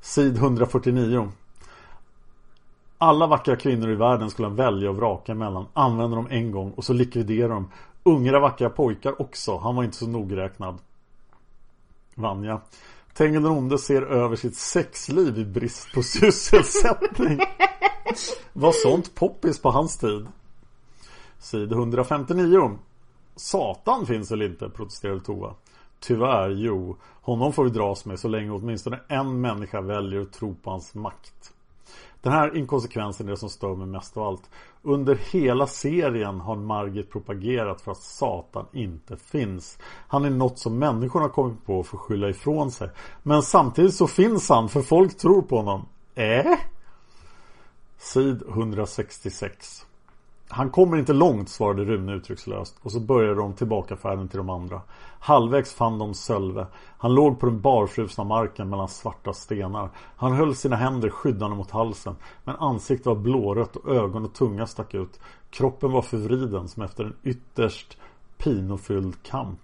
Sid 0.01 0.37
149 0.37 1.33
alla 2.99 3.27
vackra 3.27 3.57
kvinnor 3.57 3.91
i 3.91 3.95
världen 3.95 4.31
skulle 4.31 4.49
han 4.49 4.57
välja 4.57 4.91
och 4.91 4.97
vraka 4.97 5.35
mellan. 5.35 5.66
Använda 5.73 6.16
dem 6.16 6.27
en 6.31 6.51
gång 6.51 6.71
och 6.71 6.85
så 6.85 6.93
likvidera 6.93 7.49
dem. 7.49 7.71
Ungra 8.03 8.41
vackra 8.41 8.71
pojkar 8.71 9.23
också. 9.23 9.57
Han 9.57 9.77
var 9.77 9.85
inte 9.85 9.97
så 9.97 10.07
nogräknad. 10.07 10.79
Vanja. 12.15 12.61
Tengil 13.15 13.43
den 13.43 13.53
onde 13.53 13.79
ser 13.79 14.03
över 14.03 14.37
sitt 14.37 14.57
sexliv 14.57 15.39
i 15.39 15.45
brist 15.45 15.95
på 15.95 16.03
sysselsättning. 16.03 17.39
var 18.53 18.73
sånt 18.73 19.15
poppis 19.15 19.62
på 19.62 19.71
hans 19.71 19.99
tid? 19.99 20.27
Sid 21.39 21.73
159. 21.73 22.79
Satan 23.37 24.07
finns 24.07 24.31
väl 24.31 24.43
inte? 24.43 24.69
protesterade 24.69 25.21
Tova. 25.21 25.55
Tyvärr, 26.01 26.51
jo. 26.51 26.97
Honom 27.21 27.53
får 27.53 27.65
vi 27.65 27.71
dras 27.71 28.05
med 28.05 28.21
så 28.21 28.29
länge 28.29 28.51
åtminstone 28.51 29.01
en 29.09 29.41
människa 29.41 29.81
väljer 29.81 30.21
att 30.21 30.33
tro 30.33 30.55
på 30.55 30.71
hans 30.71 30.95
makt. 30.95 31.54
Den 32.25 32.33
här 32.33 32.57
inkonsekvensen 32.57 33.27
är 33.27 33.31
det 33.31 33.37
som 33.37 33.49
stör 33.49 33.75
mig 33.75 33.87
mest 33.87 34.17
av 34.17 34.23
allt. 34.23 34.51
Under 34.83 35.15
hela 35.15 35.67
serien 35.67 36.41
har 36.41 36.57
Margit 36.57 37.11
propagerat 37.11 37.81
för 37.81 37.93
att 37.93 38.03
Satan 38.03 38.67
inte 38.73 39.17
finns. 39.17 39.79
Han 40.09 40.25
är 40.25 40.31
något 40.31 40.59
som 40.59 40.79
människorna 40.79 41.29
kommit 41.29 41.67
på 41.67 41.83
för 41.83 41.97
att 41.97 42.03
skylla 42.03 42.29
ifrån 42.29 42.71
sig. 42.71 42.91
Men 43.23 43.43
samtidigt 43.43 43.95
så 43.95 44.07
finns 44.07 44.49
han 44.49 44.69
för 44.69 44.83
folk 44.83 45.17
tror 45.17 45.43
på 45.43 45.57
honom. 45.57 45.87
Äh? 46.15 46.59
Sid 47.99 48.43
166 48.49 49.87
han 50.49 50.71
kommer 50.71 50.97
inte 50.97 51.12
långt 51.12 51.49
svarade 51.49 51.85
Rune 51.85 52.12
uttryckslöst 52.12 52.77
och 52.83 52.93
så 52.93 53.01
började 53.01 53.35
de 53.35 53.53
tillbakafärden 53.53 54.29
till 54.29 54.39
de 54.39 54.51
andra. 54.51 54.81
Halvvägs 55.19 55.75
fann 55.75 55.99
de 55.99 56.15
Sölve. 56.15 56.66
Han 56.99 57.15
låg 57.15 57.41
på 57.41 57.47
den 57.47 57.61
barfrusna 57.61 58.25
marken 58.25 58.69
mellan 58.69 58.89
svarta 58.89 59.33
stenar. 59.33 59.91
Han 60.16 60.33
höll 60.33 60.55
sina 60.55 60.77
händer 60.77 61.11
skyddande 61.11 61.57
mot 61.57 61.71
halsen. 61.71 62.16
Men 62.45 62.57
ansiktet 62.57 63.07
var 63.07 63.15
blårött 63.15 63.77
och 63.77 63.95
ögon 63.95 64.25
och 64.25 64.35
tunga 64.35 64.66
stack 64.66 64.95
ut. 64.95 65.21
Kroppen 65.51 65.93
var 65.93 66.03
förvriden 66.03 66.69
som 66.69 66.83
efter 66.83 67.05
en 67.05 67.16
ytterst 67.23 67.99
pinofylld 68.39 69.23
kamp. 69.23 69.61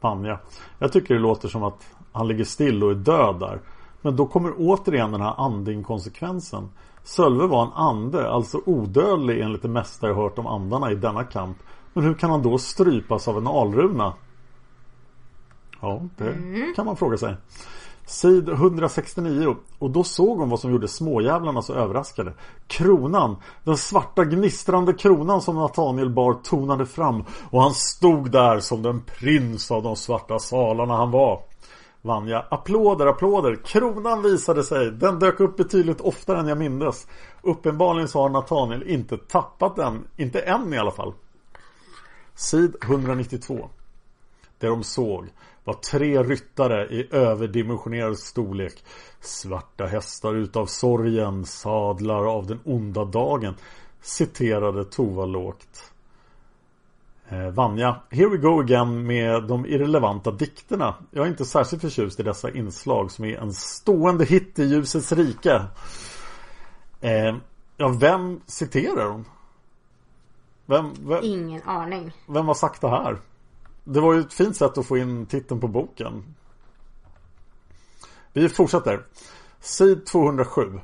Vanja. 0.00 0.38
Jag 0.78 0.92
tycker 0.92 1.14
det 1.14 1.20
låter 1.20 1.48
som 1.48 1.62
att 1.62 1.86
han 2.12 2.28
ligger 2.28 2.44
still 2.44 2.84
och 2.84 2.90
är 2.90 2.94
död 2.94 3.40
där. 3.40 3.60
Men 4.02 4.16
då 4.16 4.26
kommer 4.26 4.54
återigen 4.58 5.12
den 5.12 5.20
här 5.20 5.34
andinkonsekvensen. 5.36 6.68
Sölve 7.06 7.46
var 7.46 7.62
en 7.62 7.72
ande, 7.72 8.30
alltså 8.30 8.60
odödlig 8.66 9.40
enligt 9.40 9.62
det 9.62 9.68
mesta 9.68 10.06
jag 10.06 10.14
hört 10.14 10.38
om 10.38 10.46
andarna 10.46 10.92
i 10.92 10.94
denna 10.94 11.24
kamp. 11.24 11.58
Men 11.92 12.04
hur 12.04 12.14
kan 12.14 12.30
han 12.30 12.42
då 12.42 12.58
strypas 12.58 13.28
av 13.28 13.38
en 13.38 13.46
alruna? 13.46 14.14
Ja, 15.80 16.02
det 16.16 16.32
mm. 16.32 16.74
kan 16.76 16.86
man 16.86 16.96
fråga 16.96 17.16
sig. 17.16 17.36
Sid 18.06 18.48
169 18.48 19.56
och 19.78 19.90
då 19.90 20.04
såg 20.04 20.38
hon 20.38 20.48
vad 20.48 20.60
som 20.60 20.70
gjorde 20.70 20.88
småjävlarna 20.88 21.62
så 21.62 21.74
överraskade. 21.74 22.32
Kronan, 22.66 23.36
den 23.64 23.76
svarta 23.76 24.24
gnistrande 24.24 24.92
kronan 24.92 25.42
som 25.42 25.56
Nathaniel 25.56 26.10
bar 26.10 26.32
tonade 26.32 26.86
fram 26.86 27.24
och 27.50 27.62
han 27.62 27.74
stod 27.74 28.30
där 28.30 28.60
som 28.60 28.82
den 28.82 29.02
prins 29.02 29.70
av 29.70 29.82
de 29.82 29.96
svarta 29.96 30.38
salarna 30.38 30.96
han 30.96 31.10
var. 31.10 31.42
Vanja. 32.06 32.46
Applåder, 32.50 33.06
applåder. 33.06 33.56
Kronan 33.64 34.22
visade 34.22 34.64
sig. 34.64 34.90
Den 34.90 35.18
dök 35.18 35.40
upp 35.40 35.56
betydligt 35.56 36.00
oftare 36.00 36.40
än 36.40 36.48
jag 36.48 36.58
mindes. 36.58 37.06
Uppenbarligen 37.42 38.08
så 38.08 38.22
har 38.22 38.28
Nathaniel 38.28 38.88
inte 38.88 39.16
tappat 39.18 39.76
den. 39.76 40.08
Inte 40.16 40.40
än 40.40 40.74
i 40.74 40.78
alla 40.78 40.90
fall. 40.90 41.14
Sid 42.34 42.76
192. 42.82 43.70
Det 44.58 44.66
de 44.66 44.84
såg 44.84 45.26
var 45.64 45.74
tre 45.74 46.22
ryttare 46.22 46.86
i 46.86 47.08
överdimensionerad 47.10 48.18
storlek. 48.18 48.84
Svarta 49.20 49.86
hästar 49.86 50.34
utav 50.34 50.66
sorgen, 50.66 51.44
sadlar 51.44 52.36
av 52.36 52.46
den 52.46 52.60
onda 52.64 53.04
dagen. 53.04 53.54
Citerade 54.00 54.84
Tova 54.84 55.24
lågt. 55.24 55.92
Eh, 57.28 57.48
Vanja, 57.48 58.00
here 58.10 58.28
we 58.28 58.36
go 58.36 58.60
again 58.60 59.06
med 59.06 59.42
de 59.42 59.66
irrelevanta 59.66 60.30
dikterna. 60.30 60.94
Jag 61.10 61.26
är 61.26 61.30
inte 61.30 61.44
särskilt 61.44 61.82
förtjust 61.82 62.20
i 62.20 62.22
dessa 62.22 62.50
inslag 62.50 63.10
som 63.10 63.24
är 63.24 63.38
en 63.38 63.52
stående 63.52 64.24
hit 64.24 64.58
i 64.58 64.64
ljusets 64.64 65.12
rike. 65.12 65.62
Eh, 67.00 67.36
ja, 67.76 67.88
vem 67.88 68.40
citerar 68.46 69.10
hon? 69.10 69.24
Vem, 70.66 70.94
vem, 71.00 71.20
Ingen 71.22 71.62
aning. 71.62 72.12
Vem 72.26 72.46
har 72.46 72.54
sagt 72.54 72.80
det 72.80 72.88
här? 72.88 73.18
Det 73.84 74.00
var 74.00 74.14
ju 74.14 74.20
ett 74.20 74.32
fint 74.32 74.56
sätt 74.56 74.78
att 74.78 74.86
få 74.86 74.98
in 74.98 75.26
titeln 75.26 75.60
på 75.60 75.68
boken. 75.68 76.34
Vi 78.32 78.48
fortsätter. 78.48 79.06
Sid 79.60 80.06
207. 80.06 80.80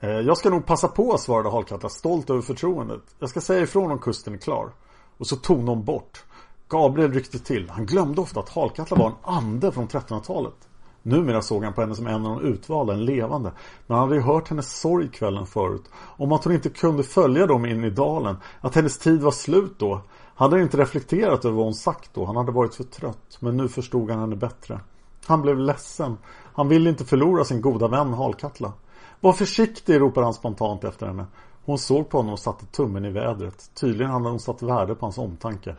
Eh, 0.00 0.10
jag 0.10 0.38
ska 0.38 0.50
nog 0.50 0.66
passa 0.66 0.88
på, 0.88 1.18
svarade 1.18 1.50
Halkatta 1.50 1.88
stolt 1.88 2.30
över 2.30 2.42
förtroendet. 2.42 3.02
Jag 3.18 3.30
ska 3.30 3.40
säga 3.40 3.62
ifrån 3.62 3.90
om 3.90 3.98
kusten 3.98 4.34
är 4.34 4.38
klar. 4.38 4.70
Och 5.18 5.26
så 5.26 5.36
tog 5.36 5.58
någon 5.58 5.84
bort. 5.84 6.24
Gabriel 6.68 7.12
ryckte 7.12 7.38
till. 7.38 7.70
Han 7.70 7.86
glömde 7.86 8.20
ofta 8.20 8.40
att 8.40 8.48
Halkatla 8.48 8.96
var 8.96 9.06
en 9.06 9.14
ande 9.22 9.72
från 9.72 9.88
1300-talet. 9.88 10.68
Numera 11.02 11.42
såg 11.42 11.64
han 11.64 11.72
på 11.72 11.80
henne 11.80 11.94
som 11.94 12.06
en 12.06 12.26
av 12.26 12.40
de 12.40 12.48
utvalda, 12.48 12.92
en 12.92 13.04
levande. 13.04 13.52
Men 13.86 13.98
han 13.98 14.08
hade 14.08 14.16
ju 14.16 14.22
hört 14.22 14.48
hennes 14.48 14.80
sorg 14.80 15.08
kvällen 15.08 15.46
förut. 15.46 15.84
Om 15.94 16.32
att 16.32 16.44
hon 16.44 16.52
inte 16.52 16.68
kunde 16.70 17.02
följa 17.02 17.46
dem 17.46 17.66
in 17.66 17.84
i 17.84 17.90
dalen. 17.90 18.36
Att 18.60 18.74
hennes 18.74 18.98
tid 18.98 19.22
var 19.22 19.30
slut 19.30 19.78
då. 19.78 20.00
Han 20.34 20.50
hade 20.50 20.62
inte 20.62 20.76
reflekterat 20.76 21.44
över 21.44 21.56
vad 21.56 21.64
hon 21.64 21.74
sagt 21.74 22.14
då. 22.14 22.24
Han 22.24 22.36
hade 22.36 22.52
varit 22.52 22.74
för 22.74 22.84
trött. 22.84 23.38
Men 23.40 23.56
nu 23.56 23.68
förstod 23.68 24.10
han 24.10 24.20
henne 24.20 24.36
bättre. 24.36 24.80
Han 25.26 25.42
blev 25.42 25.58
ledsen. 25.58 26.16
Han 26.54 26.68
ville 26.68 26.90
inte 26.90 27.04
förlora 27.04 27.44
sin 27.44 27.60
goda 27.60 27.88
vän 27.88 28.14
Halkatla. 28.14 28.72
Var 29.20 29.32
försiktig, 29.32 30.00
ropade 30.00 30.26
han 30.26 30.34
spontant 30.34 30.84
efter 30.84 31.06
henne. 31.06 31.26
Hon 31.68 31.78
såg 31.78 32.08
på 32.08 32.18
honom 32.18 32.32
och 32.32 32.38
satte 32.38 32.66
tummen 32.66 33.04
i 33.04 33.10
vädret. 33.10 33.70
Tydligen 33.74 34.12
hade 34.12 34.28
hon 34.28 34.40
satt 34.40 34.62
värde 34.62 34.94
på 34.94 35.06
hans 35.06 35.18
omtanke. 35.18 35.76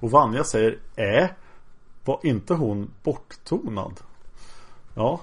Och 0.00 0.10
Vanja 0.10 0.44
säger 0.44 0.78
Äh, 0.96 1.28
var 2.04 2.20
inte 2.22 2.54
hon 2.54 2.90
borttonad? 3.02 4.00
Ja, 4.94 5.20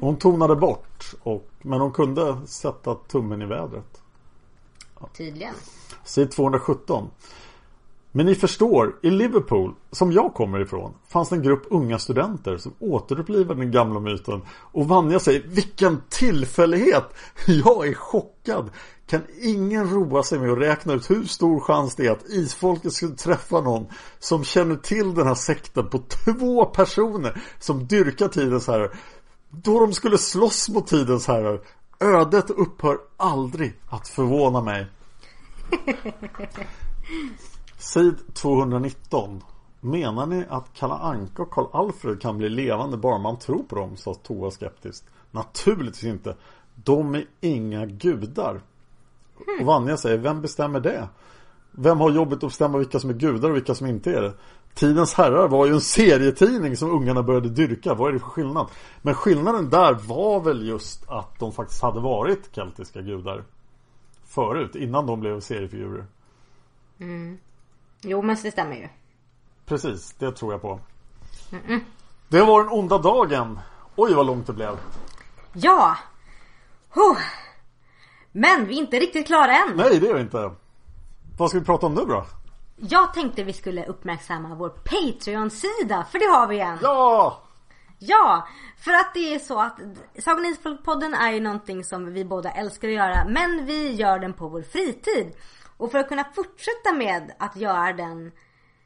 hon 0.00 0.16
tonade 0.16 0.56
bort. 0.56 1.14
Och, 1.22 1.48
men 1.62 1.80
hon 1.80 1.92
kunde 1.92 2.36
sätta 2.46 2.94
tummen 2.94 3.42
i 3.42 3.46
vädret. 3.46 4.02
Ja. 5.00 5.08
Tydligen. 5.16 5.54
Sid 6.04 6.30
217. 6.30 7.10
Men 8.16 8.26
ni 8.26 8.34
förstår, 8.34 8.94
i 9.02 9.10
Liverpool, 9.10 9.74
som 9.90 10.12
jag 10.12 10.34
kommer 10.34 10.60
ifrån, 10.60 10.94
fanns 11.08 11.28
det 11.28 11.36
en 11.36 11.42
grupp 11.42 11.62
unga 11.70 11.98
studenter 11.98 12.56
som 12.56 12.74
återupplivade 12.78 13.60
den 13.60 13.70
gamla 13.70 14.00
myten. 14.00 14.42
Och 14.48 14.88
Vanja 14.88 15.18
säger, 15.18 15.42
vilken 15.46 16.02
tillfällighet! 16.08 17.04
Jag 17.46 17.88
är 17.88 17.94
chockad. 17.94 18.70
Kan 19.06 19.20
ingen 19.42 19.90
roa 19.90 20.22
sig 20.22 20.38
med 20.38 20.50
att 20.50 20.58
räkna 20.58 20.92
ut 20.92 21.10
hur 21.10 21.24
stor 21.24 21.60
chans 21.60 21.94
det 21.94 22.06
är 22.06 22.10
att 22.10 22.28
isfolket 22.28 22.92
skulle 22.92 23.14
träffa 23.14 23.60
någon 23.60 23.86
som 24.18 24.44
känner 24.44 24.76
till 24.76 25.14
den 25.14 25.26
här 25.26 25.34
sekten 25.34 25.88
på 25.88 25.98
två 25.98 26.64
personer 26.64 27.42
som 27.58 27.86
dyrkar 27.86 28.28
tidens 28.28 28.66
herrar. 28.66 28.96
Då 29.50 29.80
de 29.80 29.92
skulle 29.92 30.18
slåss 30.18 30.68
mot 30.68 30.86
tidens 30.86 31.26
herrar. 31.26 31.60
Ödet 32.00 32.50
upphör 32.50 32.98
aldrig 33.16 33.80
att 33.88 34.08
förvåna 34.08 34.60
mig. 34.60 34.86
Sid 37.84 38.34
219 38.34 39.42
Menar 39.80 40.26
ni 40.26 40.44
att 40.48 40.74
Kalle 40.74 40.94
Anka 40.94 41.42
och 41.42 41.50
Karl 41.50 41.66
Alfred 41.72 42.20
kan 42.20 42.38
bli 42.38 42.48
levande 42.48 42.96
bara 42.96 43.18
man 43.18 43.38
tror 43.38 43.62
på 43.62 43.76
dem? 43.76 43.96
sa 43.96 44.14
Tova 44.14 44.50
skeptiskt. 44.50 45.04
Naturligtvis 45.30 46.04
inte. 46.04 46.36
De 46.74 47.14
är 47.14 47.24
inga 47.40 47.86
gudar. 47.86 48.60
Och 49.60 49.66
Vanja 49.66 49.96
säger, 49.96 50.18
vem 50.18 50.40
bestämmer 50.40 50.80
det? 50.80 51.08
Vem 51.70 52.00
har 52.00 52.10
jobbet 52.10 52.34
att 52.34 52.50
bestämma 52.50 52.78
vilka 52.78 53.00
som 53.00 53.10
är 53.10 53.14
gudar 53.14 53.50
och 53.50 53.56
vilka 53.56 53.74
som 53.74 53.86
inte 53.86 54.12
är 54.12 54.22
det? 54.22 54.32
Tidens 54.74 55.14
herrar 55.14 55.48
var 55.48 55.66
ju 55.66 55.72
en 55.72 55.80
serietidning 55.80 56.76
som 56.76 56.90
ungarna 56.90 57.22
började 57.22 57.48
dyrka. 57.48 57.94
Vad 57.94 58.08
är 58.08 58.12
det 58.12 58.18
för 58.18 58.26
skillnad? 58.26 58.66
Men 59.02 59.14
skillnaden 59.14 59.70
där 59.70 59.94
var 59.94 60.40
väl 60.40 60.68
just 60.68 61.10
att 61.10 61.38
de 61.38 61.52
faktiskt 61.52 61.82
hade 61.82 62.00
varit 62.00 62.54
keltiska 62.54 63.00
gudar. 63.00 63.44
Förut, 64.24 64.74
innan 64.74 65.06
de 65.06 65.20
blev 65.20 65.40
seriefigurer. 65.40 66.06
Mm. 66.98 67.38
Jo 68.04 68.22
men 68.22 68.36
det 68.42 68.50
stämmer 68.50 68.76
ju. 68.76 68.88
Precis, 69.66 70.14
det 70.18 70.32
tror 70.32 70.52
jag 70.52 70.62
på. 70.62 70.80
Det 72.28 72.42
var 72.42 72.62
den 72.62 72.72
onda 72.72 72.98
dagen. 72.98 73.60
Oj 73.96 74.14
vad 74.14 74.26
långt 74.26 74.46
det 74.46 74.52
blev. 74.52 74.78
Ja! 75.52 75.96
Huh. 76.90 77.18
Men 78.32 78.66
vi 78.66 78.74
är 78.74 78.78
inte 78.78 78.98
riktigt 78.98 79.26
klara 79.26 79.56
än. 79.56 79.76
Nej, 79.76 80.00
det 80.00 80.08
är 80.08 80.14
vi 80.14 80.20
inte. 80.20 80.50
Vad 81.38 81.50
ska 81.50 81.58
vi 81.58 81.64
prata 81.64 81.86
om 81.86 81.94
nu 81.94 82.04
då? 82.04 82.26
Jag 82.76 83.14
tänkte 83.14 83.44
vi 83.44 83.52
skulle 83.52 83.86
uppmärksamma 83.86 84.54
vår 84.54 84.68
Patreon-sida, 84.68 86.06
för 86.10 86.18
det 86.18 86.38
har 86.38 86.46
vi 86.46 86.60
en. 86.60 86.78
Ja! 86.82 87.40
Ja, 87.98 88.48
för 88.78 88.92
att 88.92 89.14
det 89.14 89.34
är 89.34 89.38
så 89.38 89.60
att 89.60 89.78
Sagan 90.18 90.44
Isfolk-podden 90.46 91.14
är 91.14 91.32
ju 91.32 91.40
någonting 91.40 91.84
som 91.84 92.12
vi 92.12 92.24
båda 92.24 92.50
älskar 92.50 92.88
att 92.88 92.94
göra, 92.94 93.24
men 93.28 93.66
vi 93.66 93.94
gör 93.94 94.18
den 94.18 94.32
på 94.32 94.48
vår 94.48 94.62
fritid. 94.62 95.34
Och 95.76 95.90
för 95.90 95.98
att 95.98 96.08
kunna 96.08 96.24
fortsätta 96.34 96.92
med 96.92 97.32
att 97.38 97.56
göra 97.56 97.92
den, 97.92 98.32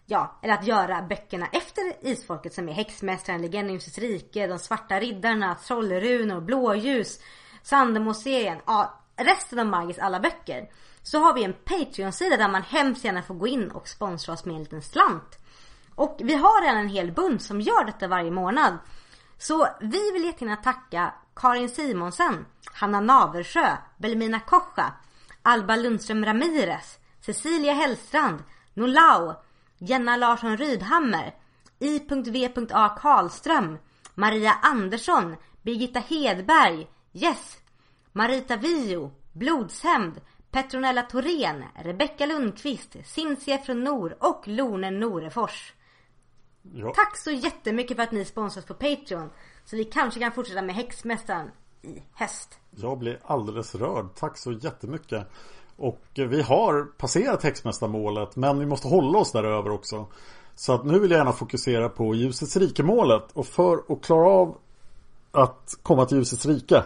ja, 0.06 0.38
eller 0.42 0.54
att 0.54 0.66
göra 0.66 1.02
böckerna 1.02 1.46
efter 1.46 2.06
Isfolket 2.06 2.54
som 2.54 2.68
är 2.68 2.72
Häxmästaren, 2.72 3.42
Legendens 3.42 3.98
rike, 3.98 4.46
De 4.46 4.58
svarta 4.58 5.00
riddarna, 5.00 5.54
Trollrunor, 5.54 6.40
Blåljus, 6.40 7.20
Sandemo-serien, 7.62 8.58
ja, 8.66 9.02
resten 9.16 9.58
av 9.58 9.66
Margits 9.66 9.98
alla 9.98 10.20
böcker. 10.20 10.70
Så 11.02 11.18
har 11.18 11.34
vi 11.34 11.44
en 11.44 11.52
Patreon-sida 11.64 12.36
där 12.36 12.48
man 12.48 12.62
hemskt 12.62 13.04
gärna 13.04 13.22
får 13.22 13.34
gå 13.34 13.46
in 13.46 13.70
och 13.70 13.88
sponsra 13.88 14.32
oss 14.32 14.44
med 14.44 14.54
en 14.54 14.62
liten 14.62 14.82
slant. 14.82 15.38
Och 15.94 16.16
vi 16.18 16.34
har 16.34 16.62
redan 16.62 16.80
en 16.80 16.88
hel 16.88 17.12
bunt 17.12 17.42
som 17.42 17.60
gör 17.60 17.84
detta 17.84 18.08
varje 18.08 18.30
månad. 18.30 18.78
Så 19.38 19.68
vi 19.80 20.12
vill 20.12 20.24
jättegärna 20.24 20.56
tacka 20.56 21.14
Karin 21.36 21.68
Simonsen, 21.68 22.46
Hanna 22.72 23.00
Naversjö, 23.00 23.76
Belmina 23.96 24.40
Kocha, 24.40 24.92
Alba 25.48 25.76
Lundström 25.76 26.24
Ramirez, 26.24 26.98
Cecilia 27.20 27.72
Hellstrand, 27.72 28.42
Nolau, 28.74 29.34
Jenna 29.78 30.16
Larsson 30.16 30.56
Rydhammer, 30.56 31.34
I.V.A. 31.78 32.88
Karlström, 32.88 33.78
Maria 34.14 34.52
Andersson, 34.62 35.36
Birgitta 35.62 36.00
Hedberg, 36.00 36.86
Jess, 37.12 37.58
Marita 38.12 38.56
Vio, 38.56 39.10
Blodshämnd, 39.32 40.20
Petronella 40.50 41.02
Thorén, 41.02 41.64
Rebecka 41.74 42.26
Lundqvist, 42.26 42.96
Cinzia 43.04 43.58
från 43.58 43.84
Nor 43.84 44.16
och 44.20 44.48
Lone 44.48 44.90
Norefors. 44.90 45.72
Ja. 46.62 46.92
Tack 46.94 47.16
så 47.16 47.30
jättemycket 47.30 47.96
för 47.96 48.04
att 48.04 48.12
ni 48.12 48.24
sponsras 48.24 48.64
på 48.64 48.74
Patreon. 48.74 49.30
Så 49.64 49.76
vi 49.76 49.84
kanske 49.84 50.20
kan 50.20 50.32
fortsätta 50.32 50.62
med 50.62 50.74
Häxmästaren 50.74 51.50
i 51.82 52.02
höst. 52.12 52.58
Jag 52.70 52.98
blir 52.98 53.18
alldeles 53.24 53.74
rörd. 53.74 54.06
Tack 54.14 54.38
så 54.38 54.52
jättemycket. 54.52 55.26
Och 55.76 56.02
vi 56.14 56.42
har 56.42 56.84
passerat 56.84 57.42
häxmästarmålet 57.42 58.36
men 58.36 58.58
vi 58.58 58.66
måste 58.66 58.88
hålla 58.88 59.18
oss 59.18 59.32
där 59.32 59.44
över 59.44 59.70
också. 59.70 60.06
Så 60.54 60.72
att 60.72 60.84
nu 60.84 60.98
vill 60.98 61.10
jag 61.10 61.18
gärna 61.18 61.32
fokusera 61.32 61.88
på 61.88 62.14
ljusets 62.14 62.56
rike-målet. 62.56 63.24
Och 63.32 63.46
för 63.46 63.82
att 63.88 64.04
klara 64.04 64.28
av 64.28 64.56
att 65.32 65.78
komma 65.82 66.04
till 66.04 66.16
ljusets 66.16 66.46
rike 66.46 66.82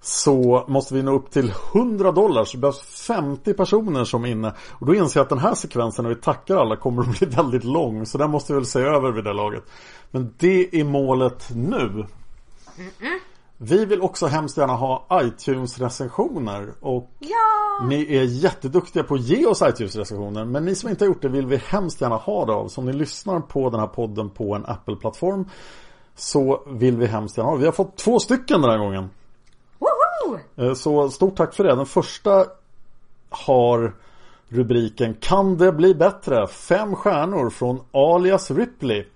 så 0.00 0.64
måste 0.68 0.94
vi 0.94 1.02
nå 1.02 1.14
upp 1.14 1.30
till 1.30 1.52
100 1.74 2.12
dollar 2.12 2.44
så 2.44 2.56
det 2.56 2.60
behövs 2.60 3.06
50 3.06 3.54
personer 3.54 4.04
som 4.04 4.24
är 4.24 4.28
inne. 4.28 4.54
Och 4.70 4.86
då 4.86 4.94
inser 4.94 5.20
jag 5.20 5.24
att 5.24 5.28
den 5.30 5.38
här 5.38 5.54
sekvensen 5.54 6.02
när 6.02 6.14
vi 6.14 6.20
tackar 6.20 6.56
alla 6.56 6.76
kommer 6.76 7.02
att 7.02 7.18
bli 7.18 7.26
väldigt 7.36 7.64
lång. 7.64 8.06
Så 8.06 8.18
den 8.18 8.30
måste 8.30 8.52
vi 8.52 8.58
väl 8.58 8.66
se 8.66 8.80
över 8.80 9.12
vid 9.12 9.24
det 9.24 9.32
laget. 9.32 9.64
Men 10.10 10.34
det 10.38 10.80
är 10.80 10.84
målet 10.84 11.50
nu. 11.54 12.06
Vi 13.64 13.84
vill 13.84 14.00
också 14.00 14.26
hemskt 14.26 14.56
gärna 14.56 14.72
ha 14.72 15.06
iTunes-recensioner 15.12 16.72
och 16.80 17.10
Ja! 17.18 17.86
ni 17.88 18.16
är 18.16 18.22
jätteduktiga 18.22 19.02
på 19.02 19.14
att 19.14 19.20
ge 19.20 19.46
oss 19.46 19.62
iTunes-recensioner 19.62 20.44
men 20.44 20.64
ni 20.64 20.74
som 20.74 20.90
inte 20.90 21.04
har 21.04 21.06
gjort 21.06 21.22
det 21.22 21.28
vill 21.28 21.46
vi 21.46 21.56
hemskt 21.56 22.00
gärna 22.00 22.16
ha 22.16 22.46
det 22.46 22.52
av. 22.52 22.68
Så 22.68 22.80
om 22.80 22.86
ni 22.86 22.92
lyssnar 22.92 23.40
på 23.40 23.70
den 23.70 23.80
här 23.80 23.86
podden 23.86 24.30
på 24.30 24.54
en 24.54 24.66
Apple-plattform 24.66 25.48
så 26.14 26.62
vill 26.66 26.96
vi 26.96 27.06
hemskt 27.06 27.36
gärna 27.36 27.50
ha 27.50 27.56
det. 27.56 27.60
Vi 27.60 27.66
har 27.66 27.72
fått 27.72 27.96
två 27.96 28.18
stycken 28.18 28.60
den 28.60 28.70
här 28.70 28.78
gången. 28.78 29.10
Woho! 29.78 30.38
Eh, 30.56 30.74
Så 30.74 31.10
stort 31.10 31.36
tack 31.36 31.54
för 31.54 31.64
det. 31.64 31.74
Den 31.74 31.86
första 31.86 32.46
har 33.30 33.94
rubriken 34.48 35.14
Kan 35.14 35.56
det 35.56 35.72
bli 35.72 35.94
bättre? 35.94 36.46
Fem 36.46 36.96
stjärnor 36.96 37.50
från 37.50 37.80
alias 37.92 38.50
Ripley. 38.50 39.06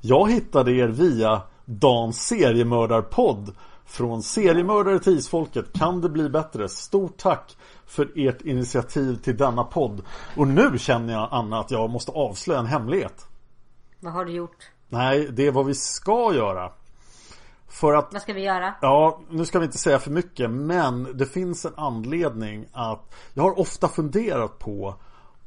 Jag 0.00 0.30
hittade 0.30 0.72
er 0.72 0.88
via 0.88 1.42
Dans 1.64 2.26
seriemördarpodd. 2.26 3.54
Från 3.86 4.22
seriemördare 4.22 4.98
till 4.98 5.18
isfolket. 5.18 5.72
Kan 5.72 6.00
det 6.00 6.08
bli 6.08 6.28
bättre? 6.28 6.68
Stort 6.68 7.16
tack 7.16 7.56
för 7.86 8.12
ert 8.16 8.42
initiativ 8.42 9.16
till 9.16 9.36
denna 9.36 9.64
podd. 9.64 10.02
Och 10.36 10.48
nu 10.48 10.78
känner 10.78 11.12
jag 11.12 11.28
Anna 11.30 11.60
att 11.60 11.70
jag 11.70 11.90
måste 11.90 12.12
avslöja 12.12 12.60
en 12.60 12.66
hemlighet. 12.66 13.26
Vad 14.00 14.12
har 14.12 14.24
du 14.24 14.32
gjort? 14.32 14.70
Nej, 14.88 15.28
det 15.32 15.46
är 15.46 15.52
vad 15.52 15.66
vi 15.66 15.74
ska 15.74 16.34
göra. 16.34 16.72
För 17.68 17.94
att 17.94 18.12
Vad 18.12 18.22
ska 18.22 18.32
vi 18.32 18.42
göra? 18.42 18.74
Ja, 18.80 19.20
nu 19.30 19.44
ska 19.44 19.58
vi 19.58 19.64
inte 19.64 19.78
säga 19.78 19.98
för 19.98 20.10
mycket 20.10 20.50
men 20.50 21.16
det 21.16 21.26
finns 21.26 21.64
en 21.64 21.74
anledning 21.76 22.66
att 22.72 23.14
Jag 23.34 23.42
har 23.42 23.58
ofta 23.60 23.88
funderat 23.88 24.58
på 24.58 24.94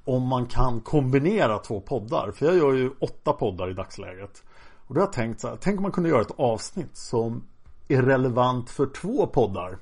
om 0.05 0.27
man 0.27 0.45
kan 0.45 0.81
kombinera 0.81 1.57
två 1.57 1.81
poddar. 1.81 2.31
För 2.31 2.45
jag 2.45 2.57
gör 2.57 2.73
ju 2.73 2.91
åtta 2.99 3.33
poddar 3.33 3.69
i 3.69 3.73
dagsläget. 3.73 4.43
Och 4.87 4.93
då 4.95 5.01
har 5.01 5.07
jag 5.07 5.13
tänkt 5.13 5.41
så 5.41 5.47
här, 5.47 5.57
tänk 5.61 5.77
om 5.77 5.83
man 5.83 5.91
kunde 5.91 6.09
göra 6.09 6.21
ett 6.21 6.39
avsnitt 6.39 6.97
som 6.97 7.43
är 7.89 8.01
relevant 8.01 8.69
för 8.69 8.85
två 8.85 9.27
poddar. 9.27 9.77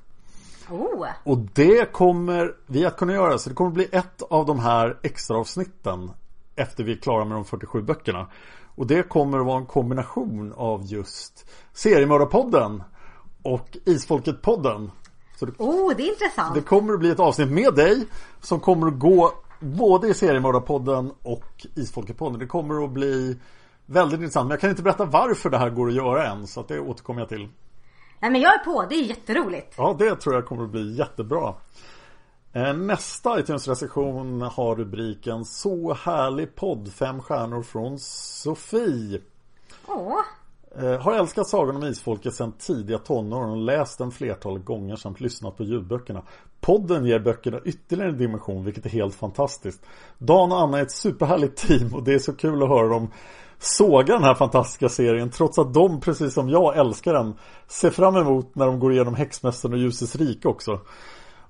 Oh! 0.70 1.06
Och 1.24 1.38
det 1.38 1.92
kommer 1.92 2.54
vi 2.66 2.86
att 2.86 2.96
kunna 2.96 3.12
göra. 3.12 3.38
Så 3.38 3.48
det 3.48 3.54
kommer 3.54 3.70
bli 3.70 3.88
ett 3.92 4.22
av 4.30 4.46
de 4.46 4.58
här 4.58 4.98
extra 5.02 5.36
avsnitten 5.36 6.10
efter 6.56 6.84
vi 6.84 6.92
är 6.92 6.96
klara 6.96 7.24
med 7.24 7.36
de 7.36 7.44
47 7.44 7.82
böckerna. 7.82 8.26
Och 8.74 8.86
det 8.86 9.08
kommer 9.08 9.38
att 9.38 9.46
vara 9.46 9.58
en 9.58 9.66
kombination 9.66 10.52
av 10.56 10.84
just 10.84 11.50
Seriemördarpodden 11.72 12.82
och 13.42 13.76
Isfolket-podden. 13.86 14.90
Så 15.36 15.46
det, 15.46 15.52
Oh, 15.58 15.96
det 15.96 16.02
är 16.02 16.12
intressant. 16.12 16.54
det 16.54 16.60
kommer 16.60 16.92
att 16.92 17.00
bli 17.00 17.10
ett 17.10 17.20
avsnitt 17.20 17.50
med 17.50 17.74
dig 17.74 18.06
som 18.40 18.60
kommer 18.60 18.86
att 18.86 18.98
gå 18.98 19.32
både 19.60 20.08
i 20.08 20.14
Seriemördarpodden 20.14 21.12
och 21.22 21.66
Isfolket-podden. 21.74 22.38
Det 22.38 22.46
kommer 22.46 22.84
att 22.84 22.90
bli 22.90 23.38
väldigt 23.86 24.20
intressant. 24.20 24.44
Men 24.46 24.50
jag 24.50 24.60
kan 24.60 24.70
inte 24.70 24.82
berätta 24.82 25.04
varför 25.04 25.50
det 25.50 25.58
här 25.58 25.70
går 25.70 25.88
att 25.88 25.94
göra 25.94 26.26
än. 26.26 26.46
Så 26.46 26.60
att 26.60 26.68
det 26.68 26.80
återkommer 26.80 27.20
jag 27.20 27.28
till. 27.28 27.48
Nej 28.20 28.30
men 28.30 28.40
jag 28.40 28.54
är 28.54 28.58
på, 28.64 28.86
det 28.88 28.94
är 28.94 29.02
jätteroligt. 29.02 29.74
Ja, 29.76 29.96
det 29.98 30.16
tror 30.16 30.34
jag 30.34 30.46
kommer 30.46 30.64
att 30.64 30.70
bli 30.70 30.96
jättebra. 30.96 31.54
Eh, 32.52 32.74
Nästa 32.74 33.40
iTunes-recension 33.40 34.42
har 34.42 34.76
rubriken 34.76 35.44
Så 35.44 35.94
härlig 35.94 36.54
podd, 36.54 36.92
fem 36.92 37.20
stjärnor 37.22 37.62
från 37.62 37.98
Sofie. 37.98 39.20
Åh, 39.86 40.20
Eh, 40.76 41.00
Har 41.00 41.12
älskat 41.12 41.48
Sagan 41.48 41.76
om 41.76 41.84
Isfolket 41.84 42.34
sedan 42.34 42.52
tidiga 42.52 42.98
tonåren 42.98 43.50
och 43.50 43.56
läst 43.56 43.98
den 43.98 44.10
flertalet 44.10 44.64
gånger 44.64 44.96
samt 44.96 45.20
lyssnat 45.20 45.56
på 45.56 45.64
ljudböckerna. 45.64 46.22
Podden 46.60 47.06
ger 47.06 47.18
böckerna 47.18 47.60
ytterligare 47.64 48.10
en 48.10 48.18
dimension 48.18 48.64
vilket 48.64 48.86
är 48.86 48.90
helt 48.90 49.14
fantastiskt. 49.14 49.86
Dan 50.18 50.52
och 50.52 50.60
Anna 50.60 50.78
är 50.78 50.82
ett 50.82 50.92
superhärligt 50.92 51.56
team 51.56 51.94
och 51.94 52.02
det 52.02 52.14
är 52.14 52.18
så 52.18 52.32
kul 52.32 52.62
att 52.62 52.68
höra 52.68 52.88
dem 52.88 53.10
såga 53.58 54.14
den 54.14 54.24
här 54.24 54.34
fantastiska 54.34 54.88
serien 54.88 55.30
trots 55.30 55.58
att 55.58 55.74
de, 55.74 56.00
precis 56.00 56.34
som 56.34 56.48
jag, 56.48 56.76
älskar 56.78 57.12
den. 57.12 57.34
Ser 57.68 57.90
fram 57.90 58.16
emot 58.16 58.54
när 58.54 58.66
de 58.66 58.80
går 58.80 58.92
igenom 58.92 59.14
Häxmästaren 59.14 59.72
och 59.72 59.78
Ljusets 59.80 60.16
rike 60.16 60.48
också. 60.48 60.80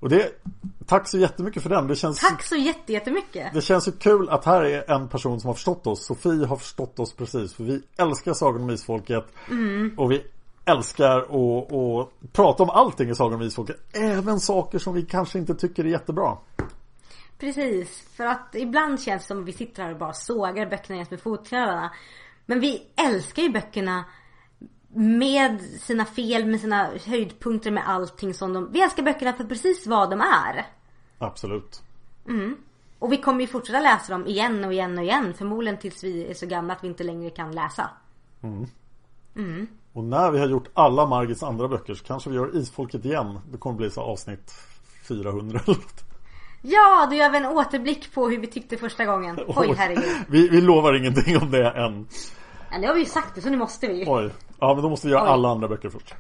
Och 0.01 0.09
det, 0.09 0.29
tack 0.87 1.09
så 1.09 1.19
jättemycket 1.19 1.63
för 1.63 1.71
den. 1.71 1.87
Det 1.87 1.97
känns 1.97 2.21
tack 2.21 2.43
så 2.43 2.57
jätte- 2.57 2.93
jättemycket. 2.93 3.55
det 3.55 3.61
känns 3.61 3.89
ju 3.89 3.93
kul 3.93 4.29
att 4.29 4.45
här 4.45 4.63
är 4.63 4.91
en 4.91 5.09
person 5.09 5.41
som 5.41 5.49
har 5.49 5.55
förstått 5.55 5.87
oss. 5.87 6.07
Sofie 6.07 6.47
har 6.47 6.57
förstått 6.57 6.99
oss 6.99 7.15
precis. 7.15 7.55
För 7.55 7.65
vi 7.65 7.83
älskar 7.97 8.33
Sagan 8.33 8.63
om 8.63 8.71
Isfolket. 8.71 9.25
Och 9.97 10.13
vi 10.13 10.23
älskar 10.65 11.19
att, 11.19 11.73
att 11.73 12.33
prata 12.33 12.63
om 12.63 12.71
allting 12.71 13.11
i 13.11 13.15
Sagan 13.15 13.35
om 13.35 13.43
Isfolket. 13.43 13.77
Även 13.93 14.41
saker 14.41 14.79
som 14.79 14.95
vi 14.95 15.03
kanske 15.03 15.39
inte 15.39 15.55
tycker 15.55 15.85
är 15.85 15.89
jättebra. 15.89 16.37
Precis, 17.39 18.09
för 18.17 18.27
att 18.27 18.55
ibland 18.55 19.01
känns 19.01 19.23
det 19.23 19.27
som 19.27 19.41
att 19.41 19.49
vi 19.49 19.53
sitter 19.53 19.83
här 19.83 19.93
och 19.93 19.99
bara 19.99 20.13
sågar 20.13 20.71
böckerna 20.71 20.97
jäms 20.97 21.11
med 21.11 21.21
fotknölarna. 21.21 21.93
Men 22.47 22.61
vi 22.61 22.87
älskar 22.97 23.43
ju 23.43 23.49
böckerna 23.49 24.05
med 24.89 25.61
sina 25.61 26.05
fel, 26.05 26.47
med 26.47 26.61
sina 26.61 26.91
höjdpunkter, 27.07 27.71
med 27.71 27.89
allting 27.89 28.35
som 28.35 28.53
de... 28.53 28.73
Vi 28.73 28.83
älskar 28.83 29.03
böckerna 29.03 29.33
för 29.33 29.45
precis 29.45 29.87
vad 29.87 30.11
de 30.11 30.21
är. 30.21 30.67
Absolut. 31.19 31.83
Och 32.99 33.13
vi 33.13 33.17
kommer 33.17 33.41
ju 33.41 33.47
fortsätta 33.47 33.81
läsa 33.81 34.13
dem 34.13 34.27
igen 34.27 34.65
och 34.65 34.73
igen 34.73 34.99
och 34.99 35.05
igen. 35.05 35.35
Förmodligen 35.35 35.79
tills 35.79 36.05
vi 36.05 36.27
är 36.31 36.35
så 36.35 36.47
gamla 36.47 36.73
att 36.73 36.85
vi 36.85 36.89
inte 36.89 37.05
längre 37.05 37.31
kan 37.31 37.53
läsa. 37.53 37.91
Och 39.93 40.05
när 40.05 40.31
vi 40.31 40.39
har 40.39 40.49
gjort 40.49 40.69
alla 40.75 41.07
Margits 41.07 41.43
andra 41.43 41.69
böcker 41.69 41.95
så 41.95 42.05
kanske 42.05 42.31
vi 42.31 42.37
gör 42.37 42.57
Isfolket 42.57 43.05
igen. 43.05 43.41
Det 43.51 43.59
kommer 43.59 43.77
bli 43.77 43.91
så 43.91 44.01
avsnitt 44.01 44.55
400 45.09 45.61
eller 45.65 45.75
något. 45.75 46.08
Ja, 46.71 47.07
då 47.11 47.17
gör 47.17 47.31
vi 47.31 47.37
en 47.39 47.47
återblick 47.47 48.15
på 48.15 48.29
hur 48.29 48.39
vi 48.39 48.47
tyckte 48.47 48.77
första 48.77 49.05
gången. 49.05 49.39
Oj, 49.49 49.75
herregud. 49.77 50.05
Vi, 50.29 50.49
vi 50.49 50.61
lovar 50.61 50.95
ingenting 50.95 51.37
om 51.37 51.51
det 51.51 51.71
än. 51.71 52.09
Ja, 52.71 52.79
nu 52.79 52.87
har 52.87 52.95
vi 52.95 53.01
ju 53.01 53.07
sagt 53.07 53.35
det 53.35 53.41
så 53.41 53.51
nu 53.51 53.57
måste 53.57 53.87
vi 53.87 53.95
ju. 53.95 54.05
Oj. 54.09 54.31
Ja 54.61 54.75
men 54.75 54.83
då 54.83 54.91
måste 54.91 55.07
vi 55.07 55.13
göra 55.13 55.25
Oj. 55.25 55.29
alla 55.29 55.49
andra 55.49 55.69
böcker 55.69 55.89
först. 55.89 56.15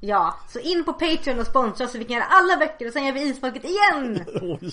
Ja, 0.00 0.34
så 0.48 0.58
in 0.58 0.84
på 0.84 0.92
Patreon 0.92 1.40
och 1.40 1.46
sponsra 1.46 1.86
så 1.86 1.98
vi 1.98 2.04
kan 2.04 2.16
göra 2.16 2.26
alla 2.26 2.56
böcker 2.56 2.86
och 2.86 2.92
sen 2.92 3.06
gör 3.06 3.12
vi 3.12 3.22
Isfolket 3.22 3.64
igen. 3.64 4.24
Oj. 4.60 4.72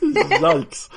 Yikes. 0.00 0.90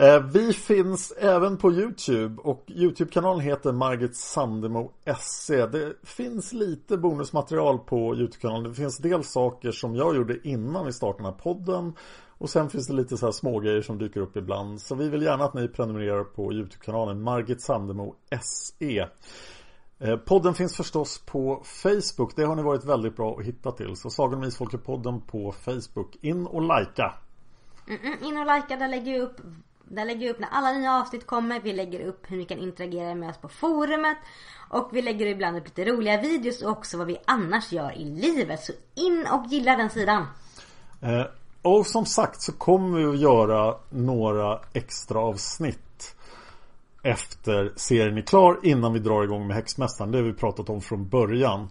Eh, 0.00 0.22
vi 0.22 0.52
finns 0.52 1.12
även 1.12 1.56
på 1.56 1.72
Youtube 1.72 2.42
och 2.42 2.64
Youtube-kanalen 2.68 3.40
heter 3.40 3.72
Margit 3.72 4.16
Sandemo 4.16 4.90
SC. 5.18 5.48
Det 5.48 5.92
finns 6.02 6.52
lite 6.52 6.96
bonusmaterial 6.96 7.78
på 7.78 8.16
Youtube-kanalen. 8.16 8.70
Det 8.70 8.74
finns 8.74 8.98
dels 8.98 9.30
saker 9.30 9.72
som 9.72 9.96
jag 9.96 10.16
gjorde 10.16 10.48
innan 10.48 10.86
vi 10.86 10.92
startade 10.92 11.22
den 11.22 11.32
här 11.32 11.40
podden 11.42 11.92
och 12.40 12.50
sen 12.50 12.70
finns 12.70 12.86
det 12.86 12.92
lite 12.92 13.16
så 13.16 13.26
här 13.26 13.32
smågrejer 13.32 13.82
som 13.82 13.98
dyker 13.98 14.20
upp 14.20 14.36
ibland. 14.36 14.80
Så 14.80 14.94
vi 14.94 15.08
vill 15.08 15.22
gärna 15.22 15.44
att 15.44 15.54
ni 15.54 15.68
prenumererar 15.68 16.24
på 16.24 16.52
Youtube-kanalen 16.52 17.22
Margit 17.22 17.60
Sandemo 17.60 18.14
SE. 18.40 19.08
Eh, 19.98 20.16
Podden 20.16 20.54
finns 20.54 20.76
förstås 20.76 21.18
på 21.26 21.62
Facebook. 21.64 22.36
Det 22.36 22.44
har 22.44 22.56
ni 22.56 22.62
varit 22.62 22.84
väldigt 22.84 23.16
bra 23.16 23.36
att 23.38 23.44
hitta 23.44 23.72
till. 23.72 23.96
Så 23.96 24.10
Sagan 24.10 24.38
om 24.38 24.44
Isfolket-podden 24.44 25.20
på 25.20 25.52
Facebook. 25.52 26.16
In 26.20 26.46
och 26.46 26.62
likea. 26.62 27.12
Mm-mm, 27.86 28.24
in 28.24 28.38
och 28.38 28.54
likea, 28.54 28.76
där 28.76 28.88
lägger 28.88 29.12
jag 29.12 29.22
upp 29.22 29.40
där 29.84 30.04
lägger 30.04 30.26
jag 30.26 30.34
upp 30.34 30.40
när 30.40 30.48
alla 30.52 30.72
nya 30.72 30.92
avsnitt 30.92 31.26
kommer. 31.26 31.60
Vi 31.60 31.72
lägger 31.72 32.06
upp 32.06 32.30
hur 32.30 32.36
ni 32.36 32.44
kan 32.44 32.58
interagera 32.58 33.14
med 33.14 33.30
oss 33.30 33.38
på 33.38 33.48
forumet. 33.48 34.16
Och 34.68 34.88
vi 34.92 35.02
lägger 35.02 35.26
ibland 35.26 35.56
upp 35.56 35.64
lite 35.64 35.84
roliga 35.84 36.20
videos 36.20 36.62
och 36.62 36.70
också 36.70 36.98
vad 36.98 37.06
vi 37.06 37.16
annars 37.24 37.72
gör 37.72 37.98
i 37.98 38.04
livet. 38.04 38.60
Så 38.60 38.72
in 38.94 39.26
och 39.32 39.46
gilla 39.46 39.76
den 39.76 39.90
sidan. 39.90 40.26
Eh, 41.02 41.24
och 41.62 41.86
som 41.86 42.06
sagt 42.06 42.42
så 42.42 42.52
kommer 42.52 42.98
vi 42.98 43.04
att 43.04 43.18
göra 43.18 43.74
några 43.90 44.58
extra 44.72 45.18
avsnitt 45.18 46.16
efter 47.02 47.72
serien 47.76 48.18
är 48.18 48.22
klar 48.22 48.58
innan 48.62 48.92
vi 48.92 48.98
drar 48.98 49.24
igång 49.24 49.46
med 49.46 49.56
Häxmästaren. 49.56 50.10
Det 50.10 50.18
har 50.18 50.24
vi 50.24 50.32
pratat 50.32 50.70
om 50.70 50.80
från 50.80 51.08
början. 51.08 51.68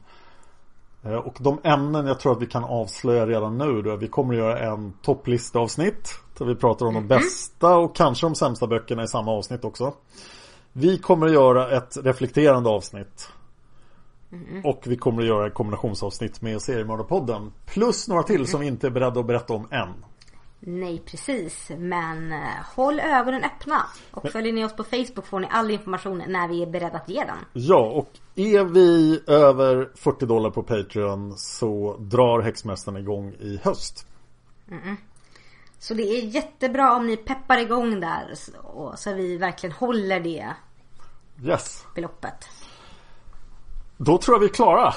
Eh, 1.03 1.13
Och 1.13 1.37
de 1.39 1.59
ämnen 1.63 2.07
jag 2.07 2.19
tror 2.19 2.31
att 2.31 2.41
vi 2.41 2.45
kan 2.47 2.63
avslöja 2.63 3.27
redan 3.27 3.57
nu 3.57 3.81
då. 3.81 3.95
Vi 3.95 4.07
kommer 4.07 4.33
att 4.33 4.39
göra 4.39 4.59
en 4.59 4.93
topplistavsnitt. 5.01 6.09
Där 6.37 6.45
vi 6.45 6.55
pratar 6.55 6.85
om 6.85 6.93
de 6.93 7.07
bästa 7.07 7.77
och 7.77 7.95
kanske 7.95 8.25
de 8.25 8.35
sämsta 8.35 8.67
böckerna 8.67 9.03
i 9.03 9.07
samma 9.07 9.31
avsnitt 9.31 9.65
också. 9.65 9.93
Vi 10.73 10.97
kommer 10.97 11.25
att 11.27 11.33
göra 11.33 11.77
ett 11.77 11.97
reflekterande 12.03 12.69
avsnitt. 12.69 13.29
Och 14.63 14.83
vi 14.85 14.97
kommer 14.97 15.21
att 15.21 15.27
göra 15.27 15.47
ett 15.47 15.53
kombinationsavsnitt 15.53 16.41
med 16.41 16.61
Seriemördarpodden. 16.61 17.53
Plus 17.65 18.07
några 18.07 18.23
till 18.23 18.47
som 18.47 18.59
vi 18.61 18.67
inte 18.67 18.87
är 18.87 18.91
beredda 18.91 19.19
att 19.19 19.27
berätta 19.27 19.53
om 19.53 19.67
än. 19.71 20.05
Nej 20.61 21.01
precis, 21.05 21.71
men 21.77 22.31
eh, 22.31 22.39
håll 22.75 22.99
ögonen 22.99 23.43
öppna. 23.43 23.85
Och 24.11 24.29
följer 24.31 24.53
ni 24.53 24.65
oss 24.65 24.75
på 24.75 24.83
Facebook 24.83 25.25
får 25.25 25.39
ni 25.39 25.47
all 25.51 25.71
information 25.71 26.23
när 26.27 26.47
vi 26.47 26.61
är 26.63 26.67
beredda 26.67 26.97
att 26.97 27.09
ge 27.09 27.23
den. 27.23 27.37
Ja, 27.53 27.79
och 27.91 28.09
är 28.35 28.63
vi 28.63 29.21
över 29.27 29.89
40 29.95 30.25
dollar 30.25 30.49
på 30.49 30.63
Patreon 30.63 31.37
så 31.37 31.97
drar 31.99 32.41
Häxmästaren 32.41 32.97
igång 32.97 33.33
i 33.39 33.59
höst. 33.63 34.07
Så 35.79 35.93
det 35.93 36.03
är 36.03 36.25
jättebra 36.25 36.95
om 36.95 37.07
ni 37.07 37.17
peppar 37.17 37.57
igång 37.57 37.99
där 37.99 38.31
så- 38.35 38.57
och 38.61 38.99
så 38.99 39.13
vi 39.13 39.37
verkligen 39.37 39.75
håller 39.75 40.19
det 40.19 40.53
Yes. 41.43 41.85
beloppet. 41.95 42.49
Då 44.01 44.17
tror 44.17 44.35
jag 44.35 44.39
vi 44.39 44.45
är 44.45 44.53
klara. 44.53 44.93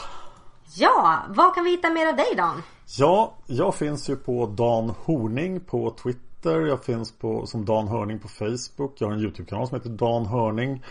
Ja, 0.76 1.18
vad 1.28 1.54
kan 1.54 1.64
vi 1.64 1.70
hitta 1.70 1.90
mer 1.90 2.06
av 2.08 2.16
dig 2.16 2.34
Dan? 2.36 2.62
Ja, 2.98 3.34
jag 3.46 3.74
finns 3.74 4.10
ju 4.10 4.16
på 4.16 4.46
Dan 4.46 4.94
Horning 5.04 5.60
på 5.60 5.90
Twitter. 6.02 6.60
Jag 6.60 6.84
finns 6.84 7.12
på, 7.18 7.46
som 7.46 7.64
Dan 7.64 7.88
Hörning 7.88 8.18
på 8.18 8.28
Facebook. 8.28 8.94
Jag 8.98 9.06
har 9.08 9.14
en 9.14 9.20
YouTube-kanal 9.20 9.66
som 9.68 9.76
heter 9.76 9.90
Dan 9.90 10.26
Hörning. 10.26 10.82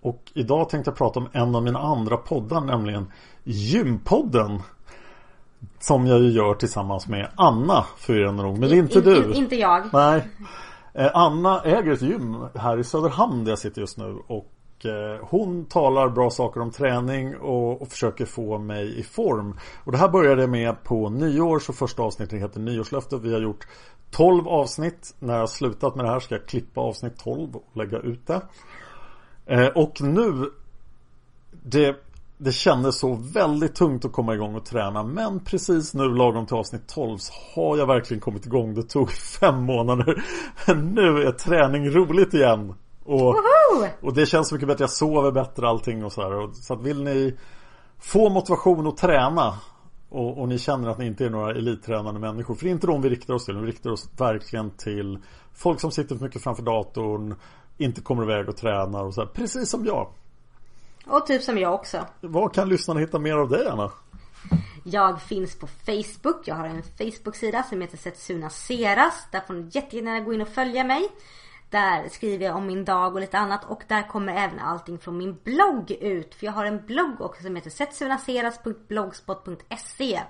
Och 0.00 0.22
idag 0.34 0.68
tänkte 0.68 0.90
jag 0.90 0.98
prata 0.98 1.20
om 1.20 1.28
en 1.32 1.54
av 1.56 1.62
mina 1.62 1.78
andra 1.78 2.16
poddar, 2.16 2.60
nämligen 2.60 3.12
Gympodden. 3.44 4.62
Som 5.78 6.06
jag 6.06 6.20
ju 6.20 6.30
gör 6.30 6.54
tillsammans 6.54 7.08
med 7.08 7.28
Anna, 7.36 7.84
nog. 8.42 8.58
Men 8.58 8.68
är 8.74 8.78
inte 8.78 8.98
In- 8.98 9.04
du. 9.04 9.24
in- 9.24 9.34
inte 9.34 9.56
jag. 9.56 9.82
Nej. 9.92 10.28
Eh, 10.94 11.10
Anna 11.14 11.60
äger 11.62 11.92
ett 11.92 12.02
gym 12.02 12.36
här 12.54 12.78
i 12.78 12.84
Söderhamn 12.84 13.44
där 13.44 13.52
jag 13.52 13.58
sitter 13.58 13.80
just 13.80 13.98
nu. 13.98 14.18
Och 14.26 14.51
Eh, 14.84 15.26
hon 15.28 15.64
talar 15.64 16.08
bra 16.08 16.30
saker 16.30 16.60
om 16.60 16.70
träning 16.70 17.36
och, 17.36 17.82
och 17.82 17.88
försöker 17.88 18.26
få 18.26 18.58
mig 18.58 18.98
i 18.98 19.02
form. 19.02 19.58
Och 19.84 19.92
det 19.92 19.98
här 19.98 20.08
började 20.08 20.46
med 20.46 20.84
på 20.84 21.08
nyår, 21.08 21.58
så 21.58 21.72
första 21.72 22.02
avsnittet 22.02 22.42
heter 22.42 22.60
Nyårslöftet. 22.60 23.22
Vi 23.22 23.32
har 23.32 23.40
gjort 23.40 23.66
12 24.10 24.48
avsnitt. 24.48 25.14
När 25.18 25.34
jag 25.34 25.40
har 25.40 25.46
slutat 25.46 25.96
med 25.96 26.04
det 26.04 26.10
här 26.10 26.20
ska 26.20 26.34
jag 26.34 26.46
klippa 26.46 26.80
avsnitt 26.80 27.18
12 27.18 27.56
och 27.56 27.76
lägga 27.76 27.98
ut 27.98 28.26
det. 28.26 28.42
Eh, 29.46 29.66
och 29.66 30.02
nu 30.02 30.50
det, 31.64 31.96
det 32.38 32.52
kändes 32.52 32.98
så 32.98 33.14
väldigt 33.14 33.74
tungt 33.74 34.04
att 34.04 34.12
komma 34.12 34.34
igång 34.34 34.54
och 34.54 34.64
träna 34.64 35.02
Men 35.02 35.40
precis 35.44 35.94
nu 35.94 36.08
lagom 36.08 36.46
till 36.46 36.56
avsnitt 36.56 36.88
12 36.88 37.18
så 37.18 37.32
har 37.54 37.78
jag 37.78 37.86
verkligen 37.86 38.20
kommit 38.20 38.46
igång 38.46 38.74
Det 38.74 38.82
tog 38.82 39.10
fem 39.40 39.62
månader 39.62 40.24
Men 40.66 40.94
nu 40.94 41.22
är 41.22 41.32
träning 41.32 41.90
roligt 41.90 42.34
igen 42.34 42.74
och, 43.04 43.36
och 44.00 44.14
det 44.14 44.26
känns 44.26 44.52
mycket 44.52 44.68
bättre 44.68 44.82
Jag 44.82 44.90
sover 44.90 45.30
bättre 45.30 45.68
allting 45.68 46.04
och 46.04 46.12
så 46.12 46.22
här 46.22 46.32
och, 46.32 46.54
Så 46.54 46.74
att 46.74 46.82
vill 46.82 47.04
ni 47.04 47.36
få 47.98 48.28
motivation 48.28 48.86
att 48.86 48.96
träna 48.96 49.58
och, 50.08 50.38
och 50.38 50.48
ni 50.48 50.58
känner 50.58 50.88
att 50.88 50.98
ni 50.98 51.06
inte 51.06 51.24
är 51.24 51.30
några 51.30 51.50
elittränande 51.50 52.20
människor 52.20 52.54
För 52.54 52.64
det 52.64 52.70
är 52.70 52.72
inte 52.72 52.86
de 52.86 53.02
vi 53.02 53.10
riktar 53.10 53.34
oss 53.34 53.44
till 53.44 53.56
Vi 53.56 53.66
riktar 53.66 53.90
oss 53.90 54.10
verkligen 54.16 54.70
till 54.70 55.18
Folk 55.54 55.80
som 55.80 55.90
sitter 55.90 56.16
för 56.16 56.24
mycket 56.24 56.42
framför 56.42 56.62
datorn 56.62 57.34
Inte 57.78 58.00
kommer 58.00 58.22
iväg 58.22 58.48
och 58.48 58.56
tränar 58.56 59.04
och 59.04 59.14
så 59.14 59.20
här, 59.20 59.28
Precis 59.28 59.70
som 59.70 59.86
jag 59.86 60.08
Och 61.06 61.26
typ 61.26 61.42
som 61.42 61.58
jag 61.58 61.74
också. 61.74 62.06
Var 62.20 62.48
kan 62.48 62.68
lyssnarna 62.68 63.00
hitta 63.00 63.18
mer 63.18 63.34
av 63.34 63.48
dig 63.48 63.68
Anna? 63.68 63.90
Jag 64.84 65.22
finns 65.22 65.58
på 65.58 65.66
Facebook. 65.66 66.42
Jag 66.44 66.54
har 66.54 66.66
en 66.66 66.82
Facebook-sida 66.82 67.62
som 67.62 67.80
heter 67.80 67.96
Setsuna 67.96 68.50
Seras. 68.50 69.26
Där 69.30 69.40
får 69.40 69.54
ni 69.54 69.70
jättegärna 69.72 70.20
gå 70.20 70.34
in 70.34 70.40
och 70.40 70.48
följa 70.48 70.84
mig. 70.84 71.08
Där 71.72 72.08
skriver 72.08 72.46
jag 72.46 72.56
om 72.56 72.66
min 72.66 72.84
dag 72.84 73.14
och 73.14 73.20
lite 73.20 73.38
annat. 73.38 73.64
Och 73.64 73.82
där 73.88 74.08
kommer 74.08 74.34
även 74.36 74.58
allting 74.58 74.98
från 74.98 75.18
min 75.18 75.38
blogg 75.44 75.90
ut. 75.90 76.34
För 76.34 76.46
jag 76.46 76.52
har 76.52 76.64
en 76.64 76.86
blogg 76.86 77.20
också 77.20 77.42
som 77.42 77.56
heter 77.56 77.70
setsunaseras.blogspot.se 77.70 80.20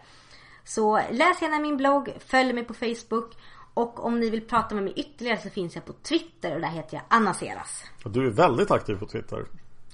Så 0.64 0.96
läs 1.10 1.42
gärna 1.42 1.58
min 1.58 1.76
blogg, 1.76 2.12
följ 2.26 2.52
mig 2.52 2.64
på 2.64 2.74
Facebook. 2.74 3.36
Och 3.74 4.04
om 4.04 4.20
ni 4.20 4.30
vill 4.30 4.48
prata 4.48 4.74
med 4.74 4.84
mig 4.84 4.92
ytterligare 4.96 5.38
så 5.38 5.50
finns 5.50 5.74
jag 5.74 5.84
på 5.84 5.92
Twitter 5.92 6.54
och 6.54 6.60
där 6.60 6.68
heter 6.68 6.94
jag 6.96 7.02
Anna 7.08 7.34
Seras. 7.34 7.84
Du 8.04 8.26
är 8.26 8.30
väldigt 8.30 8.70
aktiv 8.70 8.96
på 8.96 9.06
Twitter 9.06 9.46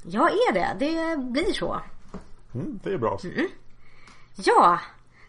Jag 0.02 0.30
är 0.30 0.52
det, 0.52 0.76
det 0.78 1.16
blir 1.18 1.52
så. 1.52 1.80
mm, 2.54 2.80
Det 2.84 2.92
är 2.92 2.98
bra 2.98 3.18
Ja, 4.36 4.80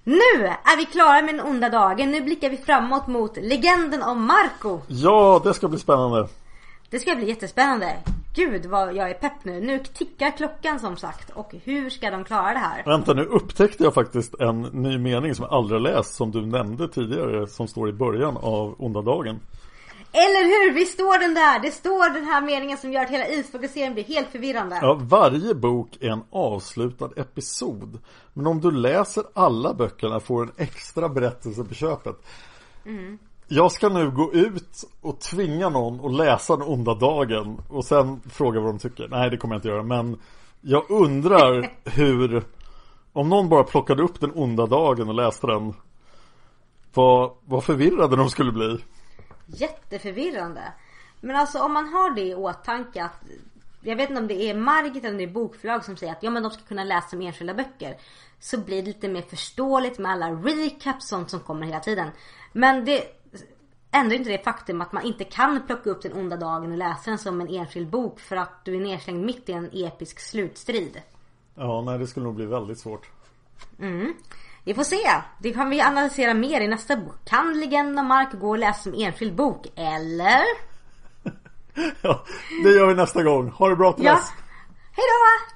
nu 0.04 0.46
är 0.46 0.78
vi 0.78 0.86
klara 0.86 1.22
med 1.22 1.36
den 1.36 1.46
onda 1.46 1.70
dagen. 1.70 2.12
Nu 2.12 2.22
blickar 2.22 2.50
vi 2.50 2.58
framåt 2.58 3.08
mot 3.08 3.38
legenden 3.38 4.04
om 4.04 4.26
Marco. 4.26 4.80
Ja, 4.88 5.42
det 5.44 5.54
ska 5.54 5.68
bli 5.68 5.80
spännande 5.80 6.28
Det 6.90 7.00
ska 7.00 7.16
bli 7.16 7.30
jättespännande. 7.30 7.96
Gud 8.36 8.66
vad 8.66 8.96
jag 8.96 9.10
är 9.10 9.14
pepp 9.14 9.44
nu. 9.44 9.62
Nu 9.62 9.80
tickar 9.80 10.32
klockan 10.38 10.80
som 10.80 10.98
sagt. 10.98 11.30
Och 11.30 11.56
hur 11.64 11.90
ska 11.90 12.12
de 12.12 12.24
klara 12.24 12.54
det 12.54 12.60
här? 12.60 12.84
Vänta, 12.86 13.14
nu 13.14 13.24
upptäckte 13.26 13.84
jag 13.84 13.94
faktiskt 13.94 14.36
en 14.40 14.62
ny 14.62 14.98
mening 14.98 15.36
som 15.36 15.44
jag 15.44 15.54
aldrig 15.54 15.82
läst 15.82 16.16
Som 16.16 16.32
du 16.32 16.46
nämnde 16.46 16.88
tidigare 16.88 17.48
Som 17.48 17.68
står 17.68 17.90
i 17.90 17.94
början 17.94 18.38
av 18.38 18.76
onda 18.78 19.02
dagen 19.02 19.40
Eller 20.12 20.44
hur? 20.46 20.74
Vi 20.74 20.86
står 20.86 21.20
den 21.20 21.34
där. 21.34 21.60
Det 21.60 21.72
står 21.72 22.14
den 22.14 22.26
här 22.26 22.42
meningen 22.42 22.78
som 22.78 22.92
gör 22.92 23.02
att 23.02 23.10
hela 23.10 23.28
isfokuseringen 23.28 23.94
blir 23.94 24.04
helt 24.04 24.30
förvirrande. 24.30 24.80
Ja, 24.82 25.00
varje 25.02 25.56
bok 25.56 25.98
är 26.02 26.10
en 26.10 26.24
avslutad 26.32 27.10
episod 27.16 28.00
Men 28.34 28.48
om 28.48 28.62
du 28.62 28.72
läser 28.72 29.24
alla 29.34 29.74
böckerna 29.74 30.20
får 30.20 30.46
du 30.46 30.52
en 30.52 30.66
extra 30.66 31.10
berättelse 31.10 31.64
på 31.64 31.74
köpet 31.74 32.16
Jag 33.48 33.72
ska 33.72 33.90
nu 33.90 34.12
gå 34.12 34.34
ut 34.34 34.84
och 35.02 35.20
tvinga 35.20 35.70
någon 35.70 36.06
att 36.06 36.14
läsa 36.14 36.58
den 36.58 36.68
onda 36.68 36.96
dagen 36.96 37.62
och 37.70 37.86
sen 37.86 38.22
fråga 38.30 38.60
vad 38.60 38.70
de 38.70 38.80
tycker. 38.80 39.08
Nej, 39.08 39.30
det 39.30 39.38
kommer 39.38 39.56
jag 39.56 39.60
inte 39.60 39.68
göra, 39.68 39.84
men 39.84 40.22
jag 40.62 40.92
undrar 40.92 41.74
hur 41.84 42.44
om 43.14 43.30
någon 43.30 43.50
bara 43.50 43.64
plockade 43.64 44.04
upp 44.04 44.20
den 44.20 44.32
onda 44.36 44.66
dagen 44.66 45.10
och 45.10 45.16
läste 45.16 45.48
den 45.48 45.74
vad, 46.94 47.32
vad 47.46 47.64
förvirrade 47.64 48.16
de 48.16 48.30
skulle 48.30 48.52
bli. 48.52 48.78
Jätteförvirrande. 49.54 50.74
Men 51.22 51.36
alltså 51.36 51.60
om 51.60 51.74
man 51.74 51.94
har 51.94 52.16
det 52.16 52.22
i 52.22 52.36
åtanke 52.36 53.04
att 53.04 53.24
jag 53.82 53.96
vet 53.96 54.10
inte 54.10 54.22
om 54.22 54.28
det 54.28 54.50
är 54.50 54.56
Margit 54.56 55.04
eller 55.04 55.18
det 55.18 55.24
är 55.24 55.28
bokförlag 55.28 55.86
som 55.86 55.98
säger 55.98 56.14
att 56.14 56.24
ja 56.24 56.30
men 56.30 56.44
de 56.44 56.52
ska 56.52 56.64
kunna 56.64 56.84
läsa 56.84 57.10
som 57.10 57.22
enskilda 57.22 57.54
böcker. 57.54 57.98
Så 58.40 58.58
blir 58.58 58.82
det 58.82 58.88
lite 58.88 59.08
mer 59.08 59.22
förståeligt 59.22 60.00
med 60.00 60.12
alla 60.12 60.32
recaps 60.32 61.08
sånt 61.08 61.30
som 61.30 61.40
kommer 61.40 61.66
hela 61.66 61.80
tiden. 61.80 62.10
Men 62.52 62.86
det 62.86 63.04
ändå 63.92 64.16
inte 64.16 64.30
det 64.30 64.44
faktum 64.44 64.82
att 64.82 64.92
man 64.92 65.04
inte 65.04 65.24
kan 65.24 65.66
plocka 65.68 65.90
upp 65.90 66.02
den 66.02 66.14
onda 66.14 66.38
dagen 66.38 66.72
och 66.72 66.78
läsa 66.78 67.10
den 67.10 67.20
som 67.20 67.42
en 67.42 67.48
enskild 67.48 67.90
bok 67.90 68.20
för 68.20 68.36
att 68.36 68.66
du 68.66 68.76
är 68.76 68.80
nedslängd 68.80 69.26
mitt 69.26 69.50
i 69.50 69.52
en 69.52 69.70
episk 69.74 70.20
slutstrid. 70.20 71.02
Ja, 71.56 71.82
nej 71.82 72.00
det 72.00 72.08
skulle 72.08 72.24
nog 72.24 72.36
bli 72.36 72.46
väldigt 72.46 72.80
svårt. 72.80 73.10
Vi 74.70 74.76
får 74.76 74.84
se. 74.84 75.12
Det 75.38 75.54
kan 75.54 75.70
vi 75.70 75.82
analysera 75.82 76.34
mer 76.34 76.62
i 76.62 76.68
nästa 76.68 76.96
bok. 76.98 77.16
Kan 77.26 77.60
Legenden 77.60 78.00
om 78.00 78.06
Mark 78.06 78.30
gå 78.34 78.50
och 78.50 78.58
läsa 78.58 78.82
som 78.84 78.94
enskild 78.94 79.36
bok? 79.36 79.66
Eller? 79.76 80.42
Ja, 82.02 82.24
det 82.64 82.70
gör 82.70 82.88
vi 82.88 82.94
nästa 82.94 83.24
gång. 83.24 83.50
Ha 83.50 83.70
det 83.70 83.76
bra 83.76 83.94
till 83.94 84.06
Ja. 84.06 84.12
dess. 84.14 84.30
Hej 84.96 85.06
då! 85.08 85.56